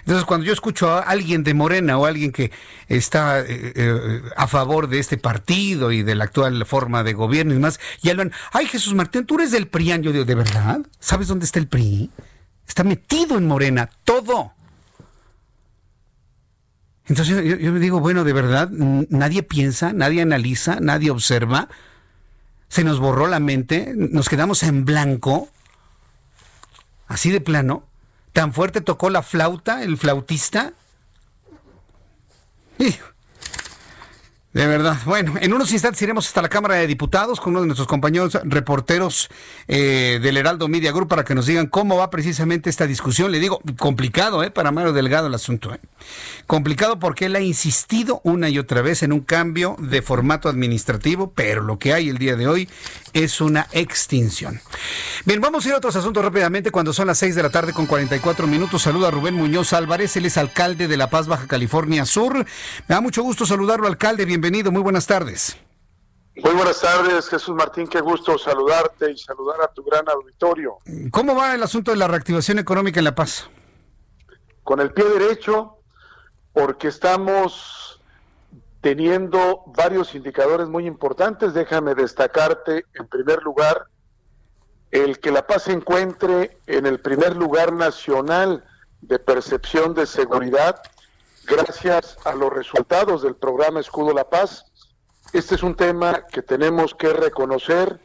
Entonces, 0.01 0.25
cuando 0.25 0.47
yo 0.47 0.53
escucho 0.53 0.91
a 0.91 1.01
alguien 1.01 1.45
de 1.45 1.55
Morena 1.55 1.99
o 1.99 2.07
alguien 2.07 2.33
que 2.33 2.51
está 2.89 3.41
eh, 3.41 3.73
eh, 3.75 4.23
a 4.37 4.47
favor 4.47 4.89
de 4.89 4.99
este 4.99 5.19
partido 5.19 5.93
y 5.93 6.03
de 6.03 6.15
la 6.15 6.25
actual 6.25 6.65
forma 6.67 7.03
de 7.03 7.13
gobierno 7.13 7.53
y 7.53 7.57
demás, 7.57 7.81
y 8.03 8.11
hablan, 8.11 8.33
ay 8.53 8.67
Jesús 8.67 8.95
Martín, 8.95 9.27
tú 9.27 9.37
eres 9.37 9.51
del 9.51 9.69
PRI, 9.69 10.01
yo 10.01 10.13
digo, 10.13 10.25
¿de 10.25 10.35
verdad? 10.35 10.81
¿Sabes 11.01 11.29
dónde 11.29 11.45
está 11.45 11.59
el 11.59 11.69
PRI? 11.69 12.11
Está 12.67 12.85
metido 12.85 13.39
en 13.39 13.47
Morena, 13.47 13.89
todo. 14.05 14.53
Entonces 17.07 17.43
yo, 17.45 17.57
yo 17.57 17.73
me 17.73 17.81
digo, 17.81 18.01
bueno, 18.01 18.25
de 18.25 18.33
verdad, 18.33 18.69
nadie 18.71 19.43
piensa, 19.43 19.93
nadie 19.93 20.21
analiza, 20.21 20.79
nadie 20.81 21.11
observa, 21.11 21.69
se 22.69 22.85
nos 22.85 23.01
borró 23.01 23.27
la 23.27 23.41
mente, 23.41 23.93
nos 23.97 24.29
quedamos 24.29 24.63
en 24.63 24.85
blanco, 24.85 25.49
así 27.07 27.31
de 27.31 27.41
plano. 27.41 27.88
¿Tan 28.39 28.53
fuerte 28.53 28.80
tocó 28.80 29.11
la 29.11 29.24
flauta, 29.24 29.82
el 29.82 29.99
flautista? 29.99 30.72
De 34.51 34.67
verdad. 34.67 34.97
Bueno, 35.05 35.35
en 35.39 35.53
unos 35.53 35.71
instantes 35.73 36.01
iremos 36.01 36.27
hasta 36.27 36.41
la 36.41 36.49
Cámara 36.49 36.77
de 36.77 36.87
Diputados 36.87 37.39
con 37.39 37.51
uno 37.51 37.61
de 37.61 37.67
nuestros 37.67 37.87
compañeros 37.87 38.39
reporteros 38.45 39.29
eh, 39.67 40.21
del 40.23 40.39
Heraldo 40.39 40.69
Media 40.69 40.91
Group 40.91 41.09
para 41.09 41.23
que 41.23 41.35
nos 41.35 41.45
digan 41.45 41.67
cómo 41.67 41.99
va 41.99 42.09
precisamente 42.09 42.71
esta 42.71 42.87
discusión. 42.87 43.31
Le 43.31 43.41
digo, 43.41 43.61
complicado, 43.77 44.43
¿eh? 44.43 44.51
Para 44.51 44.73
Mario 44.73 44.95
Delgado 44.95 45.27
el 45.27 45.35
asunto, 45.35 45.75
¿eh? 45.75 45.81
Complicado 46.47 46.99
porque 46.99 47.27
él 47.27 47.37
ha 47.37 47.41
insistido 47.41 48.23
una 48.25 48.49
y 48.49 48.59
otra 48.59 48.81
vez 48.81 49.03
en 49.03 49.13
un 49.13 49.21
cambio 49.21 49.77
de 49.81 50.01
formato 50.01 50.49
administrativo, 50.49 51.31
pero 51.35 51.61
lo 51.63 51.79
que 51.79 51.93
hay 51.93 52.09
el 52.09 52.17
día 52.17 52.35
de 52.35 52.49
hoy 52.49 52.71
es 53.13 53.43
una 53.43 53.67
extinción. 53.73 54.61
Bien, 55.27 55.43
vamos 55.43 55.65
a 55.65 55.69
ir 55.69 55.75
a 55.75 55.79
otros 55.79 55.97
asuntos 55.97 56.25
rápidamente 56.25 56.71
cuando 56.71 56.95
son 56.95 57.07
las 57.07 57.19
6 57.19 57.35
de 57.35 57.43
la 57.43 57.51
tarde 57.51 57.75
con 57.75 57.85
44 57.85 58.47
minutos. 58.47 58.81
Saluda 58.81 59.09
a 59.09 59.11
Rubén 59.11 59.35
Muñoz 59.35 59.75
Álvarez, 59.75 60.17
él 60.17 60.25
es 60.25 60.39
alcalde 60.39 60.89
de 60.89 60.97
La 60.97 61.11
Paz, 61.11 61.27
Baja 61.27 61.47
California 61.47 62.07
Sur. 62.07 62.39
Me 62.39 62.95
da 62.95 63.03
mucho 63.03 63.23
gusto 63.23 63.45
saludarlo, 63.45 63.87
alcalde. 63.87 64.25
Bienvenido, 64.41 64.70
muy 64.70 64.82
buenas 64.82 65.05
tardes. 65.05 65.57
Muy 66.36 66.55
buenas 66.55 66.80
tardes, 66.80 67.28
Jesús 67.28 67.57
Martín, 67.57 67.89
qué 67.89 68.01
gusto 68.01 68.39
saludarte 68.39 69.11
y 69.11 69.18
saludar 69.18 69.61
a 69.62 69.66
tu 69.66 69.82
gran 69.82 70.09
auditorio. 70.09 70.78
¿Cómo 71.11 71.34
va 71.34 71.57
el 71.57 71.62
asunto 71.64 71.91
de 71.91 71.97
la 71.97 72.07
reactivación 72.07 72.61
económica 72.61 73.01
en 73.01 73.05
La 73.05 73.16
Paz? 73.16 73.51
Con 74.62 74.78
el 74.78 74.93
pie 74.93 75.07
derecho, 75.07 75.78
porque 76.53 76.86
estamos 76.86 78.01
teniendo 78.80 79.64
varios 79.76 80.14
indicadores 80.14 80.68
muy 80.68 80.86
importantes. 80.86 81.53
Déjame 81.53 81.97
destacarte, 81.97 82.84
en 82.95 83.09
primer 83.09 83.43
lugar, 83.43 83.86
el 84.93 85.18
que 85.18 85.32
La 85.32 85.49
Paz 85.49 85.64
se 85.64 85.72
encuentre 85.72 86.59
en 86.68 86.86
el 86.86 87.01
primer 87.01 87.34
lugar 87.34 87.72
nacional 87.72 88.64
de 89.01 89.18
percepción 89.18 89.95
de 89.95 90.07
seguridad 90.07 90.80
gracias 91.49 92.19
a 92.25 92.35
los 92.35 92.53
resultados 92.53 93.23
del 93.23 93.35
programa 93.35 93.81
Escudo 93.81 94.13
La 94.13 94.29
Paz. 94.29 94.67
Este 95.33 95.55
es 95.55 95.63
un 95.63 95.75
tema 95.75 96.27
que 96.27 96.43
tenemos 96.43 96.95
que 96.95 97.13
reconocer 97.13 98.01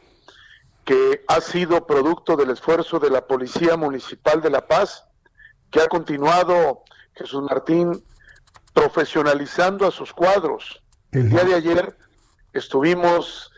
que 0.84 1.24
ha 1.28 1.40
sido 1.40 1.86
producto 1.86 2.36
del 2.36 2.50
esfuerzo 2.50 2.98
de 2.98 3.10
la 3.10 3.26
Policía 3.26 3.76
Municipal 3.76 4.40
de 4.40 4.50
La 4.50 4.66
Paz, 4.66 5.04
que 5.70 5.80
ha 5.80 5.88
continuado, 5.88 6.84
Jesús 7.14 7.42
Martín, 7.42 8.04
profesionalizando 8.72 9.86
a 9.86 9.90
sus 9.90 10.12
cuadros. 10.12 10.82
El 11.12 11.30
día 11.30 11.44
de 11.44 11.54
ayer 11.54 11.96
estuvimos, 12.52 13.52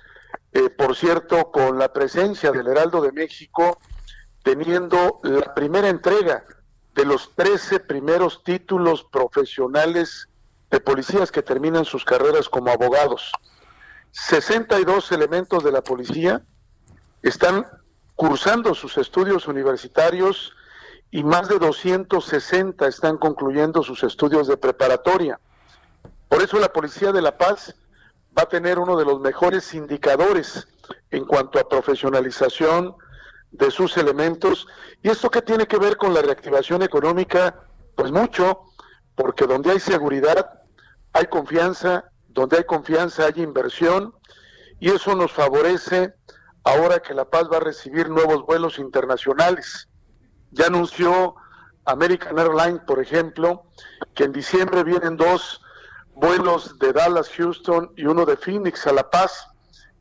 eh, 0.53 0.69
por 0.71 0.97
cierto, 0.97 1.51
con 1.51 1.79
la 1.79 1.93
presencia 1.93 2.51
del 2.51 2.67
Heraldo 2.67 3.01
de 3.01 3.13
México, 3.13 3.79
teniendo 4.43 5.21
la 5.23 5.55
primera 5.55 5.89
entrega 5.89 6.45
de 6.97 7.05
los 7.05 7.35
13 7.37 7.81
primeros 7.81 8.43
títulos 8.43 9.05
profesionales 9.05 10.29
de 10.71 10.81
policías 10.81 11.31
que 11.31 11.43
terminan 11.43 11.85
sus 11.85 12.05
carreras 12.05 12.49
como 12.49 12.71
abogados. 12.71 13.31
62 14.13 15.13
elementos 15.13 15.63
de 15.63 15.73
la 15.73 15.83
policía 15.83 16.43
están 17.23 17.67
cursando 18.15 18.75
sus 18.75 18.97
estudios 18.97 19.47
universitarios 19.47 20.55
y 21.11 21.23
más 21.23 21.49
de 21.49 21.59
260 21.59 22.89
están 22.89 23.19
concluyendo 23.19 23.83
sus 23.83 24.03
estudios 24.03 24.49
de 24.49 24.57
preparatoria. 24.57 25.39
Por 26.29 26.43
eso 26.43 26.59
la 26.59 26.73
Policía 26.73 27.13
de 27.13 27.21
La 27.21 27.37
Paz 27.37 27.75
va 28.37 28.45
a 28.45 28.49
tener 28.49 28.79
uno 28.79 28.97
de 28.97 29.05
los 29.05 29.21
mejores 29.21 29.75
indicadores 29.75 30.67
en 31.11 31.27
cuanto 31.27 31.59
a 31.59 31.69
profesionalización 31.69 32.97
de 33.51 33.71
sus 33.71 33.97
elementos. 33.97 34.67
¿Y 35.03 35.11
esto 35.11 35.31
qué 35.31 35.43
tiene 35.43 35.67
que 35.67 35.79
ver 35.79 35.97
con 35.97 36.13
la 36.15 36.23
reactivación 36.23 36.83
económica? 36.83 37.63
Pues 37.95 38.11
mucho, 38.13 38.63
porque 39.15 39.47
donde 39.47 39.71
hay 39.71 39.81
seguridad, 39.81 40.63
hay 41.13 41.27
confianza, 41.27 42.11
donde 42.29 42.59
hay 42.59 42.65
confianza 42.65 43.27
hay 43.27 43.43
inversión 43.43 44.15
y 44.79 44.91
eso 44.91 45.15
nos 45.15 45.33
favorece 45.33 46.15
ahora 46.65 47.01
que 47.01 47.15
La 47.15 47.25
Paz 47.25 47.49
va 47.51 47.57
a 47.57 47.61
recibir 47.61 48.11
nuevos 48.11 48.45
vuelos 48.45 48.79
internacionales. 48.79 49.89
Ya 50.51 50.67
anunció 50.67 51.37
American 51.87 52.39
Airlines, 52.39 52.81
por 52.87 53.01
ejemplo, 53.01 53.67
que 54.15 54.25
en 54.25 54.33
diciembre 54.33 54.85
vienen 54.85 55.17
dos 55.17 55.63
vuelos 56.15 56.79
de 56.79 56.93
Dallas, 56.93 57.31
Houston 57.37 57.93
y 57.97 58.07
uno 58.07 58.27
de 58.27 58.37
Phoenix 58.37 58.87
a 58.87 58.93
La 58.93 59.09
Paz, 59.09 59.49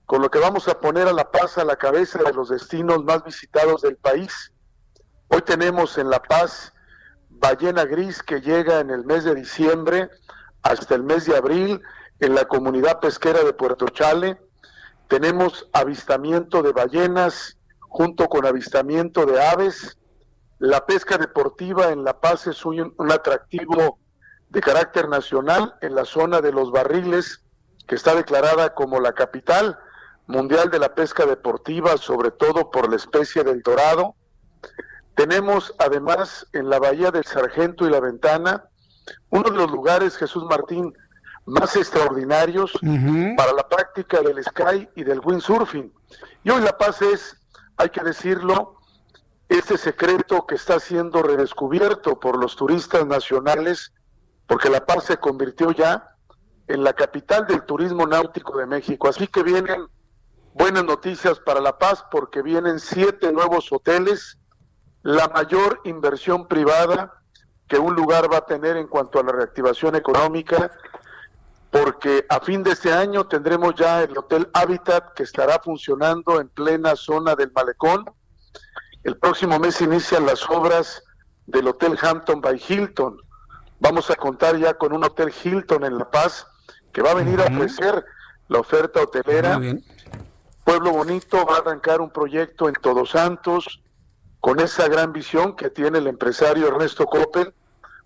con 0.06 0.22
lo 0.22 0.30
que 0.30 0.40
vamos 0.40 0.68
a 0.68 0.80
poner 0.80 1.08
a 1.08 1.14
La 1.14 1.32
Paz 1.32 1.58
a 1.58 1.66
la 1.66 1.76
cabeza 1.76 2.20
de 2.20 2.34
los 2.34 2.50
destinos 2.50 3.04
más 3.04 3.24
visitados 3.24 3.82
del 3.82 3.98
país. 3.98 4.52
Hoy 5.30 5.42
tenemos 5.42 5.98
en 5.98 6.10
La 6.10 6.22
Paz 6.22 6.74
Ballena 7.30 7.86
Gris 7.86 8.22
que 8.22 8.40
llega 8.40 8.80
en 8.80 8.92
el 8.92 9.04
mes 9.04 9.24
de 9.24 9.34
diciembre 9.34 10.10
hasta 10.62 10.96
el 10.96 11.04
mes 11.04 11.26
de 11.26 11.36
abril 11.36 11.82
en 12.20 12.36
la 12.36 12.46
comunidad 12.46 13.00
pesquera 13.00 13.44
de 13.44 13.54
Puerto 13.54 13.88
Chale. 13.88 14.40
Tenemos 15.08 15.68
avistamiento 15.74 16.62
de 16.62 16.72
ballenas 16.72 17.58
junto 17.80 18.28
con 18.28 18.46
avistamiento 18.46 19.26
de 19.26 19.42
aves. 19.44 19.98
La 20.60 20.86
pesca 20.86 21.18
deportiva 21.18 21.90
en 21.90 22.04
La 22.04 22.20
Paz 22.20 22.46
es 22.46 22.64
un, 22.64 22.94
un 22.96 23.12
atractivo 23.12 23.98
de 24.50 24.62
carácter 24.62 25.10
nacional 25.10 25.76
en 25.82 25.96
la 25.96 26.06
zona 26.06 26.42
de 26.42 26.52
los 26.52 26.72
barriles, 26.72 27.42
que 27.88 27.96
está 27.96 28.16
declarada 28.16 28.74
como 28.74 29.00
la 29.00 29.14
capital 29.14 29.80
mundial 30.28 30.70
de 30.70 30.80
la 30.80 30.94
pesca 30.96 31.26
deportiva, 31.26 31.98
sobre 31.98 32.32
todo 32.32 32.72
por 32.72 32.90
la 32.90 32.96
especie 32.96 33.44
del 33.44 33.62
dorado. 33.62 34.16
Tenemos 35.16 35.74
además 35.80 36.48
en 36.54 36.70
la 36.70 36.80
Bahía 36.80 37.12
del 37.12 37.26
Sargento 37.26 37.88
y 37.88 37.92
la 37.92 38.00
Ventana 38.00 38.66
uno 39.30 39.50
de 39.50 39.58
los 39.58 39.72
lugares, 39.72 40.18
Jesús 40.18 40.44
Martín, 40.46 40.94
más 41.46 41.76
extraordinarios 41.76 42.72
para 43.38 43.54
la 43.54 43.68
práctica 43.68 44.22
del 44.22 44.44
sky 44.44 44.90
y 44.96 45.04
del 45.04 45.20
windsurfing. 45.20 45.94
Y 46.44 46.50
hoy 46.50 46.62
La 46.62 46.78
Paz 46.78 47.02
es, 47.02 47.38
hay 47.78 47.90
que 47.90 48.02
decirlo, 48.02 48.80
este 49.48 49.78
secreto 49.78 50.48
que 50.48 50.56
está 50.56 50.80
siendo 50.80 51.22
redescubierto 51.22 52.20
por 52.20 52.38
los 52.38 52.56
turistas 52.56 53.06
nacionales 53.06 53.94
porque 54.48 54.70
La 54.70 54.86
Paz 54.86 55.06
se 55.06 55.18
convirtió 55.18 55.72
ya 55.72 56.16
en 56.68 56.84
la 56.84 56.94
capital 56.94 57.46
del 57.46 57.64
turismo 57.64 58.08
náutico 58.08 58.58
de 58.58 58.66
México. 58.66 59.08
Así 59.08 59.28
que 59.28 59.44
vienen 59.44 59.88
buenas 60.56 60.86
noticias 60.86 61.38
para 61.40 61.60
La 61.60 61.78
Paz 61.78 62.06
porque 62.10 62.42
vienen 62.42 62.80
siete 62.80 63.32
nuevos 63.34 63.72
hoteles, 63.72 64.38
la 65.04 65.28
mayor 65.28 65.82
inversión 65.84 66.48
privada 66.48 67.22
que 67.68 67.78
un 67.78 67.94
lugar 67.94 68.32
va 68.32 68.38
a 68.38 68.46
tener 68.46 68.78
en 68.78 68.88
cuanto 68.88 69.20
a 69.20 69.24
la 69.24 69.34
reactivación 69.34 69.96
económica, 69.96 70.72
porque 71.72 72.26
a 72.30 72.40
fin 72.40 72.64
de 72.64 72.72
este 72.72 72.94
año 72.94 73.28
tendremos 73.28 73.76
ya 73.76 74.02
el 74.02 74.18
Hotel 74.18 74.50
Habitat 74.54 75.14
que 75.14 75.24
estará 75.24 75.60
funcionando 75.60 76.40
en 76.40 76.48
plena 76.48 76.96
zona 76.96 77.36
del 77.36 77.52
malecón. 77.52 78.06
El 79.04 79.18
próximo 79.18 79.60
mes 79.60 79.82
inician 79.82 80.26
las 80.26 80.50
obras 80.50 81.04
del 81.48 81.68
Hotel 81.68 81.98
Hampton 82.02 82.40
by 82.40 82.62
Hilton. 82.66 83.18
Vamos 83.80 84.10
a 84.10 84.16
contar 84.16 84.58
ya 84.58 84.76
con 84.76 84.94
un 84.94 85.04
Hotel 85.04 85.34
Hilton 85.44 85.84
en 85.84 85.98
La 85.98 86.10
Paz 86.10 86.48
que 86.94 87.02
va 87.02 87.12
a 87.12 87.16
venir 87.16 87.42
a 87.42 87.46
ofrecer 87.46 88.06
la 88.48 88.60
oferta 88.60 89.02
hotelera. 89.02 89.60
Pueblo 90.66 90.94
Bonito 90.94 91.46
va 91.46 91.58
a 91.58 91.60
arrancar 91.60 92.02
un 92.02 92.10
proyecto 92.10 92.68
en 92.68 92.74
Todos 92.74 93.12
Santos 93.12 93.84
con 94.40 94.60
esa 94.60 94.88
gran 94.88 95.14
visión 95.14 95.56
que 95.56 95.70
tiene 95.70 96.00
el 96.00 96.08
empresario 96.08 96.68
Ernesto 96.68 97.06
Coppel, 97.06 97.54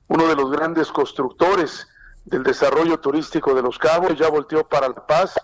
uno 0.10 0.28
de 0.28 0.36
los 0.36 0.52
grandes 0.52 0.92
constructores 0.92 1.88
del 2.26 2.44
desarrollo 2.44 3.00
turístico 3.00 3.56
de 3.56 3.62
Los 3.62 3.80
Cabos, 3.80 4.18
ya 4.18 4.28
volteó 4.30 4.68
para 4.68 4.90
La 4.90 5.08
Paz. 5.08 5.40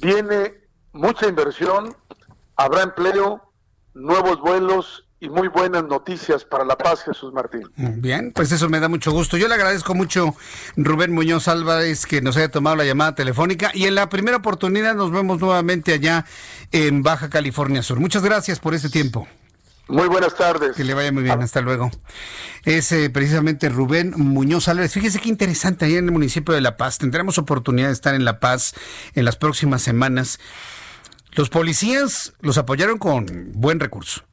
Viene 0.00 0.68
mucha 0.92 1.28
inversión, 1.28 1.96
habrá 2.56 2.82
empleo, 2.82 3.52
nuevos 3.94 4.40
vuelos 4.40 5.08
y 5.22 5.30
muy 5.30 5.46
buenas 5.46 5.84
noticias 5.84 6.44
para 6.44 6.64
La 6.64 6.76
Paz, 6.76 7.04
Jesús 7.04 7.32
Martín. 7.32 7.62
Bien, 7.76 8.32
pues 8.34 8.50
eso 8.50 8.68
me 8.68 8.80
da 8.80 8.88
mucho 8.88 9.12
gusto. 9.12 9.36
Yo 9.36 9.46
le 9.46 9.54
agradezco 9.54 9.94
mucho, 9.94 10.34
Rubén 10.76 11.12
Muñoz 11.12 11.46
Álvarez, 11.46 12.06
que 12.06 12.20
nos 12.20 12.36
haya 12.36 12.50
tomado 12.50 12.74
la 12.74 12.84
llamada 12.84 13.14
telefónica 13.14 13.70
y 13.72 13.84
en 13.84 13.94
la 13.94 14.08
primera 14.08 14.38
oportunidad 14.38 14.96
nos 14.96 15.12
vemos 15.12 15.40
nuevamente 15.40 15.92
allá 15.92 16.26
en 16.72 17.04
Baja 17.04 17.30
California 17.30 17.84
Sur. 17.84 18.00
Muchas 18.00 18.24
gracias 18.24 18.58
por 18.58 18.74
este 18.74 18.90
tiempo. 18.90 19.28
Muy 19.86 20.08
buenas 20.08 20.34
tardes. 20.34 20.74
Que 20.74 20.82
le 20.82 20.92
vaya 20.92 21.12
muy 21.12 21.22
bien, 21.22 21.40
hasta 21.40 21.60
luego. 21.60 21.92
Es 22.64 22.90
eh, 22.90 23.08
precisamente 23.08 23.68
Rubén 23.68 24.14
Muñoz 24.16 24.66
Álvarez. 24.66 24.92
Fíjese 24.92 25.20
qué 25.20 25.28
interesante, 25.28 25.84
allá 25.84 25.98
en 25.98 26.06
el 26.06 26.12
municipio 26.12 26.52
de 26.52 26.60
La 26.60 26.76
Paz. 26.76 26.98
Tendremos 26.98 27.38
oportunidad 27.38 27.86
de 27.86 27.92
estar 27.92 28.16
en 28.16 28.24
La 28.24 28.40
Paz 28.40 28.74
en 29.14 29.24
las 29.24 29.36
próximas 29.36 29.82
semanas. 29.82 30.40
Los 31.30 31.48
policías 31.48 32.32
los 32.40 32.58
apoyaron 32.58 32.98
con 32.98 33.52
buen 33.52 33.78
recurso 33.78 34.24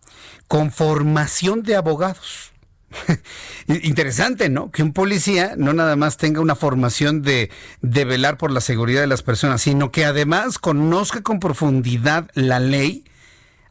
con 0.49 0.71
formación 0.71 1.61
de 1.61 1.75
abogados. 1.75 2.51
Interesante, 3.67 4.49
¿no? 4.49 4.71
Que 4.71 4.81
un 4.81 4.93
policía 4.93 5.53
no 5.55 5.73
nada 5.73 5.95
más 5.95 6.17
tenga 6.17 6.41
una 6.41 6.55
formación 6.55 7.21
de, 7.21 7.51
de, 7.81 8.03
velar 8.03 8.39
por 8.39 8.49
la 8.51 8.59
seguridad 8.59 9.01
de 9.01 9.07
las 9.07 9.21
personas, 9.21 9.61
sino 9.61 9.91
que 9.91 10.05
además 10.05 10.57
conozca 10.57 11.21
con 11.21 11.39
profundidad 11.39 12.31
la 12.33 12.59
ley 12.59 13.05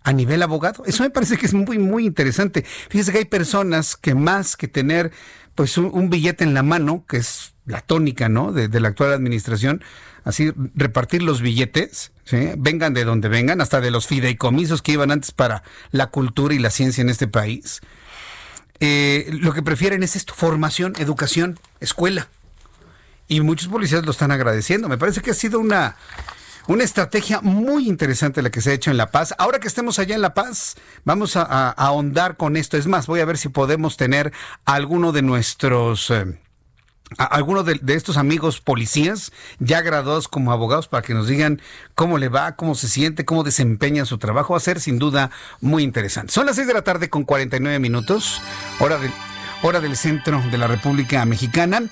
a 0.04 0.12
nivel 0.12 0.40
abogado. 0.40 0.84
Eso 0.86 1.02
me 1.02 1.10
parece 1.10 1.36
que 1.36 1.46
es 1.46 1.52
muy, 1.52 1.78
muy 1.78 2.06
interesante. 2.06 2.64
Fíjese 2.88 3.10
que 3.10 3.18
hay 3.18 3.24
personas 3.24 3.96
que 3.96 4.14
más 4.14 4.56
que 4.56 4.68
tener 4.68 5.10
pues 5.56 5.76
un, 5.78 6.10
billete 6.10 6.44
en 6.44 6.54
la 6.54 6.62
mano, 6.62 7.04
que 7.08 7.16
es 7.16 7.54
la 7.66 7.80
tónica, 7.80 8.28
¿no? 8.28 8.52
De, 8.52 8.68
de 8.68 8.78
la 8.78 8.88
actual 8.88 9.12
administración, 9.12 9.82
así 10.22 10.52
repartir 10.76 11.24
los 11.24 11.42
billetes, 11.42 12.12
vengan 12.56 12.94
de 12.94 13.04
donde 13.04 13.28
vengan, 13.28 13.60
hasta 13.60 13.80
de 13.80 13.90
los 13.90 14.06
fideicomisos 14.06 14.82
que 14.82 14.92
iban 14.92 15.10
antes 15.10 15.32
para 15.32 15.62
la 15.90 16.08
cultura 16.08 16.54
y 16.54 16.58
la 16.58 16.70
ciencia 16.70 17.02
en 17.02 17.08
este 17.08 17.28
país. 17.28 17.80
Eh, 18.80 19.28
lo 19.32 19.52
que 19.52 19.62
prefieren 19.62 20.02
es 20.02 20.16
esto, 20.16 20.34
formación, 20.34 20.94
educación, 20.98 21.58
escuela. 21.80 22.28
Y 23.26 23.40
muchos 23.40 23.68
policías 23.68 24.04
lo 24.04 24.10
están 24.10 24.30
agradeciendo. 24.30 24.88
Me 24.88 24.98
parece 24.98 25.20
que 25.20 25.32
ha 25.32 25.34
sido 25.34 25.60
una, 25.60 25.96
una 26.66 26.84
estrategia 26.84 27.40
muy 27.40 27.88
interesante 27.88 28.42
la 28.42 28.50
que 28.50 28.60
se 28.60 28.70
ha 28.70 28.74
hecho 28.74 28.90
en 28.90 28.96
La 28.96 29.10
Paz. 29.10 29.34
Ahora 29.38 29.58
que 29.58 29.68
estemos 29.68 29.98
allá 29.98 30.14
en 30.14 30.22
La 30.22 30.34
Paz, 30.34 30.76
vamos 31.04 31.36
a, 31.36 31.70
ahondar 31.70 32.36
con 32.36 32.56
esto. 32.56 32.76
Es 32.76 32.86
más, 32.86 33.06
voy 33.06 33.20
a 33.20 33.24
ver 33.24 33.36
si 33.36 33.48
podemos 33.48 33.96
tener 33.96 34.32
alguno 34.64 35.12
de 35.12 35.22
nuestros... 35.22 36.10
Eh, 36.10 36.38
algunos 37.16 37.64
de, 37.64 37.80
estos 37.94 38.16
amigos 38.16 38.60
policías 38.60 39.32
ya 39.58 39.80
graduados 39.80 40.28
como 40.28 40.52
abogados 40.52 40.88
para 40.88 41.02
que 41.02 41.14
nos 41.14 41.26
digan 41.26 41.60
cómo 41.94 42.18
le 42.18 42.28
va, 42.28 42.56
cómo 42.56 42.74
se 42.74 42.88
siente, 42.88 43.24
cómo 43.24 43.44
desempeña 43.44 44.04
su 44.04 44.18
trabajo. 44.18 44.52
Va 44.52 44.58
a 44.58 44.60
ser 44.60 44.80
sin 44.80 44.98
duda 44.98 45.30
muy 45.60 45.82
interesante. 45.82 46.32
Son 46.32 46.46
las 46.46 46.56
6 46.56 46.68
de 46.68 46.74
la 46.74 46.82
tarde 46.82 47.08
con 47.08 47.24
49 47.24 47.78
minutos, 47.78 48.42
hora 48.78 48.98
del, 48.98 49.10
hora 49.62 49.80
del 49.80 49.96
centro 49.96 50.42
de 50.50 50.58
la 50.58 50.66
República 50.66 51.24
Mexicana. 51.24 51.82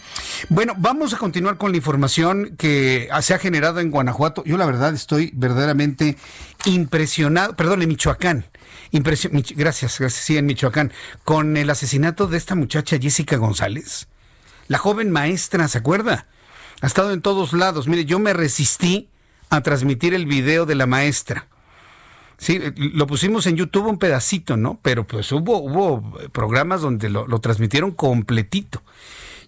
Bueno, 0.50 0.74
vamos 0.76 1.14
a 1.14 1.18
continuar 1.18 1.56
con 1.56 1.70
la 1.70 1.78
información 1.78 2.54
que 2.58 3.08
se 3.22 3.34
ha 3.34 3.38
generado 3.38 3.80
en 3.80 3.90
Guanajuato. 3.90 4.44
Yo 4.44 4.58
la 4.58 4.66
verdad 4.66 4.92
estoy 4.94 5.30
verdaderamente 5.34 6.16
impresionado, 6.66 7.56
perdón, 7.56 7.82
en 7.82 7.88
Michoacán. 7.88 8.46
gracias, 8.92 9.98
gracias, 9.98 10.12
sí, 10.12 10.36
en 10.36 10.46
Michoacán, 10.46 10.92
con 11.24 11.56
el 11.56 11.70
asesinato 11.70 12.26
de 12.26 12.36
esta 12.36 12.54
muchacha 12.54 12.98
Jessica 13.00 13.36
González 13.36 14.08
la 14.68 14.78
joven 14.78 15.10
maestra, 15.10 15.68
¿se 15.68 15.78
acuerda? 15.78 16.26
Ha 16.80 16.86
estado 16.86 17.12
en 17.12 17.22
todos 17.22 17.52
lados. 17.52 17.88
Mire, 17.88 18.04
yo 18.04 18.18
me 18.18 18.32
resistí 18.32 19.08
a 19.50 19.60
transmitir 19.62 20.14
el 20.14 20.26
video 20.26 20.66
de 20.66 20.74
la 20.74 20.86
maestra. 20.86 21.46
Sí, 22.38 22.60
lo 22.76 23.06
pusimos 23.06 23.46
en 23.46 23.56
YouTube 23.56 23.86
un 23.86 23.98
pedacito, 23.98 24.56
¿no? 24.56 24.78
Pero 24.82 25.06
pues 25.06 25.32
hubo, 25.32 25.58
hubo 25.58 26.12
programas 26.32 26.82
donde 26.82 27.08
lo, 27.08 27.26
transmitieron 27.40 27.92
completito. 27.92 28.82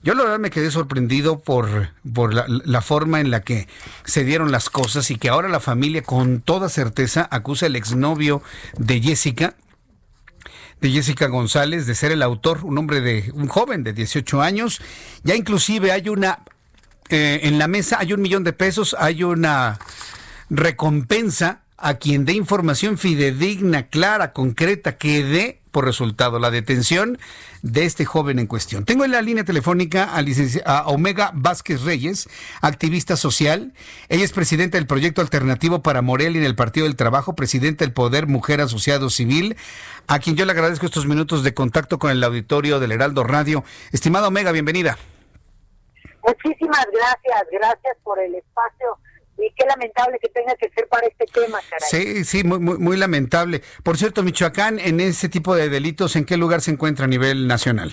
Yo 0.02 0.14
la 0.14 0.22
verdad 0.22 0.38
me 0.38 0.50
quedé 0.50 0.70
sorprendido 0.70 1.40
por, 1.40 1.90
por 2.14 2.32
la, 2.32 2.46
la, 2.48 2.80
forma 2.80 3.20
en 3.20 3.30
la 3.30 3.40
que 3.42 3.66
se 4.04 4.24
dieron 4.24 4.52
las 4.52 4.70
cosas 4.70 5.10
y 5.10 5.16
que 5.16 5.28
ahora 5.28 5.48
la 5.48 5.60
familia 5.60 6.02
con 6.02 6.40
toda 6.40 6.68
certeza 6.68 7.28
acusa 7.30 7.66
al 7.66 7.76
exnovio 7.76 8.40
de 8.78 9.02
Jessica 9.02 9.54
de 10.80 10.90
Jessica 10.90 11.26
González 11.26 11.86
de 11.86 11.94
ser 11.94 12.12
el 12.12 12.22
autor, 12.22 12.64
un 12.64 12.78
hombre 12.78 13.00
de 13.00 13.30
un 13.34 13.48
joven 13.48 13.84
de 13.84 13.92
18 13.92 14.42
años. 14.42 14.80
Ya 15.24 15.34
inclusive 15.34 15.92
hay 15.92 16.08
una 16.08 16.40
eh, 17.10 17.40
en 17.44 17.58
la 17.58 17.68
mesa 17.68 17.98
hay 18.00 18.12
un 18.12 18.20
millón 18.20 18.44
de 18.44 18.52
pesos, 18.52 18.94
hay 18.98 19.22
una 19.22 19.78
recompensa 20.50 21.62
a 21.78 21.94
quien 21.94 22.24
dé 22.24 22.32
información 22.32 22.98
fidedigna, 22.98 23.86
clara, 23.86 24.32
concreta, 24.32 24.98
que 24.98 25.22
dé 25.22 25.60
por 25.70 25.84
resultado 25.84 26.40
la 26.40 26.50
detención 26.50 27.18
de 27.62 27.84
este 27.84 28.04
joven 28.04 28.40
en 28.40 28.48
cuestión. 28.48 28.84
Tengo 28.84 29.04
en 29.04 29.12
la 29.12 29.22
línea 29.22 29.44
telefónica 29.44 30.04
a, 30.04 30.22
a, 30.64 30.88
Omega 30.88 31.30
Vázquez 31.34 31.82
Reyes, 31.82 32.28
activista 32.60 33.16
social. 33.16 33.72
Ella 34.08 34.24
es 34.24 34.32
presidenta 34.32 34.76
del 34.76 34.88
proyecto 34.88 35.20
alternativo 35.20 35.82
para 35.82 36.02
Morelia 36.02 36.40
en 36.40 36.46
el 36.46 36.56
Partido 36.56 36.86
del 36.86 36.96
Trabajo, 36.96 37.36
presidenta 37.36 37.84
del 37.84 37.92
Poder 37.92 38.26
Mujer 38.26 38.60
Asociado 38.60 39.08
Civil, 39.08 39.56
a 40.08 40.18
quien 40.18 40.34
yo 40.34 40.46
le 40.46 40.52
agradezco 40.52 40.86
estos 40.86 41.06
minutos 41.06 41.44
de 41.44 41.54
contacto 41.54 42.00
con 42.00 42.10
el 42.10 42.24
auditorio 42.24 42.80
del 42.80 42.92
Heraldo 42.92 43.22
Radio. 43.22 43.62
Estimada 43.92 44.28
Omega, 44.28 44.50
bienvenida. 44.50 44.98
Muchísimas 46.26 46.86
gracias, 46.92 47.46
gracias 47.52 47.96
por 48.02 48.18
el 48.18 48.34
espacio 48.34 48.98
y 49.38 49.52
qué 49.56 49.66
lamentable 49.66 50.18
que 50.20 50.28
tenga 50.28 50.54
que 50.56 50.68
ser 50.70 50.88
para 50.88 51.06
este 51.06 51.26
tema, 51.26 51.58
caray. 51.68 51.88
Sí, 51.88 52.24
sí, 52.24 52.44
muy, 52.44 52.58
muy, 52.58 52.96
lamentable. 52.96 53.62
Por 53.82 53.96
cierto, 53.96 54.22
Michoacán, 54.22 54.78
en 54.78 55.00
ese 55.00 55.28
tipo 55.28 55.54
de 55.54 55.68
delitos, 55.68 56.16
¿en 56.16 56.24
qué 56.24 56.36
lugar 56.36 56.60
se 56.60 56.70
encuentra 56.70 57.04
a 57.04 57.08
nivel 57.08 57.46
nacional? 57.46 57.92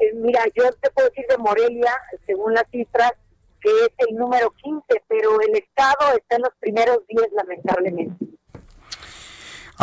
Eh, 0.00 0.14
mira, 0.14 0.44
yo 0.54 0.70
te 0.80 0.90
puedo 0.90 1.08
decir 1.08 1.26
de 1.28 1.38
Morelia, 1.38 1.94
según 2.26 2.54
las 2.54 2.64
cifras, 2.70 3.12
que 3.60 3.70
es 3.70 4.08
el 4.08 4.16
número 4.16 4.50
15, 4.62 4.82
pero 5.08 5.40
el 5.40 5.56
Estado 5.56 6.16
está 6.16 6.36
en 6.36 6.42
los 6.42 6.54
primeros 6.58 6.98
10, 7.08 7.32
lamentablemente. 7.32 8.31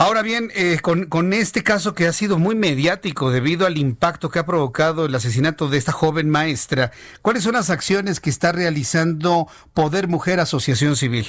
Ahora 0.02 0.22
bien, 0.22 0.50
eh, 0.56 0.78
con, 0.82 1.34
este 1.34 1.62
caso 1.62 1.94
que 1.94 2.08
ha 2.08 2.14
sido 2.14 2.40
muy 2.40 2.56
mediático 2.56 3.32
debido 3.32 3.68
al 3.68 3.78
impacto 3.78 4.30
que 4.30 4.40
ha 4.40 4.46
provocado 4.46 5.06
el 5.06 5.14
asesinato 5.14 5.68
de 5.68 5.78
esta 5.78 5.92
joven 5.92 6.30
maestra, 6.30 6.92
¿cuáles 7.22 7.44
son 7.44 7.52
las 7.52 7.70
acciones 7.70 8.22
que 8.22 8.30
está 8.30 8.54
realizando 8.54 9.48
Poder 9.74 10.08
Mujer 10.08 10.40
Asociación 10.40 10.96
Civil? 10.96 11.26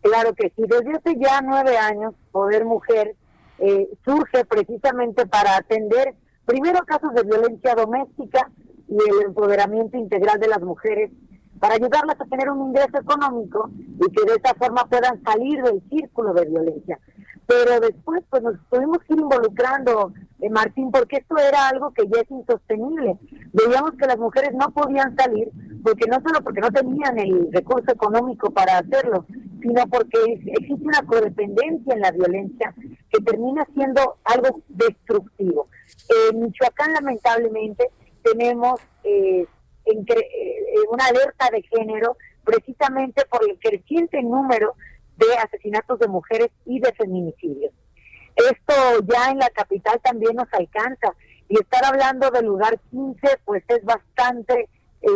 Claro 0.00 0.34
que 0.34 0.52
sí, 0.56 0.64
desde 0.66 0.96
hace 0.96 1.16
ya 1.20 1.40
nueve 1.42 1.78
años 1.78 2.14
Poder 2.32 2.64
Mujer 2.64 3.14
eh, 3.60 3.86
surge 4.04 4.44
precisamente 4.44 5.26
para 5.26 5.58
atender 5.58 6.16
primero 6.44 6.80
casos 6.86 7.14
de 7.14 7.22
violencia 7.22 7.76
doméstica 7.76 8.50
y 8.88 8.96
el 8.96 9.26
empoderamiento 9.26 9.96
integral 9.96 10.40
de 10.40 10.48
las 10.48 10.60
mujeres 10.60 11.12
para 11.60 11.74
ayudarlas 11.74 12.18
a 12.18 12.24
tener 12.24 12.50
un 12.50 12.68
ingreso 12.68 12.98
económico 12.98 13.70
y 13.76 14.10
que 14.10 14.24
de 14.24 14.40
esa 14.42 14.54
forma 14.54 14.86
puedan 14.86 15.22
salir 15.22 15.62
del 15.62 15.82
círculo 15.90 16.32
de 16.32 16.46
violencia. 16.46 16.98
Pero 17.46 17.80
después 17.80 18.22
pues 18.30 18.42
nos 18.42 18.54
tuvimos 18.70 18.98
que 19.00 19.12
ir 19.12 19.20
involucrando, 19.20 20.12
eh, 20.40 20.48
Martín, 20.48 20.90
porque 20.90 21.16
esto 21.16 21.36
era 21.36 21.68
algo 21.68 21.92
que 21.92 22.06
ya 22.06 22.22
es 22.22 22.30
insostenible. 22.30 23.18
Veíamos 23.52 23.92
que 23.92 24.06
las 24.06 24.18
mujeres 24.18 24.52
no 24.54 24.70
podían 24.70 25.14
salir, 25.16 25.50
porque 25.82 26.08
no 26.08 26.20
solo 26.22 26.42
porque 26.42 26.60
no 26.60 26.70
tenían 26.70 27.18
el 27.18 27.48
recurso 27.52 27.92
económico 27.92 28.50
para 28.50 28.78
hacerlo, 28.78 29.26
sino 29.60 29.86
porque 29.88 30.40
existe 30.46 30.86
una 30.86 31.02
codependencia 31.02 31.92
en 31.92 32.00
la 32.00 32.12
violencia 32.12 32.74
que 33.10 33.20
termina 33.20 33.66
siendo 33.74 34.16
algo 34.24 34.62
destructivo. 34.68 35.68
En 36.30 36.40
Michoacán, 36.40 36.92
lamentablemente, 36.94 37.90
tenemos 38.22 38.80
eh, 39.04 39.46
una 40.90 41.06
alerta 41.06 41.48
de 41.50 41.62
género 41.62 42.16
precisamente 42.44 43.24
por 43.26 43.48
el 43.48 43.58
creciente 43.58 44.22
número 44.22 44.74
de 45.16 45.26
asesinatos 45.36 45.98
de 45.98 46.08
mujeres 46.08 46.48
y 46.64 46.80
de 46.80 46.92
feminicidios. 46.92 47.72
Esto 48.36 48.74
ya 49.06 49.30
en 49.30 49.38
la 49.38 49.50
capital 49.50 50.00
también 50.02 50.36
nos 50.36 50.52
alcanza 50.52 51.14
y 51.48 51.54
estar 51.60 51.84
hablando 51.84 52.30
del 52.30 52.46
lugar 52.46 52.78
15 52.90 53.38
pues 53.44 53.62
es 53.68 53.84
bastante 53.84 54.68
eh, 55.02 55.08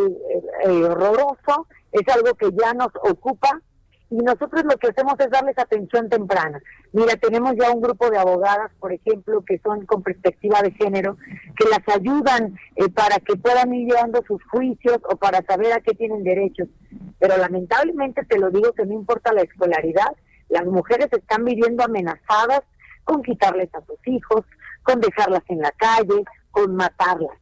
eh, 0.65 0.83
horroroso, 0.83 1.67
es 1.91 2.07
algo 2.13 2.33
que 2.35 2.49
ya 2.51 2.73
nos 2.73 2.89
ocupa 3.01 3.61
y 4.09 4.17
nosotros 4.17 4.63
lo 4.63 4.77
que 4.77 4.89
hacemos 4.89 5.15
es 5.19 5.29
darles 5.29 5.57
atención 5.57 6.09
temprana. 6.09 6.61
Mira, 6.93 7.15
tenemos 7.15 7.53
ya 7.59 7.71
un 7.71 7.81
grupo 7.81 8.09
de 8.09 8.17
abogadas, 8.17 8.71
por 8.79 8.93
ejemplo, 8.93 9.43
que 9.45 9.59
son 9.59 9.85
con 9.85 10.03
perspectiva 10.03 10.61
de 10.61 10.71
género, 10.71 11.17
que 11.57 11.67
las 11.69 11.81
ayudan 11.95 12.57
eh, 12.75 12.89
para 12.89 13.17
que 13.17 13.35
puedan 13.35 13.73
ir 13.73 13.89
llevando 13.89 14.23
sus 14.27 14.43
juicios 14.45 14.99
o 15.09 15.15
para 15.15 15.41
saber 15.45 15.73
a 15.73 15.81
qué 15.81 15.93
tienen 15.93 16.23
derechos. 16.23 16.69
Pero 17.19 17.37
lamentablemente 17.37 18.23
te 18.25 18.37
lo 18.37 18.51
digo 18.51 18.73
que 18.73 18.85
no 18.85 18.93
importa 18.93 19.33
la 19.33 19.41
escolaridad, 19.41 20.15
las 20.49 20.65
mujeres 20.65 21.07
están 21.11 21.43
viviendo 21.43 21.83
amenazadas 21.83 22.61
con 23.03 23.23
quitarles 23.23 23.73
a 23.73 23.81
sus 23.85 23.97
hijos, 24.07 24.45
con 24.83 24.99
dejarlas 25.01 25.43
en 25.47 25.59
la 25.59 25.71
calle, 25.71 26.23
con 26.51 26.75
matarlas. 26.75 27.37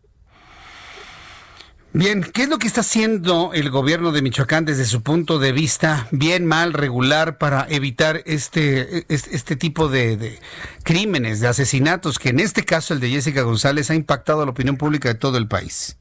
Bien, 1.95 2.23
¿qué 2.23 2.41
es 2.41 2.49
lo 2.49 2.57
que 2.57 2.65
está 2.65 2.81
haciendo 2.81 3.51
el 3.53 3.69
gobierno 3.69 4.11
de 4.11 4.23
Michoacán 4.23 4.65
desde 4.65 4.83
su 4.85 5.03
punto 5.03 5.37
de 5.37 5.51
vista, 5.51 6.07
bien, 6.09 6.43
mal, 6.43 6.73
regular, 6.73 7.37
para 7.37 7.67
evitar 7.69 8.21
este, 8.25 9.05
este, 9.09 9.55
tipo 9.55 9.87
de, 9.89 10.39
crímenes, 10.83 11.39
de 11.39 11.49
asesinatos, 11.49 12.17
que 12.17 12.29
en 12.29 12.39
este 12.39 12.65
caso 12.65 12.95
el 12.95 12.99
de 12.99 13.09
Jessica 13.09 13.43
González 13.43 13.91
ha 13.91 13.93
impactado 13.93 14.41
a 14.41 14.45
la 14.45 14.51
opinión 14.51 14.75
pública 14.75 15.09
de 15.09 15.19
todo 15.19 15.37
el 15.37 15.47
país? 15.47 15.95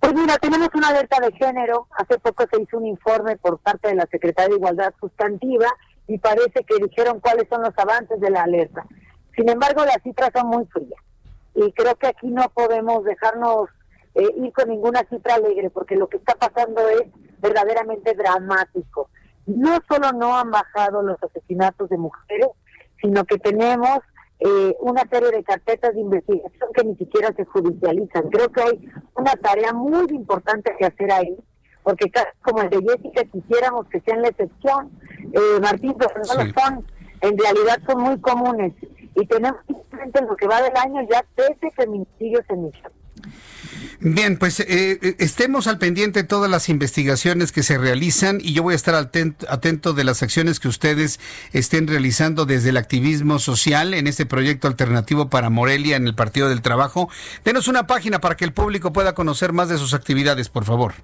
Pues 0.00 0.12
mira, 0.14 0.36
tenemos 0.38 0.68
una 0.74 0.88
alerta 0.88 1.20
de 1.20 1.30
género. 1.36 1.86
Hace 1.96 2.18
poco 2.18 2.44
se 2.52 2.60
hizo 2.60 2.78
un 2.78 2.86
informe 2.86 3.36
por 3.36 3.60
parte 3.60 3.86
de 3.86 3.94
la 3.94 4.08
Secretaría 4.10 4.48
de 4.48 4.56
Igualdad 4.56 4.92
Sustantiva 4.98 5.68
y 6.08 6.18
parece 6.18 6.64
que 6.66 6.84
dijeron 6.84 7.20
cuáles 7.20 7.46
son 7.48 7.62
los 7.62 7.78
avances 7.78 8.20
de 8.20 8.30
la 8.30 8.42
alerta. 8.42 8.84
Sin 9.36 9.48
embargo, 9.48 9.84
las 9.84 10.02
cifras 10.02 10.30
son 10.34 10.48
muy 10.48 10.66
frías 10.66 11.00
y 11.54 11.70
creo 11.70 11.94
que 11.94 12.08
aquí 12.08 12.26
no 12.26 12.50
podemos 12.52 13.04
dejarnos 13.04 13.68
eh, 14.14 14.34
ir 14.36 14.52
con 14.52 14.68
ninguna 14.68 15.04
cifra 15.10 15.34
alegre, 15.34 15.70
porque 15.70 15.96
lo 15.96 16.08
que 16.08 16.18
está 16.18 16.34
pasando 16.34 16.88
es 16.88 17.02
verdaderamente 17.40 18.14
dramático. 18.14 19.10
No 19.46 19.78
solo 19.88 20.12
no 20.12 20.36
han 20.36 20.50
bajado 20.50 21.02
los 21.02 21.22
asesinatos 21.22 21.88
de 21.88 21.98
mujeres, 21.98 22.48
sino 23.00 23.24
que 23.24 23.38
tenemos 23.38 23.98
eh, 24.40 24.76
una 24.80 25.02
serie 25.10 25.30
de 25.30 25.44
carpetas 25.44 25.94
de 25.94 26.00
investigación 26.00 26.70
que 26.74 26.84
ni 26.84 26.96
siquiera 26.96 27.32
se 27.36 27.44
judicializan. 27.44 28.30
Creo 28.30 28.50
que 28.50 28.62
hay 28.62 28.88
una 29.16 29.32
tarea 29.32 29.72
muy 29.72 30.06
importante 30.10 30.74
que 30.78 30.86
hacer 30.86 31.12
ahí, 31.12 31.36
porque 31.82 32.10
como 32.42 32.62
el 32.62 32.70
de 32.70 32.80
Jessica 32.82 33.24
quisiéramos 33.24 33.86
que 33.88 34.00
sean 34.00 34.22
la 34.22 34.28
excepción, 34.28 34.90
eh, 35.32 35.60
Martín, 35.60 35.94
pero 35.98 36.14
no 36.14 36.44
lo 36.44 36.52
son. 36.52 36.86
En 37.20 37.38
realidad 37.38 37.78
son 37.86 38.02
muy 38.02 38.20
comunes 38.20 38.72
y 39.14 39.26
tenemos 39.26 39.60
en 39.68 40.26
lo 40.26 40.36
que 40.36 40.46
va 40.46 40.62
del 40.62 40.76
año 40.76 41.06
ya 41.10 41.24
13 41.34 41.70
feminicidios 41.70 42.44
en 42.48 42.64
Michoacán. 42.64 43.03
Bien, 44.00 44.38
pues 44.38 44.60
eh, 44.60 44.66
eh, 44.68 45.16
estemos 45.18 45.66
al 45.66 45.78
pendiente 45.78 46.22
de 46.22 46.28
todas 46.28 46.50
las 46.50 46.68
investigaciones 46.68 47.52
que 47.52 47.62
se 47.62 47.78
realizan 47.78 48.38
y 48.40 48.52
yo 48.52 48.62
voy 48.62 48.74
a 48.74 48.76
estar 48.76 48.94
atento, 48.94 49.46
atento, 49.48 49.92
de 49.94 50.04
las 50.04 50.22
acciones 50.22 50.60
que 50.60 50.68
ustedes 50.68 51.20
estén 51.52 51.86
realizando 51.86 52.44
desde 52.44 52.70
el 52.70 52.76
activismo 52.76 53.38
social 53.38 53.94
en 53.94 54.06
este 54.06 54.26
proyecto 54.26 54.68
alternativo 54.68 55.30
para 55.30 55.48
Morelia 55.48 55.96
en 55.96 56.06
el 56.06 56.14
Partido 56.14 56.48
del 56.48 56.60
Trabajo. 56.60 57.08
Denos 57.44 57.68
una 57.68 57.86
página 57.86 58.20
para 58.20 58.36
que 58.36 58.44
el 58.44 58.52
público 58.52 58.92
pueda 58.92 59.14
conocer 59.14 59.52
más 59.52 59.68
de 59.68 59.78
sus 59.78 59.94
actividades, 59.94 60.48
por 60.48 60.64
favor. 60.64 60.94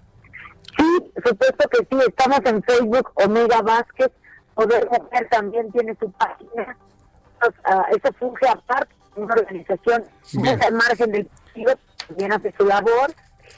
Sí, 0.76 1.12
supuesto 1.24 1.68
que 1.70 1.78
sí, 1.78 2.02
estamos 2.06 2.40
en 2.44 2.62
Facebook, 2.62 3.10
Omega 3.14 3.62
Vázquez, 3.62 4.10
Poder 4.54 4.86
Mujer 4.90 5.28
también 5.30 5.70
tiene 5.72 5.96
su 5.98 6.10
página, 6.12 6.76
uh, 7.46 7.96
eso 7.96 8.14
funge 8.18 8.46
aparte, 8.48 8.94
una 9.16 9.34
organización 9.34 10.04
al 10.62 10.74
margen 10.74 11.12
del 11.12 11.26
partido 11.26 11.78
también 12.10 12.32
hace 12.32 12.52
su 12.58 12.66
labor. 12.66 13.12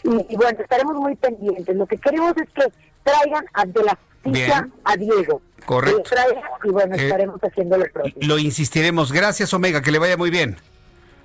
Y, 0.05 0.37
bueno, 0.37 0.59
estaremos 0.61 0.97
muy 0.97 1.15
pendientes. 1.17 1.77
Lo 1.77 1.87
que 1.87 1.97
queremos 1.97 2.35
es 2.37 2.49
que 2.55 2.73
traigan 3.03 3.45
de 3.67 3.83
la 3.83 3.99
justicia 4.23 4.69
a 4.85 4.97
Diego. 4.97 5.43
Correcto. 5.65 6.11
y 6.65 6.71
bueno, 6.71 6.95
eh, 6.97 7.05
estaremos 7.05 7.41
haciendo 7.43 7.77
lo 7.77 7.85
propio. 7.93 8.13
Lo 8.21 8.39
insistiremos. 8.39 9.13
Gracias, 9.13 9.53
Omega, 9.55 9.81
que 9.81 9.93
le 9.93 9.99
vaya 9.99 10.17
muy 10.17 10.31
bien. 10.31 10.57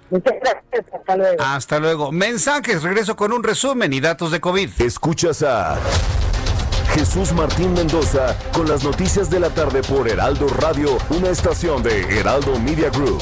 Muchas 0.10 0.36
gracias, 0.40 0.94
hasta 0.94 1.18
luego. 1.18 1.44
Hasta 1.44 1.80
luego. 1.80 2.12
Mensajes, 2.12 2.84
regreso 2.84 3.16
con 3.16 3.34
un 3.34 3.44
resumen 3.44 3.92
y 3.94 4.00
datos 4.00 4.32
de 4.32 4.40
COVID. 4.40 4.70
Escuchas 4.80 5.44
a 5.44 5.78
Jesús 6.94 7.34
Martín 7.34 7.74
Mendoza 7.74 8.38
con 8.54 8.70
las 8.70 8.84
noticias 8.84 9.30
de 9.30 9.40
la 9.40 9.50
tarde 9.50 9.82
por 9.82 10.08
Heraldo 10.08 10.48
Radio, 10.48 10.98
una 11.10 11.30
estación 11.30 11.84
de 11.84 12.20
Heraldo 12.20 12.58
Media 12.60 12.90
Group. 12.90 13.22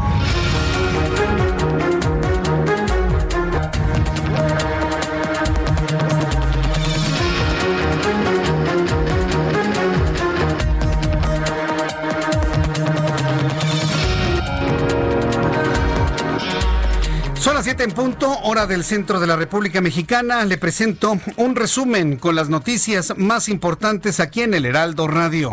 Son 17.41 17.55
las 17.55 17.63
7 17.63 17.85
en 17.85 17.91
punto, 17.93 18.37
hora 18.43 18.67
del 18.67 18.83
centro 18.83 19.19
de 19.19 19.25
la 19.25 19.35
República 19.35 19.81
Mexicana. 19.81 20.45
Le 20.45 20.59
presento 20.59 21.19
un 21.37 21.55
resumen 21.55 22.17
con 22.17 22.35
las 22.35 22.49
noticias 22.49 23.15
más 23.17 23.49
importantes 23.49 24.19
aquí 24.19 24.43
en 24.43 24.53
el 24.53 24.67
Heraldo 24.67 25.07
Radio. 25.07 25.49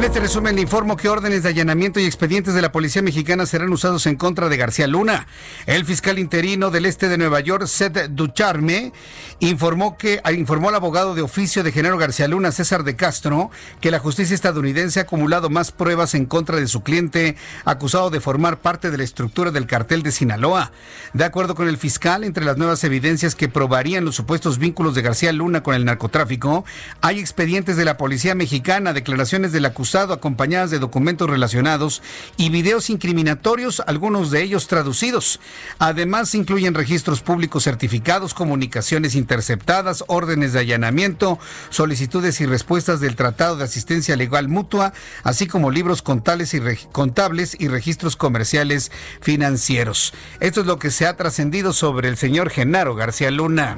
En 0.00 0.06
este 0.06 0.20
resumen 0.20 0.56
le 0.56 0.62
informo 0.62 0.96
que 0.96 1.10
órdenes 1.10 1.42
de 1.42 1.50
allanamiento 1.50 2.00
y 2.00 2.06
expedientes 2.06 2.54
de 2.54 2.62
la 2.62 2.72
Policía 2.72 3.02
Mexicana 3.02 3.44
serán 3.44 3.68
usados 3.68 4.06
en 4.06 4.16
contra 4.16 4.48
de 4.48 4.56
García 4.56 4.86
Luna. 4.86 5.26
El 5.66 5.84
fiscal 5.84 6.18
interino 6.18 6.70
del 6.70 6.86
este 6.86 7.10
de 7.10 7.18
Nueva 7.18 7.40
York, 7.40 7.66
Seth 7.66 8.08
Ducharme, 8.08 8.94
informó 9.40 9.98
que 9.98 10.22
ah, 10.24 10.32
informó 10.32 10.70
al 10.70 10.76
abogado 10.76 11.14
de 11.14 11.20
oficio 11.20 11.62
de 11.62 11.70
Genaro 11.70 11.98
García 11.98 12.28
Luna, 12.28 12.50
César 12.50 12.82
de 12.82 12.96
Castro, 12.96 13.50
que 13.82 13.90
la 13.90 13.98
justicia 13.98 14.34
estadounidense 14.34 15.00
ha 15.00 15.02
acumulado 15.02 15.50
más 15.50 15.70
pruebas 15.70 16.14
en 16.14 16.24
contra 16.24 16.56
de 16.56 16.66
su 16.66 16.82
cliente, 16.82 17.36
acusado 17.66 18.08
de 18.08 18.20
formar 18.20 18.56
parte 18.56 18.90
de 18.90 18.96
la 18.96 19.04
estructura 19.04 19.50
del 19.50 19.66
cartel 19.66 20.02
de 20.02 20.12
Sinaloa. 20.12 20.72
De 21.12 21.24
acuerdo 21.24 21.54
con 21.54 21.68
el 21.68 21.76
fiscal, 21.76 22.24
entre 22.24 22.46
las 22.46 22.56
nuevas 22.56 22.82
evidencias 22.84 23.34
que 23.34 23.50
probarían 23.50 24.06
los 24.06 24.16
supuestos 24.16 24.56
vínculos 24.56 24.94
de 24.94 25.02
García 25.02 25.30
Luna 25.34 25.62
con 25.62 25.74
el 25.74 25.84
narcotráfico, 25.84 26.64
hay 27.02 27.20
expedientes 27.20 27.76
de 27.76 27.84
la 27.84 27.98
Policía 27.98 28.34
Mexicana, 28.34 28.94
declaraciones 28.94 29.52
del 29.52 29.66
acusado 29.90 30.14
acompañadas 30.14 30.70
de 30.70 30.78
documentos 30.78 31.28
relacionados 31.28 32.00
y 32.36 32.48
videos 32.50 32.90
incriminatorios, 32.90 33.82
algunos 33.88 34.30
de 34.30 34.40
ellos 34.40 34.68
traducidos. 34.68 35.40
Además, 35.80 36.32
incluyen 36.36 36.74
registros 36.74 37.22
públicos 37.22 37.64
certificados, 37.64 38.32
comunicaciones 38.32 39.16
interceptadas, 39.16 40.04
órdenes 40.06 40.52
de 40.52 40.60
allanamiento, 40.60 41.40
solicitudes 41.70 42.40
y 42.40 42.46
respuestas 42.46 43.00
del 43.00 43.16
Tratado 43.16 43.56
de 43.56 43.64
Asistencia 43.64 44.14
Legal 44.14 44.46
Mutua, 44.46 44.92
así 45.24 45.48
como 45.48 45.72
libros 45.72 46.04
y, 46.04 46.86
contables 46.92 47.56
y 47.58 47.66
registros 47.66 48.14
comerciales 48.14 48.92
financieros. 49.20 50.14
Esto 50.38 50.60
es 50.60 50.68
lo 50.68 50.78
que 50.78 50.92
se 50.92 51.08
ha 51.08 51.16
trascendido 51.16 51.72
sobre 51.72 52.08
el 52.08 52.16
señor 52.16 52.50
Genaro 52.50 52.94
García 52.94 53.32
Luna. 53.32 53.74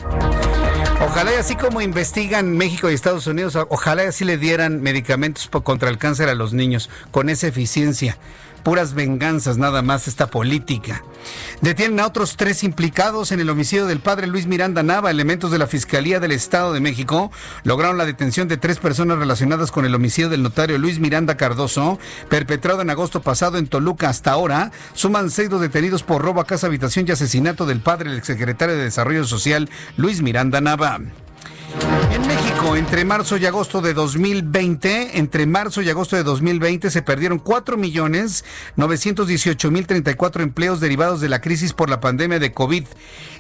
Ojalá 1.01 1.33
y 1.33 1.37
así 1.37 1.57
como 1.57 1.81
investigan 1.81 2.57
México 2.57 2.91
y 2.91 2.95
Estados 2.95 3.27
Unidos, 3.27 3.57
ojalá 3.69 4.05
y 4.05 4.07
así 4.07 4.25
le 4.25 4.39
dieran 4.39 4.81
medicamentos 4.83 5.49
contra 5.63 5.91
el 5.91 5.99
cáncer 5.99 6.29
a 6.29 6.35
los 6.35 6.53
niños 6.53 6.91
con 7.11 7.29
esa 7.29 7.49
eficiencia. 7.49 8.17
Puras 8.63 8.95
venganzas 8.95 9.59
nada 9.59 9.83
más 9.83 10.09
esta 10.09 10.29
política. 10.29 11.03
Detienen 11.61 12.01
a 12.01 12.07
otros 12.07 12.37
tres 12.37 12.65
implicados 12.65 13.33
en 13.33 13.41
el 13.41 13.51
homicidio 13.51 13.87
del 13.87 14.01
padre 14.01 14.27
Luis 14.27 14.47
Miranda 14.47 14.83
Nava. 14.83 15.11
Elementos 15.11 15.51
de 15.51 15.59
la 15.59 15.67
Fiscalía 15.67 16.21
del 16.21 16.33
Estado 16.33 16.73
de 16.73 16.81
México 16.81 17.31
lograron 17.65 17.99
la 17.99 18.07
detención 18.07 18.49
de 18.49 18.57
tres 18.57 18.79
personas 18.79 19.19
relacionadas 19.19 19.71
con 19.71 19.85
el 19.85 19.95
homicidio 19.95 20.29
del 20.29 20.43
notario 20.43 20.79
Luis 20.79 20.99
Miranda 20.99 21.37
Cardoso, 21.37 21.99
perpetrado 22.29 22.83
en 22.83 22.91
agosto 22.91 23.23
pasado 23.23 23.59
en 23.59 23.67
Toluca. 23.67 24.09
Hasta 24.09 24.33
ahora 24.33 24.73
suman 24.95 25.31
seis 25.31 25.51
los 25.51 25.61
detenidos 25.61 26.03
por 26.03 26.23
robo 26.23 26.41
a 26.41 26.47
casa, 26.47 26.67
habitación 26.67 27.07
y 27.09 27.13
asesinato 27.13 27.67
del 27.67 27.81
padre 27.81 28.11
del 28.11 28.19
exsecretario 28.19 28.75
de 28.75 28.85
Desarrollo 28.85 29.25
Social 29.25 29.71
Luis 29.97 30.23
Miranda 30.23 30.61
Nava. 30.61 31.01
En 32.11 32.27
México, 32.27 32.77
entre 32.77 33.05
marzo 33.05 33.37
y 33.37 33.47
agosto 33.47 33.81
de 33.81 33.95
2020, 33.95 35.19
entre 35.19 35.47
marzo 35.47 35.81
y 35.83 35.89
agosto 35.89 36.17
de 36.17 36.23
2020 36.23 36.91
se 36.91 37.03
perdieron 37.03 37.39
4 37.39 37.77
millones 37.77 38.45
918 38.77 39.71
mil 39.71 39.87
34 39.87 40.43
empleos 40.43 40.81
derivados 40.81 41.21
de 41.21 41.29
la 41.29 41.41
crisis 41.41 41.73
por 41.73 41.89
la 41.89 42.01
pandemia 42.01 42.39
de 42.39 42.53
COVID. 42.53 42.85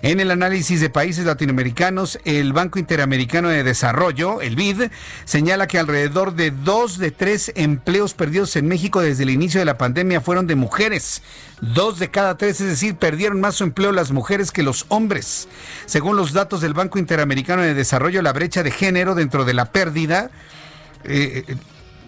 En 0.02 0.20
el 0.20 0.30
análisis 0.30 0.80
de 0.80 0.90
países 0.90 1.26
latinoamericanos, 1.26 2.18
el 2.24 2.52
Banco 2.52 2.78
Interamericano 2.78 3.48
de 3.48 3.62
Desarrollo, 3.62 4.40
el 4.40 4.56
BID, 4.56 4.90
señala 5.24 5.68
que 5.68 5.78
alrededor 5.78 6.34
de 6.34 6.50
2 6.50 6.98
de 6.98 7.10
3 7.10 7.52
empleos 7.56 8.14
perdidos 8.14 8.56
en 8.56 8.66
México 8.66 9.00
desde 9.00 9.22
el 9.22 9.30
inicio 9.30 9.60
de 9.60 9.66
la 9.66 9.78
pandemia 9.78 10.20
fueron 10.20 10.46
de 10.46 10.56
mujeres. 10.56 11.22
Dos 11.62 12.00
de 12.00 12.10
cada 12.10 12.36
tres, 12.36 12.60
es 12.60 12.66
decir, 12.66 12.96
perdieron 12.96 13.40
más 13.40 13.54
su 13.54 13.62
empleo 13.62 13.92
las 13.92 14.10
mujeres 14.10 14.50
que 14.50 14.64
los 14.64 14.84
hombres. 14.88 15.46
Según 15.86 16.16
los 16.16 16.32
datos 16.32 16.60
del 16.60 16.74
Banco 16.74 16.98
Interamericano 16.98 17.62
de 17.62 17.72
Desarrollo, 17.72 18.20
la 18.22 18.32
brecha 18.32 18.62
de 18.62 18.70
género 18.70 19.14
dentro 19.14 19.44
de 19.44 19.54
la 19.54 19.66
pérdida 19.66 20.30
eh, 21.04 21.56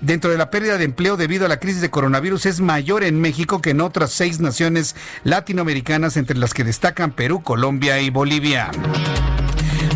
dentro 0.04 0.30
de 0.30 0.38
la 0.38 0.50
pérdida 0.50 0.76
de 0.78 0.84
empleo 0.84 1.16
debido 1.16 1.46
a 1.46 1.48
la 1.48 1.58
crisis 1.58 1.80
de 1.80 1.90
coronavirus 1.90 2.46
es 2.46 2.60
mayor 2.60 3.04
en 3.04 3.20
México 3.20 3.60
que 3.60 3.70
en 3.70 3.80
otras 3.80 4.12
seis 4.12 4.40
naciones 4.40 4.94
latinoamericanas, 5.24 6.16
entre 6.16 6.36
las 6.36 6.54
que 6.54 6.64
destacan 6.64 7.12
Perú, 7.12 7.42
Colombia 7.42 8.00
y 8.00 8.10
Bolivia. 8.10 8.70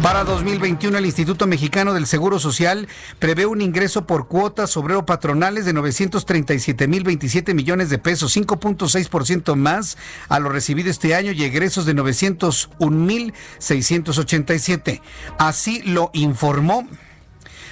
Para 0.03 0.23
2021, 0.23 0.97
el 0.97 1.07
Instituto 1.07 1.47
Mexicano 1.49 1.93
del 1.93 2.07
Seguro 2.07 2.39
Social 2.39 2.87
prevé 3.19 3.47
un 3.47 3.61
ingreso 3.61 4.07
por 4.07 4.29
cuotas 4.29 4.77
obrero 4.77 5.05
patronales 5.05 5.65
de 5.65 5.73
937 5.73 6.87
mil 6.87 7.03
27 7.03 7.53
millones 7.53 7.91
de 7.91 7.99
pesos, 7.99 8.37
5.6% 8.37 9.57
más 9.57 9.99
a 10.29 10.39
lo 10.39 10.51
recibido 10.51 10.89
este 10.89 11.17
año 11.17 11.33
y 11.33 11.43
egresos 11.43 11.85
de 11.85 11.95
901 11.95 12.97
mil 12.97 13.35
687. 13.59 15.03
Así 15.37 15.83
lo 15.83 16.11
informó 16.13 16.87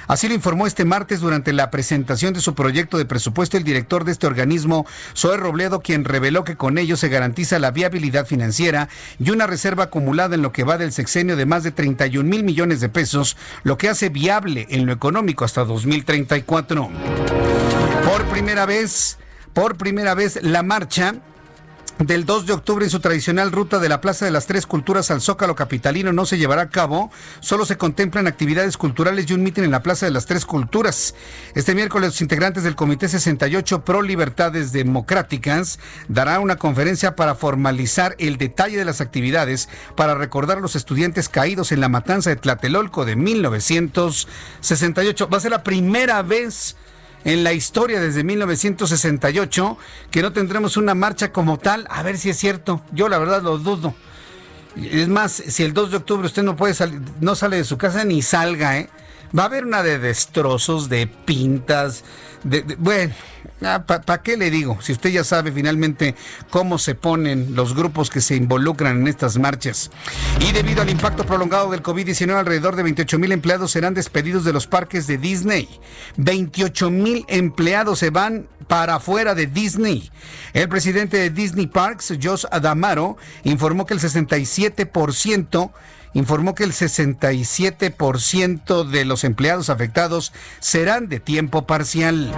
Así 0.06 0.28
lo 0.28 0.34
informó 0.34 0.66
este 0.66 0.84
martes 0.84 1.20
durante 1.20 1.52
la 1.52 1.70
presentación 1.70 2.32
de 2.32 2.40
su 2.40 2.54
proyecto 2.54 2.98
de 2.98 3.06
presupuesto 3.06 3.56
el 3.56 3.64
director 3.64 4.04
de 4.04 4.12
este 4.12 4.26
organismo, 4.26 4.86
Zoe 5.16 5.36
Robledo, 5.36 5.80
quien 5.80 6.04
reveló 6.04 6.44
que 6.44 6.56
con 6.56 6.78
ello 6.78 6.96
se 6.96 7.08
garantiza 7.08 7.58
la 7.58 7.72
viabilidad 7.72 8.26
financiera 8.26 8.88
y 9.18 9.30
una 9.30 9.46
reserva 9.46 9.84
acumulada 9.84 10.34
en 10.34 10.42
lo 10.42 10.52
que 10.52 10.64
va 10.64 10.78
del 10.78 10.92
sexenio 10.92 11.36
de 11.36 11.46
más 11.46 11.62
de 11.62 11.72
31 11.72 12.28
mil 12.28 12.44
millones 12.44 12.80
de 12.80 12.88
pesos, 12.88 13.36
lo 13.64 13.76
que 13.78 13.88
hace 13.88 14.08
viable 14.08 14.66
en 14.70 14.86
lo 14.86 14.92
económico 14.92 15.44
hasta 15.44 15.64
2034. 15.64 16.88
Por 18.04 18.24
primera 18.26 18.66
vez, 18.66 19.18
por 19.52 19.76
primera 19.76 20.14
vez, 20.14 20.38
la 20.42 20.62
marcha 20.62 21.16
del 21.98 22.24
2 22.26 22.46
de 22.46 22.52
octubre 22.52 22.84
en 22.84 22.90
su 22.90 23.00
tradicional 23.00 23.50
ruta 23.52 23.78
de 23.78 23.88
la 23.88 24.02
Plaza 24.02 24.26
de 24.26 24.30
las 24.30 24.46
Tres 24.46 24.66
Culturas 24.66 25.10
al 25.10 25.22
Zócalo 25.22 25.54
Capitalino 25.54 26.12
no 26.12 26.26
se 26.26 26.36
llevará 26.36 26.60
a 26.62 26.68
cabo. 26.68 27.10
Solo 27.40 27.64
se 27.64 27.78
contemplan 27.78 28.26
actividades 28.26 28.76
culturales 28.76 29.24
y 29.28 29.32
un 29.32 29.42
mitin 29.42 29.64
en 29.64 29.70
la 29.70 29.82
Plaza 29.82 30.04
de 30.04 30.12
las 30.12 30.26
Tres 30.26 30.44
Culturas. 30.44 31.14
Este 31.54 31.74
miércoles 31.74 32.08
los 32.08 32.20
integrantes 32.20 32.64
del 32.64 32.76
Comité 32.76 33.08
68 33.08 33.82
Pro 33.84 34.02
Libertades 34.02 34.72
Democráticas 34.72 35.78
dará 36.08 36.38
una 36.40 36.56
conferencia 36.56 37.16
para 37.16 37.34
formalizar 37.34 38.14
el 38.18 38.36
detalle 38.36 38.76
de 38.76 38.84
las 38.84 39.00
actividades 39.00 39.70
para 39.96 40.14
recordar 40.14 40.58
a 40.58 40.60
los 40.60 40.76
estudiantes 40.76 41.30
caídos 41.30 41.72
en 41.72 41.80
la 41.80 41.88
matanza 41.88 42.28
de 42.28 42.36
Tlatelolco 42.36 43.06
de 43.06 43.16
1968. 43.16 45.28
Va 45.28 45.38
a 45.38 45.40
ser 45.40 45.52
la 45.52 45.64
primera 45.64 46.20
vez 46.22 46.76
en 47.26 47.42
la 47.42 47.52
historia 47.52 48.00
desde 48.00 48.22
1968 48.22 49.76
que 50.12 50.22
no 50.22 50.32
tendremos 50.32 50.76
una 50.76 50.94
marcha 50.94 51.32
como 51.32 51.58
tal. 51.58 51.86
A 51.90 52.02
ver 52.04 52.18
si 52.18 52.30
es 52.30 52.38
cierto. 52.38 52.82
Yo 52.92 53.08
la 53.08 53.18
verdad 53.18 53.42
lo 53.42 53.58
dudo. 53.58 53.94
Es 54.76 55.08
más, 55.08 55.32
si 55.32 55.64
el 55.64 55.74
2 55.74 55.90
de 55.90 55.96
octubre 55.96 56.26
usted 56.26 56.44
no 56.44 56.54
puede 56.54 56.72
salir, 56.72 57.00
no 57.20 57.34
sale 57.34 57.56
de 57.56 57.64
su 57.64 57.76
casa 57.78 58.04
ni 58.04 58.22
salga, 58.22 58.78
¿eh? 58.78 58.88
Va 59.36 59.42
a 59.42 59.46
haber 59.46 59.64
una 59.64 59.82
de 59.82 59.98
destrozos, 59.98 60.88
de 60.88 61.08
pintas, 61.08 62.04
de, 62.44 62.62
bueno, 62.78 63.12
ah, 63.62 63.84
¿para 63.86 64.22
qué 64.22 64.36
le 64.36 64.50
digo? 64.50 64.78
Si 64.80 64.92
usted 64.92 65.10
ya 65.10 65.24
sabe 65.24 65.52
finalmente 65.52 66.14
cómo 66.50 66.78
se 66.78 66.94
ponen 66.94 67.54
los 67.54 67.74
grupos 67.74 68.10
que 68.10 68.20
se 68.20 68.36
involucran 68.36 69.00
en 69.00 69.08
estas 69.08 69.38
marchas. 69.38 69.90
Y 70.40 70.52
debido 70.52 70.82
al 70.82 70.90
impacto 70.90 71.24
prolongado 71.24 71.70
del 71.70 71.82
COVID-19, 71.82 72.36
alrededor 72.36 72.76
de 72.76 72.82
28 72.82 73.18
mil 73.18 73.32
empleados 73.32 73.70
serán 73.70 73.94
despedidos 73.94 74.44
de 74.44 74.52
los 74.52 74.66
parques 74.66 75.06
de 75.06 75.18
Disney. 75.18 75.68
28 76.16 76.90
mil 76.90 77.24
empleados 77.28 77.98
se 77.98 78.10
van 78.10 78.48
para 78.68 78.96
afuera 78.96 79.34
de 79.34 79.46
Disney. 79.46 80.10
El 80.52 80.68
presidente 80.68 81.16
de 81.18 81.30
Disney 81.30 81.66
Parks, 81.66 82.12
Josh 82.22 82.44
Adamaro, 82.50 83.16
informó 83.44 83.86
que 83.86 83.94
el 83.94 84.00
67% 84.00 85.70
informó 86.14 86.54
que 86.54 86.64
el 86.64 86.72
67% 86.72 88.88
de 88.88 89.04
los 89.04 89.24
empleados 89.24 89.68
afectados 89.68 90.32
serán 90.60 91.10
de 91.10 91.20
tiempo 91.20 91.66
parcial. 91.66 92.32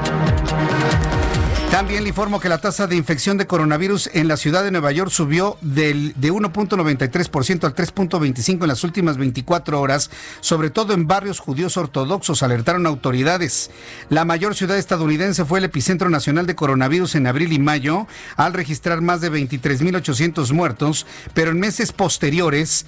También 1.70 2.02
le 2.02 2.08
informo 2.08 2.40
que 2.40 2.48
la 2.48 2.58
tasa 2.58 2.86
de 2.86 2.96
infección 2.96 3.36
de 3.36 3.46
coronavirus 3.46 4.08
en 4.14 4.26
la 4.26 4.38
ciudad 4.38 4.64
de 4.64 4.70
Nueva 4.70 4.90
York 4.90 5.10
subió 5.10 5.58
del, 5.60 6.14
de 6.16 6.32
1.93% 6.32 7.64
al 7.64 7.74
3.25% 7.74 8.62
en 8.62 8.68
las 8.68 8.84
últimas 8.84 9.18
24 9.18 9.78
horas, 9.78 10.10
sobre 10.40 10.70
todo 10.70 10.94
en 10.94 11.06
barrios 11.06 11.40
judíos 11.40 11.76
ortodoxos, 11.76 12.42
alertaron 12.42 12.86
autoridades. 12.86 13.70
La 14.08 14.24
mayor 14.24 14.54
ciudad 14.54 14.78
estadounidense 14.78 15.44
fue 15.44 15.58
el 15.58 15.66
epicentro 15.66 16.08
nacional 16.08 16.46
de 16.46 16.56
coronavirus 16.56 17.16
en 17.16 17.26
abril 17.26 17.52
y 17.52 17.58
mayo, 17.58 18.06
al 18.36 18.54
registrar 18.54 19.02
más 19.02 19.20
de 19.20 19.30
23.800 19.30 20.50
muertos, 20.52 21.06
pero 21.34 21.50
en 21.50 21.60
meses 21.60 21.92
posteriores 21.92 22.86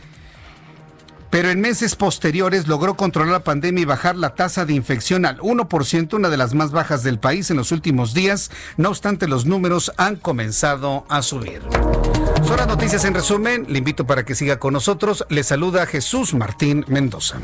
pero 1.31 1.51
en 1.51 1.61
meses 1.61 1.97
posteriores 1.97 2.66
logró 2.66 2.95
controlar 2.95 3.33
la 3.33 3.45
pandemia 3.45 3.83
y 3.83 3.87
bajar 3.87 4.16
la 4.16 4.35
tasa 4.35 4.64
de 4.64 4.74
infección 4.74 5.24
al 5.24 5.39
1%, 5.39 6.14
una 6.14 6.28
de 6.28 6.37
las 6.37 6.55
más 6.55 6.72
bajas 6.72 7.03
del 7.03 7.18
país 7.18 7.51
en 7.51 7.57
los 7.57 7.72
últimos 7.72 8.12
días. 8.14 8.51
No 8.76 8.91
obstante, 8.91 9.28
los 9.28 9.47
números 9.47 9.93
han 9.97 10.16
comenzado 10.16 11.05
a 11.09 11.22
subir. 11.22 11.62
Son 12.45 12.57
las 12.57 12.66
noticias 12.66 13.05
en 13.05 13.14
resumen. 13.14 13.66
Le 13.68 13.78
invito 13.78 14.07
para 14.07 14.24
que 14.24 14.35
siga 14.35 14.59
con 14.59 14.72
nosotros. 14.72 15.24
Le 15.28 15.45
saluda 15.45 15.87
Jesús 15.87 16.35
Martín 16.35 16.85
Mendoza. 16.89 17.39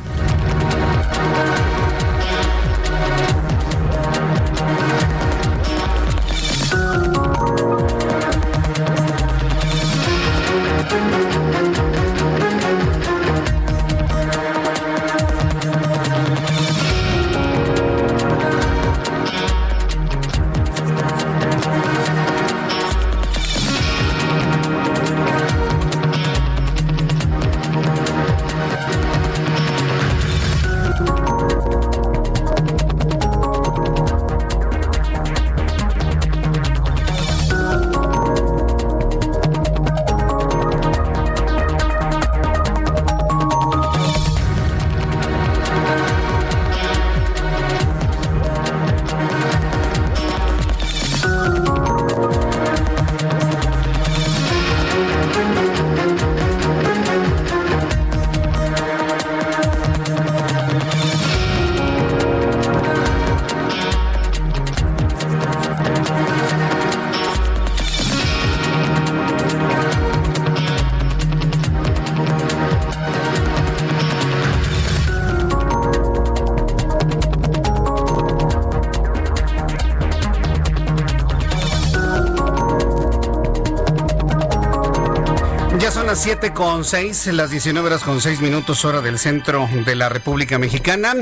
Con 86.54 86.84
seis, 86.84 87.26
las 87.28 87.50
19 87.50 87.86
horas 87.86 88.04
con 88.04 88.20
seis 88.20 88.40
minutos 88.40 88.84
hora 88.84 89.00
del 89.00 89.18
centro 89.18 89.68
de 89.84 89.94
la 89.96 90.08
República 90.08 90.58
Mexicana. 90.58 91.14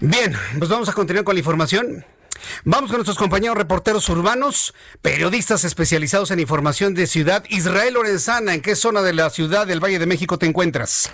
Bien, 0.00 0.36
pues 0.58 0.68
vamos 0.68 0.88
a 0.88 0.92
continuar 0.92 1.24
con 1.24 1.34
la 1.34 1.38
información. 1.38 2.04
Vamos 2.64 2.90
con 2.90 2.98
nuestros 2.98 3.16
compañeros 3.16 3.56
reporteros 3.56 4.08
urbanos, 4.08 4.74
periodistas 5.00 5.64
especializados 5.64 6.30
en 6.32 6.40
información 6.40 6.94
de 6.94 7.06
ciudad. 7.06 7.44
Israel 7.48 7.94
Lorenzana, 7.94 8.54
¿en 8.54 8.62
qué 8.62 8.74
zona 8.74 9.00
de 9.00 9.12
la 9.12 9.30
ciudad 9.30 9.66
del 9.66 9.82
Valle 9.82 9.98
de 9.98 10.06
México 10.06 10.38
te 10.38 10.46
encuentras? 10.46 11.12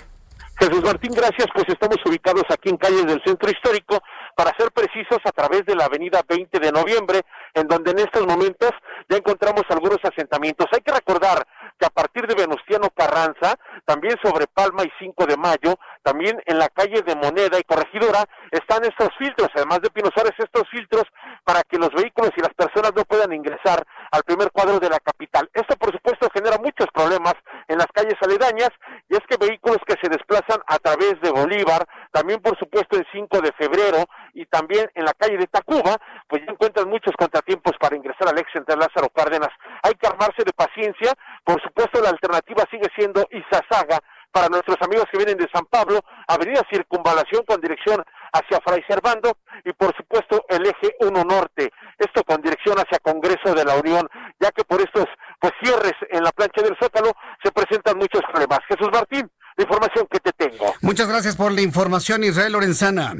Jesús 0.58 0.82
Martín, 0.82 1.12
gracias. 1.12 1.48
Pues 1.52 1.66
estamos 1.68 1.98
ubicados 2.06 2.44
aquí 2.48 2.70
en 2.70 2.76
calles 2.76 3.06
del 3.06 3.20
centro 3.24 3.50
histórico, 3.50 4.00
para 4.36 4.52
ser 4.56 4.70
precisos, 4.72 5.18
a 5.24 5.32
través 5.32 5.64
de 5.66 5.74
la 5.74 5.86
avenida 5.86 6.22
20 6.28 6.58
de 6.58 6.72
noviembre, 6.72 7.22
en 7.54 7.66
donde 7.66 7.90
en 7.90 7.98
estos 8.00 8.26
momentos 8.26 8.70
ya 9.08 9.16
encontramos 9.16 9.62
algunos 9.68 9.98
asentamientos. 10.02 10.66
Hay 10.72 10.80
que 10.80 10.92
recordar 10.92 11.46
que 11.78 11.86
a 11.86 11.90
partir 11.90 12.13
de 12.26 12.34
Venustiano 12.34 12.88
Carranza, 12.90 13.58
también 13.84 14.16
sobre 14.22 14.46
Palma 14.46 14.84
y 14.84 14.92
5 14.98 15.26
de 15.26 15.36
Mayo, 15.36 15.78
también 16.02 16.40
en 16.46 16.58
la 16.58 16.68
calle 16.68 17.02
de 17.02 17.16
Moneda 17.16 17.58
y 17.58 17.64
Corregidora, 17.64 18.24
están 18.50 18.84
estos 18.84 19.08
filtros, 19.18 19.48
además 19.54 19.80
de 19.80 19.90
Pino 19.90 20.10
estos 20.14 20.68
filtros 20.70 21.04
para 21.44 21.62
que 21.62 21.78
los 21.78 21.90
vehículos 21.90 22.30
y 22.36 22.40
las 22.40 22.54
personas 22.54 22.92
no 22.94 23.04
puedan 23.04 23.32
ingresar 23.32 23.84
al 24.10 24.22
primer 24.22 24.50
cuadro 24.50 24.78
de 24.78 24.88
la 24.88 24.98
capital. 25.00 25.48
Esto, 25.52 25.76
por 25.76 25.92
supuesto, 25.92 26.28
genera 26.32 26.58
muchos 26.58 26.86
problemas 26.92 27.34
en 27.68 27.78
las 27.78 27.86
calles 27.92 28.16
aledañas, 28.20 28.70
es 29.16 29.26
que 29.28 29.36
vehículos 29.36 29.78
que 29.86 29.96
se 30.02 30.08
desplazan 30.08 30.60
a 30.66 30.78
través 30.78 31.20
de 31.20 31.30
Bolívar, 31.30 31.86
también, 32.12 32.40
por 32.40 32.58
supuesto, 32.58 32.96
en 32.96 33.04
5 33.12 33.40
de 33.40 33.52
febrero, 33.52 34.04
y 34.32 34.46
también 34.46 34.90
en 34.94 35.04
la 35.04 35.12
calle 35.14 35.36
de 35.36 35.46
Tacuba, 35.46 35.96
pues 36.28 36.42
ya 36.44 36.52
encuentran 36.52 36.88
muchos 36.88 37.14
contratiempos 37.16 37.72
para 37.78 37.96
ingresar 37.96 38.28
al 38.28 38.38
ex 38.38 38.48
entre 38.54 38.76
Lázaro 38.76 39.08
Cárdenas. 39.10 39.50
Hay 39.82 39.94
que 39.94 40.06
armarse 40.06 40.42
de 40.44 40.52
paciencia, 40.52 41.12
por 41.44 41.62
supuesto, 41.62 42.00
la 42.00 42.10
alternativa 42.10 42.64
sigue 42.70 42.88
siendo 42.96 43.26
Izazaga, 43.30 44.00
para 44.34 44.48
nuestros 44.48 44.76
amigos 44.80 45.06
que 45.12 45.18
vienen 45.18 45.38
de 45.38 45.48
San 45.54 45.64
Pablo, 45.66 46.00
Avenida 46.26 46.66
Circunvalación 46.68 47.44
con 47.46 47.60
dirección 47.60 48.02
hacia 48.32 48.58
Fray 48.66 48.82
Servando 48.88 49.38
y 49.64 49.72
por 49.72 49.96
supuesto 49.96 50.44
el 50.48 50.66
eje 50.66 50.96
1 50.98 51.24
Norte, 51.24 51.70
esto 51.96 52.24
con 52.24 52.42
dirección 52.42 52.76
hacia 52.76 52.98
Congreso 52.98 53.54
de 53.54 53.64
la 53.64 53.76
Unión, 53.76 54.08
ya 54.40 54.50
que 54.50 54.64
por 54.64 54.80
estos 54.80 55.06
pues 55.44 55.52
cierres 55.62 55.92
en 56.08 56.24
la 56.24 56.32
plancha 56.32 56.62
del 56.62 56.74
Zócalo 56.80 57.12
se 57.42 57.52
presentan 57.52 57.98
muchos 57.98 58.22
problemas. 58.32 58.60
Jesús 58.66 58.88
Martín, 58.90 59.30
la 59.58 59.64
información 59.64 60.06
que 60.10 60.18
te 60.18 60.32
tengo. 60.32 60.72
Muchas 60.80 61.06
gracias 61.06 61.36
por 61.36 61.52
la 61.52 61.60
información, 61.60 62.24
Israel 62.24 62.52
Lorenzana. 62.52 63.12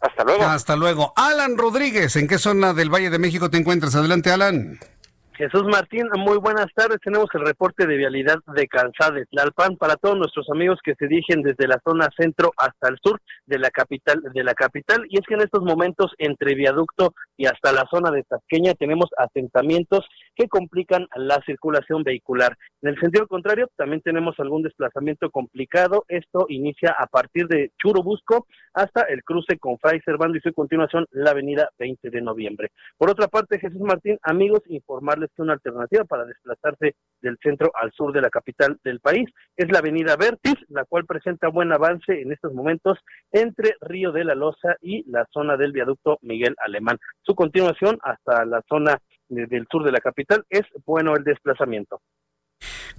Hasta 0.00 0.22
luego. 0.22 0.44
Hasta 0.44 0.76
luego. 0.76 1.12
Alan 1.16 1.58
Rodríguez, 1.58 2.14
¿en 2.14 2.28
qué 2.28 2.38
zona 2.38 2.74
del 2.74 2.94
Valle 2.94 3.10
de 3.10 3.18
México 3.18 3.50
te 3.50 3.56
encuentras? 3.58 3.96
Adelante, 3.96 4.30
Alan. 4.30 4.78
Jesús 5.38 5.62
Martín, 5.70 6.08
muy 6.18 6.36
buenas 6.36 6.66
tardes. 6.74 6.98
Tenemos 7.00 7.28
el 7.32 7.46
reporte 7.46 7.86
de 7.86 7.96
vialidad 7.96 8.38
de 8.56 8.66
Calzada 8.66 9.12
de 9.12 9.26
Tlalpan 9.26 9.76
para 9.76 9.94
todos 9.94 10.18
nuestros 10.18 10.50
amigos 10.50 10.80
que 10.82 10.96
se 10.96 11.06
dirigen 11.06 11.42
desde 11.42 11.68
la 11.68 11.80
zona 11.86 12.08
centro 12.18 12.50
hasta 12.56 12.88
el 12.88 12.98
sur 13.00 13.20
de 13.46 13.60
la 13.60 13.70
capital 13.70 14.20
de 14.34 14.42
la 14.42 14.54
capital 14.54 15.06
y 15.08 15.16
es 15.16 15.24
que 15.28 15.34
en 15.34 15.42
estos 15.42 15.62
momentos 15.62 16.10
entre 16.18 16.56
viaducto 16.56 17.14
y 17.36 17.46
hasta 17.46 17.70
la 17.70 17.86
zona 17.88 18.10
de 18.10 18.24
Tasqueña 18.24 18.74
tenemos 18.74 19.10
asentamientos 19.16 20.04
que 20.38 20.48
complican 20.48 21.08
la 21.16 21.42
circulación 21.44 22.04
vehicular. 22.04 22.56
En 22.80 22.90
el 22.90 23.00
sentido 23.00 23.26
contrario, 23.26 23.68
también 23.76 24.00
tenemos 24.02 24.38
algún 24.38 24.62
desplazamiento 24.62 25.30
complicado. 25.30 26.04
Esto 26.06 26.46
inicia 26.48 26.94
a 26.96 27.08
partir 27.08 27.48
de 27.48 27.72
Churubusco 27.76 28.46
hasta 28.72 29.02
el 29.02 29.24
cruce 29.24 29.58
con 29.58 29.78
Fray 29.78 30.00
Servando 30.04 30.38
y 30.38 30.40
su 30.40 30.52
continuación 30.52 31.06
la 31.10 31.32
avenida 31.32 31.68
20 31.76 32.10
de 32.10 32.20
noviembre. 32.20 32.70
Por 32.96 33.10
otra 33.10 33.26
parte, 33.26 33.58
Jesús 33.58 33.80
Martín, 33.80 34.16
amigos, 34.22 34.60
informarles 34.68 35.30
una 35.38 35.54
alternativa 35.54 36.04
para 36.04 36.24
desplazarse 36.24 36.94
del 37.20 37.36
centro 37.42 37.72
al 37.74 37.90
sur 37.90 38.12
de 38.12 38.20
la 38.20 38.30
capital 38.30 38.78
del 38.84 39.00
país. 39.00 39.28
Es 39.56 39.68
la 39.72 39.80
avenida 39.80 40.14
Vertis, 40.14 40.54
la 40.68 40.84
cual 40.84 41.04
presenta 41.04 41.48
buen 41.48 41.72
avance 41.72 42.22
en 42.22 42.30
estos 42.30 42.54
momentos 42.54 42.96
entre 43.32 43.74
Río 43.80 44.12
de 44.12 44.22
la 44.22 44.36
Loza 44.36 44.76
y 44.80 45.02
la 45.10 45.26
zona 45.32 45.56
del 45.56 45.72
viaducto 45.72 46.18
Miguel 46.22 46.54
Alemán. 46.64 46.98
Su 47.22 47.34
continuación 47.34 47.98
hasta 48.02 48.44
la 48.44 48.62
zona 48.68 48.98
del 49.28 49.66
sur 49.70 49.84
de 49.84 49.92
la 49.92 50.00
capital 50.00 50.44
es 50.50 50.62
bueno 50.84 51.14
el 51.14 51.24
desplazamiento. 51.24 52.00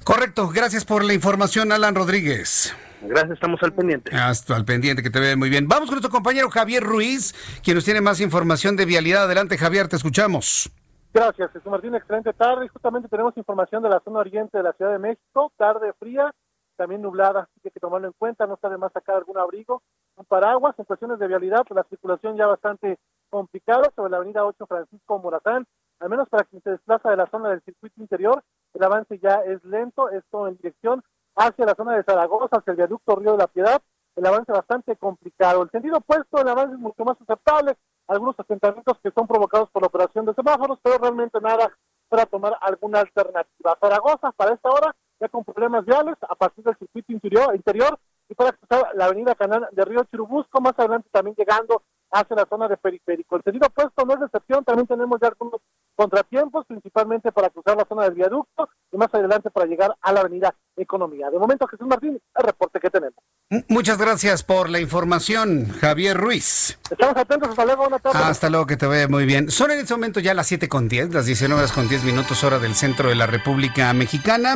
Correcto, 0.03 0.49
gracias 0.49 0.85
por 0.85 1.03
la 1.03 1.13
información, 1.13 1.71
Alan 1.71 1.93
Rodríguez. 1.95 2.75
Gracias, 3.01 3.31
estamos 3.31 3.61
al 3.63 3.73
pendiente. 3.73 4.15
Hasta 4.15 4.55
al 4.55 4.65
pendiente, 4.65 5.03
que 5.03 5.09
te 5.09 5.19
vea 5.19 5.35
muy 5.35 5.49
bien. 5.49 5.67
Vamos 5.67 5.87
con 5.87 5.95
nuestro 5.95 6.11
compañero 6.11 6.49
Javier 6.49 6.83
Ruiz, 6.83 7.33
quien 7.63 7.75
nos 7.75 7.85
tiene 7.85 8.01
más 8.01 8.19
información 8.19 8.75
de 8.75 8.85
vialidad. 8.85 9.23
Adelante, 9.23 9.57
Javier, 9.57 9.87
te 9.87 9.95
escuchamos. 9.95 10.71
Gracias, 11.13 11.51
Jesús 11.51 11.71
Martín. 11.71 11.95
Excelente 11.95 12.33
tarde. 12.33 12.67
Justamente 12.67 13.07
tenemos 13.07 13.35
información 13.35 13.81
de 13.83 13.89
la 13.89 13.99
zona 14.01 14.19
oriente 14.19 14.57
de 14.57 14.63
la 14.63 14.73
Ciudad 14.73 14.91
de 14.91 14.99
México. 14.99 15.51
Tarde 15.57 15.93
fría, 15.99 16.33
también 16.75 17.01
nublada, 17.01 17.41
así 17.41 17.59
que 17.61 17.69
hay 17.69 17.73
que 17.73 17.79
tomarlo 17.79 18.07
en 18.07 18.13
cuenta. 18.17 18.45
No 18.45 18.55
está 18.55 18.69
de 18.69 18.77
más 18.77 18.91
sacar 18.93 19.15
algún 19.15 19.37
abrigo, 19.37 19.81
un 20.15 20.25
paraguas. 20.25 20.75
En 20.77 20.85
cuestiones 20.85 21.19
de 21.19 21.27
vialidad, 21.27 21.63
pues 21.67 21.75
la 21.75 21.89
circulación 21.89 22.37
ya 22.37 22.45
bastante 22.45 22.99
complicada 23.29 23.91
sobre 23.95 24.11
la 24.11 24.17
avenida 24.17 24.45
8 24.45 24.65
Francisco 24.67 25.19
Morazán. 25.19 25.65
Al 25.99 26.09
menos 26.09 26.29
para 26.29 26.45
quien 26.45 26.61
se 26.61 26.71
desplaza 26.71 27.09
de 27.09 27.17
la 27.17 27.27
zona 27.27 27.49
del 27.49 27.61
circuito 27.61 28.01
interior, 28.01 28.43
el 28.73 28.83
avance 28.83 29.19
ya 29.19 29.41
es 29.45 29.63
lento. 29.65 30.09
Esto 30.09 30.47
en 30.47 30.55
dirección 30.57 31.03
hacia 31.35 31.65
la 31.65 31.75
zona 31.75 31.95
de 31.95 32.03
Zaragoza, 32.03 32.57
hacia 32.57 32.71
el 32.71 32.77
viaducto 32.77 33.15
Río 33.15 33.33
de 33.33 33.37
la 33.37 33.47
Piedad. 33.47 33.81
El 34.15 34.25
avance 34.25 34.51
bastante 34.51 34.95
complicado. 34.95 35.63
El 35.63 35.69
sentido 35.69 35.97
opuesto, 35.97 36.41
el 36.41 36.47
avance 36.47 36.73
es 36.73 36.79
mucho 36.79 37.03
más 37.05 37.17
aceptable 37.21 37.77
algunos 38.07 38.39
asentamientos 38.39 38.97
que 39.03 39.11
son 39.11 39.27
provocados 39.27 39.69
por 39.69 39.83
la 39.83 39.87
operación 39.87 40.25
de 40.25 40.33
semáforos, 40.33 40.79
pero 40.81 40.97
realmente 40.97 41.39
nada 41.39 41.71
para 42.09 42.25
tomar 42.25 42.57
alguna 42.61 43.01
alternativa. 43.01 43.77
Zaragoza, 43.79 44.31
para 44.31 44.55
esta 44.55 44.69
hora, 44.69 44.95
ya 45.19 45.29
con 45.29 45.43
problemas 45.43 45.85
viales, 45.85 46.15
a 46.21 46.33
partir 46.35 46.63
del 46.63 46.75
circuito 46.77 47.13
interior, 47.13 47.55
interior 47.55 47.99
y 48.27 48.33
para 48.33 48.51
cruzar 48.53 48.95
la 48.95 49.05
avenida 49.05 49.35
Canal 49.35 49.67
de 49.71 49.85
Río 49.85 50.03
Chirubusco, 50.05 50.59
más 50.59 50.73
adelante 50.77 51.07
también 51.11 51.35
llegando 51.35 51.83
hacia 52.11 52.35
la 52.35 52.45
zona 52.45 52.67
de 52.67 52.77
periférico. 52.77 53.35
El 53.35 53.43
sentido 53.43 53.67
opuesto 53.67 54.05
no 54.05 54.13
es 54.13 54.21
excepción, 54.21 54.63
también 54.63 54.87
tenemos 54.87 55.19
ya 55.21 55.27
algunos 55.27 55.61
contratiempos, 55.95 56.65
principalmente 56.65 57.31
para 57.31 57.49
cruzar 57.49 57.77
la 57.77 57.85
zona 57.85 58.03
del 58.03 58.13
viaducto 58.13 58.69
y 58.91 58.97
más 58.97 59.13
adelante 59.13 59.49
para 59.49 59.65
llegar 59.65 59.95
a 60.01 60.11
la 60.13 60.21
avenida 60.21 60.55
Economía. 60.81 61.29
De 61.29 61.37
momento, 61.37 61.67
Jesús 61.67 61.85
Martín, 61.87 62.21
el 62.35 62.43
reporte 62.43 62.79
que 62.79 62.89
tenemos. 62.89 63.19
Muchas 63.67 63.97
gracias 63.97 64.43
por 64.43 64.69
la 64.69 64.79
información, 64.79 65.67
Javier 65.69 66.15
Ruiz. 66.15 66.79
Estamos 66.89 67.17
atentos, 67.17 67.49
hasta 67.49 67.65
luego, 67.65 67.81
buenas 67.81 68.01
tardes. 68.01 68.21
Hasta 68.21 68.49
luego, 68.49 68.65
que 68.65 68.77
te 68.77 68.85
vaya 68.85 69.07
muy 69.09 69.25
bien. 69.25 69.51
Son 69.51 69.71
en 69.71 69.79
este 69.79 69.93
momento 69.93 70.21
ya 70.21 70.33
las 70.33 70.47
7 70.47 70.69
con 70.69 70.87
10, 70.87 71.13
las 71.13 71.25
19 71.25 71.59
horas 71.59 71.73
con 71.73 71.89
10 71.89 72.05
minutos, 72.05 72.43
hora 72.45 72.59
del 72.59 72.75
centro 72.75 73.09
de 73.09 73.15
la 73.15 73.27
República 73.27 73.91
Mexicana. 73.93 74.55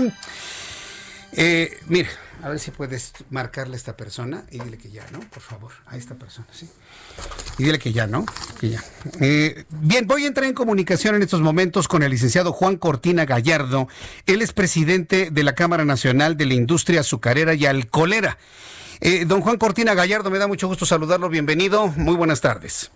Eh, 1.34 1.78
mira, 1.88 2.10
a 2.44 2.50
ver 2.50 2.60
si 2.60 2.72
puedes 2.72 3.14
marcarle 3.30 3.76
a 3.76 3.78
esta 3.78 3.96
persona 3.96 4.44
y 4.52 4.60
dile 4.60 4.78
que 4.78 4.92
ya, 4.92 5.06
¿no? 5.14 5.22
Por 5.22 5.42
favor, 5.42 5.72
a 5.86 5.96
esta 5.96 6.16
persona, 6.16 6.46
sí. 6.52 6.70
Y 7.58 7.64
dile 7.64 7.80
que 7.80 7.94
ya, 7.94 8.06
¿no? 8.06 8.26
Que 8.60 8.72
ya. 8.72 8.84
Eh, 9.22 9.64
bien, 9.70 10.08
voy 10.08 10.26
a 10.26 10.28
entrar 10.28 10.46
en 10.46 10.54
comunicación 10.54 11.16
en 11.16 11.24
estos 11.24 11.40
momentos 11.40 11.88
con 11.88 12.04
el 12.04 12.12
licenciado 12.12 12.52
Juan 12.52 12.76
Cortina 12.76 13.24
Gallardo. 13.24 13.88
Él 14.26 14.42
es 14.42 14.52
presidente 14.52 15.30
de 15.32 15.44
la 15.44 15.56
Cámara 15.56 15.86
Nacional 15.86 16.36
de 16.36 16.46
la 16.46 16.56
Industria 16.56 17.00
Azucarera 17.00 17.54
y 17.54 17.66
Alcolera. 17.66 18.38
Eh, 19.00 19.24
don 19.26 19.40
Juan 19.40 19.58
Cortina 19.58 19.94
Gallardo, 19.94 20.30
me 20.30 20.38
da 20.38 20.48
mucho 20.48 20.68
gusto 20.68 20.86
saludarlo. 20.86 21.30
Bienvenido. 21.30 21.88
Muy 21.96 22.16
buenas 22.16 22.42
tardes. 22.42 22.92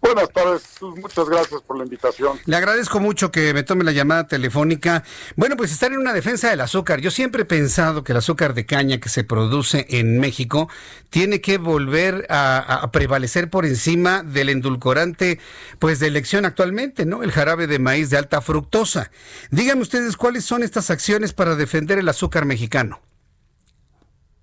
Buenas 0.00 0.30
tardes, 0.30 0.80
muchas 0.80 1.28
gracias 1.28 1.60
por 1.60 1.76
la 1.76 1.84
invitación. 1.84 2.38
Le 2.46 2.56
agradezco 2.56 3.00
mucho 3.00 3.30
que 3.30 3.52
me 3.52 3.62
tome 3.62 3.84
la 3.84 3.92
llamada 3.92 4.26
telefónica. 4.26 5.04
Bueno, 5.36 5.56
pues 5.58 5.72
estar 5.72 5.92
en 5.92 5.98
una 5.98 6.14
defensa 6.14 6.48
del 6.48 6.62
azúcar. 6.62 7.00
Yo 7.00 7.10
siempre 7.10 7.42
he 7.42 7.44
pensado 7.44 8.02
que 8.02 8.12
el 8.12 8.18
azúcar 8.18 8.54
de 8.54 8.64
caña 8.64 8.98
que 8.98 9.10
se 9.10 9.24
produce 9.24 9.86
en 9.90 10.18
México 10.18 10.70
tiene 11.10 11.42
que 11.42 11.58
volver 11.58 12.26
a, 12.30 12.88
prevalecer 12.92 13.50
por 13.50 13.66
encima 13.66 14.22
del 14.22 14.48
endulcorante, 14.48 15.38
pues 15.78 16.00
de 16.00 16.06
elección 16.06 16.46
actualmente, 16.46 17.04
¿no? 17.04 17.22
El 17.22 17.30
jarabe 17.30 17.66
de 17.66 17.78
maíz 17.78 18.08
de 18.08 18.16
alta 18.16 18.40
fructosa. 18.40 19.10
Díganme 19.50 19.82
ustedes 19.82 20.16
cuáles 20.16 20.46
son 20.46 20.62
estas 20.62 20.90
acciones 20.90 21.34
para 21.34 21.56
defender 21.56 21.98
el 21.98 22.08
azúcar 22.08 22.46
mexicano. 22.46 23.00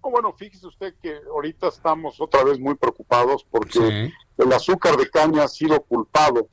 Bueno, 0.01 0.33
fíjese 0.33 0.67
usted 0.67 0.93
que 1.01 1.19
ahorita 1.29 1.67
estamos 1.67 2.21
otra 2.21 2.43
vez 2.43 2.59
muy 2.59 2.75
preocupados 2.75 3.45
porque 3.49 4.13
el 4.37 4.53
azúcar 4.53 4.97
de 4.97 5.09
caña 5.09 5.43
ha 5.43 5.47
sido 5.47 5.81
culpado 5.81 6.49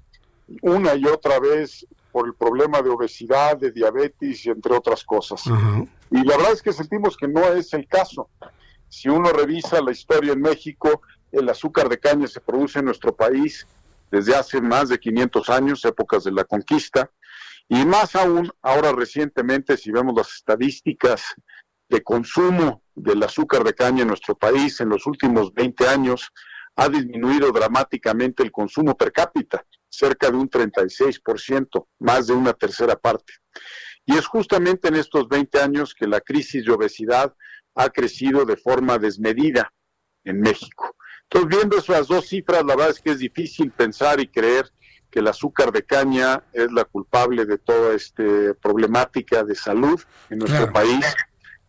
una 0.63 0.95
y 0.95 1.05
otra 1.07 1.39
vez 1.39 1.87
por 2.13 2.27
el 2.27 2.35
problema 2.35 2.81
de 2.81 2.91
obesidad, 2.91 3.57
de 3.57 3.73
diabetes 3.73 4.47
y 4.47 4.51
entre 4.51 4.75
otras 4.75 5.05
cosas. 5.05 5.43
Y 6.11 6.23
la 6.23 6.37
verdad 6.37 6.53
es 6.53 6.63
que 6.63 6.73
sentimos 6.73 7.17
que 7.17 7.27
no 7.27 7.53
es 7.53 7.73
el 7.75 7.89
caso. 7.89 8.29
Si 8.89 9.09
uno 9.09 9.31
revisa 9.33 9.81
la 9.81 9.91
historia 9.91 10.33
en 10.33 10.41
México, 10.41 11.03
el 11.33 11.49
azúcar 11.49 11.89
de 11.89 11.99
caña 11.99 12.29
se 12.29 12.41
produce 12.41 12.79
en 12.79 12.85
nuestro 12.85 13.15
país 13.15 13.67
desde 14.11 14.37
hace 14.37 14.61
más 14.61 14.91
de 14.91 15.01
500 15.01 15.51
años, 15.51 15.85
épocas 15.85 16.23
de 16.23 16.31
la 16.31 16.45
conquista, 16.45 17.11
y 17.69 17.85
más 17.85 18.15
aún 18.15 18.53
ahora 18.63 18.93
recientemente, 18.93 19.77
si 19.77 19.91
vemos 19.91 20.15
las 20.17 20.33
estadísticas 20.35 21.35
de 21.89 22.03
consumo 22.03 22.83
del 22.95 23.23
azúcar 23.23 23.65
de 23.65 23.75
caña 23.75 24.03
en 24.03 24.09
nuestro 24.09 24.37
país 24.37 24.81
en 24.81 24.91
los 24.91 25.07
últimos 25.07 25.53
20 25.53 25.89
años 25.89 26.31
ha 26.77 26.89
disminuido 26.89 27.53
dramáticamente 27.53 28.43
el 28.43 28.51
consumo 28.51 28.97
per 28.97 29.13
cápita, 29.13 29.65
cerca 29.89 30.31
de 30.31 30.37
un 30.37 30.51
36%, 30.51 31.87
más 32.01 32.27
de 32.27 32.33
una 32.33 32.53
tercera 32.53 32.97
parte. 32.97 33.35
Y 34.07 34.17
es 34.17 34.27
justamente 34.27 34.89
en 34.89 34.97
estos 34.97 35.29
20 35.29 35.61
años 35.61 35.95
que 35.95 36.07
la 36.07 36.21
crisis 36.21 36.65
de 36.65 36.73
obesidad 36.73 37.33
ha 37.75 37.89
crecido 37.91 38.45
de 38.45 38.57
forma 38.57 38.99
desmedida 38.99 39.73
en 40.25 40.41
México. 40.41 40.97
Entonces, 41.25 41.59
viendo 41.59 41.79
esas 41.79 42.07
dos 42.07 42.27
cifras, 42.27 42.65
la 42.65 42.77
verdad 42.77 42.91
es 42.91 43.01
que 43.01 43.11
es 43.11 43.19
difícil 43.19 43.71
pensar 43.71 44.21
y 44.21 44.29
creer 44.29 44.71
que 45.11 45.21
el 45.21 45.29
azúcar 45.29 45.73
de 45.73 45.85
caña 45.85 46.43
es 46.53 46.71
la 46.73 46.85
culpable 46.85 47.47
de 47.47 47.59
toda 47.59 47.95
esta 47.95 48.23
problemática 48.61 49.45
de 49.45 49.55
salud 49.55 50.01
en 50.29 50.39
nuestro 50.41 50.73
país, 50.73 51.05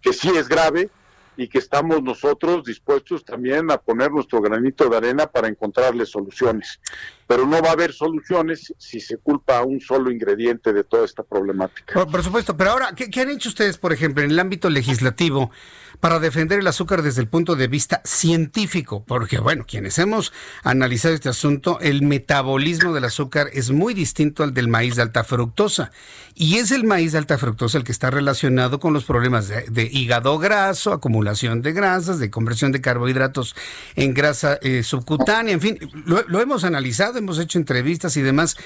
que 0.02 0.14
sí 0.14 0.30
es 0.36 0.48
grave, 0.48 0.90
y 1.38 1.48
que 1.48 1.60
estamos 1.60 2.02
nosotros 2.02 2.64
dispuestos 2.64 3.24
también 3.26 3.72
a 3.72 3.78
poner 3.78 4.12
nuestro 4.12 4.42
granito 4.42 4.90
de 4.90 4.98
arena 4.98 5.28
para 5.28 5.48
encontrarle 5.48 6.06
soluciones. 6.06 6.80
Pero 7.28 7.46
no 7.46 7.62
va 7.62 7.70
a 7.70 7.74
haber 7.74 7.94
soluciones 7.94 8.74
si 8.78 9.00
se 9.00 9.18
culpa 9.18 9.58
a 9.58 9.64
un 9.64 9.80
solo 9.80 10.12
ingrediente 10.12 10.72
de 10.74 10.84
toda 10.84 11.06
esta 11.06 11.24
problemática. 11.24 12.06
Por, 12.06 12.24
supuesto, 12.24 12.56
pero 12.56 12.72
ahora, 12.72 12.94
¿qué, 12.96 13.22
han 13.22 13.30
hecho 13.30 13.50
ustedes, 13.50 13.78
por 13.78 13.94
ejemplo, 13.94 14.24
en 14.24 14.32
el 14.32 14.40
ámbito 14.40 14.70
legislativo 14.70 15.52
para 16.06 16.20
defender 16.20 16.60
el 16.60 16.68
azúcar 16.68 17.02
desde 17.02 17.22
el 17.22 17.28
punto 17.28 17.56
de 17.56 17.68
vista 17.68 18.00
científico? 18.06 19.04
Porque, 19.08 19.40
bueno, 19.40 19.66
quienes 19.68 19.98
hemos 19.98 20.34
analizado 20.62 21.16
este 21.16 21.30
asunto, 21.30 21.80
el 21.82 22.04
metabolismo 22.04 22.94
del 22.94 23.06
azúcar 23.06 23.50
es 23.54 23.72
muy 23.72 23.96
distinto 23.96 24.44
al 24.44 24.54
del 24.54 24.68
maíz 24.68 24.98
de 24.98 25.02
alta 25.02 25.24
fructosa. 25.24 25.90
Y 26.36 26.58
es 26.58 26.70
el 26.70 26.84
maíz 26.84 27.14
de 27.14 27.18
alta 27.18 27.40
fructosa 27.40 27.80
el 27.80 27.84
que 27.84 27.92
está 27.92 28.12
relacionado 28.12 28.80
con 28.80 28.94
los 28.94 29.04
problemas 29.04 29.48
de, 29.48 29.90
hígado 29.92 30.38
graso, 30.38 30.94
acumulación 30.94 31.64
de 31.64 31.74
grasas, 31.74 32.20
de 32.20 32.30
conversión 32.30 32.72
de 32.72 32.82
carbohidratos 32.82 33.56
en 33.96 34.14
grasa 34.14 34.60
eh, 34.62 34.84
subcutánea, 34.84 35.56
en 35.56 35.62
fin, 35.62 35.80
lo 36.06 36.40
hemos 36.40 36.66
analizado 36.66 37.18
hemos 37.18 37.40
hecho 37.40 37.58
entrevistas 37.58 38.16
y 38.16 38.22
demás. 38.22 38.58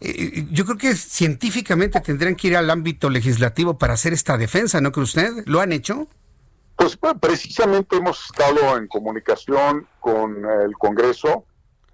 Eh, 0.00 0.46
yo 0.50 0.64
creo 0.64 0.78
que 0.78 0.94
científicamente 0.94 2.00
tendrían 2.00 2.36
que 2.36 2.48
ir 2.48 2.56
al 2.56 2.70
ámbito 2.70 3.10
legislativo 3.10 3.76
para 3.76 3.92
hacer 3.92 4.14
esta 4.14 4.38
defensa, 4.38 4.80
¿no 4.80 4.92
cree 4.92 5.04
usted? 5.04 5.44
¿Lo 5.44 5.60
han 5.60 5.72
hecho? 5.72 6.08
Pues 6.80 6.98
precisamente 7.20 7.96
hemos 7.96 8.24
estado 8.24 8.78
en 8.78 8.88
comunicación 8.88 9.86
con 10.00 10.46
el 10.46 10.72
Congreso. 10.78 11.44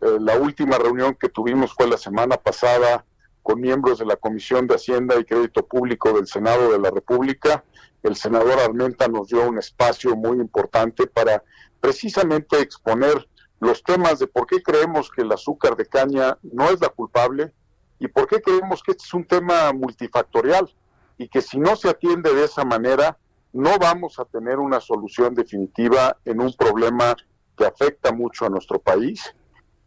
Eh, 0.00 0.18
la 0.20 0.38
última 0.38 0.78
reunión 0.78 1.16
que 1.16 1.28
tuvimos 1.28 1.74
fue 1.74 1.88
la 1.88 1.96
semana 1.96 2.36
pasada 2.36 3.04
con 3.42 3.60
miembros 3.60 3.98
de 3.98 4.06
la 4.06 4.14
Comisión 4.14 4.68
de 4.68 4.76
Hacienda 4.76 5.16
y 5.18 5.24
Crédito 5.24 5.66
Público 5.66 6.12
del 6.12 6.28
Senado 6.28 6.70
de 6.70 6.78
la 6.78 6.92
República. 6.92 7.64
El 8.04 8.14
senador 8.14 8.60
Armenta 8.60 9.08
nos 9.08 9.26
dio 9.26 9.48
un 9.48 9.58
espacio 9.58 10.14
muy 10.14 10.38
importante 10.38 11.08
para 11.08 11.42
precisamente 11.80 12.60
exponer 12.60 13.28
los 13.58 13.82
temas 13.82 14.20
de 14.20 14.28
por 14.28 14.46
qué 14.46 14.62
creemos 14.62 15.10
que 15.10 15.22
el 15.22 15.32
azúcar 15.32 15.74
de 15.74 15.86
caña 15.86 16.38
no 16.44 16.70
es 16.70 16.80
la 16.80 16.90
culpable 16.90 17.52
y 17.98 18.06
por 18.06 18.28
qué 18.28 18.40
creemos 18.40 18.84
que 18.84 18.92
este 18.92 19.02
es 19.04 19.14
un 19.14 19.26
tema 19.26 19.72
multifactorial 19.72 20.72
y 21.18 21.26
que 21.26 21.42
si 21.42 21.58
no 21.58 21.74
se 21.74 21.88
atiende 21.88 22.32
de 22.32 22.44
esa 22.44 22.64
manera 22.64 23.18
no 23.56 23.78
vamos 23.78 24.18
a 24.18 24.26
tener 24.26 24.58
una 24.58 24.80
solución 24.80 25.34
definitiva 25.34 26.18
en 26.24 26.40
un 26.40 26.52
problema 26.52 27.16
que 27.56 27.64
afecta 27.64 28.12
mucho 28.12 28.44
a 28.44 28.50
nuestro 28.50 28.78
país 28.78 29.34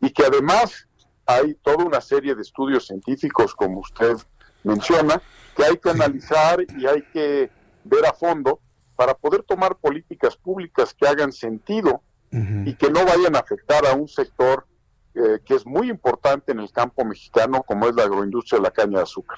y 0.02 0.10
que 0.10 0.24
además 0.26 0.88
hay 1.26 1.54
toda 1.54 1.86
una 1.86 2.02
serie 2.02 2.34
de 2.34 2.42
estudios 2.42 2.88
científicos, 2.88 3.54
como 3.54 3.82
usted 3.82 4.18
menciona, 4.64 5.22
que 5.56 5.64
hay 5.64 5.78
que 5.78 5.92
analizar 5.92 6.60
y 6.78 6.88
hay 6.88 7.04
que 7.14 7.52
ver 7.84 8.06
a 8.08 8.14
fondo 8.14 8.60
para 8.96 9.14
poder 9.14 9.44
tomar 9.44 9.76
políticas 9.76 10.36
públicas 10.36 10.94
que 10.94 11.08
hagan 11.08 11.32
sentido 11.32 12.02
y 12.32 12.74
que 12.76 12.90
no 12.90 13.06
vayan 13.06 13.36
a 13.36 13.40
afectar 13.40 13.86
a 13.86 13.94
un 13.94 14.08
sector 14.08 14.66
eh, 15.16 15.40
que 15.44 15.56
es 15.56 15.66
muy 15.66 15.90
importante 15.90 16.52
en 16.52 16.60
el 16.60 16.72
campo 16.72 17.04
mexicano, 17.04 17.64
como 17.64 17.88
es 17.88 17.96
la 17.96 18.04
agroindustria 18.04 18.60
de 18.60 18.64
la 18.64 18.72
caña 18.72 18.98
de 18.98 19.04
azúcar. 19.04 19.38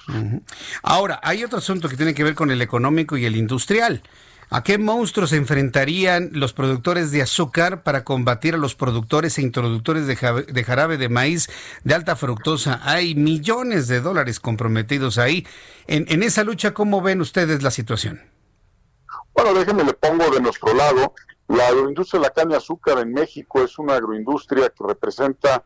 Ahora, 0.82 1.18
hay 1.22 1.44
otro 1.44 1.58
asunto 1.58 1.88
que 1.88 1.96
tiene 1.96 2.14
que 2.14 2.24
ver 2.24 2.34
con 2.34 2.50
el 2.50 2.60
económico 2.60 3.16
y 3.16 3.24
el 3.24 3.36
industrial. 3.36 4.02
¿A 4.50 4.62
qué 4.62 4.76
monstruos 4.76 5.30
se 5.30 5.36
enfrentarían 5.36 6.28
los 6.34 6.52
productores 6.52 7.10
de 7.10 7.22
azúcar 7.22 7.82
para 7.82 8.04
combatir 8.04 8.54
a 8.54 8.58
los 8.58 8.74
productores 8.74 9.38
e 9.38 9.42
introductores 9.42 10.06
de, 10.06 10.14
jarabe 10.64 10.98
de 10.98 11.08
maíz 11.08 11.48
de 11.84 11.94
alta 11.94 12.16
fructosa? 12.16 12.82
Hay 12.84 13.14
millones 13.14 13.88
de 13.88 14.02
dólares 14.02 14.40
comprometidos 14.40 15.16
ahí. 15.16 15.46
En, 15.86 16.04
en 16.10 16.22
esa 16.22 16.44
lucha, 16.44 16.74
¿cómo 16.74 17.00
ven 17.00 17.22
ustedes 17.22 17.62
la 17.62 17.70
situación? 17.70 18.20
Bueno, 19.32 19.54
déjenme 19.54 19.84
le 19.84 19.94
pongo 19.94 20.30
de 20.30 20.40
nuestro 20.40 20.74
lado. 20.74 21.14
La 21.52 21.68
agroindustria 21.68 22.18
de 22.18 22.26
la 22.28 22.32
caña 22.32 22.52
de 22.52 22.56
azúcar 22.56 22.98
en 23.00 23.12
México 23.12 23.62
es 23.62 23.78
una 23.78 23.96
agroindustria 23.96 24.70
que 24.70 24.84
representa 24.88 25.62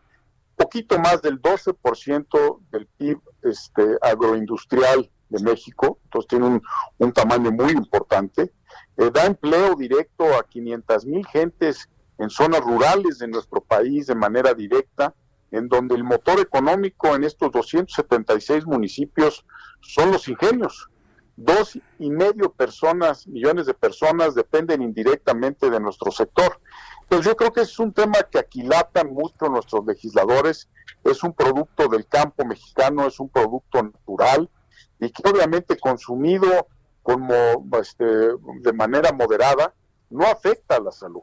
poquito 0.56 0.98
más 0.98 1.22
del 1.22 1.40
12% 1.40 2.58
del 2.72 2.88
PIB 2.88 3.20
este, 3.44 3.96
agroindustrial 4.02 5.08
de 5.28 5.42
México, 5.44 6.00
entonces 6.02 6.28
tiene 6.28 6.60
un, 6.98 7.12
tamaño 7.12 7.52
muy 7.52 7.70
importante. 7.70 8.52
Eh, 8.96 9.10
da 9.14 9.26
empleo 9.26 9.76
directo 9.76 10.24
a 10.36 10.42
500 10.42 11.06
mil 11.06 11.24
gentes 11.24 11.88
en 12.18 12.30
zonas 12.30 12.62
rurales 12.62 13.20
de 13.20 13.28
nuestro 13.28 13.60
país 13.60 14.08
de 14.08 14.16
manera 14.16 14.54
directa, 14.54 15.14
en 15.52 15.68
donde 15.68 15.94
el 15.94 16.02
motor 16.02 16.40
económico 16.40 17.14
en 17.14 17.22
estos 17.22 17.52
276 17.52 18.66
municipios 18.66 19.46
son 19.82 20.10
los 20.10 20.26
ingenios 20.26 20.90
dos 21.36 21.78
y 21.98 22.10
medio 22.10 22.50
personas, 22.50 23.26
millones 23.26 23.66
de 23.66 23.74
personas 23.74 24.34
dependen 24.34 24.82
indirectamente 24.82 25.70
de 25.70 25.80
nuestro 25.80 26.10
sector. 26.10 26.60
Pues 27.08 27.24
yo 27.24 27.36
creo 27.36 27.52
que 27.52 27.60
es 27.60 27.78
un 27.78 27.92
tema 27.92 28.22
que 28.30 28.38
aquilatan 28.38 29.12
mucho 29.12 29.48
nuestros 29.48 29.86
legisladores, 29.86 30.68
es 31.04 31.22
un 31.22 31.32
producto 31.32 31.88
del 31.88 32.06
campo 32.06 32.44
mexicano, 32.44 33.06
es 33.06 33.20
un 33.20 33.28
producto 33.28 33.82
natural 33.82 34.50
y 34.98 35.10
que 35.10 35.28
obviamente 35.28 35.78
consumido 35.78 36.66
como 37.02 37.34
este, 37.80 38.04
de 38.04 38.72
manera 38.72 39.12
moderada 39.12 39.72
no 40.10 40.26
afecta 40.26 40.76
a 40.76 40.80
la 40.80 40.90
salud. 40.90 41.22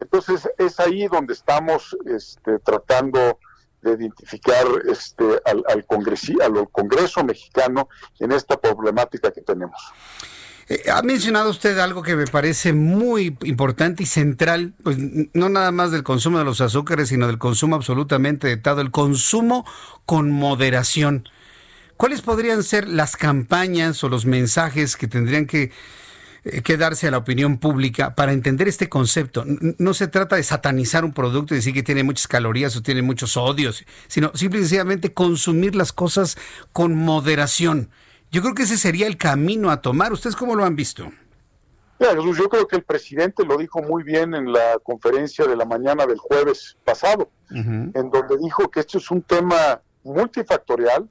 Entonces 0.00 0.48
es 0.58 0.80
ahí 0.80 1.06
donde 1.06 1.34
estamos 1.34 1.96
este, 2.06 2.58
tratando 2.58 3.38
de 3.82 3.92
identificar 3.92 4.66
este, 4.90 5.24
al, 5.44 5.62
al, 5.68 5.84
al 6.58 6.68
Congreso 6.70 7.24
mexicano 7.24 7.88
en 8.18 8.32
esta 8.32 8.60
problemática 8.60 9.30
que 9.30 9.40
tenemos. 9.40 9.80
Eh, 10.70 10.88
ha 10.88 11.02
mencionado 11.02 11.50
usted 11.50 11.76
algo 11.78 12.00
que 12.00 12.14
me 12.14 12.28
parece 12.28 12.72
muy 12.72 13.36
importante 13.42 14.04
y 14.04 14.06
central, 14.06 14.72
pues 14.84 14.96
no 15.32 15.48
nada 15.48 15.72
más 15.72 15.90
del 15.90 16.04
consumo 16.04 16.38
de 16.38 16.44
los 16.44 16.60
azúcares, 16.60 17.08
sino 17.08 17.26
del 17.26 17.38
consumo 17.38 17.74
absolutamente 17.74 18.46
de 18.46 18.56
todo, 18.56 18.80
el 18.80 18.92
consumo 18.92 19.66
con 20.06 20.30
moderación. 20.30 21.28
¿Cuáles 21.96 22.22
podrían 22.22 22.62
ser 22.62 22.86
las 22.86 23.16
campañas 23.16 24.04
o 24.04 24.08
los 24.08 24.26
mensajes 24.26 24.96
que 24.96 25.08
tendrían 25.08 25.46
que 25.46 25.72
que 26.64 26.76
darse 26.76 27.08
a 27.08 27.10
la 27.10 27.18
opinión 27.18 27.58
pública 27.58 28.14
para 28.14 28.32
entender 28.32 28.68
este 28.68 28.88
concepto. 28.88 29.44
No 29.78 29.94
se 29.94 30.08
trata 30.08 30.36
de 30.36 30.42
satanizar 30.42 31.04
un 31.04 31.12
producto 31.12 31.54
y 31.54 31.58
decir 31.58 31.74
que 31.74 31.82
tiene 31.82 32.02
muchas 32.02 32.28
calorías 32.28 32.76
o 32.76 32.82
tiene 32.82 33.02
muchos 33.02 33.36
odios, 33.36 33.84
sino 34.08 34.32
simplemente 34.34 35.12
consumir 35.12 35.74
las 35.74 35.92
cosas 35.92 36.36
con 36.72 36.94
moderación. 36.94 37.90
Yo 38.30 38.42
creo 38.42 38.54
que 38.54 38.62
ese 38.62 38.78
sería 38.78 39.06
el 39.06 39.16
camino 39.16 39.70
a 39.70 39.82
tomar. 39.82 40.12
¿Ustedes 40.12 40.36
cómo 40.36 40.54
lo 40.54 40.64
han 40.64 40.76
visto? 40.76 41.10
Jesús, 41.98 42.38
yo 42.38 42.48
creo 42.48 42.66
que 42.66 42.76
el 42.76 42.82
presidente 42.82 43.44
lo 43.44 43.58
dijo 43.58 43.82
muy 43.82 44.02
bien 44.02 44.34
en 44.34 44.52
la 44.52 44.78
conferencia 44.82 45.46
de 45.46 45.54
la 45.54 45.66
mañana 45.66 46.06
del 46.06 46.16
jueves 46.16 46.78
pasado, 46.84 47.30
en 47.50 47.92
donde 47.92 48.38
dijo 48.42 48.70
que 48.70 48.80
esto 48.80 48.98
es 48.98 49.10
un 49.10 49.20
tema 49.20 49.82
multifactorial, 50.02 51.08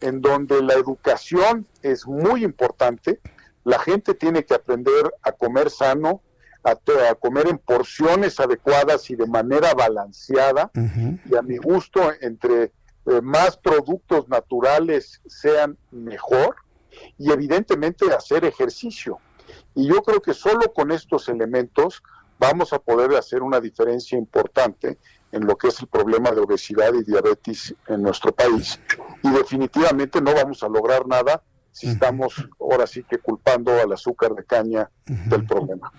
en 0.00 0.22
donde 0.22 0.62
la 0.62 0.74
educación 0.74 1.66
es 1.82 2.06
muy 2.06 2.42
importante, 2.42 3.20
la 3.64 3.78
gente 3.78 4.14
tiene 4.14 4.44
que 4.44 4.54
aprender 4.54 5.12
a 5.22 5.32
comer 5.32 5.70
sano, 5.70 6.22
a, 6.62 6.76
comer 7.14 7.48
en 7.48 7.58
porciones 7.58 8.38
adecuadas 8.40 9.10
y 9.10 9.16
de 9.16 9.26
manera 9.26 9.74
balanceada. 9.74 10.70
Y 10.74 11.36
a 11.36 11.42
mi 11.42 11.56
gusto, 11.56 12.12
entre 12.20 12.72
eh, 13.06 13.20
más 13.22 13.56
productos 13.56 14.28
naturales 14.28 15.20
sean 15.26 15.76
mejor. 15.90 16.56
Y 17.18 17.30
evidentemente 17.30 18.12
hacer 18.12 18.44
ejercicio. 18.44 19.18
Y 19.74 19.88
yo 19.88 20.02
creo 20.02 20.20
que 20.20 20.34
solo 20.34 20.72
con 20.72 20.90
estos 20.90 21.28
elementos 21.28 22.02
vamos 22.38 22.72
a 22.72 22.78
poder 22.78 23.14
hacer 23.14 23.42
una 23.42 23.60
diferencia 23.60 24.18
importante 24.18 24.98
en 25.32 25.46
lo 25.46 25.56
que 25.56 25.68
es 25.68 25.80
el 25.80 25.86
problema 25.86 26.32
de 26.32 26.40
obesidad 26.40 26.92
y 26.94 27.04
diabetes 27.04 27.74
en 27.86 28.02
nuestro 28.02 28.32
país. 28.32 28.80
Y 29.22 29.30
definitivamente 29.30 30.20
no 30.20 30.34
vamos 30.34 30.62
a 30.62 30.68
lograr 30.68 31.06
nada 31.06 31.42
si 31.72 31.88
estamos 31.88 32.34
ahora 32.60 32.86
sí 32.86 33.04
que 33.08 33.18
culpando 33.18 33.72
al 33.80 33.92
azúcar 33.92 34.34
de 34.34 34.44
caña 34.44 34.90
del 35.06 35.44
problema. 35.44 35.92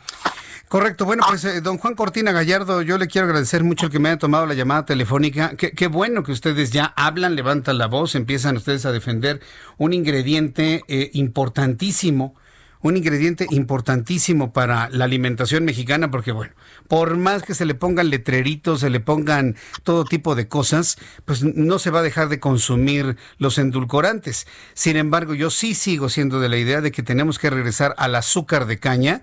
Correcto. 0.72 1.04
Bueno, 1.04 1.24
pues 1.28 1.44
eh, 1.44 1.60
don 1.60 1.78
Juan 1.78 1.96
Cortina 1.96 2.32
Gallardo, 2.32 2.82
yo 2.82 2.98
le 2.98 3.08
quiero 3.08 3.28
agradecer 3.28 3.62
mucho 3.62 3.88
el 3.88 3.92
que 3.92 4.00
me 4.00 4.08
haya 4.08 4.18
tomado 4.18 4.46
la 4.46 4.54
llamada 4.54 4.86
telefónica. 4.86 5.54
Qué, 5.58 5.88
bueno 5.88 6.24
que 6.24 6.32
ustedes 6.32 6.72
ya 6.72 6.94
hablan, 6.96 7.36
levantan 7.36 7.78
la 7.78 7.88
voz, 7.88 8.16
empiezan 8.16 8.56
ustedes 8.56 8.86
a 8.86 8.94
defender 8.94 9.42
un 9.78 9.92
ingrediente 9.92 10.86
eh, 10.88 11.12
importantísimo 11.12 12.36
un 12.82 12.98
ingrediente 12.98 13.48
importantísimo 13.50 14.54
para 14.54 14.90
la 14.90 15.06
alimentación 15.06 15.66
mexicana, 15.66 16.12
porque 16.12 16.32
bueno, 16.32 16.54
por 16.88 17.18
más 17.18 17.44
que 17.44 17.54
se 17.54 17.66
le 17.66 17.76
pongan 17.76 18.10
letreritos, 18.10 18.82
se 18.82 18.90
le 18.90 19.00
pongan 19.00 19.56
todo 19.84 20.06
tipo 20.06 20.36
de 20.36 20.48
cosas, 20.48 20.98
pues 21.26 21.44
no 21.44 21.80
se 21.80 21.92
va 21.92 22.00
a 22.00 22.04
dejar 22.04 22.30
de 22.30 22.40
consumir 22.40 23.18
los 23.38 23.58
endulcorantes. 23.58 24.48
Sin 24.74 24.98
embargo, 24.98 25.34
yo 25.34 25.50
sí 25.50 25.74
sigo 25.76 26.10
siendo 26.10 26.40
de 26.40 26.50
la 26.50 26.58
idea 26.58 26.82
de 26.82 26.92
que 26.92 27.04
tenemos 27.04 27.40
que 27.40 27.50
regresar 27.50 27.96
al 27.98 28.16
azúcar 28.16 28.66
de 28.66 28.80
caña 28.80 29.22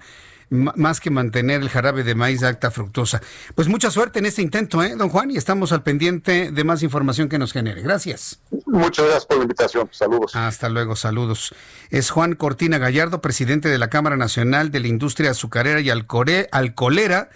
más 0.50 1.00
que 1.00 1.10
mantener 1.10 1.60
el 1.60 1.68
jarabe 1.68 2.04
de 2.04 2.14
maíz 2.14 2.40
de 2.40 2.46
alta 2.46 2.70
fructosa. 2.70 3.20
Pues 3.54 3.68
mucha 3.68 3.90
suerte 3.90 4.18
en 4.18 4.26
este 4.26 4.42
intento, 4.42 4.82
¿eh, 4.82 4.94
don 4.96 5.08
Juan? 5.08 5.30
Y 5.30 5.36
estamos 5.36 5.72
al 5.72 5.82
pendiente 5.82 6.50
de 6.50 6.64
más 6.64 6.82
información 6.82 7.28
que 7.28 7.38
nos 7.38 7.52
genere. 7.52 7.82
Gracias. 7.82 8.40
Muchas 8.66 9.04
gracias 9.04 9.26
por 9.26 9.38
la 9.38 9.42
invitación. 9.42 9.88
Saludos. 9.92 10.34
Hasta 10.34 10.68
luego, 10.68 10.96
saludos. 10.96 11.54
Es 11.90 12.10
Juan 12.10 12.34
Cortina 12.34 12.78
Gallardo, 12.78 13.20
presidente 13.20 13.68
de 13.68 13.78
la 13.78 13.90
Cámara 13.90 14.16
Nacional 14.16 14.70
de 14.70 14.80
la 14.80 14.88
Industria 14.88 15.30
Azucarera 15.32 15.80
y 15.80 15.90
Alcolera. 15.90 17.30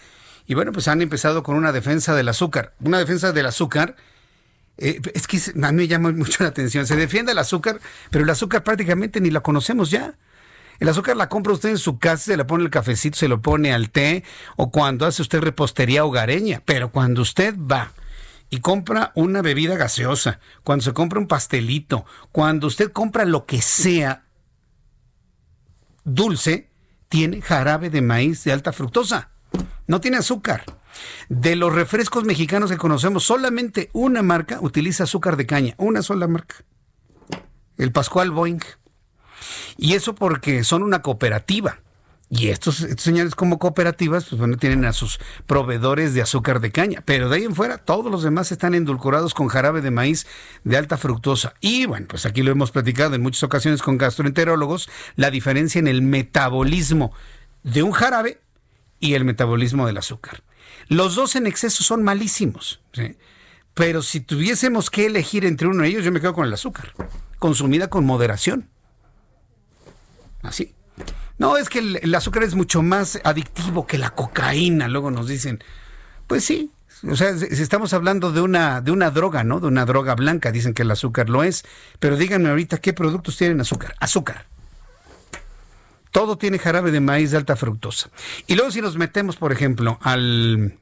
Y 0.46 0.54
bueno, 0.54 0.72
pues 0.72 0.88
han 0.88 1.02
empezado 1.02 1.42
con 1.42 1.56
una 1.56 1.72
defensa 1.72 2.14
del 2.14 2.28
azúcar. 2.28 2.72
Una 2.80 2.98
defensa 2.98 3.32
del 3.32 3.46
azúcar. 3.46 3.96
Eh, 4.78 5.00
es 5.14 5.26
que 5.26 5.38
a 5.62 5.72
mí 5.72 5.76
me 5.76 5.88
llama 5.88 6.10
mucho 6.12 6.42
la 6.42 6.48
atención. 6.48 6.86
Se 6.86 6.96
defiende 6.96 7.32
el 7.32 7.38
azúcar, 7.38 7.80
pero 8.10 8.24
el 8.24 8.30
azúcar 8.30 8.64
prácticamente 8.64 9.20
ni 9.20 9.30
la 9.30 9.40
conocemos 9.40 9.90
ya. 9.90 10.14
El 10.82 10.88
azúcar 10.88 11.16
la 11.16 11.28
compra 11.28 11.52
usted 11.52 11.68
en 11.68 11.78
su 11.78 12.00
casa, 12.00 12.24
se 12.24 12.36
le 12.36 12.44
pone 12.44 12.64
el 12.64 12.70
cafecito, 12.70 13.16
se 13.16 13.28
lo 13.28 13.40
pone 13.40 13.72
al 13.72 13.90
té 13.90 14.24
o 14.56 14.72
cuando 14.72 15.06
hace 15.06 15.22
usted 15.22 15.38
repostería 15.38 16.04
hogareña. 16.04 16.60
Pero 16.64 16.90
cuando 16.90 17.22
usted 17.22 17.54
va 17.56 17.92
y 18.50 18.58
compra 18.58 19.12
una 19.14 19.42
bebida 19.42 19.76
gaseosa, 19.76 20.40
cuando 20.64 20.82
se 20.82 20.92
compra 20.92 21.20
un 21.20 21.28
pastelito, 21.28 22.04
cuando 22.32 22.66
usted 22.66 22.90
compra 22.90 23.24
lo 23.24 23.46
que 23.46 23.62
sea 23.62 24.24
dulce, 26.02 26.68
tiene 27.08 27.42
jarabe 27.42 27.88
de 27.88 28.02
maíz 28.02 28.42
de 28.42 28.50
alta 28.50 28.72
fructosa. 28.72 29.30
No 29.86 30.00
tiene 30.00 30.16
azúcar. 30.16 30.64
De 31.28 31.54
los 31.54 31.72
refrescos 31.72 32.24
mexicanos 32.24 32.72
que 32.72 32.76
conocemos, 32.76 33.22
solamente 33.22 33.88
una 33.92 34.22
marca 34.22 34.58
utiliza 34.60 35.04
azúcar 35.04 35.36
de 35.36 35.46
caña, 35.46 35.74
una 35.78 36.02
sola 36.02 36.26
marca. 36.26 36.56
El 37.78 37.92
Pascual 37.92 38.32
Boeing. 38.32 38.81
Y 39.76 39.94
eso 39.94 40.14
porque 40.14 40.64
son 40.64 40.82
una 40.82 41.02
cooperativa. 41.02 41.78
Y 42.34 42.48
estos, 42.48 42.86
señores 42.96 43.34
como 43.34 43.58
cooperativas, 43.58 44.24
pues 44.24 44.38
bueno, 44.38 44.56
tienen 44.56 44.86
a 44.86 44.94
sus 44.94 45.20
proveedores 45.46 46.14
de 46.14 46.22
azúcar 46.22 46.60
de 46.60 46.72
caña. 46.72 47.02
Pero 47.04 47.28
de 47.28 47.36
ahí 47.36 47.44
en 47.44 47.54
fuera, 47.54 47.76
todos 47.76 48.10
los 48.10 48.22
demás 48.22 48.50
están 48.52 48.74
endulcorados 48.74 49.34
con 49.34 49.48
jarabe 49.48 49.82
de 49.82 49.90
maíz 49.90 50.26
de 50.64 50.78
alta 50.78 50.96
fructosa. 50.96 51.52
Y 51.60 51.84
bueno, 51.84 52.06
pues 52.08 52.24
aquí 52.24 52.42
lo 52.42 52.50
hemos 52.50 52.70
platicado 52.70 53.14
en 53.14 53.20
muchas 53.20 53.42
ocasiones 53.42 53.82
con 53.82 53.98
gastroenterólogos, 53.98 54.88
la 55.14 55.30
diferencia 55.30 55.78
en 55.78 55.88
el 55.88 56.00
metabolismo 56.00 57.12
de 57.64 57.82
un 57.82 57.92
jarabe 57.92 58.40
y 58.98 59.12
el 59.12 59.26
metabolismo 59.26 59.86
del 59.86 59.98
azúcar. 59.98 60.42
Los 60.88 61.16
dos 61.16 61.36
en 61.36 61.46
exceso 61.46 61.84
son 61.84 62.02
malísimos. 62.02 62.80
Pero 63.74 64.00
si 64.00 64.20
tuviésemos 64.20 64.88
que 64.88 65.04
elegir 65.04 65.44
entre 65.44 65.68
uno 65.68 65.82
de 65.82 65.90
ellos, 65.90 66.04
yo 66.04 66.12
me 66.12 66.20
quedo 66.22 66.32
con 66.32 66.46
el 66.46 66.54
azúcar, 66.54 66.94
consumida 67.38 67.88
con 67.88 68.06
moderación. 68.06 68.70
Así. 70.42 70.74
No, 71.38 71.56
es 71.56 71.68
que 71.68 71.78
el, 71.78 72.14
azúcar 72.14 72.42
es 72.42 72.54
mucho 72.54 72.82
más 72.82 73.18
adictivo 73.24 73.86
que 73.86 73.98
la 73.98 74.10
cocaína, 74.10 74.88
luego 74.88 75.10
nos 75.10 75.28
dicen. 75.28 75.62
Pues 76.26 76.44
sí, 76.44 76.70
o 77.08 77.16
sea, 77.16 77.36
si 77.36 77.62
estamos 77.62 77.92
hablando 77.94 78.30
de 78.30 78.40
una, 78.40 78.80
de 78.80 78.92
una 78.92 79.10
droga, 79.10 79.42
¿no? 79.42 79.58
De 79.58 79.66
una 79.66 79.84
droga 79.84 80.14
blanca, 80.14 80.52
dicen 80.52 80.74
que 80.74 80.82
el 80.82 80.90
azúcar 80.90 81.28
lo 81.28 81.42
es. 81.42 81.64
Pero 81.98 82.16
díganme 82.16 82.50
ahorita, 82.50 82.78
¿qué 82.78 82.92
productos 82.92 83.36
tienen 83.36 83.60
azúcar? 83.60 83.94
Azúcar. 83.98 84.46
Todo 86.12 86.36
tiene 86.36 86.58
jarabe 86.58 86.90
de 86.90 87.00
maíz 87.00 87.30
de 87.30 87.38
alta 87.38 87.56
fructosa. 87.56 88.10
Y 88.46 88.54
luego 88.54 88.70
si 88.70 88.82
nos 88.82 88.96
metemos, 88.96 89.36
por 89.36 89.50
ejemplo, 89.50 89.98
al, 90.02 90.78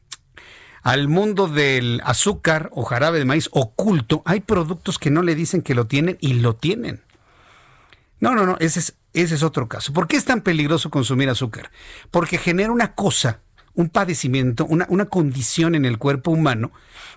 al 0.82 1.09
mundo 1.09 1.47
del 1.47 2.03
azúcar 2.05 2.69
o 2.73 2.85
jarabe 2.85 3.19
de 3.19 3.24
maíz 3.24 3.49
oculto, 3.53 4.23
hay 4.27 4.41
productos 4.41 4.99
que 4.99 5.11
no 5.11 5.23
le 5.23 5.35
dicen 5.35 5.62
que 5.62 5.74
lo 5.74 5.87
tienen 5.87 6.19
y 6.20 6.35
lo 6.35 6.57
tienen. 6.57 7.03
No, 8.19 8.35
no, 8.35 8.45
no, 8.45 8.57
ese 8.59 8.81
es 8.81 8.97
ese 9.12 9.35
es 9.35 9.43
otro 9.43 9.69
caso. 9.69 9.93
¿Por 9.93 10.07
qué 10.07 10.16
es 10.16 10.24
tan 10.24 10.41
peligroso 10.41 10.91
consumir 10.91 11.28
azúcar? 11.28 11.70
Porque 12.11 12.39
genera 12.39 12.73
una 12.73 12.95
cosa, 12.95 13.41
un 13.74 13.89
padecimiento, 13.89 14.66
una, 14.66 14.87
una, 14.89 15.07
condición 15.07 15.74
en 15.74 15.85
el 15.85 15.99
cuerpo 15.99 16.31
humano 16.31 16.73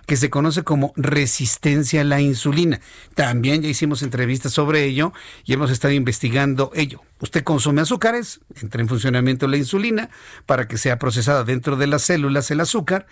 que 0.06 0.16
se 0.16 0.30
conoce 0.30 0.64
como 0.64 0.92
resistencia 0.96 2.02
a 2.02 2.04
la 2.04 2.20
insulina. 2.20 2.80
También 3.14 3.62
ya 3.62 3.68
hicimos 3.68 4.02
entrevistas 4.02 4.52
sobre 4.52 4.84
ello 4.84 5.12
y 5.44 5.52
hemos 5.52 5.70
estado 5.70 5.94
investigando 5.94 6.70
ello. 6.74 7.00
Usted 7.20 7.42
consume 7.42 7.80
azúcares, 7.80 8.40
entra 8.60 8.82
en 8.82 8.88
funcionamiento 8.88 9.46
la 9.46 9.56
insulina 9.56 10.10
para 10.46 10.68
que 10.68 10.78
sea 10.78 10.98
procesada 10.98 11.44
dentro 11.44 11.76
de 11.76 11.86
las 11.86 12.02
células 12.02 12.50
el 12.50 12.60
azúcar, 12.60 13.06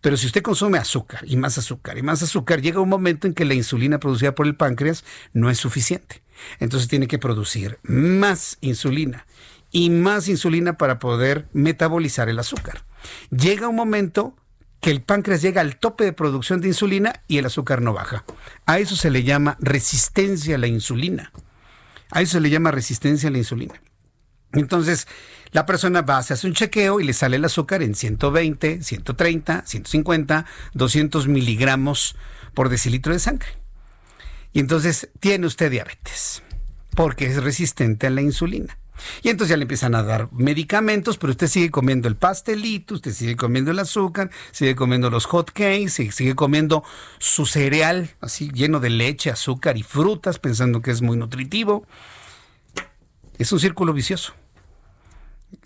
pero 0.00 0.16
si 0.16 0.26
usted 0.26 0.42
consume 0.42 0.78
azúcar 0.78 1.20
y 1.26 1.36
más 1.36 1.58
azúcar 1.58 1.98
y 1.98 2.02
más 2.02 2.22
azúcar, 2.22 2.60
llega 2.60 2.80
un 2.80 2.88
momento 2.88 3.26
en 3.26 3.34
que 3.34 3.44
la 3.44 3.54
insulina 3.54 3.98
producida 3.98 4.34
por 4.34 4.46
el 4.46 4.56
páncreas 4.56 5.04
no 5.32 5.50
es 5.50 5.58
suficiente. 5.58 6.25
Entonces 6.60 6.88
tiene 6.88 7.08
que 7.08 7.18
producir 7.18 7.78
más 7.82 8.58
insulina 8.60 9.26
y 9.70 9.90
más 9.90 10.28
insulina 10.28 10.78
para 10.78 10.98
poder 10.98 11.48
metabolizar 11.52 12.28
el 12.28 12.38
azúcar. 12.38 12.84
Llega 13.30 13.68
un 13.68 13.76
momento 13.76 14.34
que 14.80 14.90
el 14.90 15.02
páncreas 15.02 15.42
llega 15.42 15.60
al 15.60 15.76
tope 15.76 16.04
de 16.04 16.12
producción 16.12 16.60
de 16.60 16.68
insulina 16.68 17.22
y 17.28 17.38
el 17.38 17.46
azúcar 17.46 17.82
no 17.82 17.92
baja. 17.92 18.24
A 18.66 18.78
eso 18.78 18.96
se 18.96 19.10
le 19.10 19.22
llama 19.22 19.56
resistencia 19.60 20.56
a 20.56 20.58
la 20.58 20.66
insulina. 20.66 21.32
A 22.10 22.22
eso 22.22 22.32
se 22.32 22.40
le 22.40 22.50
llama 22.50 22.70
resistencia 22.70 23.28
a 23.28 23.32
la 23.32 23.38
insulina. 23.38 23.80
Entonces, 24.52 25.06
la 25.52 25.66
persona 25.66 26.02
va, 26.02 26.22
se 26.22 26.34
hace 26.34 26.46
un 26.46 26.54
chequeo 26.54 27.00
y 27.00 27.04
le 27.04 27.12
sale 27.12 27.36
el 27.36 27.44
azúcar 27.44 27.82
en 27.82 27.94
120, 27.94 28.82
130, 28.82 29.66
150, 29.66 30.46
200 30.74 31.28
miligramos 31.28 32.16
por 32.54 32.68
decilitro 32.68 33.12
de 33.12 33.18
sangre. 33.18 33.48
Y 34.56 34.60
entonces 34.60 35.10
tiene 35.20 35.46
usted 35.46 35.70
diabetes, 35.70 36.42
porque 36.94 37.26
es 37.26 37.44
resistente 37.44 38.06
a 38.06 38.10
la 38.10 38.22
insulina. 38.22 38.78
Y 39.22 39.28
entonces 39.28 39.50
ya 39.50 39.58
le 39.58 39.64
empiezan 39.64 39.94
a 39.94 40.02
dar 40.02 40.32
medicamentos, 40.32 41.18
pero 41.18 41.32
usted 41.32 41.46
sigue 41.46 41.70
comiendo 41.70 42.08
el 42.08 42.16
pastelito, 42.16 42.94
usted 42.94 43.12
sigue 43.12 43.36
comiendo 43.36 43.70
el 43.70 43.78
azúcar, 43.78 44.30
sigue 44.52 44.74
comiendo 44.74 45.10
los 45.10 45.26
hot 45.26 45.50
cakes, 45.50 46.10
sigue 46.10 46.34
comiendo 46.34 46.84
su 47.18 47.44
cereal 47.44 48.08
así 48.22 48.50
lleno 48.50 48.80
de 48.80 48.88
leche, 48.88 49.28
azúcar 49.28 49.76
y 49.76 49.82
frutas, 49.82 50.38
pensando 50.38 50.80
que 50.80 50.90
es 50.90 51.02
muy 51.02 51.18
nutritivo. 51.18 51.86
Es 53.36 53.52
un 53.52 53.60
círculo 53.60 53.92
vicioso. 53.92 54.32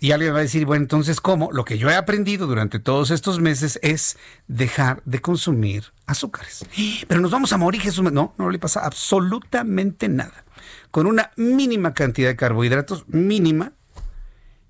Y 0.03 0.13
alguien 0.13 0.33
va 0.33 0.39
a 0.39 0.41
decir, 0.41 0.65
bueno, 0.65 0.81
entonces, 0.81 1.21
¿cómo? 1.21 1.51
Lo 1.51 1.63
que 1.63 1.77
yo 1.77 1.87
he 1.87 1.95
aprendido 1.95 2.47
durante 2.47 2.79
todos 2.79 3.11
estos 3.11 3.39
meses 3.39 3.77
es 3.83 4.17
dejar 4.47 5.03
de 5.05 5.21
consumir 5.21 5.93
azúcares. 6.07 6.65
Pero 7.07 7.21
nos 7.21 7.29
vamos 7.29 7.53
a 7.53 7.57
morir, 7.57 7.81
Jesús. 7.81 8.11
No, 8.11 8.33
no 8.39 8.49
le 8.49 8.57
pasa 8.57 8.83
absolutamente 8.83 10.09
nada. 10.09 10.43
Con 10.89 11.05
una 11.05 11.29
mínima 11.37 11.93
cantidad 11.93 12.29
de 12.29 12.35
carbohidratos, 12.35 13.07
mínima, 13.09 13.73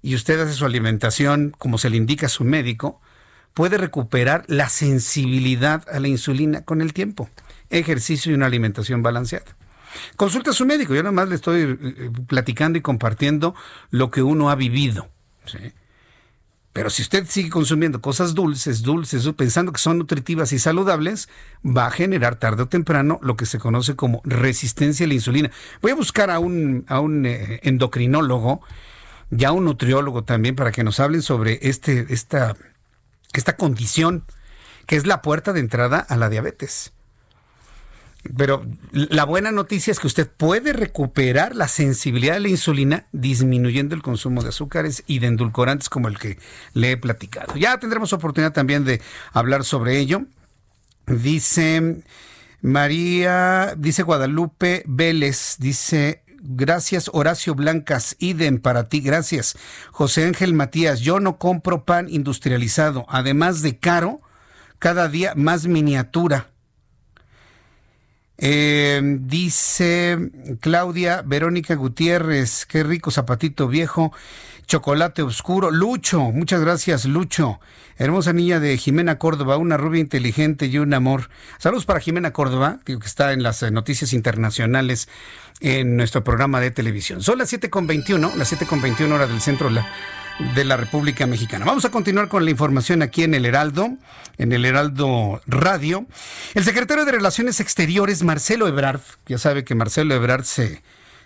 y 0.01 0.15
usted 0.15 0.37
hace 0.37 0.51
su 0.51 0.65
alimentación 0.65 1.55
como 1.57 1.77
se 1.77 1.89
le 1.89 1.95
indica 1.95 2.25
a 2.25 2.29
su 2.29 2.43
médico, 2.43 2.99
puede 3.53 3.77
recuperar 3.77 4.43
la 4.47 4.67
sensibilidad 4.67 5.87
a 5.89 6.01
la 6.01 6.09
insulina 6.09 6.65
con 6.65 6.81
el 6.81 6.91
tiempo. 6.91 7.29
Ejercicio 7.69 8.33
y 8.33 8.35
una 8.35 8.47
alimentación 8.47 9.01
balanceada. 9.01 9.55
Consulta 10.17 10.49
a 10.49 10.53
su 10.53 10.65
médico. 10.65 10.93
Yo 10.93 11.03
nada 11.03 11.13
más 11.13 11.29
le 11.29 11.35
estoy 11.35 11.61
eh, 11.81 12.11
platicando 12.27 12.77
y 12.77 12.81
compartiendo 12.81 13.55
lo 13.91 14.11
que 14.11 14.23
uno 14.23 14.49
ha 14.49 14.55
vivido. 14.55 15.07
Pero 16.73 16.89
si 16.89 17.01
usted 17.01 17.25
sigue 17.27 17.49
consumiendo 17.49 18.01
cosas 18.01 18.33
dulces, 18.33 18.81
dulces, 18.81 19.27
pensando 19.35 19.73
que 19.73 19.79
son 19.79 19.97
nutritivas 19.97 20.53
y 20.53 20.59
saludables, 20.59 21.27
va 21.65 21.87
a 21.87 21.91
generar 21.91 22.37
tarde 22.37 22.63
o 22.63 22.67
temprano 22.67 23.19
lo 23.21 23.35
que 23.35 23.45
se 23.45 23.59
conoce 23.59 23.95
como 23.95 24.21
resistencia 24.23 25.05
a 25.05 25.07
la 25.07 25.15
insulina. 25.15 25.51
Voy 25.81 25.91
a 25.91 25.95
buscar 25.95 26.31
a 26.31 26.39
un, 26.39 26.85
a 26.87 27.01
un 27.01 27.25
eh, 27.25 27.59
endocrinólogo 27.63 28.61
y 29.31 29.43
a 29.43 29.51
un 29.51 29.65
nutriólogo 29.65 30.23
también 30.23 30.55
para 30.55 30.71
que 30.71 30.83
nos 30.85 31.01
hablen 31.01 31.21
sobre 31.21 31.59
este, 31.61 32.05
esta, 32.09 32.55
esta 33.33 33.57
condición 33.57 34.23
que 34.85 34.95
es 34.95 35.05
la 35.05 35.21
puerta 35.21 35.51
de 35.51 35.59
entrada 35.59 35.99
a 35.99 36.15
la 36.15 36.29
diabetes. 36.29 36.93
Pero 38.37 38.65
la 38.91 39.25
buena 39.25 39.51
noticia 39.51 39.91
es 39.91 39.99
que 39.99 40.07
usted 40.07 40.29
puede 40.29 40.73
recuperar 40.73 41.55
la 41.55 41.67
sensibilidad 41.67 42.35
de 42.35 42.41
la 42.41 42.49
insulina 42.49 43.07
disminuyendo 43.11 43.95
el 43.95 44.03
consumo 44.03 44.43
de 44.43 44.49
azúcares 44.49 45.03
y 45.07 45.19
de 45.19 45.27
endulcorantes 45.27 45.89
como 45.89 46.07
el 46.07 46.19
que 46.19 46.37
le 46.73 46.91
he 46.91 46.97
platicado. 46.97 47.55
Ya 47.55 47.79
tendremos 47.79 48.13
oportunidad 48.13 48.53
también 48.53 48.85
de 48.85 49.01
hablar 49.33 49.63
sobre 49.63 49.97
ello. 49.97 50.23
Dice 51.07 52.03
María, 52.61 53.73
dice 53.75 54.03
Guadalupe 54.03 54.83
Vélez, 54.85 55.55
dice 55.57 56.21
Gracias, 56.43 57.09
Horacio 57.13 57.53
Blancas. 57.53 58.15
Idem 58.19 58.59
para 58.59 58.89
ti, 58.89 58.99
gracias. 58.99 59.55
José 59.91 60.25
Ángel 60.25 60.55
Matías, 60.55 60.99
yo 60.99 61.19
no 61.19 61.37
compro 61.37 61.85
pan 61.85 62.07
industrializado. 62.09 63.05
Además 63.09 63.61
de 63.61 63.77
caro, 63.77 64.21
cada 64.79 65.07
día 65.07 65.33
más 65.35 65.67
miniatura. 65.67 66.50
Eh, 68.43 68.99
dice 69.21 70.17
Claudia 70.61 71.21
Verónica 71.23 71.75
Gutiérrez, 71.75 72.65
qué 72.65 72.81
rico 72.81 73.11
zapatito 73.11 73.67
viejo, 73.67 74.11
chocolate 74.65 75.21
oscuro. 75.21 75.69
Lucho, 75.69 76.19
muchas 76.31 76.59
gracias, 76.59 77.05
Lucho. 77.05 77.59
Hermosa 77.97 78.33
niña 78.33 78.59
de 78.59 78.75
Jimena 78.77 79.19
Córdoba, 79.19 79.57
una 79.57 79.77
rubia 79.77 80.01
inteligente 80.01 80.65
y 80.65 80.79
un 80.79 80.91
amor. 80.95 81.29
Saludos 81.59 81.85
para 81.85 81.99
Jimena 81.99 82.33
Córdoba, 82.33 82.79
que 82.83 82.93
está 82.93 83.31
en 83.31 83.43
las 83.43 83.61
eh, 83.61 83.69
noticias 83.69 84.11
internacionales 84.11 85.07
en 85.59 85.95
nuestro 85.95 86.23
programa 86.23 86.59
de 86.59 86.71
televisión. 86.71 87.21
Son 87.21 87.37
las 87.37 87.53
7.21, 87.53 88.33
las 88.33 88.51
7.21 88.51 89.11
horas 89.11 89.29
del 89.29 89.39
centro 89.39 89.69
de 90.55 90.65
la 90.65 90.77
República 90.77 91.25
Mexicana. 91.27 91.65
Vamos 91.65 91.85
a 91.85 91.91
continuar 91.91 92.27
con 92.27 92.45
la 92.45 92.51
información 92.51 93.01
aquí 93.01 93.23
en 93.23 93.33
el 93.33 93.45
Heraldo, 93.45 93.97
en 94.37 94.51
el 94.51 94.65
Heraldo 94.65 95.41
Radio. 95.47 96.05
El 96.53 96.63
secretario 96.63 97.05
de 97.05 97.11
Relaciones 97.11 97.59
Exteriores, 97.59 98.23
Marcelo 98.23 98.67
Ebrard, 98.67 99.01
ya 99.27 99.37
sabe 99.37 99.63
que 99.63 99.75
Marcelo 99.75 100.15
Ebrard 100.15 100.43
se 100.43 100.81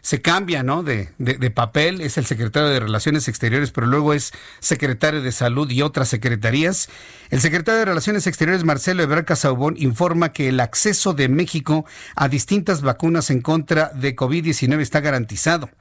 se 0.06 0.22
cambia, 0.22 0.62
¿no? 0.62 0.84
De, 0.84 1.10
de, 1.18 1.50
papel, 1.50 2.00
es 2.00 2.20
el 2.20 2.28
secretario 2.28 2.70
de 2.70 2.80
Relaciones 2.80 3.28
Exteriores, 3.28 3.72
pero 3.72 3.88
luego 3.88 4.14
es 4.14 4.34
secretario 4.60 5.24
de 5.24 5.32
Salud 5.32 5.68
y 5.72 5.82
otras 5.82 6.10
secretarías. 6.10 6.90
El 7.32 7.42
secretario 7.42 7.80
de 7.80 7.86
Relaciones 7.86 8.28
Exteriores, 8.28 8.64
Marcelo 8.66 9.02
Ebrard 9.02 9.26
Casaubón, 9.26 9.74
informa 9.80 10.32
que 10.32 10.50
el 10.50 10.60
acceso 10.60 11.14
de 11.14 11.28
México 11.28 11.88
a 12.16 12.28
distintas 12.28 12.84
vacunas 12.84 13.32
en 13.32 13.42
contra 13.42 13.90
de 13.96 14.16
COVID-19 14.16 14.80
está 14.80 15.00
garantizado. 15.00 15.72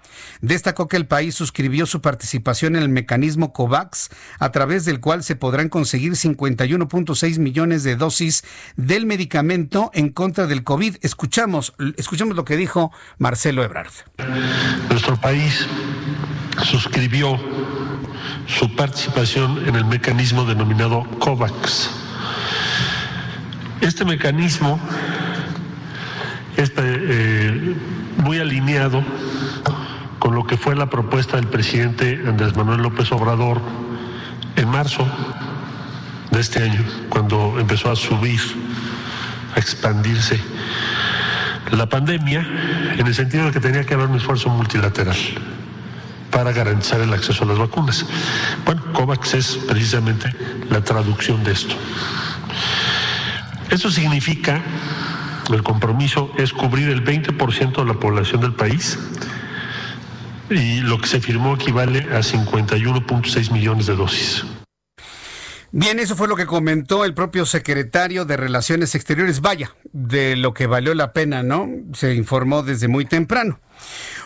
Destacó 0.40 0.88
que 0.88 0.96
el 0.96 1.06
país 1.06 1.34
suscribió 1.34 1.86
su 1.86 2.00
participación 2.00 2.76
en 2.76 2.82
el 2.82 2.88
mecanismo 2.88 3.52
COVAX, 3.52 4.10
a 4.38 4.52
través 4.52 4.84
del 4.84 5.00
cual 5.00 5.22
se 5.22 5.36
podrán 5.36 5.68
conseguir 5.68 6.12
51.6 6.12 7.38
millones 7.38 7.82
de 7.82 7.96
dosis 7.96 8.44
del 8.76 9.06
medicamento 9.06 9.90
en 9.94 10.10
contra 10.10 10.46
del 10.46 10.64
COVID. 10.64 10.96
Escuchamos, 11.02 11.74
escuchamos 11.96 12.36
lo 12.36 12.44
que 12.44 12.56
dijo 12.56 12.92
Marcelo 13.18 13.62
Ebrard. 13.64 13.92
Nuestro 14.90 15.20
país 15.20 15.66
suscribió 16.62 17.38
su 18.46 18.74
participación 18.76 19.66
en 19.66 19.76
el 19.76 19.84
mecanismo 19.84 20.44
denominado 20.44 21.04
COVAX. 21.18 21.90
Este 23.80 24.04
mecanismo 24.04 24.78
está 26.56 26.82
eh, 26.84 27.74
muy 28.18 28.38
alineado 28.38 29.04
con 30.24 30.34
lo 30.34 30.46
que 30.46 30.56
fue 30.56 30.74
la 30.74 30.86
propuesta 30.86 31.36
del 31.36 31.48
presidente 31.48 32.18
Andrés 32.26 32.56
Manuel 32.56 32.80
López 32.80 33.12
Obrador 33.12 33.60
en 34.56 34.66
marzo 34.70 35.06
de 36.30 36.40
este 36.40 36.62
año, 36.62 36.82
cuando 37.10 37.60
empezó 37.60 37.90
a 37.90 37.94
subir, 37.94 38.40
a 39.54 39.58
expandirse 39.58 40.40
la 41.72 41.90
pandemia, 41.90 42.40
en 42.96 43.06
el 43.06 43.14
sentido 43.14 43.44
de 43.44 43.52
que 43.52 43.60
tenía 43.60 43.84
que 43.84 43.92
haber 43.92 44.06
un 44.06 44.16
esfuerzo 44.16 44.48
multilateral 44.48 45.14
para 46.30 46.52
garantizar 46.52 47.02
el 47.02 47.12
acceso 47.12 47.44
a 47.44 47.48
las 47.48 47.58
vacunas. 47.58 48.06
Bueno, 48.64 48.82
COVAX 48.94 49.34
es 49.34 49.58
precisamente 49.68 50.34
la 50.70 50.80
traducción 50.80 51.44
de 51.44 51.52
esto. 51.52 51.74
Eso 53.68 53.90
significa, 53.90 54.62
el 55.52 55.62
compromiso 55.62 56.32
es 56.38 56.54
cubrir 56.54 56.88
el 56.88 57.04
20% 57.04 57.76
de 57.76 57.84
la 57.84 58.00
población 58.00 58.40
del 58.40 58.54
país 58.54 58.98
y 60.50 60.80
lo 60.80 60.98
que 60.98 61.06
se 61.06 61.20
firmó 61.20 61.54
equivale 61.54 62.00
a 62.14 62.20
51.6 62.20 63.52
millones 63.52 63.86
de 63.86 63.96
dosis. 63.96 64.44
Bien, 65.76 65.98
eso 65.98 66.14
fue 66.14 66.28
lo 66.28 66.36
que 66.36 66.46
comentó 66.46 67.04
el 67.04 67.14
propio 67.14 67.46
secretario 67.46 68.24
de 68.24 68.36
Relaciones 68.36 68.94
Exteriores. 68.94 69.40
Vaya, 69.40 69.74
de 69.92 70.36
lo 70.36 70.54
que 70.54 70.68
valió 70.68 70.94
la 70.94 71.12
pena, 71.12 71.42
¿no? 71.42 71.68
Se 71.94 72.14
informó 72.14 72.62
desde 72.62 72.86
muy 72.86 73.06
temprano. 73.06 73.58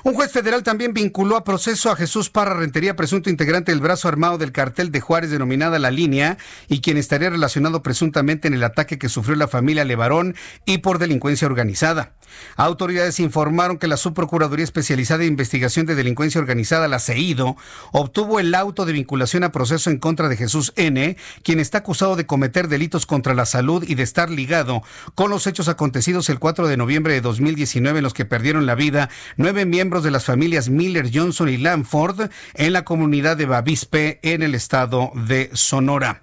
Un 0.05 0.15
juez 0.15 0.31
federal 0.31 0.63
también 0.63 0.95
vinculó 0.95 1.37
a 1.37 1.43
proceso 1.43 1.91
a 1.91 1.97
Jesús 1.97 2.31
Parra 2.31 2.55
Rentería, 2.55 2.95
presunto 2.95 3.31
integrante 3.31 3.73
del 3.73 3.81
brazo 3.81 4.07
armado 4.07 4.39
del 4.39 4.53
cartel 4.53 4.93
de 4.93 5.01
Juárez 5.01 5.31
denominada 5.31 5.79
La 5.81 5.91
Línea, 5.91 6.39
y 6.69 6.81
quien 6.81 6.97
estaría 6.97 7.31
relacionado 7.31 7.83
presuntamente 7.83 8.47
en 8.47 8.55
el 8.55 8.63
ataque 8.63 8.99
que 8.99 9.09
sufrió 9.09 9.35
la 9.35 9.49
familia 9.49 9.85
Levarón 9.85 10.37
y 10.65 10.79
por 10.79 10.99
delincuencia 10.99 11.47
organizada. 11.47 12.13
Autoridades 12.57 13.21
informaron 13.21 13.79
que 13.79 13.89
la 13.89 13.97
Subprocuraduría 13.97 14.65
Especializada 14.65 15.21
de 15.21 15.27
Investigación 15.27 15.87
de 15.87 15.95
Delincuencia 15.95 16.41
Organizada, 16.41 16.87
la 16.87 16.99
CEIDO, 16.99 17.57
obtuvo 17.93 18.39
el 18.39 18.55
auto 18.55 18.85
de 18.85 18.93
vinculación 18.93 19.45
a 19.45 19.53
proceso 19.53 19.91
en 19.91 19.99
contra 19.99 20.29
de 20.29 20.37
Jesús 20.37 20.73
N., 20.77 21.17
quien 21.43 21.59
está 21.59 21.79
acusado 21.79 22.17
de 22.17 22.27
cometer 22.27 22.69
delitos 22.69 23.07
contra 23.07 23.35
la 23.35 23.47
salud 23.47 23.85
y 23.87 23.95
de 23.95 24.03
estar 24.03 24.31
ligado 24.31 24.83
con 25.15 25.31
los 25.31 25.47
hechos 25.47 25.69
acontecidos 25.69 26.29
el 26.29 26.39
4 26.39 26.69
de 26.69 26.77
noviembre 26.77 27.15
de 27.15 27.21
2019 27.21 27.99
en 27.99 28.05
los 28.05 28.15
que 28.15 28.27
perdieron 28.27 28.67
la 28.67 28.75
vida 28.75 29.09
nueve 29.37 29.65
miembros 29.65 29.88
de 29.89 30.11
las 30.11 30.27
familias 30.27 30.69
Miller, 30.69 31.11
Johnson 31.13 31.49
y 31.49 31.57
Lamford 31.57 32.31
en 32.55 32.73
la 32.75 32.85
comunidad 32.85 33.37
de 33.37 33.47
Bavispe 33.47 34.21
en 34.23 34.43
el 34.43 34.55
estado 34.55 35.11
de 35.15 35.51
Sonora. 35.55 36.23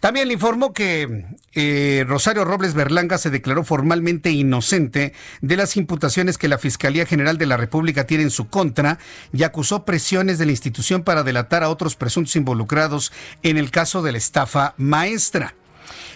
También 0.00 0.28
le 0.28 0.34
informó 0.34 0.72
que 0.72 1.26
eh, 1.52 2.04
Rosario 2.06 2.44
Robles 2.44 2.74
Berlanga 2.74 3.18
se 3.18 3.30
declaró 3.30 3.64
formalmente 3.64 4.30
inocente 4.30 5.12
de 5.40 5.56
las 5.56 5.76
imputaciones 5.76 6.38
que 6.38 6.48
la 6.48 6.58
Fiscalía 6.58 7.06
General 7.06 7.38
de 7.38 7.46
la 7.46 7.56
República 7.56 8.06
tiene 8.06 8.24
en 8.24 8.30
su 8.30 8.48
contra 8.48 8.98
y 9.32 9.42
acusó 9.42 9.84
presiones 9.84 10.38
de 10.38 10.46
la 10.46 10.52
institución 10.52 11.02
para 11.02 11.22
delatar 11.22 11.62
a 11.62 11.68
otros 11.68 11.96
presuntos 11.96 12.36
involucrados 12.36 13.12
en 13.42 13.58
el 13.58 13.70
caso 13.70 14.02
de 14.02 14.12
la 14.12 14.18
estafa 14.18 14.74
maestra. 14.76 15.54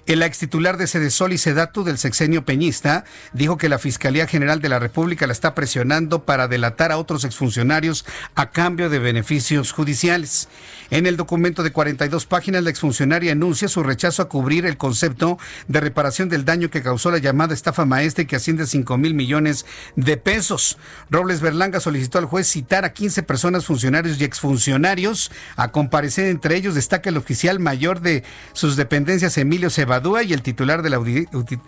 El 0.06 0.22
ex 0.22 0.38
titular 0.38 0.76
de 0.76 0.86
Sedesol 0.86 1.32
y 1.32 1.38
Sedatu 1.38 1.82
del 1.82 1.98
sexenio 1.98 2.44
peñista 2.44 3.04
dijo 3.32 3.56
que 3.56 3.68
la 3.68 3.80
Fiscalía 3.80 4.28
General 4.28 4.60
de 4.60 4.68
la 4.68 4.78
República 4.78 5.26
la 5.26 5.32
está 5.32 5.52
presionando 5.52 6.24
para 6.24 6.46
delatar 6.46 6.92
a 6.92 6.98
otros 6.98 7.24
exfuncionarios 7.24 8.06
a 8.36 8.52
cambio 8.52 8.88
de 8.88 9.00
beneficios 9.00 9.72
judiciales. 9.72 10.48
En 10.90 11.06
el 11.06 11.16
documento 11.16 11.62
de 11.62 11.72
42 11.72 12.26
páginas, 12.26 12.62
la 12.62 12.70
exfuncionaria 12.70 13.32
anuncia 13.32 13.68
su 13.68 13.82
rechazo 13.82 14.22
a 14.22 14.28
cubrir 14.28 14.66
el 14.66 14.76
concepto 14.76 15.38
de 15.66 15.80
reparación 15.80 16.28
del 16.28 16.44
daño 16.44 16.70
que 16.70 16.82
causó 16.82 17.10
la 17.10 17.18
llamada 17.18 17.54
estafa 17.54 17.84
maestra 17.84 18.22
y 18.22 18.26
que 18.26 18.36
asciende 18.36 18.62
a 18.62 18.66
5 18.66 18.96
mil 18.96 19.14
millones 19.14 19.66
de 19.96 20.16
pesos. 20.16 20.78
Robles 21.10 21.40
Berlanga 21.40 21.80
solicitó 21.80 22.18
al 22.18 22.26
juez 22.26 22.46
citar 22.46 22.84
a 22.84 22.92
15 22.92 23.22
personas, 23.24 23.66
funcionarios 23.66 24.20
y 24.20 24.24
exfuncionarios, 24.24 25.32
a 25.56 25.72
comparecer. 25.72 26.26
Entre 26.26 26.56
ellos 26.56 26.74
destaca 26.74 27.10
el 27.10 27.16
oficial 27.16 27.58
mayor 27.58 28.00
de 28.00 28.22
sus 28.52 28.76
dependencias, 28.76 29.38
Emilio 29.38 29.70
Cebadúa, 29.70 30.22
y 30.22 30.32
el 30.32 30.42
titular 30.42 30.82
de 30.82 30.90
la 30.90 31.00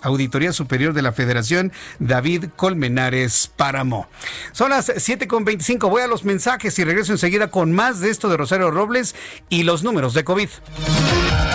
Auditoría 0.03 0.53
Superior 0.53 0.93
de 0.93 1.03
la 1.03 1.13
Federación, 1.13 1.73
David 1.99 2.47
Colmenares 2.57 3.51
Páramo. 3.57 4.09
Son 4.53 4.71
las 4.71 4.89
7.25. 4.89 5.91
Voy 5.91 6.03
a 6.03 6.07
los 6.07 6.25
mensajes 6.25 6.79
y 6.79 6.85
regreso 6.85 7.13
enseguida 7.13 7.51
con 7.51 7.73
más 7.73 8.01
de 8.01 8.11
esto 8.11 8.29
de 8.29 8.37
Rosario 8.37 8.71
Robles 8.71 9.08
y 9.49 9.63
los 9.63 9.83
números 9.83 10.15
de 10.15 10.25
COVID. 10.25 10.49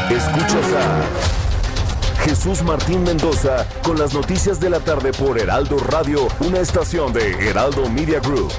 Escuchas 0.09 0.73
a 0.73 2.23
Jesús 2.23 2.63
Martín 2.63 3.03
Mendoza 3.03 3.67
con 3.83 3.99
las 3.99 4.13
noticias 4.13 4.59
de 4.59 4.69
la 4.69 4.79
tarde 4.79 5.11
por 5.11 5.37
Heraldo 5.37 5.77
Radio, 5.77 6.27
una 6.39 6.59
estación 6.59 7.11
de 7.11 7.31
Heraldo 7.49 7.89
Media 7.89 8.19
Group. 8.19 8.51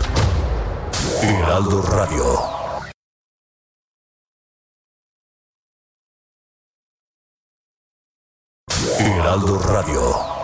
Heraldo 1.22 1.82
Radio. 1.82 2.54
Heraldo 8.98 9.58
Radio. 9.60 10.34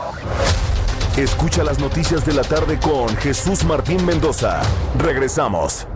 Escucha 1.16 1.62
las 1.64 1.78
noticias 1.78 2.24
de 2.24 2.32
la 2.32 2.42
tarde 2.42 2.78
con 2.78 3.14
Jesús 3.16 3.64
Martín 3.64 4.06
Mendoza. 4.06 4.62
Regresamos. 4.98 5.86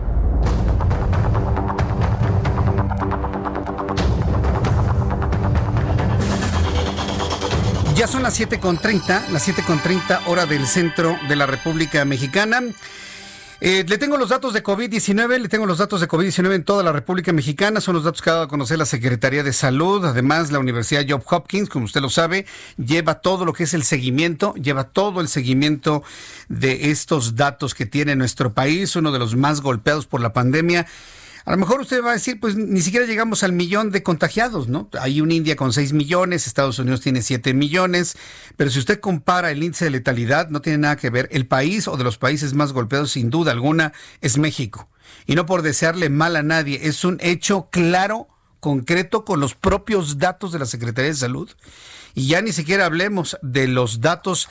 Son 8.07 8.21
las 8.21 8.39
7.30, 8.39 9.29
las 9.29 9.47
7.30 9.47 10.27
hora 10.27 10.45
del 10.45 10.67
centro 10.67 11.17
de 11.27 11.35
la 11.35 11.47
República 11.47 12.05
Mexicana. 12.05 12.61
Eh, 13.61 13.83
le 13.87 13.97
tengo 13.97 14.17
los 14.17 14.29
datos 14.29 14.53
de 14.53 14.63
COVID-19, 14.63 15.39
le 15.39 15.49
tengo 15.49 15.65
los 15.65 15.79
datos 15.79 16.01
de 16.01 16.07
COVID-19 16.07 16.53
en 16.53 16.63
toda 16.63 16.83
la 16.83 16.91
República 16.91 17.33
Mexicana, 17.33 17.81
son 17.81 17.95
los 17.95 18.03
datos 18.03 18.21
que 18.21 18.29
ha 18.29 18.33
dado 18.33 18.45
a 18.45 18.47
conocer 18.47 18.77
la 18.77 18.85
Secretaría 18.85 19.41
de 19.41 19.53
Salud, 19.53 20.05
además 20.05 20.51
la 20.51 20.59
Universidad 20.59 21.03
Job 21.07 21.23
Hopkins, 21.27 21.67
como 21.67 21.85
usted 21.85 22.01
lo 22.01 22.09
sabe, 22.09 22.45
lleva 22.77 23.21
todo 23.21 23.43
lo 23.43 23.53
que 23.53 23.63
es 23.63 23.73
el 23.73 23.83
seguimiento, 23.83 24.53
lleva 24.53 24.83
todo 24.83 25.19
el 25.19 25.27
seguimiento 25.27 26.03
de 26.47 26.91
estos 26.91 27.35
datos 27.35 27.73
que 27.73 27.87
tiene 27.87 28.15
nuestro 28.15 28.53
país, 28.53 28.95
uno 28.95 29.11
de 29.11 29.19
los 29.19 29.35
más 29.35 29.61
golpeados 29.61 30.05
por 30.05 30.21
la 30.21 30.31
pandemia. 30.31 30.85
A 31.45 31.51
lo 31.51 31.57
mejor 31.57 31.79
usted 31.79 32.03
va 32.03 32.09
a 32.09 32.13
decir, 32.13 32.39
pues 32.39 32.55
ni 32.55 32.81
siquiera 32.81 33.05
llegamos 33.05 33.43
al 33.43 33.53
millón 33.53 33.91
de 33.91 34.01
contagiados, 34.01 34.67
¿no? 34.67 34.89
Hay 34.99 35.21
una 35.21 35.35
India 35.35 35.55
con 35.55 35.73
6 35.73 35.93
millones, 35.93 36.47
Estados 36.47 36.79
Unidos 36.79 37.01
tiene 37.01 37.21
7 37.21 37.53
millones, 37.53 38.17
pero 38.57 38.71
si 38.71 38.79
usted 38.79 38.99
compara 38.99 39.51
el 39.51 39.61
índice 39.61 39.85
de 39.85 39.91
letalidad, 39.91 40.49
no 40.49 40.61
tiene 40.61 40.79
nada 40.79 40.95
que 40.95 41.11
ver. 41.11 41.29
El 41.31 41.45
país 41.45 41.87
o 41.87 41.97
de 41.97 42.03
los 42.03 42.17
países 42.17 42.55
más 42.55 42.73
golpeados, 42.73 43.11
sin 43.11 43.29
duda 43.29 43.51
alguna, 43.51 43.93
es 44.21 44.39
México. 44.39 44.89
Y 45.27 45.35
no 45.35 45.45
por 45.45 45.61
desearle 45.61 46.09
mal 46.09 46.35
a 46.35 46.41
nadie, 46.41 46.79
es 46.81 47.05
un 47.05 47.19
hecho 47.21 47.69
claro, 47.71 48.27
concreto, 48.59 49.23
con 49.23 49.39
los 49.39 49.53
propios 49.53 50.17
datos 50.17 50.51
de 50.51 50.57
la 50.57 50.65
Secretaría 50.65 51.11
de 51.11 51.17
Salud. 51.17 51.51
Y 52.15 52.27
ya 52.27 52.41
ni 52.41 52.53
siquiera 52.53 52.85
hablemos 52.85 53.37
de 53.43 53.67
los 53.67 54.01
datos 54.01 54.49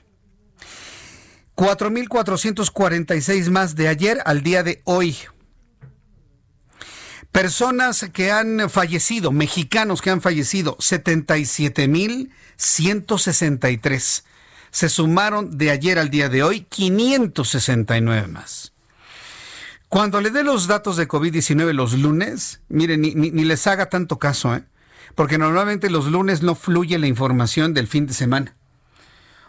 4.446 1.55 3.51
más 3.51 3.75
de 3.75 3.89
ayer 3.89 4.21
al 4.25 4.41
día 4.43 4.63
de 4.63 4.81
hoy. 4.85 5.17
Personas 7.31 8.09
que 8.13 8.31
han 8.31 8.69
fallecido, 8.69 9.31
mexicanos 9.31 10.01
que 10.01 10.09
han 10.09 10.21
fallecido, 10.21 10.77
77.163. 12.59 14.23
Se 14.71 14.89
sumaron 14.89 15.57
de 15.57 15.71
ayer 15.71 15.97
al 15.97 16.09
día 16.09 16.29
de 16.29 16.43
hoy 16.43 16.61
569 16.61 18.27
más. 18.27 18.73
Cuando 19.87 20.21
le 20.21 20.29
dé 20.29 20.43
los 20.43 20.67
datos 20.67 20.97
de 20.97 21.07
COVID-19 21.07 21.73
los 21.73 21.93
lunes, 21.93 22.61
miren, 22.69 23.01
ni, 23.01 23.15
ni, 23.15 23.43
les 23.43 23.65
haga 23.65 23.89
tanto 23.89 24.19
caso, 24.19 24.55
¿eh? 24.55 24.63
porque 25.15 25.39
normalmente 25.39 25.89
los 25.89 26.05
lunes 26.05 26.43
no 26.43 26.53
fluye 26.53 26.99
la 26.99 27.07
información 27.07 27.73
del 27.73 27.87
fin 27.87 28.05
de 28.05 28.13
semana. 28.13 28.55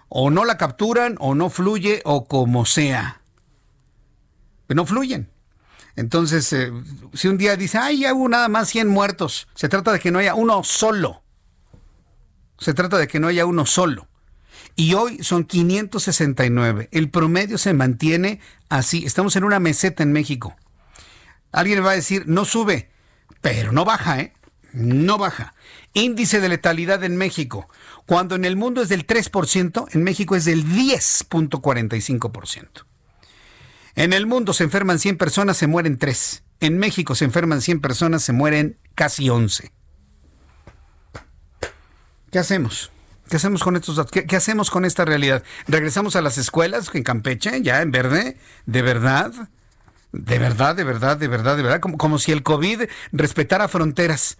O 0.08 0.30
no 0.30 0.46
la 0.46 0.56
capturan, 0.56 1.16
o 1.18 1.34
no 1.34 1.50
fluye, 1.50 2.00
o 2.04 2.24
como 2.24 2.64
sea. 2.64 3.20
Pero 4.66 4.76
no 4.76 4.86
fluyen. 4.86 5.28
Entonces, 5.94 6.50
eh, 6.54 6.72
si 7.12 7.28
un 7.28 7.36
día 7.36 7.56
dice, 7.56 7.76
ay, 7.76 8.00
ya 8.00 8.14
hubo 8.14 8.28
nada 8.28 8.48
más 8.48 8.68
100 8.70 8.88
muertos, 8.88 9.46
se 9.54 9.68
trata 9.68 9.92
de 9.92 10.00
que 10.00 10.10
no 10.10 10.20
haya 10.20 10.34
uno 10.34 10.64
solo. 10.64 11.22
Se 12.60 12.74
trata 12.74 12.98
de 12.98 13.08
que 13.08 13.18
no 13.18 13.26
haya 13.26 13.46
uno 13.46 13.66
solo. 13.66 14.06
Y 14.76 14.94
hoy 14.94 15.24
son 15.24 15.44
569. 15.44 16.88
El 16.92 17.10
promedio 17.10 17.58
se 17.58 17.74
mantiene 17.74 18.40
así. 18.68 19.04
Estamos 19.04 19.34
en 19.36 19.44
una 19.44 19.58
meseta 19.58 20.02
en 20.02 20.12
México. 20.12 20.56
Alguien 21.52 21.84
va 21.84 21.90
a 21.90 21.96
decir, 21.96 22.24
no 22.26 22.44
sube, 22.44 22.90
pero 23.40 23.72
no 23.72 23.84
baja, 23.84 24.20
¿eh? 24.20 24.32
No 24.72 25.18
baja. 25.18 25.54
Índice 25.94 26.40
de 26.40 26.48
letalidad 26.48 27.02
en 27.02 27.16
México. 27.16 27.68
Cuando 28.06 28.36
en 28.36 28.44
el 28.44 28.56
mundo 28.56 28.82
es 28.82 28.88
del 28.88 29.06
3%, 29.06 29.88
en 29.92 30.04
México 30.04 30.36
es 30.36 30.44
del 30.44 30.64
10.45%. 30.64 32.86
En 33.96 34.12
el 34.12 34.26
mundo 34.26 34.52
se 34.52 34.64
enferman 34.64 35.00
100 35.00 35.16
personas, 35.16 35.56
se 35.56 35.66
mueren 35.66 35.98
3. 35.98 36.44
En 36.60 36.78
México 36.78 37.16
se 37.16 37.24
enferman 37.24 37.62
100 37.62 37.80
personas, 37.80 38.22
se 38.22 38.32
mueren 38.32 38.78
casi 38.94 39.28
11. 39.28 39.72
¿Qué 42.30 42.38
hacemos? 42.38 42.90
¿Qué 43.28 43.36
hacemos 43.36 43.62
con 43.62 43.76
estos 43.76 43.96
datos? 43.96 44.12
¿Qué, 44.12 44.36
hacemos 44.36 44.70
con 44.70 44.84
esta 44.84 45.04
realidad? 45.04 45.42
¿Regresamos 45.66 46.16
a 46.16 46.20
las 46.20 46.38
escuelas 46.38 46.90
en 46.94 47.02
Campeche, 47.02 47.62
ya 47.62 47.82
en 47.82 47.90
verde? 47.90 48.36
¿De 48.66 48.82
verdad? 48.82 49.32
¿De 50.12 50.38
verdad, 50.38 50.74
de 50.74 50.84
verdad, 50.84 51.16
de 51.16 51.28
verdad, 51.28 51.56
de 51.56 51.62
verdad? 51.62 51.80
Como, 51.80 51.96
como 51.96 52.18
si 52.18 52.32
el 52.32 52.42
COVID 52.42 52.82
respetara 53.12 53.68
fronteras. 53.68 54.38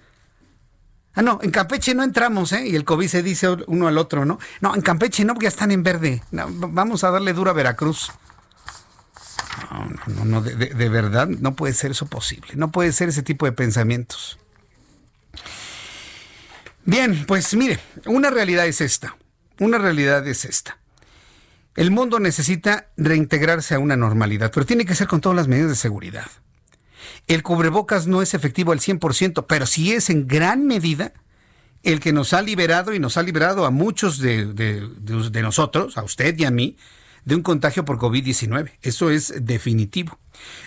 Ah, 1.15 1.23
no, 1.23 1.41
en 1.43 1.51
Campeche 1.51 1.95
no 1.95 2.03
entramos, 2.03 2.53
¿eh? 2.53 2.67
Y 2.67 2.77
el 2.77 2.85
COVID 2.85 3.09
se 3.09 3.23
dice 3.23 3.49
uno 3.67 3.89
al 3.89 3.99
otro, 3.99 4.25
¿no? 4.25 4.39
No, 4.61 4.75
en 4.75 4.83
Campeche 4.83 5.25
no, 5.25 5.35
porque 5.35 5.45
ya 5.45 5.51
están 5.51 5.73
en 5.73 5.83
verde. 5.83 6.23
vamos 6.33 7.05
a 7.05 7.11
darle 7.11 7.33
duro 7.33 7.51
a 7.51 7.55
Veracruz. 7.55 8.12
No, 10.07 10.15
no, 10.15 10.25
no, 10.25 10.43
de, 10.43 10.55
de, 10.55 10.89
verdad 10.89 11.29
no 11.29 11.55
puede 11.55 11.75
ser 11.75 11.91
eso 11.93 12.07
posible. 12.07 12.53
No 12.55 12.71
puede 12.71 12.93
ser 12.93 13.09
ese 13.09 13.23
tipo 13.23 13.47
de 13.47 13.53
pensamientos. 13.53 14.39
Bien, 16.91 17.25
pues 17.25 17.55
mire, 17.55 17.79
una 18.07 18.31
realidad 18.31 18.67
es 18.67 18.81
esta. 18.81 19.17
Una 19.61 19.79
realidad 19.79 20.27
es 20.27 20.45
esta. 20.45 20.79
El 21.77 21.93
mundo 21.93 22.19
necesita 22.19 22.89
reintegrarse 22.97 23.77
a 23.77 23.79
una 23.79 23.97
normalidad, 23.97 24.51
pero 24.53 24.67
tiene 24.67 24.85
que 24.85 24.97
ser 24.97 25.07
con 25.07 25.21
todas 25.21 25.37
las 25.37 25.47
medidas 25.47 25.69
de 25.69 25.77
seguridad. 25.77 26.27
El 27.29 27.45
cubrebocas 27.45 28.09
no 28.09 28.23
es 28.23 28.35
efectivo 28.35 28.73
al 28.73 28.81
100%, 28.81 29.47
pero 29.47 29.67
sí 29.67 29.93
es 29.93 30.11
en 30.11 30.27
gran 30.27 30.67
medida 30.67 31.12
el 31.85 32.01
que 32.01 32.12
nos 32.12 32.33
ha 32.33 32.43
liberado 32.43 32.93
y 32.93 32.99
nos 32.99 33.17
ha 33.17 33.23
liberado 33.23 33.67
a 33.67 33.71
muchos 33.71 34.19
de, 34.19 34.47
de, 34.47 34.81
de 34.81 35.43
nosotros, 35.43 35.97
a 35.97 36.03
usted 36.03 36.37
y 36.41 36.45
a 36.45 36.51
mí, 36.51 36.77
de 37.25 37.35
un 37.35 37.43
contagio 37.43 37.85
por 37.85 37.99
COVID-19. 37.99 38.73
Eso 38.83 39.11
es 39.11 39.35
definitivo. 39.41 40.19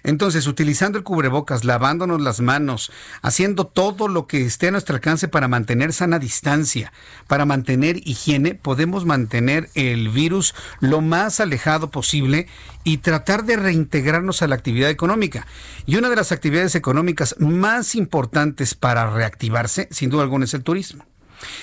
Entonces, 0.03 0.47
utilizando 0.47 0.97
el 0.97 1.03
cubrebocas, 1.03 1.63
lavándonos 1.63 2.21
las 2.21 2.41
manos, 2.41 2.91
haciendo 3.21 3.65
todo 3.65 4.07
lo 4.07 4.27
que 4.27 4.45
esté 4.45 4.67
a 4.67 4.71
nuestro 4.71 4.95
alcance 4.95 5.27
para 5.27 5.47
mantener 5.47 5.93
sana 5.93 6.19
distancia, 6.19 6.93
para 7.27 7.45
mantener 7.45 7.97
higiene, 8.07 8.55
podemos 8.55 9.05
mantener 9.05 9.69
el 9.75 10.09
virus 10.09 10.53
lo 10.79 11.01
más 11.01 11.39
alejado 11.39 11.89
posible 11.89 12.47
y 12.83 12.97
tratar 12.97 13.45
de 13.45 13.55
reintegrarnos 13.55 14.41
a 14.41 14.47
la 14.47 14.55
actividad 14.55 14.89
económica. 14.89 15.47
Y 15.85 15.95
una 15.95 16.09
de 16.09 16.15
las 16.15 16.31
actividades 16.31 16.75
económicas 16.75 17.35
más 17.39 17.95
importantes 17.95 18.75
para 18.75 19.09
reactivarse, 19.09 19.87
sin 19.91 20.09
duda 20.09 20.23
alguna, 20.23 20.45
es 20.45 20.53
el 20.53 20.63
turismo. 20.63 21.05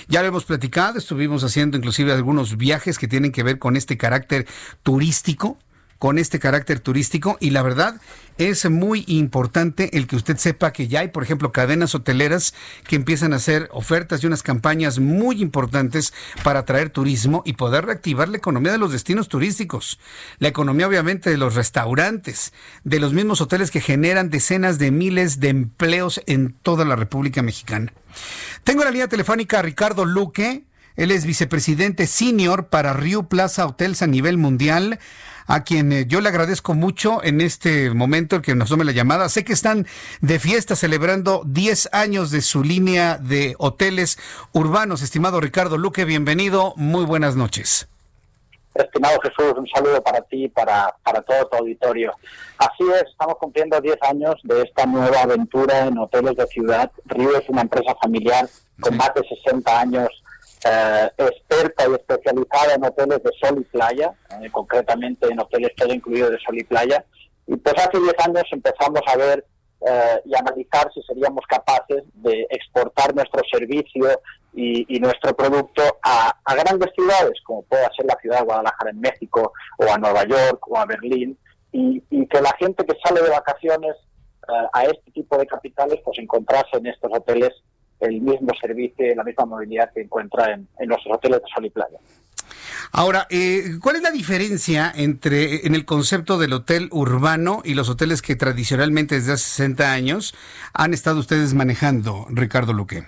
Ya 0.07 0.21
lo 0.21 0.27
hemos 0.27 0.45
platicado, 0.45 0.97
estuvimos 0.97 1.43
haciendo 1.43 1.77
inclusive 1.77 2.11
algunos 2.11 2.57
viajes 2.57 2.97
que 2.97 3.07
tienen 3.07 3.31
que 3.31 3.43
ver 3.43 3.59
con 3.59 3.75
este 3.77 3.97
carácter 3.97 4.47
turístico 4.83 5.57
con 6.01 6.17
este 6.17 6.39
carácter 6.39 6.79
turístico 6.79 7.37
y 7.39 7.51
la 7.51 7.61
verdad 7.61 8.01
es 8.39 8.67
muy 8.67 9.03
importante 9.05 9.95
el 9.95 10.07
que 10.07 10.15
usted 10.15 10.35
sepa 10.37 10.73
que 10.73 10.87
ya 10.87 11.01
hay, 11.01 11.09
por 11.09 11.21
ejemplo, 11.21 11.51
cadenas 11.51 11.93
hoteleras 11.93 12.55
que 12.87 12.95
empiezan 12.95 13.33
a 13.33 13.35
hacer 13.35 13.69
ofertas 13.71 14.23
y 14.23 14.25
unas 14.25 14.41
campañas 14.41 14.97
muy 14.97 15.43
importantes 15.43 16.11
para 16.43 16.61
atraer 16.61 16.89
turismo 16.89 17.43
y 17.45 17.53
poder 17.53 17.85
reactivar 17.85 18.29
la 18.29 18.37
economía 18.37 18.71
de 18.71 18.79
los 18.79 18.91
destinos 18.91 19.27
turísticos, 19.27 19.99
la 20.39 20.47
economía 20.47 20.87
obviamente 20.87 21.29
de 21.29 21.37
los 21.37 21.53
restaurantes, 21.53 22.51
de 22.83 22.99
los 22.99 23.13
mismos 23.13 23.39
hoteles 23.39 23.69
que 23.69 23.79
generan 23.79 24.31
decenas 24.31 24.79
de 24.79 24.89
miles 24.89 25.39
de 25.39 25.49
empleos 25.49 26.19
en 26.25 26.55
toda 26.63 26.83
la 26.83 26.95
República 26.95 27.43
Mexicana. 27.43 27.93
Tengo 28.63 28.83
la 28.83 28.89
línea 28.89 29.07
telefónica 29.07 29.59
a 29.59 29.61
Ricardo 29.61 30.05
Luque, 30.05 30.63
él 30.95 31.11
es 31.11 31.25
vicepresidente 31.25 32.07
senior 32.07 32.69
para 32.69 32.93
Rio 32.93 33.29
Plaza 33.29 33.67
Hotels 33.67 34.01
a 34.01 34.07
nivel 34.07 34.39
mundial 34.39 34.99
a 35.47 35.63
quien 35.63 35.91
eh, 35.91 36.05
yo 36.07 36.21
le 36.21 36.29
agradezco 36.29 36.73
mucho 36.73 37.23
en 37.23 37.41
este 37.41 37.91
momento 37.91 38.35
el 38.35 38.41
que 38.41 38.55
nos 38.55 38.69
tome 38.69 38.85
la 38.85 38.91
llamada. 38.91 39.29
Sé 39.29 39.43
que 39.43 39.53
están 39.53 39.87
de 40.21 40.39
fiesta 40.39 40.75
celebrando 40.75 41.43
10 41.45 41.89
años 41.93 42.31
de 42.31 42.41
su 42.41 42.63
línea 42.63 43.17
de 43.17 43.55
hoteles 43.57 44.17
urbanos. 44.53 45.01
Estimado 45.01 45.39
Ricardo 45.39 45.77
Luque, 45.77 46.05
bienvenido. 46.05 46.73
Muy 46.75 47.05
buenas 47.05 47.35
noches. 47.35 47.87
Estimado 48.73 49.19
Jesús, 49.21 49.53
un 49.57 49.67
saludo 49.67 50.01
para 50.01 50.21
ti 50.21 50.45
y 50.45 50.49
para, 50.49 50.95
para 51.03 51.21
todo 51.21 51.45
tu 51.47 51.57
auditorio. 51.57 52.13
Así 52.57 52.83
es, 52.95 53.03
estamos 53.09 53.35
cumpliendo 53.37 53.81
10 53.81 53.97
años 54.03 54.35
de 54.43 54.61
esta 54.61 54.85
nueva 54.85 55.23
aventura 55.23 55.87
en 55.87 55.97
hoteles 55.97 56.37
de 56.37 56.47
ciudad. 56.47 56.89
Río 57.05 57.37
es 57.37 57.49
una 57.49 57.63
empresa 57.63 57.93
familiar 58.01 58.47
con 58.79 58.95
más 58.95 59.13
de 59.13 59.27
60 59.27 59.79
años 59.79 60.20
eh, 60.63 61.11
experta 61.17 61.85
y 61.89 61.93
especializada 61.93 62.75
en 62.75 62.85
hoteles 62.85 63.23
de 63.23 63.31
sol 63.41 63.59
y 63.59 63.63
playa, 63.63 64.13
eh, 64.39 64.49
concretamente 64.51 65.27
en 65.27 65.39
hoteles 65.39 65.71
todo 65.75 65.91
incluido 65.91 66.29
de 66.29 66.37
sol 66.39 66.57
y 66.59 66.63
playa. 66.63 67.03
Y 67.47 67.55
pues 67.55 67.75
hace 67.75 67.99
10 67.99 68.13
años 68.27 68.43
empezamos 68.51 69.01
a 69.07 69.17
ver 69.17 69.43
eh, 69.87 70.21
y 70.25 70.35
analizar 70.35 70.91
si 70.93 71.01
seríamos 71.01 71.43
capaces 71.47 72.03
de 72.13 72.45
exportar 72.51 73.15
nuestro 73.15 73.41
servicio 73.51 74.21
y, 74.53 74.99
nuestro 74.99 75.35
producto 75.35 75.81
a, 76.03 76.31
grandes 76.53 76.91
ciudades, 76.93 77.41
como 77.43 77.63
pueda 77.63 77.89
ser 77.95 78.05
la 78.05 78.17
ciudad 78.21 78.39
de 78.39 78.45
Guadalajara 78.45 78.91
en 78.91 78.99
México, 78.99 79.53
o 79.79 79.91
a 79.91 79.97
Nueva 79.97 80.25
York, 80.25 80.59
o 80.67 80.77
a 80.77 80.85
Berlín, 80.85 81.39
y, 81.71 82.03
y 82.11 82.27
que 82.27 82.41
la 82.41 82.53
gente 82.59 82.85
que 82.85 82.97
sale 83.03 83.21
de 83.21 83.29
vacaciones 83.29 83.95
a 84.73 84.83
este 84.83 85.11
tipo 85.11 85.37
de 85.37 85.47
capitales, 85.47 86.01
pues 86.03 86.19
encontrase 86.19 86.77
en 86.77 86.87
estos 86.87 87.09
hoteles 87.13 87.51
el 88.01 88.21
mismo 88.21 88.49
servicio 88.59 89.15
la 89.15 89.23
misma 89.23 89.45
movilidad 89.45 89.91
que 89.93 90.01
encuentra 90.01 90.53
en, 90.53 90.67
los 90.87 90.99
hoteles 91.07 91.41
de 91.41 91.45
sol 91.53 91.65
y 91.65 91.69
playa. 91.69 91.97
Ahora, 92.91 93.27
eh, 93.29 93.77
¿cuál 93.81 93.97
es 93.97 94.01
la 94.01 94.11
diferencia 94.11 94.91
entre 94.93 95.65
en 95.65 95.75
el 95.75 95.85
concepto 95.85 96.37
del 96.37 96.53
hotel 96.53 96.89
urbano 96.91 97.61
y 97.63 97.73
los 97.73 97.89
hoteles 97.89 98.21
que 98.21 98.35
tradicionalmente 98.35 99.15
desde 99.15 99.33
hace 99.33 99.45
60 99.45 99.91
años 99.91 100.35
han 100.73 100.93
estado 100.93 101.19
ustedes 101.19 101.53
manejando, 101.53 102.25
Ricardo 102.29 102.73
Luque? 102.73 103.05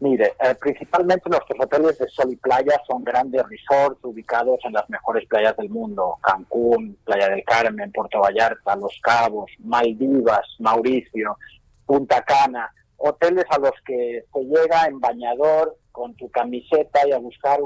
Mire, 0.00 0.32
eh, 0.40 0.54
principalmente 0.60 1.30
nuestros 1.30 1.60
hoteles 1.60 1.96
de 1.98 2.08
sol 2.08 2.32
y 2.32 2.36
playa 2.36 2.80
son 2.88 3.04
grandes 3.04 3.40
resorts 3.48 4.00
ubicados 4.02 4.58
en 4.64 4.72
las 4.72 4.88
mejores 4.90 5.28
playas 5.28 5.56
del 5.56 5.68
mundo, 5.68 6.18
Cancún, 6.20 6.96
Playa 7.04 7.28
del 7.28 7.44
Carmen, 7.44 7.92
Puerto 7.92 8.18
Vallarta, 8.20 8.74
Los 8.74 8.98
Cabos, 9.00 9.48
Maldivas, 9.60 10.44
Mauricio, 10.58 11.36
Punta 11.86 12.20
Cana 12.22 12.68
hoteles 13.02 13.44
a 13.50 13.58
los 13.58 13.72
que 13.84 14.24
se 14.32 14.40
llega 14.44 14.84
en 14.86 15.00
bañador 15.00 15.76
con 15.90 16.14
tu 16.14 16.30
camiseta 16.30 17.06
y 17.06 17.12
a 17.12 17.18
buscar 17.18 17.60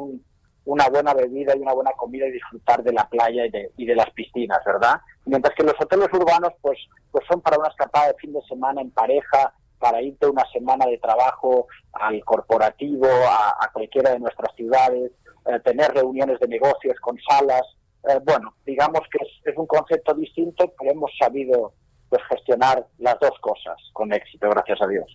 una 0.65 0.89
buena 0.89 1.15
bebida 1.15 1.55
y 1.55 1.61
una 1.61 1.75
buena 1.75 1.93
comida 1.93 2.27
y 2.27 2.33
disfrutar 2.33 2.83
de 2.83 2.93
la 2.93 3.09
playa 3.09 3.45
y 3.77 3.87
de, 3.87 3.95
las 3.95 4.11
piscinas, 4.11 4.61
¿verdad? 4.65 5.01
Mientras 5.27 5.55
que 5.55 5.63
los 5.63 5.75
hoteles 5.79 6.09
urbanos, 6.13 6.53
pues, 6.61 6.79
pues 7.13 7.25
son 7.31 7.41
para 7.41 7.59
una 7.59 7.69
escapada 7.69 8.09
de 8.09 8.15
fin 8.15 8.33
de 8.33 8.43
semana 8.49 8.81
en 8.81 8.91
pareja, 8.91 9.53
para 9.79 10.01
irte 10.01 10.27
una 10.27 10.45
semana 10.53 10.87
de 10.87 10.99
trabajo 10.99 11.67
al 11.93 12.25
corporativo, 12.25 13.07
a, 13.07 13.71
cualquiera 13.73 14.11
de 14.11 14.21
nuestras 14.21 14.55
ciudades, 14.57 15.13
eh, 15.47 15.61
tener 15.65 15.93
reuniones 15.93 16.41
de 16.41 16.49
negocios 16.49 16.99
con 17.01 17.17
salas. 17.29 17.63
Eh, 18.09 18.19
bueno, 18.25 18.55
digamos 18.65 19.03
que 19.11 19.19
es, 19.45 19.57
un 19.57 19.67
concepto 19.67 20.15
distinto, 20.15 20.73
pero 20.79 20.93
hemos 20.93 21.11
sabido 21.19 21.75
pues, 22.09 22.23
gestionar 22.28 22.87
las 22.99 23.19
dos 23.20 23.33
cosas 23.41 23.77
con 23.93 24.12
éxito, 24.12 24.49
gracias 24.51 24.81
a 24.81 24.87
Dios. 24.87 25.07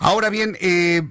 Ahora 0.00 0.30
bien, 0.30 0.56
eh, 0.60 1.02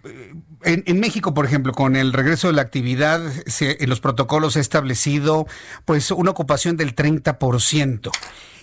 en, 0.63 0.99
México, 0.99 1.33
por 1.33 1.45
ejemplo, 1.45 1.73
con 1.73 1.95
el 1.95 2.13
regreso 2.13 2.47
de 2.47 2.53
la 2.53 2.61
actividad, 2.61 3.21
en 3.59 3.89
los 3.89 3.99
protocolos 3.99 4.53
se 4.53 4.59
ha 4.59 4.61
establecido 4.61 5.45
pues 5.85 6.11
una 6.11 6.31
ocupación 6.31 6.77
del 6.77 6.95
30%. 6.95 8.11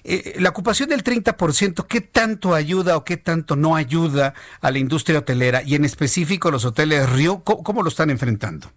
Eh, 0.06 0.36
la 0.38 0.50
ocupación 0.50 0.90
del 0.90 1.02
30%, 1.02 1.86
¿qué 1.86 2.00
tanto 2.02 2.54
ayuda 2.54 2.96
o 2.96 3.04
qué 3.04 3.16
tanto 3.16 3.56
no 3.56 3.74
ayuda 3.74 4.34
a 4.60 4.70
la 4.70 4.78
industria 4.78 5.20
hotelera 5.20 5.62
y 5.62 5.74
en 5.76 5.84
específico 5.84 6.50
los 6.50 6.64
hoteles 6.64 7.10
Río? 7.10 7.42
¿Cómo, 7.42 7.82
lo 7.82 7.88
están 7.88 8.10
enfrentando? 8.10 8.70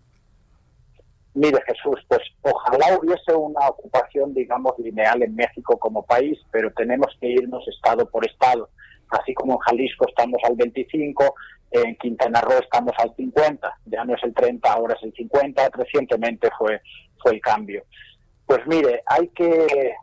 Mire 1.37 1.59
Jesús, 1.67 2.03
pues 2.07 2.21
ojalá 2.41 2.97
hubiese 2.97 3.33
una 3.33 3.67
ocupación, 3.69 4.33
digamos, 4.33 4.73
lineal 4.79 5.21
en 5.21 5.35
México 5.35 5.77
como 5.77 6.03
país, 6.05 6.37
pero 6.51 6.71
tenemos 6.73 7.07
que 7.19 7.27
irnos 7.27 7.67
estado 7.67 8.09
por 8.09 8.25
estado 8.25 8.69
así 9.09 9.33
como 9.33 9.53
en 9.53 9.59
Jalisco 9.59 10.05
estamos 10.07 10.41
al 10.43 10.55
25, 10.55 11.35
en 11.71 11.95
Quintana 11.97 12.41
Roo 12.41 12.59
estamos 12.59 12.93
al 12.97 13.15
50, 13.15 13.79
ya 13.85 14.03
no 14.05 14.15
es 14.15 14.23
el 14.23 14.33
30, 14.33 14.71
ahora 14.71 14.95
es 14.95 15.03
el 15.03 15.13
50, 15.13 15.69
recientemente 15.73 16.49
fue, 16.57 16.81
fue 17.21 17.33
el 17.33 17.41
cambio. 17.41 17.83
Pues 18.45 18.65
mire, 18.67 19.03
hay 19.05 19.27
que, 19.29 19.93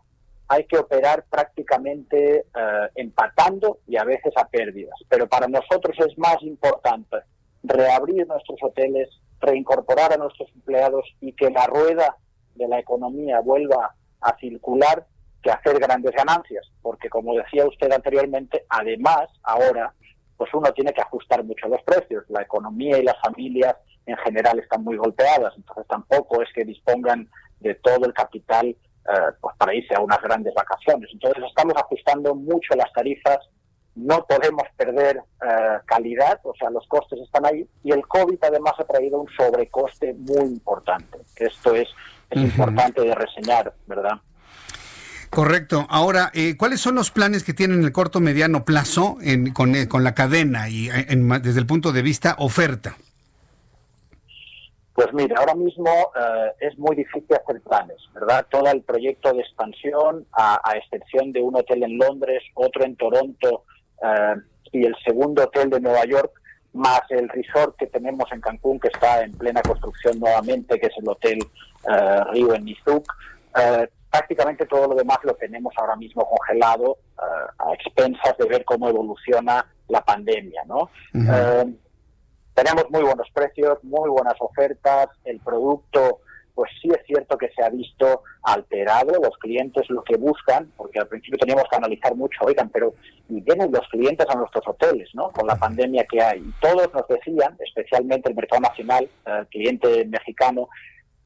hay 0.49 0.65
que 0.65 0.79
operar 0.79 1.25
prácticamente 1.31 2.39
eh, 2.39 2.89
empatando 2.97 3.79
y 3.87 3.97
a 3.97 4.05
veces 4.05 4.33
a 4.37 4.47
pérdidas, 4.47 4.95
pero 5.09 5.27
para 5.27 5.49
nosotros 5.49 5.97
es 6.07 6.17
más 6.19 6.43
importante 6.43 7.19
reabrir 7.63 8.27
nuestros 8.27 8.59
hoteles, 8.63 9.09
reincorporar 9.41 10.13
a 10.13 10.17
nuestros 10.17 10.51
empleados 10.55 11.05
y 11.21 11.33
que 11.33 11.51
la 11.51 11.67
rueda 11.67 12.17
de 12.55 12.69
la 12.69 12.79
economía 12.79 13.41
vuelva 13.41 13.95
a 14.21 14.37
circular 14.39 15.07
que 15.43 15.51
hacer 15.51 15.79
grandes 15.79 16.13
ganancias, 16.13 16.67
porque 16.81 17.11
como 17.11 17.35
decía 17.35 17.67
usted 17.67 17.93
anteriormente, 17.93 18.65
además 18.69 19.29
ahora 19.43 19.93
pues 20.37 20.53
uno 20.55 20.73
tiene 20.73 20.93
que 20.93 21.03
ajustar 21.03 21.45
mucho 21.45 21.69
los 21.69 21.83
precios. 21.83 22.25
La 22.29 22.43
economía 22.43 22.99
y 22.99 23.05
las 23.05 23.21
familias 23.21 23.77
en 24.07 24.17
general 24.19 24.59
están 24.59 24.83
muy 24.83 24.97
golpeadas, 24.97 25.55
entonces 25.57 25.87
tampoco 25.87 26.43
es 26.43 26.49
que 26.55 26.65
dispongan 26.65 27.29
de 27.61 27.75
todo 27.77 28.05
el 28.07 28.13
capital 28.13 28.67
eh, 28.67 29.33
pues 29.41 29.57
para 29.57 29.75
irse 29.75 29.95
a 29.95 30.01
unas 30.01 30.21
grandes 30.23 30.55
vacaciones. 30.55 31.11
Entonces 31.13 31.45
estamos 31.47 31.75
ajustando 31.77 32.35
mucho 32.35 32.75
las 32.75 32.93
tarifas, 32.93 33.39
no 33.97 34.25
podemos 34.27 34.65
perder 34.77 35.19
eh, 35.19 35.79
calidad, 35.87 36.41
o 36.45 36.55
sea, 36.59 36.71
los 36.71 36.87
costes 36.89 37.21
están 37.21 37.47
ahí, 37.47 37.67
y 37.83 37.93
el 37.93 38.07
COVID 38.07 38.39
además 38.43 38.75
ha 38.79 38.85
traído 38.85 39.21
un 39.21 39.29
sobrecoste 39.37 40.15
muy 40.15 40.45
importante, 40.45 41.19
esto 41.37 41.75
es, 41.75 41.89
es 42.31 42.43
importante 42.43 43.03
de 43.03 43.15
reseñar, 43.15 43.73
¿verdad? 43.87 44.21
Correcto. 45.35 45.85
Ahora, 45.91 46.31
eh, 46.33 46.57
¿cuáles 46.57 46.81
son 46.81 46.95
los 46.95 47.11
planes 47.11 47.43
que 47.43 47.53
tienen 47.53 47.81
en 47.81 47.85
el 47.85 47.93
corto 47.93 48.21
mediano 48.21 48.65
plazo 48.65 49.17
en, 49.21 49.53
con, 49.53 49.75
eh, 49.75 49.89
con, 49.89 50.05
la 50.05 50.15
cadena 50.15 50.69
y 50.69 50.89
eh, 50.89 51.07
desde 51.43 51.59
el 51.59 51.67
punto 51.67 51.91
de 51.91 52.03
vista 52.03 52.37
oferta? 52.39 52.97
Pues 54.95 55.13
mira, 55.13 55.41
ahora 55.41 55.57
mismo 55.57 55.91
es 56.61 56.79
muy 56.79 56.95
difícil 56.95 57.27
hacer 57.35 57.61
planes, 57.63 57.97
¿verdad? 58.15 58.47
Todo 58.49 58.71
el 58.71 58.83
proyecto 58.83 59.33
de 59.33 59.41
expansión, 59.41 60.25
a, 60.33 60.61
excepción 60.77 61.33
de 61.33 61.43
un 61.43 61.57
hotel 61.57 61.83
en 61.83 61.99
Londres, 61.99 62.45
otro 62.55 62.85
en 62.85 62.95
Toronto 62.95 63.65
y 64.73 64.85
el 64.85 64.97
segundo 65.05 65.45
hotel 65.45 65.71
de 65.71 65.81
Nueva 65.81 66.05
York, 66.05 66.33
más 66.73 67.03
el 67.11 67.29
resort 67.29 67.77
que 67.77 67.87
tenemos 67.87 68.31
en 68.33 68.41
Cancún, 68.41 68.81
que 68.81 68.89
está 68.89 69.23
en 69.23 69.33
plena 69.33 69.63
construcción 69.63 70.19
nuevamente, 70.19 70.79
que 70.81 70.87
es 70.87 70.99
el 70.99 71.09
Hotel 71.09 71.39
Río 72.33 72.55
en 72.55 72.65
Nizuc, 72.65 73.07
prácticamente 74.15 74.65
todo 74.67 74.87
lo 74.87 74.95
demás 74.95 75.19
lo 75.25 75.35
tenemos 75.35 75.75
ahora 75.77 75.97
mismo 75.97 76.25
congelado 76.25 76.99
eh, 77.19 77.47
a 77.59 77.73
expensas 77.75 78.39
de 78.39 78.47
ver 78.47 78.65
cómo 78.65 78.89
evoluciona 78.89 79.67
la 79.89 80.05
pandemia, 80.05 80.63
¿no? 80.67 80.89
Eh, 81.15 81.75
tenemos 82.55 82.89
muy 82.91 83.03
buenos 83.03 83.29
precios, 83.35 83.83
muy 83.83 84.09
buenas 84.09 84.35
ofertas, 84.39 85.09
el 85.25 85.41
producto 85.41 86.21
pues 86.55 86.71
sí 86.81 86.89
es 86.89 87.05
cierto 87.07 87.37
que 87.37 87.51
se 87.51 87.63
ha 87.63 87.69
visto 87.69 88.23
alterado, 88.43 89.13
los 89.21 89.37
clientes 89.39 89.89
lo 89.89 90.03
que 90.03 90.17
buscan, 90.17 90.71
porque 90.77 91.01
al 91.01 91.09
principio 91.09 91.39
teníamos 91.39 91.65
que 91.69 91.77
analizar 91.77 92.15
mucho, 92.15 92.45
oigan, 92.45 92.69
pero 92.71 92.95
y 93.29 93.41
vienen 93.41 93.73
los 93.73 93.87
clientes 93.89 94.27
a 94.29 94.35
nuestros 94.37 94.67
hoteles, 94.67 95.09
¿no? 95.15 95.31
Con 95.31 95.47
la 95.47 95.57
pandemia 95.57 96.05
que 96.05 96.23
hay. 96.23 96.39
Y 96.41 96.53
todos 96.61 96.93
nos 96.93 97.09
decían, 97.09 97.57
especialmente 97.59 98.29
el 98.29 98.37
mercado 98.37 98.63
nacional, 98.63 99.09
el 99.27 99.47
cliente 99.49 100.05
mexicano, 100.05 100.69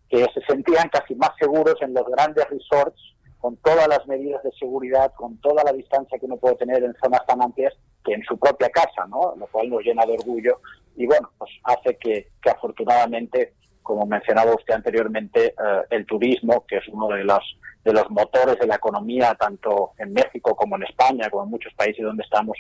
que 0.09 0.25
se 0.33 0.41
sentían 0.49 0.89
casi 0.89 1.15
más 1.17 1.31
seguros 1.39 1.77
en 1.81 1.93
los 1.93 2.07
grandes 2.07 2.49
resorts, 2.49 3.01
con 3.39 3.57
todas 3.59 3.87
las 3.87 4.07
medidas 4.07 4.43
de 4.43 4.51
seguridad, 4.53 5.13
con 5.15 5.37
toda 5.39 5.63
la 5.63 5.73
distancia 5.73 6.19
que 6.19 6.27
uno 6.27 6.39
puede 6.39 6.57
tener 6.57 6.83
en 6.83 6.95
zonas 7.03 7.25
tan 7.27 7.43
amplias, 7.43 7.75
que 8.05 8.15
en 8.15 8.23
su 8.25 8.39
propia 8.39 8.69
casa, 8.71 9.07
¿no? 9.09 9.35
Lo 9.37 9.47
cual 9.49 9.69
nos 9.69 9.83
llena 9.83 10.05
de 10.07 10.15
orgullo 10.15 10.61
y 10.99 11.07
bueno, 11.07 11.31
pues 11.39 11.51
hace 11.63 11.97
que, 11.97 12.29
afortunadamente, 12.51 13.55
como 13.89 14.05
mencionaba 14.05 14.55
usted 14.55 14.75
anteriormente, 14.75 15.47
eh, 15.47 15.83
el 15.89 16.05
turismo, 16.05 16.67
que 16.69 16.77
es 16.77 16.87
uno 16.89 17.09
de 17.09 17.25
los, 17.25 17.43
de 17.83 17.95
los 17.95 18.11
motores 18.11 18.59
de 18.59 18.67
la 18.67 18.75
economía, 18.75 19.35
tanto 19.35 19.93
en 19.97 20.13
México 20.13 20.55
como 20.55 20.77
en 20.77 20.83
España, 20.83 21.31
como 21.31 21.45
en 21.45 21.51
muchos 21.51 21.73
países 21.73 22.05
donde 22.05 22.23
estamos, 22.23 22.59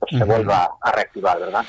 pues 0.00 0.18
se 0.18 0.24
vuelva 0.24 0.68
a 0.80 0.90
reactivar, 0.90 1.38
¿verdad? 1.38 1.64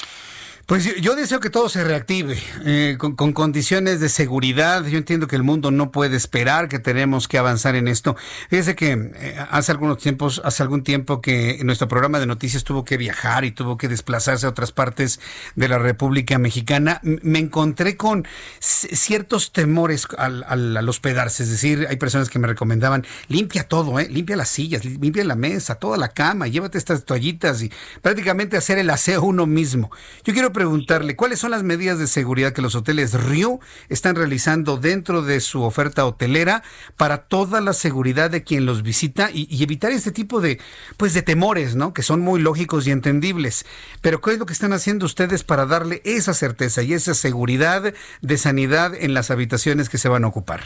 Pues 0.70 1.02
yo, 1.02 1.16
deseo 1.16 1.40
que 1.40 1.50
todo 1.50 1.68
se 1.68 1.84
reactive 1.84 2.38
eh, 2.64 2.96
con, 3.00 3.34
condiciones 3.34 4.00
de 4.00 4.08
seguridad. 4.08 4.86
Yo 4.86 5.00
entiendo 5.00 5.26
que 5.26 5.36
el 5.36 5.41
mundo 5.41 5.72
no 5.72 5.91
puede 5.91 6.16
esperar, 6.16 6.70
que 6.70 6.78
tenemos 6.78 7.28
que 7.28 7.40
avanzar 7.40 7.76
en 7.76 7.88
esto. 7.88 8.16
Fíjese 8.52 8.76
que 8.76 8.91
eh, 8.91 9.36
hace 9.50 9.72
algunos 9.72 9.98
tiempos, 9.98 10.44
hace 10.46 10.62
algún 10.62 10.84
tiempo 10.84 11.22
que 11.22 11.60
nuestro 11.64 11.88
programa 11.88 12.20
de 12.20 12.28
noticias 12.28 12.64
tuvo 12.64 12.84
que 12.86 12.98
viajar 12.98 13.46
y 13.46 13.52
tuvo 13.52 13.78
que 13.78 13.88
desplazarse 13.88 14.46
a 14.46 14.50
otras 14.50 14.72
partes 14.72 15.20
de 15.56 15.68
la 15.70 15.80
República 15.80 16.38
Mexicana. 16.38 17.00
Me 17.02 17.40
encontré 17.40 17.98
con 17.98 18.28
ciertos 18.60 19.52
temores 19.52 20.08
al, 20.20 20.46
al, 20.48 20.88
hospedarse. 20.88 21.41
Es 21.41 21.50
decir, 21.50 21.88
hay 21.90 21.96
personas 21.96 22.30
que 22.30 22.38
me 22.38 22.46
recomendaban 22.46 23.08
limpia 23.28 23.68
todo, 23.68 24.00
eh, 24.00 24.08
limpia 24.08 24.36
las 24.36 24.50
sillas, 24.50 24.86
limpia 24.86 25.24
la 25.24 25.36
mesa, 25.36 25.74
toda 25.74 25.98
la 25.98 26.10
cama, 26.10 26.46
llévate 26.46 26.78
estas 26.78 27.06
toallitas 27.06 27.64
y 27.64 27.72
prácticamente 28.04 28.56
hacer 28.56 28.78
el 28.78 28.91
aseo 28.91 29.24
uno 29.24 29.48
mismo. 29.48 29.90
Yo 30.24 30.32
quiero 30.32 30.54
preguntarle 30.60 31.15
cuáles 31.15 31.40
son 31.40 31.52
las 31.52 31.64
medidas 31.64 31.99
de 31.99 32.06
seguridad 32.06 32.52
que 32.52 32.61
los 32.61 32.76
hoteles 32.76 33.14
Río 33.14 33.61
están 33.88 34.18
realizando 34.18 34.76
dentro 34.76 35.22
de 35.22 35.40
su 35.40 35.64
oferta 35.64 36.06
hotelera 36.06 36.64
para 36.98 37.19
toda 37.19 37.61
la 37.61 37.72
seguridad 37.72 38.30
de 38.30 38.44
quien 38.44 38.65
los 38.65 38.84
visita 38.84 39.30
y, 39.34 39.48
evitar 39.64 39.94
este 39.94 40.11
tipo 40.11 40.41
de 40.41 40.60
pues 40.98 41.14
de 41.14 41.22
temores, 41.22 41.77
¿no? 41.77 41.94
Que 41.94 42.03
son 42.03 42.19
muy 42.19 42.41
lógicos 42.41 42.86
y 42.88 42.91
entendibles. 42.91 43.65
Pero 44.02 44.19
¿qué 44.19 44.34
es 44.34 44.38
lo 44.38 44.45
que 44.45 44.52
están 44.52 44.73
haciendo 44.73 45.06
ustedes 45.06 45.45
para 45.45 45.65
darle 45.65 46.02
esa 46.03 46.34
certeza 46.34 46.84
y 46.84 46.91
esa 46.91 47.14
seguridad 47.14 47.94
de 48.22 48.38
sanidad 48.38 48.94
en 48.94 49.14
las 49.14 49.31
habitaciones 49.31 49.88
que 49.88 49.98
se 49.98 50.10
van 50.10 50.26
a 50.26 50.27
ocupar? 50.27 50.60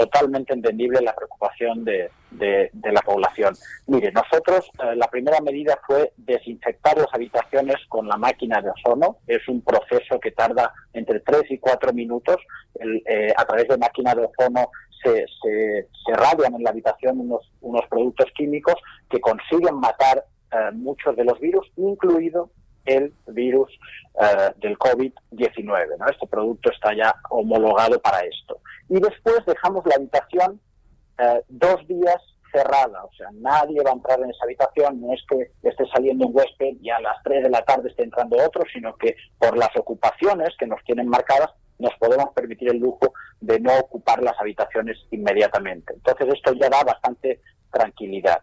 Totalmente 0.00 0.54
entendible 0.54 1.02
la 1.02 1.14
preocupación 1.14 1.84
de, 1.84 2.10
la 2.72 3.02
población. 3.02 3.54
Mire, 3.86 4.10
nosotros 4.12 4.70
eh, 4.82 4.96
la 4.96 5.08
primera 5.08 5.40
medida 5.42 5.78
fue 5.86 6.12
desinfectar 6.16 6.96
las 6.96 7.12
habitaciones 7.12 7.76
con 7.88 8.08
la 8.08 8.16
máquina 8.16 8.62
de 8.62 8.70
ozono. 8.70 9.18
Es 9.26 9.46
un 9.46 9.60
proceso 9.60 10.18
que 10.18 10.30
tarda 10.30 10.72
entre 10.94 11.20
3 11.20 11.42
y 11.50 11.58
4 11.58 11.92
minutos. 11.92 12.36
Eh, 12.80 13.34
a 13.36 13.44
través 13.44 13.68
de 13.68 13.76
máquina 13.76 14.14
de 14.14 14.24
ozono 14.24 14.70
se, 15.02 15.26
radian 16.14 16.54
en 16.54 16.62
la 16.62 16.70
habitación 16.70 17.20
unos, 17.20 17.52
unos 17.60 17.86
productos 17.90 18.26
químicos 18.34 18.76
que 19.10 19.20
consiguen 19.20 19.74
matar 19.76 20.24
eh, 20.52 20.56
muchos 20.72 21.14
de 21.14 21.24
los 21.24 21.38
virus, 21.40 21.70
incluido 21.76 22.50
el 22.86 23.12
virus 23.26 23.70
del 24.56 24.76
COVID-19. 24.78 25.98
¿no? 25.98 26.08
Este 26.08 26.26
producto 26.26 26.70
está 26.72 26.94
ya 26.94 27.14
homologado 27.28 28.00
para 28.00 28.20
esto 28.20 28.60
y 28.90 29.00
después 29.00 29.38
dejamos 29.46 29.86
la 29.86 29.94
habitación 29.94 30.60
eh, 31.18 31.42
dos 31.48 31.86
días 31.86 32.20
cerrada, 32.52 33.04
o 33.04 33.12
sea, 33.12 33.28
nadie 33.34 33.80
va 33.84 33.90
a 33.90 33.94
entrar 33.94 34.20
en 34.20 34.30
esa 34.30 34.44
habitación, 34.44 35.00
no 35.00 35.14
es 35.14 35.20
que 35.28 35.52
esté 35.62 35.86
saliendo 35.94 36.26
un 36.26 36.36
huésped 36.36 36.76
y 36.82 36.90
a 36.90 36.98
las 36.98 37.16
3 37.22 37.44
de 37.44 37.50
la 37.50 37.62
tarde 37.62 37.88
esté 37.88 38.02
entrando 38.02 38.36
otro, 38.44 38.64
sino 38.72 38.96
que 38.96 39.14
por 39.38 39.56
las 39.56 39.70
ocupaciones 39.76 40.48
que 40.58 40.66
nos 40.66 40.82
tienen 40.84 41.06
marcadas 41.06 41.50
nos 41.78 41.94
podemos 42.00 42.30
permitir 42.34 42.70
el 42.70 42.78
lujo 42.78 43.12
de 43.40 43.60
no 43.60 43.78
ocupar 43.78 44.20
las 44.22 44.38
habitaciones 44.40 44.98
inmediatamente. 45.12 45.94
Entonces 45.94 46.34
esto 46.34 46.52
ya 46.54 46.68
da 46.68 46.82
bastante 46.82 47.40
tranquilidad. 47.72 48.42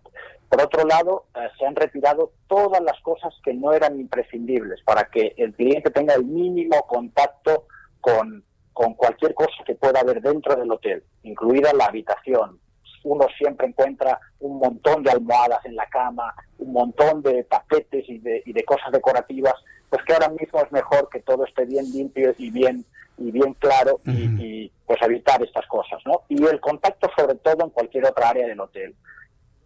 Por 0.49 0.61
otro 0.61 0.85
lado, 0.85 1.25
eh, 1.35 1.49
se 1.59 1.65
han 1.65 1.75
retirado 1.75 2.31
todas 2.47 2.81
las 2.81 2.99
cosas 3.01 3.33
que 3.43 3.53
no 3.53 3.73
eran 3.73 3.99
imprescindibles 3.99 4.81
para 4.85 5.09
que 5.09 5.33
el 5.35 5.53
cliente 5.53 5.91
tenga 5.91 6.15
el 6.15 6.23
mínimo 6.23 6.87
contacto 6.87 7.65
con, 7.99 8.45
con 8.77 8.93
cualquier 8.93 9.33
cosa 9.33 9.63
que 9.65 9.73
pueda 9.73 10.01
haber 10.01 10.21
dentro 10.21 10.55
del 10.55 10.71
hotel, 10.71 11.03
incluida 11.23 11.73
la 11.73 11.85
habitación, 11.85 12.59
uno 13.03 13.25
siempre 13.35 13.65
encuentra 13.65 14.19
un 14.39 14.59
montón 14.59 15.01
de 15.01 15.09
almohadas 15.09 15.65
en 15.65 15.75
la 15.75 15.87
cama, 15.87 16.31
un 16.59 16.73
montón 16.73 17.23
de 17.23 17.43
tapetes 17.45 18.07
y 18.07 18.19
de, 18.19 18.43
y 18.45 18.53
de 18.53 18.63
cosas 18.63 18.91
decorativas, 18.91 19.55
pues 19.89 20.03
que 20.03 20.13
ahora 20.13 20.29
mismo 20.29 20.61
es 20.61 20.71
mejor 20.71 21.09
que 21.09 21.21
todo 21.21 21.43
esté 21.45 21.65
bien 21.65 21.91
limpio 21.91 22.35
y 22.37 22.51
bien 22.51 22.85
y 23.17 23.31
bien 23.31 23.55
claro 23.55 23.99
y, 24.05 24.71
pues 24.85 25.01
evitar 25.01 25.41
estas 25.41 25.65
cosas, 25.65 25.99
¿no? 26.05 26.21
Y 26.29 26.45
el 26.45 26.59
contacto 26.59 27.09
sobre 27.17 27.33
todo 27.39 27.63
en 27.65 27.71
cualquier 27.71 28.05
otra 28.05 28.29
área 28.29 28.45
del 28.45 28.59
hotel. 28.59 28.93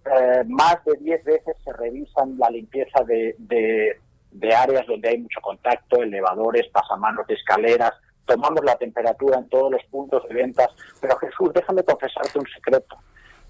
Eh, 0.06 0.44
más 0.48 0.78
de 0.86 0.94
10 1.02 1.24
veces 1.26 1.58
se 1.66 1.74
revisan 1.74 2.38
la 2.38 2.50
limpieza 2.50 3.04
de, 3.04 3.36
de, 3.40 4.56
áreas 4.56 4.88
donde 4.88 5.10
hay 5.10 5.18
mucho 5.18 5.42
contacto, 5.42 6.02
elevadores, 6.02 6.70
pasamanos 6.70 7.28
de 7.28 7.34
escaleras, 7.34 7.92
tomamos 8.26 8.64
la 8.64 8.76
temperatura 8.76 9.40
en 9.40 9.50
todos 9.50 9.72
los 9.72 9.84
puntos 9.86 10.28
de 10.28 10.36
ventas. 10.36 10.70
Pero 11.00 11.18
Jesús, 11.18 11.52
déjame 11.54 11.84
confesarte 11.84 12.40
un 12.40 12.48
secreto. 12.48 12.98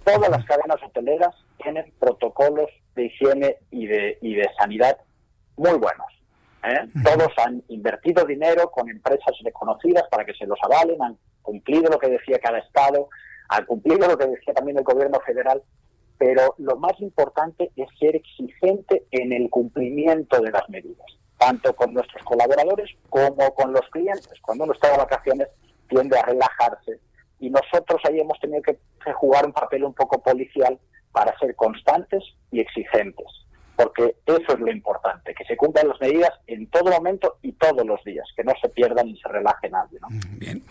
Todas 0.04 0.30
las 0.30 0.44
cadenas 0.46 0.82
hoteleras 0.84 1.36
tienen 1.62 1.92
protocolos 2.00 2.70
de 2.96 3.06
higiene 3.06 3.58
y 3.70 3.86
de, 3.86 4.18
y 4.22 4.36
de 4.36 4.50
sanidad 4.58 4.98
muy 5.58 5.78
buenos. 5.78 6.08
¿eh? 6.64 6.88
Todos 7.04 7.32
han 7.38 7.64
invertido 7.68 8.26
dinero 8.26 8.72
con 8.72 8.90
empresas 8.90 9.36
reconocidas 9.44 10.04
para 10.10 10.26
que 10.26 10.34
se 10.34 10.48
los 10.48 10.58
avalen, 10.64 11.02
han 11.02 11.18
cumplido 11.42 11.90
lo 11.90 12.00
que 12.00 12.10
decía 12.10 12.40
cada 12.40 12.60
Estado, 12.60 13.10
han 13.50 13.66
cumplido 13.66 14.08
lo 14.08 14.18
que 14.18 14.28
decía 14.28 14.54
también 14.54 14.78
el 14.78 14.84
gobierno 14.84 15.20
federal, 15.26 15.62
pero 16.22 16.54
lo 16.60 16.76
más 16.76 16.94
importante 17.02 17.72
es 17.76 17.88
ser 18.00 18.16
exigente 18.16 19.08
en 19.10 19.34
el 19.34 19.50
cumplimiento 19.50 20.40
de 20.40 20.52
las 20.52 20.70
medidas, 20.70 21.08
tanto 21.40 21.76
con 21.76 21.96
nuestros 21.96 22.24
colaboradores 22.24 22.92
como 23.10 23.56
con 23.56 23.74
los 23.74 23.82
clientes. 23.90 24.40
Cuando 24.44 24.66
uno 24.66 24.74
está 24.74 24.92
de 24.92 25.00
vacaciones 25.00 25.48
tiende 25.90 26.20
a 26.20 26.22
relajarse 26.22 27.00
y 27.40 27.50
nosotros 27.50 28.00
ahí 28.08 28.20
hemos 28.20 28.40
tenido 28.40 28.62
que 28.62 28.78
jugar 29.14 29.48
un 29.48 29.52
papel 29.52 29.84
un 29.84 29.96
poco 29.96 30.22
policial 30.22 30.78
para 31.12 31.36
ser 31.40 31.56
constantes 31.56 32.24
y 32.52 32.60
exigentes 32.60 33.26
porque 33.82 34.16
eso 34.26 34.54
es 34.54 34.60
lo 34.60 34.72
importante, 34.72 35.34
que 35.34 35.44
se 35.46 35.58
cumplan 35.58 35.88
las 35.88 36.00
medidas 36.00 36.32
en 36.48 36.68
todo 36.68 36.92
momento 36.92 37.38
y 37.42 37.54
todos 37.54 37.86
los 37.86 38.04
días, 38.04 38.26
que 38.36 38.44
no 38.44 38.54
se 38.62 38.70
pierdan 38.70 39.08
ni 39.08 39.20
se 39.20 39.28
relaje 39.28 39.70
nadie. 39.70 40.00
¿no? 40.02 40.10
Mm, 40.10 40.40
bien. 40.40 40.64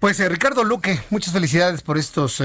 Pues 0.00 0.20
eh, 0.20 0.28
Ricardo 0.28 0.64
Luque, 0.64 0.98
muchas 1.10 1.32
felicidades 1.32 1.82
por 1.82 1.98
estos 1.98 2.42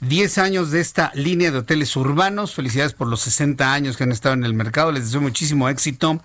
10 0.00 0.38
eh, 0.38 0.40
años 0.40 0.70
de 0.70 0.80
esta 0.80 1.10
línea 1.14 1.50
de 1.50 1.58
hoteles 1.58 1.94
urbanos, 1.96 2.54
felicidades 2.54 2.92
por 2.92 3.08
los 3.08 3.20
60 3.20 3.72
años 3.72 3.96
que 3.96 4.04
han 4.04 4.12
estado 4.12 4.34
en 4.34 4.44
el 4.44 4.54
mercado, 4.54 4.92
les 4.92 5.04
deseo 5.04 5.20
muchísimo 5.20 5.68
éxito 5.68 6.20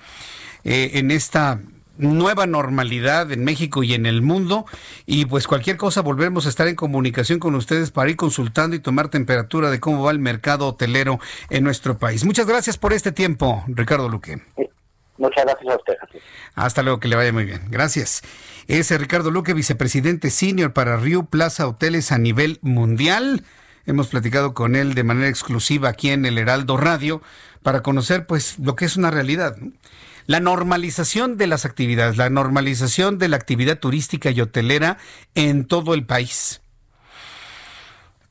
eh, 0.63 0.91
en 0.93 1.11
esta 1.11 1.59
nueva 2.01 2.45
normalidad 2.45 3.31
en 3.31 3.43
México 3.43 3.83
y 3.83 3.93
en 3.93 4.05
el 4.05 4.21
mundo. 4.21 4.65
Y 5.05 5.25
pues 5.25 5.47
cualquier 5.47 5.77
cosa, 5.77 6.01
volveremos 6.01 6.45
a 6.45 6.49
estar 6.49 6.67
en 6.67 6.75
comunicación 6.75 7.39
con 7.39 7.55
ustedes 7.55 7.91
para 7.91 8.09
ir 8.09 8.17
consultando 8.17 8.75
y 8.75 8.79
tomar 8.79 9.09
temperatura 9.09 9.69
de 9.69 9.79
cómo 9.79 10.03
va 10.03 10.11
el 10.11 10.19
mercado 10.19 10.67
hotelero 10.67 11.19
en 11.49 11.63
nuestro 11.63 11.97
país. 11.97 12.25
Muchas 12.25 12.47
gracias 12.47 12.77
por 12.77 12.93
este 12.93 13.11
tiempo, 13.11 13.63
Ricardo 13.67 14.09
Luque. 14.09 14.41
Muchas 15.17 15.45
gracias 15.45 15.73
a 15.73 15.77
usted. 15.77 15.93
Hasta 16.55 16.81
luego, 16.81 16.99
que 16.99 17.07
le 17.07 17.15
vaya 17.15 17.31
muy 17.31 17.45
bien. 17.45 17.61
Gracias. 17.69 18.23
Es 18.67 18.89
Ricardo 18.99 19.29
Luque, 19.29 19.53
vicepresidente 19.53 20.31
senior 20.31 20.73
para 20.73 20.97
Rio 20.97 21.23
Plaza 21.23 21.67
Hoteles 21.67 22.11
a 22.11 22.17
nivel 22.17 22.57
mundial. 22.61 23.43
Hemos 23.85 24.07
platicado 24.07 24.53
con 24.53 24.75
él 24.75 24.93
de 24.95 25.03
manera 25.03 25.27
exclusiva 25.27 25.89
aquí 25.89 26.09
en 26.09 26.25
el 26.25 26.37
Heraldo 26.37 26.77
Radio 26.77 27.21
para 27.61 27.83
conocer 27.83 28.25
pues 28.25 28.57
lo 28.59 28.75
que 28.75 28.85
es 28.85 28.97
una 28.97 29.11
realidad 29.11 29.55
la 30.31 30.39
normalización 30.39 31.35
de 31.35 31.45
las 31.45 31.65
actividades, 31.65 32.15
la 32.15 32.29
normalización 32.29 33.17
de 33.17 33.27
la 33.27 33.35
actividad 33.35 33.79
turística 33.79 34.31
y 34.31 34.39
hotelera 34.39 34.97
en 35.35 35.65
todo 35.65 35.93
el 35.93 36.05
país. 36.05 36.61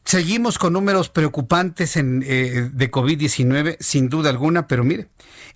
Seguimos 0.07 0.59
con 0.59 0.73
números 0.73 1.11
preocupantes 1.11 1.99
eh, 1.99 2.71
de 2.73 2.91
COVID-19, 2.91 3.77
sin 3.81 4.09
duda 4.09 4.31
alguna, 4.31 4.67
pero 4.67 4.83
mire, 4.83 5.09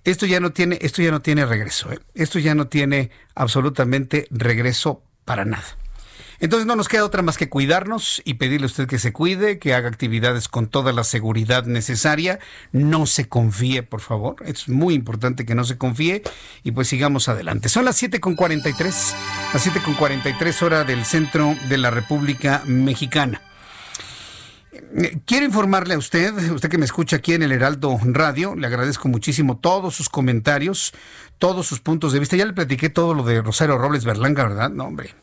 esto 0.03 0.27
ya 0.27 0.39
no 0.39 0.51
tiene, 0.53 0.77
esto 0.81 1.01
ya 1.01 1.09
no 1.09 1.23
tiene 1.23 1.47
regreso, 1.47 1.91
¿eh? 1.91 1.99
esto 2.13 2.37
ya 2.37 2.53
no 2.53 2.67
tiene 2.67 3.09
absolutamente 3.33 4.27
regreso 4.29 5.01
para 5.25 5.45
nada. 5.45 5.65
Entonces 6.39 6.65
no 6.65 6.75
nos 6.75 6.87
queda 6.87 7.05
otra 7.05 7.21
más 7.21 7.37
que 7.37 7.49
cuidarnos 7.49 8.21
y 8.25 8.35
pedirle 8.35 8.65
a 8.65 8.67
usted 8.67 8.87
que 8.87 8.99
se 8.99 9.13
cuide, 9.13 9.59
que 9.59 9.73
haga 9.73 9.87
actividades 9.87 10.47
con 10.47 10.67
toda 10.67 10.93
la 10.93 11.03
seguridad 11.03 11.65
necesaria. 11.65 12.39
No 12.71 13.05
se 13.05 13.27
confíe, 13.27 13.83
por 13.83 14.01
favor. 14.01 14.35
Es 14.45 14.67
muy 14.69 14.93
importante 14.93 15.45
que 15.45 15.55
no 15.55 15.63
se 15.63 15.77
confíe 15.77 16.23
y 16.63 16.71
pues 16.71 16.87
sigamos 16.87 17.29
adelante. 17.29 17.69
Son 17.69 17.85
las 17.85 18.01
7.43, 18.01 19.13
las 19.53 19.67
7.43 19.67 20.61
hora 20.61 20.83
del 20.83 21.05
centro 21.05 21.55
de 21.69 21.77
la 21.77 21.91
República 21.91 22.61
Mexicana. 22.65 23.41
Quiero 25.25 25.45
informarle 25.45 25.95
a 25.95 25.97
usted, 25.97 26.33
usted 26.51 26.69
que 26.69 26.77
me 26.77 26.85
escucha 26.85 27.17
aquí 27.17 27.33
en 27.33 27.43
el 27.43 27.51
Heraldo 27.51 27.99
Radio, 28.03 28.55
le 28.55 28.67
agradezco 28.67 29.09
muchísimo 29.09 29.57
todos 29.57 29.95
sus 29.95 30.09
comentarios, 30.09 30.93
todos 31.37 31.67
sus 31.67 31.81
puntos 31.81 32.13
de 32.13 32.19
vista. 32.19 32.37
Ya 32.37 32.45
le 32.45 32.53
platiqué 32.53 32.89
todo 32.89 33.13
lo 33.13 33.23
de 33.23 33.41
Rosario 33.41 33.77
Robles 33.77 34.05
Berlanga, 34.05 34.43
¿verdad? 34.43 34.69
No, 34.69 34.85
hombre. 34.85 35.13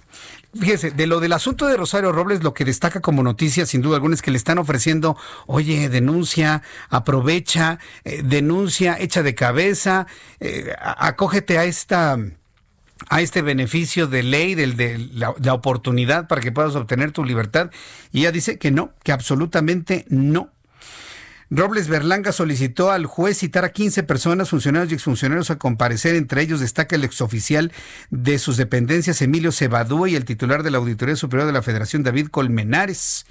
Fíjese, 0.58 0.90
de 0.90 1.06
lo 1.06 1.20
del 1.20 1.32
asunto 1.32 1.66
de 1.66 1.78
Rosario 1.78 2.12
Robles, 2.12 2.42
lo 2.42 2.52
que 2.52 2.66
destaca 2.66 3.00
como 3.00 3.22
noticia, 3.22 3.64
sin 3.64 3.80
duda 3.80 3.96
alguna, 3.96 4.14
es 4.14 4.20
que 4.20 4.30
le 4.30 4.36
están 4.36 4.58
ofreciendo, 4.58 5.16
oye, 5.46 5.88
denuncia, 5.88 6.62
aprovecha, 6.90 7.78
eh, 8.04 8.22
denuncia, 8.22 8.98
echa 8.98 9.22
de 9.22 9.34
cabeza, 9.34 10.06
eh, 10.40 10.74
acógete 10.78 11.58
a 11.58 11.64
esta 11.64 12.18
a 13.08 13.20
este 13.20 13.42
beneficio 13.42 14.06
de 14.06 14.22
ley, 14.22 14.54
de 14.54 14.98
la, 15.12 15.34
la, 15.42 15.54
oportunidad 15.54 16.28
para 16.28 16.40
que 16.40 16.52
puedas 16.52 16.76
obtener 16.76 17.10
tu 17.10 17.24
libertad. 17.24 17.70
Y 18.12 18.20
ella 18.20 18.30
dice 18.30 18.58
que 18.58 18.70
no, 18.70 18.92
que 19.02 19.10
absolutamente 19.10 20.04
no. 20.08 20.50
Robles 21.54 21.86
Berlanga 21.86 22.32
solicitó 22.32 22.90
al 22.90 23.04
juez 23.04 23.36
citar 23.36 23.66
a 23.66 23.72
15 23.72 24.04
personas, 24.04 24.48
funcionarios 24.48 24.90
y 24.90 24.94
exfuncionarios, 24.94 25.50
a 25.50 25.58
comparecer. 25.58 26.14
Entre 26.14 26.40
ellos 26.40 26.60
destaca 26.60 26.96
el 26.96 27.04
exoficial 27.04 27.72
de 28.08 28.38
sus 28.38 28.56
dependencias, 28.56 29.20
Emilio 29.20 29.52
Cebadúa, 29.52 30.08
y 30.08 30.16
el 30.16 30.24
titular 30.24 30.62
de 30.62 30.70
la 30.70 30.78
Auditoría 30.78 31.14
Superior 31.14 31.46
de 31.46 31.52
la 31.52 31.60
Federación, 31.60 32.04
David 32.04 32.28
Colmenares. 32.28 33.26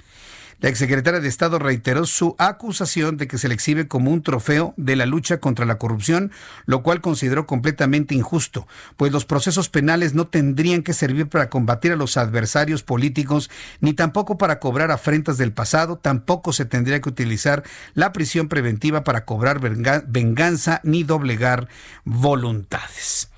La 0.62 0.68
exsecretaria 0.68 1.18
de 1.18 1.26
Estado 1.26 1.58
reiteró 1.58 2.06
su 2.06 2.36
acusación 2.38 3.16
de 3.16 3.26
que 3.26 3.36
se 3.36 3.48
le 3.48 3.54
exhibe 3.54 3.88
como 3.88 4.12
un 4.12 4.22
trofeo 4.22 4.74
de 4.76 4.94
la 4.94 5.06
lucha 5.06 5.38
contra 5.38 5.66
la 5.66 5.76
corrupción, 5.76 6.30
lo 6.66 6.84
cual 6.84 7.00
consideró 7.00 7.48
completamente 7.48 8.14
injusto, 8.14 8.68
pues 8.96 9.10
los 9.10 9.24
procesos 9.24 9.68
penales 9.68 10.14
no 10.14 10.28
tendrían 10.28 10.84
que 10.84 10.92
servir 10.92 11.28
para 11.28 11.50
combatir 11.50 11.90
a 11.90 11.96
los 11.96 12.16
adversarios 12.16 12.84
políticos, 12.84 13.50
ni 13.80 13.92
tampoco 13.92 14.38
para 14.38 14.60
cobrar 14.60 14.92
afrentas 14.92 15.36
del 15.36 15.52
pasado, 15.52 15.98
tampoco 15.98 16.52
se 16.52 16.64
tendría 16.64 17.00
que 17.00 17.08
utilizar 17.08 17.64
la 17.94 18.12
prisión 18.12 18.48
preventiva 18.48 19.02
para 19.02 19.24
cobrar 19.24 19.58
venganza 19.58 20.80
ni 20.84 21.02
doblegar 21.02 21.66
voluntades. 22.04 23.30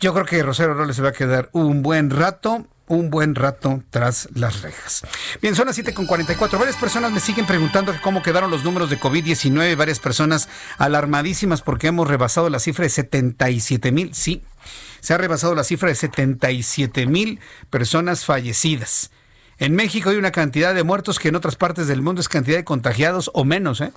Yo 0.00 0.12
creo 0.12 0.26
que 0.26 0.42
Rosario 0.42 0.74
Robles 0.74 0.96
se 0.96 1.02
va 1.02 1.10
a 1.10 1.12
quedar 1.12 1.50
un 1.52 1.84
buen 1.84 2.10
rato 2.10 2.66
un 2.88 3.10
buen 3.10 3.34
rato 3.34 3.82
tras 3.90 4.28
las 4.34 4.62
rejas. 4.62 5.02
Bien, 5.42 5.54
son 5.54 5.66
las 5.66 5.78
7.44. 5.78 6.58
Varias 6.58 6.76
personas 6.76 7.12
me 7.12 7.20
siguen 7.20 7.46
preguntando 7.46 7.94
cómo 8.02 8.22
quedaron 8.22 8.50
los 8.50 8.64
números 8.64 8.90
de 8.90 8.98
COVID-19. 8.98 9.76
Varias 9.76 9.98
personas 9.98 10.48
alarmadísimas 10.78 11.62
porque 11.62 11.88
hemos 11.88 12.08
rebasado 12.08 12.48
la 12.50 12.58
cifra 12.58 12.84
de 12.84 12.90
77 12.90 13.92
mil. 13.92 14.14
Sí, 14.14 14.42
se 15.00 15.14
ha 15.14 15.18
rebasado 15.18 15.54
la 15.54 15.64
cifra 15.64 15.88
de 15.88 15.94
77 15.94 17.06
mil 17.06 17.40
personas 17.70 18.24
fallecidas. 18.24 19.10
En 19.58 19.74
México 19.74 20.10
hay 20.10 20.16
una 20.16 20.32
cantidad 20.32 20.74
de 20.74 20.84
muertos 20.84 21.18
que 21.18 21.28
en 21.28 21.36
otras 21.36 21.56
partes 21.56 21.86
del 21.86 22.02
mundo 22.02 22.20
es 22.20 22.28
cantidad 22.28 22.56
de 22.56 22.64
contagiados 22.64 23.30
o 23.32 23.44
menos, 23.44 23.80
¿eh? 23.80 23.92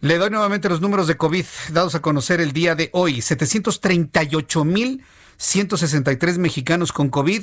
Le 0.00 0.18
doy 0.18 0.30
nuevamente 0.30 0.68
los 0.68 0.80
números 0.80 1.06
de 1.06 1.16
COVID 1.16 1.44
dados 1.70 1.94
a 1.94 2.00
conocer 2.02 2.40
el 2.40 2.52
día 2.52 2.74
de 2.74 2.90
hoy. 2.92 3.22
738 3.22 4.64
mil 4.64 5.04
163 5.36 6.38
mexicanos 6.38 6.92
con 6.92 7.08
COVID, 7.08 7.42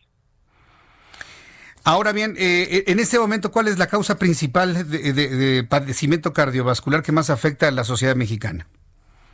Ahora 1.84 2.12
bien, 2.12 2.36
eh, 2.38 2.84
en 2.86 3.00
este 3.00 3.18
momento, 3.18 3.50
¿cuál 3.50 3.66
es 3.66 3.78
la 3.78 3.88
causa 3.88 4.16
principal 4.16 4.88
de, 4.88 5.66
padecimiento 5.68 6.32
cardiovascular 6.32 7.02
que 7.02 7.10
más 7.10 7.28
afecta 7.28 7.68
a 7.68 7.70
la 7.72 7.84
sociedad 7.84 8.14
mexicana? 8.14 8.68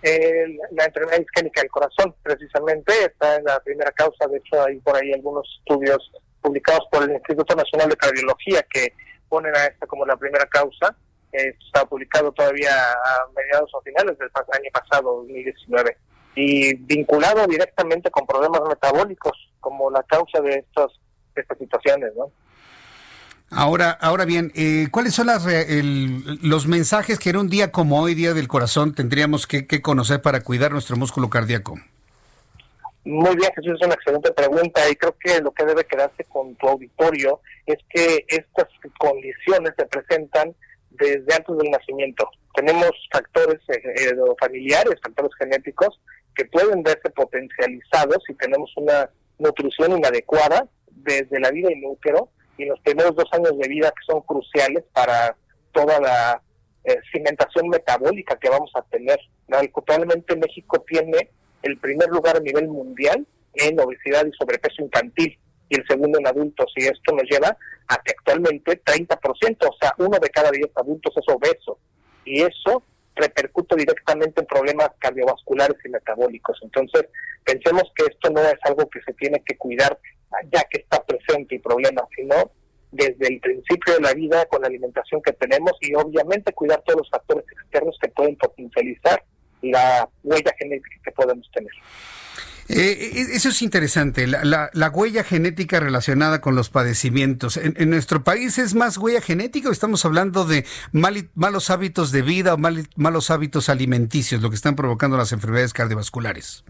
la 0.01 0.85
enfermedad 0.85 1.20
isquémica 1.20 1.60
del 1.60 1.70
corazón, 1.70 2.15
precisamente, 2.23 2.93
está 3.05 3.36
en 3.36 3.44
la 3.44 3.59
primera 3.60 3.90
causa. 3.90 4.28
De 4.28 4.39
hecho, 4.39 4.62
hay 4.62 4.78
por 4.78 4.97
ahí 4.97 5.12
algunos 5.12 5.44
estudios 5.59 5.98
publicados 6.40 6.85
por 6.90 7.02
el 7.02 7.10
Instituto 7.10 7.56
Nacional 7.56 7.89
de 7.90 7.97
Cardiología 7.97 8.65
que 8.73 8.94
ponen 9.28 9.55
a 9.56 9.66
esta 9.66 9.86
como 9.86 10.06
la 10.06 10.16
primera 10.16 10.47
causa 10.47 10.97
está 11.32 11.84
publicado 11.84 12.32
todavía 12.32 12.70
a 12.70 13.26
mediados 13.36 13.70
o 13.74 13.80
finales 13.82 14.18
del 14.18 14.30
año 14.34 14.70
pasado, 14.72 15.16
2019, 15.16 15.96
y 16.34 16.74
vinculado 16.74 17.46
directamente 17.46 18.10
con 18.10 18.26
problemas 18.26 18.62
metabólicos 18.68 19.32
como 19.60 19.90
la 19.90 20.02
causa 20.05 20.40
de, 20.40 20.56
estos, 20.56 21.00
estas 21.34 21.59
situaciones, 21.59 22.12
¿no? 22.16 22.30
Ahora, 23.50 23.92
ahora 23.92 24.26
bien, 24.26 24.52
eh, 24.55 24.88
¿cuáles 24.90 25.14
son 25.14 25.28
las, 25.28 25.46
los 26.42 26.66
mensajes 26.66 27.18
que 27.18 27.30
en 27.30 27.38
un 27.38 27.48
día 27.48 27.72
como 27.72 28.00
hoy, 28.00 28.14
Día 28.14 28.34
del 28.34 28.46
Corazón, 28.46 28.94
tendríamos 28.94 29.46
que, 29.46 29.66
conocer 29.80 30.20
para 30.20 30.42
cuidar 30.42 30.72
nuestro 30.72 30.96
músculo 30.96 31.30
cardíaco? 31.30 31.78
Muy 33.05 33.34
bien, 33.36 33.50
Jesús, 33.56 33.78
es 33.80 33.86
una 33.86 33.94
excelente 33.94 34.32
pregunta 34.32 34.82
y 34.90 34.96
creo 34.96 35.16
que 35.18 35.40
lo 35.40 35.52
que 35.52 35.64
debe 35.64 35.84
quedarse 35.84 36.24
con 36.24 36.55
tu 36.56 36.68
auditorio 36.68 37.40
es 37.64 37.78
que 37.88 38.26
estas 38.28 38.66
condiciones 38.98 39.72
se 39.78 39.86
presentan 39.86 40.55
desde 40.90 41.35
antes 41.35 41.56
del 41.56 41.70
nacimiento. 41.70 42.28
Tenemos 42.55 42.90
factores 43.12 43.60
eh, 43.69 43.81
eh, 43.85 44.15
familiares, 44.40 44.94
factores 45.02 45.31
genéticos 45.39 46.01
que 46.35 46.44
pueden 46.47 46.82
verse 46.82 47.10
potencializados 47.10 48.23
si 48.27 48.35
tenemos 48.35 48.73
una 48.77 49.10
nutrición 49.39 49.98
inadecuada 49.98 50.69
desde 50.90 51.40
la 51.40 51.51
vida 51.51 51.73
in 51.73 51.85
útero 51.85 52.31
y 52.56 52.65
los 52.65 52.81
primeros 52.81 53.15
dos 53.15 53.27
años 53.32 53.56
de 53.59 53.69
vida 53.69 53.90
que 53.90 54.12
son 54.12 54.23
cruciales 54.23 54.85
para 54.93 55.36
toda 55.73 56.01
la 56.01 56.43
eh, 56.85 56.98
cimentación 57.12 57.69
metabólica 57.69 58.36
que 58.36 58.51
vamos 58.51 58.70
a 58.74 58.82
tener. 58.82 59.19
Actualmente 59.51 60.36
México 60.36 60.85
tiene 60.89 61.31
el 61.62 61.77
primer 61.78 62.09
lugar 62.09 62.36
a 62.36 62.40
nivel 62.40 62.69
mundial 62.69 63.27
en 63.55 63.81
obesidad 63.81 64.27
y 64.27 64.32
sobrepeso 64.32 64.82
infantil 64.82 65.39
y 65.68 65.76
el 65.76 65.86
segundo 65.86 66.18
en 66.18 66.26
adultos. 66.26 66.72
Y 66.76 66.84
esto 66.84 67.14
nos 67.14 67.24
lleva 67.24 67.56
a 67.88 67.96
que 68.02 68.12
actualmente 68.16 68.82
30%, 68.82 69.66
o 69.68 69.76
sea, 69.80 69.94
uno 69.98 70.18
de 70.18 70.30
cada 70.30 70.50
diez 70.50 70.70
adultos 70.74 71.14
es 71.16 71.34
obeso. 71.34 71.78
Y 72.24 72.42
eso 72.42 72.82
repercute 73.14 73.76
directamente 73.76 74.40
en 74.40 74.46
problemas 74.46 74.90
cardiovasculares 74.98 75.76
y 75.84 75.88
metabólicos. 75.88 76.58
Entonces, 76.62 77.06
pensemos 77.44 77.84
que 77.94 78.04
esto 78.04 78.30
no 78.30 78.40
es 78.42 78.58
algo 78.62 78.88
que 78.88 79.00
se 79.02 79.12
tiene 79.14 79.42
que 79.44 79.56
cuidar 79.56 79.98
ya 80.52 80.62
que 80.70 80.80
está 80.80 81.02
presente 81.04 81.56
el 81.56 81.60
problema, 81.60 82.02
sino 82.14 82.50
desde 82.90 83.28
el 83.28 83.40
principio 83.40 83.94
de 83.94 84.00
la 84.00 84.14
vida 84.14 84.46
con 84.46 84.62
la 84.62 84.68
alimentación 84.68 85.20
que 85.22 85.32
tenemos 85.32 85.72
y 85.80 85.94
obviamente 85.94 86.52
cuidar 86.52 86.82
todos 86.82 87.00
los 87.00 87.10
factores 87.10 87.44
externos 87.50 87.98
que 88.00 88.08
pueden 88.08 88.36
potencializar 88.36 89.22
la 89.62 90.08
huella 90.22 90.54
genética 90.58 90.96
que 91.04 91.12
podemos 91.12 91.50
tener. 91.52 91.72
Eh, 92.68 92.74
eh, 92.76 93.26
eso 93.32 93.48
es 93.48 93.62
interesante, 93.62 94.26
la, 94.26 94.68
la, 94.72 94.90
huella 94.90 95.24
genética 95.24 95.80
relacionada 95.80 96.42
con 96.42 96.54
los 96.54 96.68
padecimientos. 96.68 97.56
¿En, 97.56 97.88
nuestro 97.88 98.22
país 98.24 98.58
es 98.58 98.74
más 98.74 98.98
huella 98.98 99.22
genética 99.22 99.70
o 99.70 99.72
estamos 99.72 100.04
hablando 100.04 100.44
de 100.44 100.66
malos 100.92 101.70
hábitos 101.70 102.12
de 102.12 102.20
vida 102.20 102.52
o 102.52 102.58
malos 102.58 103.30
hábitos 103.30 103.70
alimenticios, 103.70 104.42
lo 104.42 104.50
que 104.50 104.56
están 104.56 104.76
provocando 104.76 105.16
las 105.16 105.32
enfermedades 105.32 105.72
cardiovasculares? 105.72 106.62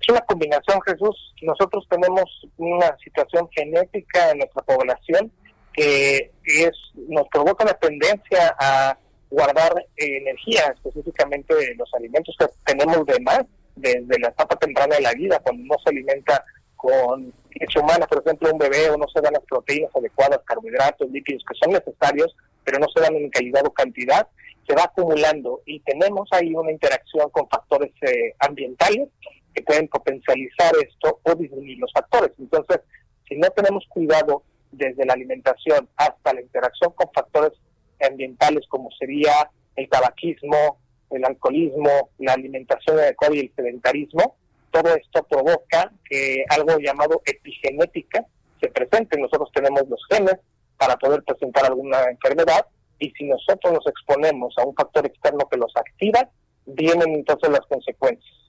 Es 0.00 0.08
una 0.08 0.20
combinación, 0.20 0.80
Jesús. 0.86 1.34
Nosotros 1.42 1.86
tenemos 1.90 2.24
una 2.56 2.96
situación 3.02 3.48
genética 3.50 4.30
en 4.30 4.38
nuestra 4.38 4.62
población 4.62 5.32
que 5.72 6.30
es 6.44 6.72
nos 7.08 7.26
provoca 7.28 7.64
la 7.64 7.74
tendencia 7.74 8.54
a 8.60 8.96
guardar 9.30 9.72
energía, 9.96 10.72
específicamente 10.74 11.74
los 11.76 11.92
alimentos 11.94 12.36
que 12.38 12.46
tenemos 12.64 13.06
de 13.06 13.18
más 13.20 13.44
desde 13.76 14.18
la 14.18 14.28
etapa 14.28 14.56
temprana 14.56 14.96
de 14.96 15.02
la 15.02 15.12
vida, 15.12 15.40
cuando 15.40 15.62
no 15.64 15.76
se 15.82 15.90
alimenta 15.90 16.44
con 16.76 17.32
leche 17.54 17.78
humana, 17.78 18.06
por 18.06 18.22
ejemplo, 18.22 18.50
un 18.52 18.58
bebé 18.58 18.90
o 18.90 18.96
no 18.96 19.06
se 19.08 19.20
dan 19.20 19.34
las 19.34 19.44
proteínas 19.44 19.94
adecuadas, 19.94 20.40
carbohidratos, 20.44 21.10
líquidos 21.10 21.44
que 21.48 21.58
son 21.62 21.72
necesarios, 21.72 22.34
pero 22.64 22.78
no 22.78 22.86
se 22.94 23.00
dan 23.00 23.14
en 23.14 23.30
calidad 23.30 23.64
o 23.64 23.72
cantidad, 23.72 24.26
se 24.66 24.74
va 24.74 24.84
acumulando 24.84 25.60
y 25.66 25.80
tenemos 25.80 26.28
ahí 26.32 26.54
una 26.54 26.72
interacción 26.72 27.30
con 27.30 27.48
factores 27.48 27.92
eh, 28.02 28.34
ambientales 28.38 29.08
que 29.54 29.62
pueden 29.62 29.88
potencializar 29.88 30.72
esto 30.82 31.20
o 31.22 31.34
disminuir 31.34 31.78
los 31.78 31.92
factores. 31.92 32.32
Entonces, 32.38 32.80
si 33.28 33.36
no 33.36 33.48
tenemos 33.50 33.84
cuidado 33.88 34.42
desde 34.70 35.04
la 35.04 35.14
alimentación 35.14 35.88
hasta 35.96 36.32
la 36.32 36.40
interacción 36.40 36.92
con 36.92 37.10
factores 37.12 37.52
ambientales 38.00 38.66
como 38.68 38.90
sería 38.98 39.50
el 39.76 39.88
tabaquismo, 39.88 40.78
el 41.12 41.24
alcoholismo, 41.24 42.10
la 42.18 42.32
alimentación 42.34 42.98
adecuada 42.98 43.34
y 43.36 43.40
el 43.40 43.52
sedentarismo, 43.54 44.36
todo 44.70 44.94
esto 44.94 45.22
provoca 45.24 45.92
que 46.08 46.44
algo 46.48 46.78
llamado 46.78 47.22
epigenética 47.24 48.24
se 48.60 48.68
presente. 48.68 49.20
Nosotros 49.20 49.50
tenemos 49.54 49.88
los 49.88 50.00
genes 50.10 50.36
para 50.78 50.96
poder 50.96 51.22
presentar 51.22 51.66
alguna 51.66 52.02
enfermedad 52.10 52.66
y 52.98 53.10
si 53.10 53.24
nosotros 53.24 53.72
nos 53.72 53.86
exponemos 53.86 54.54
a 54.58 54.64
un 54.64 54.74
factor 54.74 55.06
externo 55.06 55.48
que 55.50 55.58
los 55.58 55.72
activa, 55.76 56.28
vienen 56.66 57.14
entonces 57.14 57.50
las 57.50 57.66
consecuencias. 57.66 58.42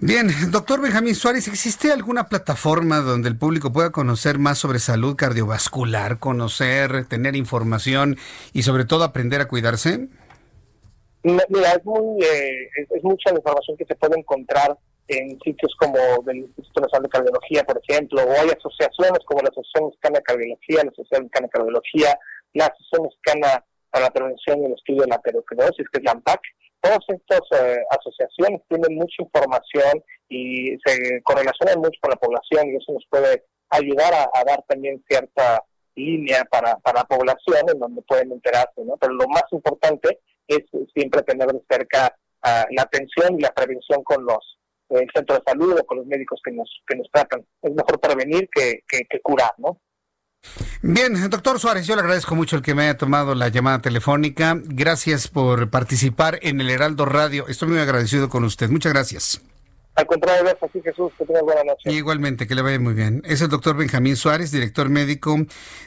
Bien, 0.00 0.28
doctor 0.50 0.80
Benjamín 0.80 1.14
Suárez, 1.14 1.46
¿existe 1.48 1.92
alguna 1.92 2.28
plataforma 2.28 2.98
donde 2.98 3.28
el 3.28 3.38
público 3.38 3.72
pueda 3.72 3.90
conocer 3.90 4.38
más 4.38 4.58
sobre 4.58 4.80
salud 4.80 5.16
cardiovascular, 5.16 6.18
conocer, 6.18 7.04
tener 7.06 7.36
información 7.36 8.16
y 8.52 8.62
sobre 8.64 8.84
todo 8.84 9.04
aprender 9.04 9.40
a 9.40 9.48
cuidarse? 9.48 10.08
Mira, 11.24 11.72
es, 11.72 11.84
muy, 11.86 12.22
eh, 12.22 12.68
es, 12.76 13.02
mucha 13.02 13.32
la 13.32 13.38
información 13.38 13.78
que 13.78 13.86
se 13.86 13.94
puede 13.94 14.18
encontrar 14.18 14.76
en 15.08 15.40
sitios 15.40 15.74
como 15.78 15.96
del 16.26 16.36
Instituto 16.36 16.82
Nacional 16.82 17.04
de 17.04 17.08
Cardiología, 17.08 17.64
por 17.64 17.80
ejemplo, 17.82 18.22
o 18.22 18.30
hay 18.30 18.50
asociaciones 18.50 19.20
como 19.24 19.40
la 19.40 19.48
Asociación 19.48 19.86
Mexicana 19.86 20.18
de 20.18 20.22
Cardiología, 20.22 20.84
la 20.84 20.90
Asociación 20.90 21.22
Mexicana 21.22 21.46
de 21.46 21.50
Cardiología, 21.50 22.18
la 22.52 22.66
Asociación 22.66 23.02
Mexicana 23.04 23.64
para 23.90 24.04
la 24.04 24.10
Prevención 24.10 24.60
y 24.60 24.64
el 24.66 24.72
Estudio 24.74 25.00
de 25.00 25.08
la 25.08 25.16
Aterosclerosis, 25.16 25.88
que 25.88 25.98
es 25.98 26.04
la 26.04 26.12
AMPAC. 26.12 26.40
Todas 26.82 27.04
estas 27.08 27.40
eh, 27.56 27.80
asociaciones 27.88 28.60
tienen 28.68 28.94
mucha 28.94 29.16
información 29.22 30.04
y 30.28 30.76
se 30.84 31.22
correlacionan 31.22 31.78
mucho 31.78 31.98
con 32.02 32.10
la 32.10 32.20
población 32.20 32.68
y 32.68 32.76
eso 32.76 32.92
nos 32.92 33.04
puede 33.08 33.44
ayudar 33.70 34.12
a, 34.12 34.44
dar 34.44 34.62
también 34.68 35.02
cierta 35.08 35.64
línea 35.96 36.44
para, 36.50 36.76
para 36.80 37.00
la 37.00 37.04
población 37.04 37.64
en 37.72 37.78
donde 37.78 38.02
pueden 38.02 38.30
enterarse, 38.30 38.84
¿no? 38.84 38.98
Pero 38.98 39.14
lo 39.14 39.26
más 39.28 39.44
importante 39.52 40.18
es 40.46 40.64
siempre 40.94 41.22
tener 41.22 41.48
de 41.48 41.62
cerca 41.68 42.14
ah, 42.42 42.66
la 42.70 42.82
atención 42.82 43.38
y 43.38 43.42
la 43.42 43.52
prevención 43.52 44.02
con 44.04 44.24
los 44.24 44.58
eh, 44.90 45.06
centros 45.14 45.38
de 45.38 45.50
salud 45.50 45.78
o 45.80 45.84
con 45.84 45.98
los 45.98 46.06
médicos 46.06 46.40
que 46.44 46.52
nos, 46.52 46.68
que 46.86 46.96
nos 46.96 47.10
tratan. 47.10 47.44
Es 47.62 47.72
mejor 47.72 48.00
prevenir 48.00 48.48
que, 48.52 48.82
que, 48.86 49.20
curar, 49.22 49.52
¿no? 49.58 49.80
Bien, 50.82 51.14
doctor 51.30 51.58
Suárez, 51.58 51.86
yo 51.86 51.94
le 51.94 52.02
agradezco 52.02 52.34
mucho 52.34 52.56
el 52.56 52.62
que 52.62 52.74
me 52.74 52.82
haya 52.82 52.98
tomado 52.98 53.34
la 53.34 53.48
llamada 53.48 53.80
telefónica. 53.80 54.60
Gracias 54.62 55.28
por 55.28 55.70
participar 55.70 56.38
en 56.42 56.60
el 56.60 56.68
Heraldo 56.68 57.06
Radio. 57.06 57.48
Estoy 57.48 57.68
muy 57.68 57.78
agradecido 57.78 58.28
con 58.28 58.44
usted. 58.44 58.68
Muchas 58.68 58.92
gracias. 58.92 59.40
Al 59.94 60.06
contrario, 60.06 60.42
gracias 60.42 60.70
así 60.70 60.82
Jesús, 60.82 61.12
que 61.16 61.24
tenga 61.24 61.40
buena 61.42 61.62
noche. 61.64 61.90
Igualmente, 61.90 62.46
que 62.46 62.54
le 62.54 62.62
vaya 62.62 62.80
muy 62.80 62.94
bien. 62.94 63.22
Es 63.24 63.40
el 63.40 63.48
doctor 63.48 63.76
Benjamín 63.76 64.16
Suárez, 64.16 64.50
director 64.50 64.90
médico 64.90 65.36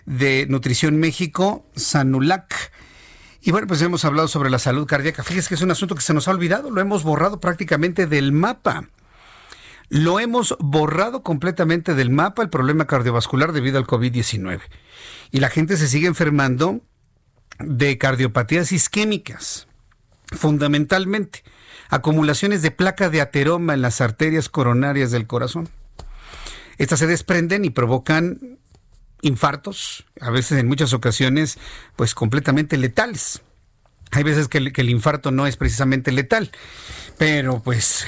de 0.06 0.48
Nutrición 0.48 0.98
México, 0.98 1.66
Sanulac. 1.76 2.72
Y 3.42 3.52
bueno, 3.52 3.68
pues 3.68 3.82
hemos 3.82 4.04
hablado 4.06 4.28
sobre 4.28 4.50
la 4.50 4.60
salud 4.60 4.88
cardíaca. 4.88 5.24
Fíjese 5.24 5.50
que 5.50 5.56
es 5.56 5.62
un 5.62 5.72
asunto 5.72 5.96
que 5.96 6.02
se 6.02 6.14
nos 6.14 6.28
ha 6.28 6.32
olvidado, 6.32 6.72
lo 6.72 6.82
hemos 6.82 7.04
borrado 7.04 7.40
prácticamente 7.40 8.08
del 8.08 8.32
mapa. 8.32 8.90
Lo 9.90 10.20
hemos 10.20 10.56
borrado 10.60 11.24
completamente 11.24 11.96
del 11.96 12.10
mapa 12.10 12.42
el 12.42 12.50
problema 12.50 12.88
cardiovascular 12.88 13.54
debido 13.54 13.78
al 13.78 13.88
COVID-19. 13.88 14.62
Y 15.32 15.40
la 15.40 15.50
gente 15.50 15.78
se 15.78 15.88
sigue 15.88 16.08
enfermando 16.08 16.82
de 17.60 17.98
cardiopatías 17.98 18.72
isquémicas. 18.72 19.68
fundamentalmente 20.30 21.44
acumulaciones 21.90 22.62
de 22.62 22.72
placa 22.72 23.10
de 23.10 23.22
ateroma 23.22 23.74
en 23.74 23.82
las 23.82 24.02
arterias 24.02 24.50
coronarias 24.50 25.12
del 25.12 25.28
corazón. 25.28 25.70
Estas 26.78 27.00
se 27.00 27.08
desprenden 27.08 27.66
y 27.66 27.70
provocan 27.70 28.60
infartos, 29.22 30.06
a 30.20 30.30
veces 30.30 30.60
en 30.60 30.68
muchas 30.68 30.94
ocasiones, 30.94 31.58
pues 31.96 32.16
completamente 32.16 32.78
letales. 32.78 33.42
Hay 34.12 34.24
veces 34.24 34.48
que 34.48 34.58
el, 34.60 34.90
infarto 34.90 35.32
no 35.32 35.48
es 35.48 35.58
precisamente 35.58 36.12
letal, 36.12 36.52
pero 37.18 37.62
pues 37.62 38.06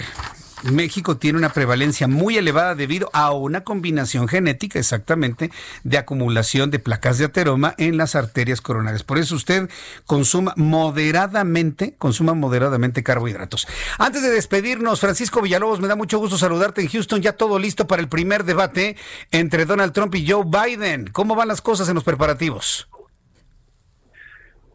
México 0.64 1.18
tiene 1.18 1.38
una 1.38 1.54
prevalencia 1.54 2.08
muy 2.08 2.38
elevada 2.38 2.76
debido 2.76 3.10
a 3.14 3.32
una 3.32 3.64
combinación 3.64 4.28
genética 4.28 4.80
exactamente 4.80 5.52
de 5.84 5.98
acumulación 5.98 6.72
de 6.72 6.80
placas 6.80 7.18
de 7.18 7.26
ateroma 7.26 7.76
en 7.78 7.98
las 7.98 8.16
arterias 8.16 8.62
coronarias. 8.62 9.04
Por 9.04 9.18
eso 9.18 9.36
usted 9.36 9.70
consuma 10.06 10.54
moderadamente, 10.58 11.96
consuma 11.98 12.34
moderadamente 12.34 13.04
carbohidratos. 13.04 13.68
Antes 13.98 14.22
de 14.22 14.30
despedirnos, 14.30 15.00
Francisco 15.00 15.42
Villalobos, 15.42 15.80
me 15.80 15.88
da 15.88 15.96
mucho 15.96 16.20
gusto 16.20 16.38
saludarte 16.38 16.82
en 16.82 16.90
Houston, 16.90 17.22
ya 17.22 17.34
todo 17.34 17.60
listo 17.60 17.88
para 17.88 18.02
el 18.02 18.10
primer 18.10 18.44
debate 18.44 18.98
entre 19.32 19.66
Donald 19.66 19.94
Trump 19.94 20.14
y 20.16 20.30
Joe 20.30 20.44
Biden. 20.46 21.08
¿Cómo 21.12 21.36
van 21.36 21.48
las 21.48 21.62
cosas 21.62 21.88
en 21.90 21.96
los 21.96 22.04
preparativos? 22.04 22.88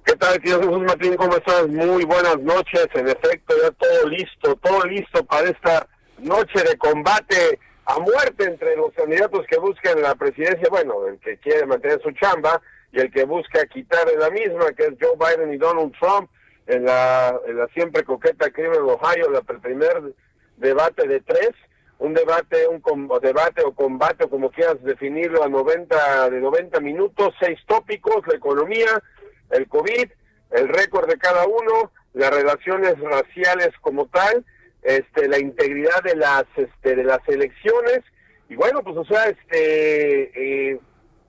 ¿Qué 0.04 0.16
tal, 0.16 0.38
tío 0.42 0.58
Jesús 0.58 0.82
Martín? 0.82 1.16
¿Cómo 1.16 1.34
estás? 1.34 1.66
Muy 1.66 2.04
buenas 2.04 2.38
noches. 2.40 2.88
En 2.92 3.08
efecto, 3.08 3.54
ya 3.62 3.70
todo 3.70 4.08
listo, 4.08 4.54
todo 4.56 4.84
listo 4.84 5.24
para 5.24 5.48
esta 5.48 5.86
noche 6.18 6.62
de 6.62 6.76
combate 6.76 7.58
a 7.86 7.98
muerte 7.98 8.44
entre 8.44 8.76
los 8.76 8.92
candidatos 8.92 9.46
que 9.46 9.58
buscan 9.58 10.02
la 10.02 10.14
presidencia, 10.14 10.68
bueno, 10.70 11.06
el 11.06 11.18
que 11.20 11.38
quiere 11.38 11.64
mantener 11.64 12.02
su 12.02 12.10
chamba 12.12 12.60
y 12.92 13.00
el 13.00 13.10
que 13.10 13.24
busca 13.24 13.64
quitarle 13.64 14.16
la 14.18 14.28
misma, 14.28 14.72
que 14.76 14.84
es 14.84 14.94
Joe 15.00 15.16
Biden 15.16 15.54
y 15.54 15.56
Donald 15.56 15.94
Trump, 15.98 16.28
en 16.66 16.84
la, 16.84 17.40
en 17.46 17.56
la 17.56 17.66
siempre 17.68 18.04
coqueta 18.04 18.48
de 18.48 18.78
Ohio, 18.78 19.30
la, 19.30 19.38
el 19.48 19.60
primer 19.60 20.02
debate 20.58 21.08
de 21.08 21.20
tres, 21.20 21.52
un 21.98 22.12
debate, 22.12 22.68
un 22.68 22.82
debate 23.22 23.62
o 23.64 23.72
combate, 23.72 24.28
como 24.28 24.50
quieras 24.50 24.82
definirlo, 24.82 25.42
a 25.42 25.48
90, 25.48 26.28
de 26.28 26.40
90 26.40 26.80
minutos, 26.80 27.34
seis 27.40 27.58
tópicos, 27.66 28.26
la 28.26 28.34
economía, 28.34 29.02
el 29.50 29.68
COVID, 29.68 30.10
el 30.52 30.68
récord 30.68 31.08
de 31.08 31.18
cada 31.18 31.46
uno, 31.46 31.92
las 32.12 32.30
relaciones 32.30 32.98
raciales 33.00 33.70
como 33.80 34.06
tal, 34.06 34.44
este, 34.82 35.28
la 35.28 35.38
integridad 35.38 36.02
de 36.02 36.16
las, 36.16 36.44
este, 36.56 36.96
de 36.96 37.04
las 37.04 37.26
elecciones 37.28 38.00
y 38.48 38.56
bueno, 38.56 38.82
pues 38.82 38.96
o 38.96 39.04
sea, 39.04 39.24
este, 39.24 40.72
eh, 40.72 40.78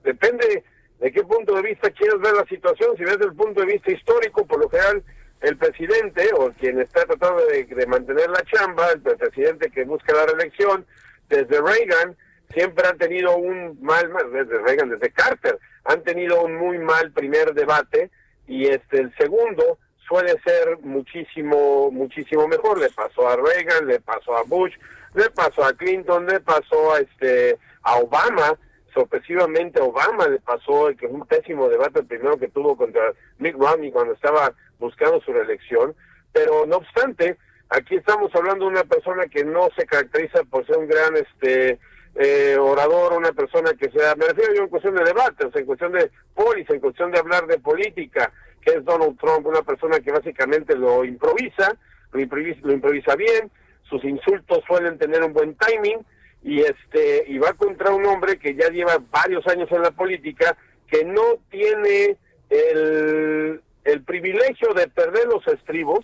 depende 0.04 0.64
de 1.00 1.12
qué 1.12 1.22
punto 1.22 1.54
de 1.54 1.62
vista 1.62 1.90
quieres 1.90 2.20
ver 2.20 2.34
la 2.34 2.44
situación. 2.44 2.96
Si 2.96 3.04
ves 3.04 3.18
el 3.20 3.34
punto 3.34 3.60
de 3.60 3.66
vista 3.66 3.90
histórico, 3.90 4.46
por 4.46 4.60
lo 4.60 4.68
general 4.68 5.02
el 5.40 5.56
presidente 5.56 6.28
o 6.38 6.50
quien 6.52 6.80
está 6.80 7.04
tratando 7.04 7.42
de 7.46 7.86
mantener 7.86 8.28
la 8.30 8.42
chamba, 8.44 8.90
el 8.90 9.00
presidente 9.00 9.70
que 9.70 9.84
busca 9.84 10.14
la 10.14 10.26
reelección, 10.26 10.86
desde 11.28 11.60
Reagan 11.60 12.16
siempre 12.52 12.86
han 12.88 12.98
tenido 12.98 13.36
un 13.36 13.78
mal, 13.82 14.10
desde 14.32 14.58
Reagan, 14.58 14.90
desde 14.90 15.10
Carter, 15.10 15.58
han 15.84 16.02
tenido 16.02 16.42
un 16.42 16.56
muy 16.56 16.78
mal 16.78 17.12
primer 17.12 17.54
debate 17.54 18.10
y 18.46 18.66
este 18.66 19.00
el 19.00 19.14
segundo 19.16 19.78
suele 20.06 20.40
ser 20.44 20.78
muchísimo 20.80 21.90
muchísimo 21.90 22.46
mejor. 22.48 22.78
Le 22.78 22.90
pasó 22.90 23.28
a 23.28 23.36
Reagan 23.36 23.86
le 23.86 24.00
pasó 24.00 24.36
a 24.36 24.42
Bush 24.42 24.74
le 25.14 25.30
pasó 25.30 25.64
a 25.64 25.72
Clinton 25.72 26.26
le 26.26 26.40
pasó 26.40 26.94
a 26.94 27.00
este 27.00 27.58
a 27.82 27.96
Obama. 27.96 28.58
Sorpresivamente 28.94 29.80
Obama 29.80 30.26
le 30.26 30.38
pasó 30.38 30.88
que 30.98 31.06
fue 31.06 31.18
un 31.18 31.26
pésimo 31.26 31.68
debate 31.68 32.00
el 32.00 32.06
primero 32.06 32.38
que 32.38 32.48
tuvo 32.48 32.76
contra 32.76 33.12
Mick 33.38 33.56
Romney 33.56 33.90
cuando 33.90 34.14
estaba 34.14 34.52
buscando 34.78 35.20
su 35.20 35.32
reelección. 35.32 35.94
Pero 36.32 36.66
no 36.66 36.76
obstante 36.76 37.36
aquí 37.68 37.96
estamos 37.96 38.34
hablando 38.34 38.64
de 38.64 38.70
una 38.72 38.84
persona 38.84 39.26
que 39.26 39.44
no 39.44 39.68
se 39.76 39.86
caracteriza 39.86 40.44
por 40.44 40.66
ser 40.66 40.78
un 40.78 40.88
gran 40.88 41.16
este 41.16 41.78
eh, 42.18 42.56
orador, 42.58 43.12
una 43.12 43.32
persona 43.32 43.72
que 43.74 43.90
sea, 43.90 44.14
me 44.14 44.26
refiero 44.26 44.54
yo 44.54 44.62
en 44.62 44.68
cuestión 44.68 44.94
de 44.94 45.04
debate, 45.04 45.46
o 45.46 45.50
sea, 45.50 45.60
en 45.60 45.66
cuestión 45.66 45.92
de 45.92 46.10
polis, 46.34 46.68
en 46.70 46.80
cuestión 46.80 47.10
de 47.10 47.18
hablar 47.18 47.46
de 47.46 47.58
política, 47.58 48.32
que 48.62 48.74
es 48.74 48.84
Donald 48.84 49.18
Trump, 49.18 49.46
una 49.46 49.62
persona 49.62 50.00
que 50.00 50.12
básicamente 50.12 50.74
lo 50.74 51.04
improvisa, 51.04 51.76
lo 52.12 52.20
improvisa, 52.20 52.60
lo 52.62 52.72
improvisa 52.72 53.16
bien, 53.16 53.50
sus 53.82 54.02
insultos 54.04 54.64
suelen 54.66 54.98
tener 54.98 55.22
un 55.22 55.32
buen 55.32 55.56
timing, 55.56 55.98
y 56.42 56.60
este, 56.60 57.24
y 57.26 57.38
va 57.38 57.52
contra 57.52 57.92
un 57.92 58.06
hombre 58.06 58.38
que 58.38 58.54
ya 58.54 58.68
lleva 58.68 58.98
varios 59.10 59.46
años 59.48 59.70
en 59.70 59.82
la 59.82 59.90
política, 59.90 60.56
que 60.88 61.04
no 61.04 61.38
tiene 61.50 62.16
el, 62.48 63.60
el 63.84 64.02
privilegio 64.04 64.72
de 64.74 64.88
perder 64.88 65.26
los 65.26 65.46
estribos, 65.48 66.00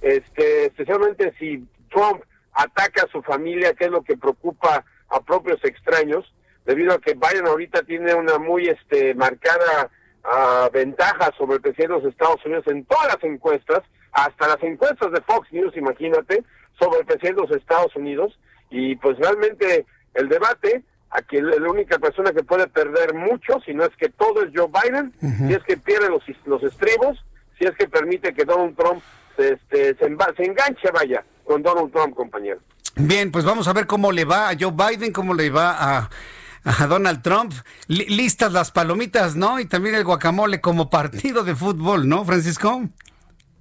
este, 0.00 0.66
especialmente 0.66 1.32
si 1.38 1.66
Trump 1.90 2.22
ataca 2.52 3.04
a 3.04 3.10
su 3.10 3.22
familia, 3.22 3.74
que 3.74 3.86
es 3.86 3.90
lo 3.90 4.02
que 4.02 4.16
preocupa 4.16 4.84
a 5.10 5.20
propios 5.20 5.62
extraños, 5.64 6.32
debido 6.64 6.92
a 6.94 7.00
que 7.00 7.14
Biden 7.14 7.46
ahorita 7.46 7.82
tiene 7.82 8.14
una 8.14 8.38
muy 8.38 8.68
este 8.68 9.14
marcada 9.14 9.90
uh, 10.24 10.70
ventaja 10.72 11.30
sobre 11.36 11.56
el 11.56 11.60
presidente 11.60 11.94
de 11.94 12.00
los 12.00 12.12
Estados 12.12 12.44
Unidos 12.44 12.64
en 12.68 12.84
todas 12.84 13.14
las 13.14 13.24
encuestas, 13.24 13.80
hasta 14.12 14.48
las 14.48 14.62
encuestas 14.62 15.12
de 15.12 15.20
Fox 15.22 15.52
News, 15.52 15.76
imagínate, 15.76 16.44
sobre 16.78 17.00
el 17.00 17.06
presidente 17.06 17.42
de 17.42 17.48
los 17.48 17.56
Estados 17.56 17.94
Unidos, 17.96 18.38
y 18.70 18.96
pues 18.96 19.18
realmente 19.18 19.86
el 20.14 20.28
debate, 20.28 20.82
aquí 21.10 21.40
la 21.40 21.70
única 21.70 21.98
persona 21.98 22.32
que 22.32 22.42
puede 22.42 22.66
perder 22.68 23.14
mucho, 23.14 23.60
si 23.64 23.74
no 23.74 23.84
es 23.84 23.94
que 23.96 24.08
todo 24.08 24.42
es 24.42 24.50
Joe 24.54 24.68
Biden, 24.68 25.12
si 25.20 25.52
es 25.52 25.62
que 25.64 25.76
pierde 25.76 26.08
los, 26.08 26.22
los 26.46 26.62
estribos, 26.62 27.24
si 27.58 27.66
es 27.66 27.72
que 27.72 27.88
permite 27.88 28.32
que 28.32 28.44
Donald 28.44 28.76
Trump 28.76 29.02
se, 29.36 29.52
este, 29.54 29.94
se, 29.94 30.16
se 30.36 30.44
enganche, 30.44 30.90
vaya, 30.92 31.24
con 31.44 31.62
Donald 31.62 31.92
Trump, 31.92 32.14
compañero. 32.14 32.60
Bien, 32.96 33.30
pues 33.30 33.44
vamos 33.44 33.68
a 33.68 33.72
ver 33.72 33.86
cómo 33.86 34.12
le 34.12 34.24
va 34.24 34.50
a 34.50 34.56
Joe 34.58 34.72
Biden, 34.72 35.12
cómo 35.12 35.34
le 35.34 35.50
va 35.50 35.70
a, 35.78 36.10
a 36.64 36.86
Donald 36.86 37.22
Trump. 37.22 37.52
listas 37.88 38.52
las 38.52 38.70
palomitas, 38.70 39.36
¿no? 39.36 39.60
Y 39.60 39.66
también 39.66 39.94
el 39.94 40.04
guacamole 40.04 40.60
como 40.60 40.90
partido 40.90 41.44
de 41.44 41.54
fútbol, 41.54 42.08
¿no, 42.08 42.24
Francisco? 42.24 42.82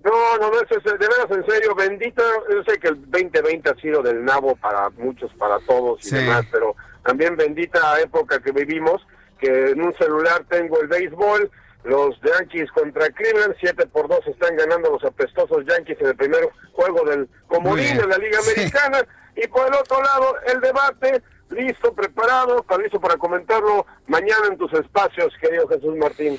No, 0.03 0.37
no, 0.39 0.49
no, 0.49 0.61
eso 0.61 0.77
es 0.77 0.83
de 0.83 1.07
veras 1.07 1.27
en 1.29 1.45
serio, 1.45 1.75
bendita, 1.75 2.23
yo 2.49 2.63
sé 2.63 2.79
que 2.79 2.87
el 2.87 3.01
2020 3.11 3.69
ha 3.69 3.75
sido 3.75 4.01
del 4.01 4.23
nabo 4.23 4.55
para 4.55 4.89
muchos, 4.91 5.29
para 5.33 5.59
todos 5.67 6.05
y 6.05 6.15
demás, 6.15 6.45
pero 6.49 6.73
también 7.03 7.35
bendita 7.35 7.99
época 7.99 8.39
que 8.39 8.53
vivimos, 8.53 9.05
que 9.39 9.71
en 9.71 9.81
un 9.81 9.93
celular 9.95 10.45
tengo 10.49 10.79
el 10.81 10.87
béisbol, 10.87 11.51
los 11.83 12.19
Yankees 12.21 12.71
contra 12.71 13.09
Cleveland, 13.09 13.55
7 13.59 13.87
por 13.87 14.07
2 14.07 14.27
están 14.27 14.55
ganando 14.55 14.91
los 14.91 15.03
apestosos 15.03 15.65
Yankees 15.67 15.97
en 16.01 16.07
el 16.07 16.15
primer 16.15 16.49
juego 16.73 17.05
del 17.05 17.29
comodín 17.47 17.97
de 17.97 18.07
la 18.07 18.17
Liga 18.17 18.39
Americana. 18.39 18.99
Y 19.35 19.47
por 19.47 19.67
el 19.67 19.73
otro 19.73 20.01
lado, 20.01 20.35
el 20.53 20.59
debate, 20.59 21.21
listo, 21.49 21.93
preparado, 21.93 22.65
listo 22.81 22.99
para 22.99 23.15
comentarlo 23.17 23.85
mañana 24.07 24.47
en 24.51 24.57
tus 24.57 24.73
espacios, 24.73 25.33
querido 25.39 25.67
Jesús 25.67 25.95
Martín. 25.95 26.37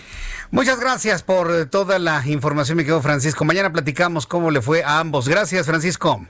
Muchas 0.50 0.80
gracias 0.80 1.22
por 1.22 1.66
toda 1.66 1.98
la 1.98 2.22
información, 2.26 2.76
mi 2.76 2.82
querido 2.82 3.00
Francisco. 3.00 3.44
Mañana 3.44 3.72
platicamos 3.72 4.26
cómo 4.26 4.50
le 4.50 4.60
fue 4.60 4.82
a 4.82 4.98
ambos. 4.98 5.28
Gracias, 5.28 5.66
Francisco. 5.66 6.20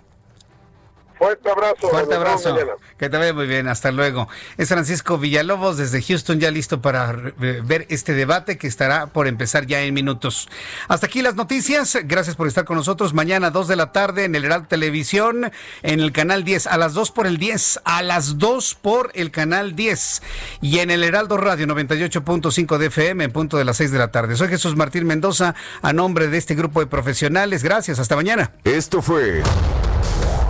Fuerte 1.20 1.51
abrazo. 1.51 1.90
Fuerte 1.90 2.14
abrazo. 2.14 2.56
Que 2.97 3.10
te 3.10 3.18
vaya 3.18 3.34
muy 3.34 3.47
bien. 3.47 3.68
Hasta 3.68 3.90
luego. 3.90 4.26
Es 4.56 4.70
Francisco 4.70 5.18
Villalobos 5.18 5.76
desde 5.76 6.01
Houston, 6.01 6.40
ya 6.40 6.51
listo 6.51 6.80
para 6.80 7.12
ver 7.12 7.84
este 7.90 8.14
debate 8.14 8.56
que 8.56 8.66
estará 8.66 9.09
por 9.09 9.26
empezar 9.26 9.66
ya 9.66 9.82
en 9.82 9.92
minutos. 9.92 10.48
Hasta 10.88 11.09
aquí 11.09 11.20
las 11.20 11.34
noticias. 11.34 11.98
Gracias 12.05 12.36
por 12.36 12.48
estar 12.48 12.64
con 12.64 12.78
nosotros. 12.78 13.12
Mañana, 13.12 13.51
2 13.51 13.68
de 13.68 13.76
la 13.76 13.92
tarde, 13.92 14.24
en 14.24 14.34
el 14.34 14.47
Heraldo 14.47 14.68
Televisión, 14.68 15.52
en 15.82 16.01
el 16.01 16.12
canal 16.12 16.42
10, 16.42 16.66
a 16.68 16.78
las 16.78 16.94
2 16.94 17.10
por 17.10 17.26
el 17.26 17.36
10, 17.36 17.80
a 17.84 18.01
las 18.01 18.38
2 18.38 18.78
por 18.80 19.10
el 19.12 19.30
canal 19.30 19.76
10. 19.76 20.22
Y 20.62 20.78
en 20.78 20.90
el 20.90 21.05
Heraldo 21.05 21.36
Radio 21.36 21.66
98.5 21.66 22.78
de 22.78 22.86
FM, 22.86 23.24
en 23.24 23.30
punto 23.30 23.59
de 23.59 23.66
las 23.66 23.76
6 23.76 23.92
de 23.92 23.98
la 23.98 24.10
tarde. 24.10 24.36
Soy 24.36 24.48
Jesús 24.48 24.74
Martín 24.74 25.06
Mendoza, 25.06 25.55
a 25.82 25.92
nombre 25.92 26.28
de 26.28 26.38
este 26.38 26.55
grupo 26.55 26.80
de 26.80 26.86
profesionales. 26.86 27.62
Gracias. 27.62 27.98
Hasta 27.98 28.16
mañana. 28.16 28.52
Esto 28.64 29.02
fue. 29.02 29.42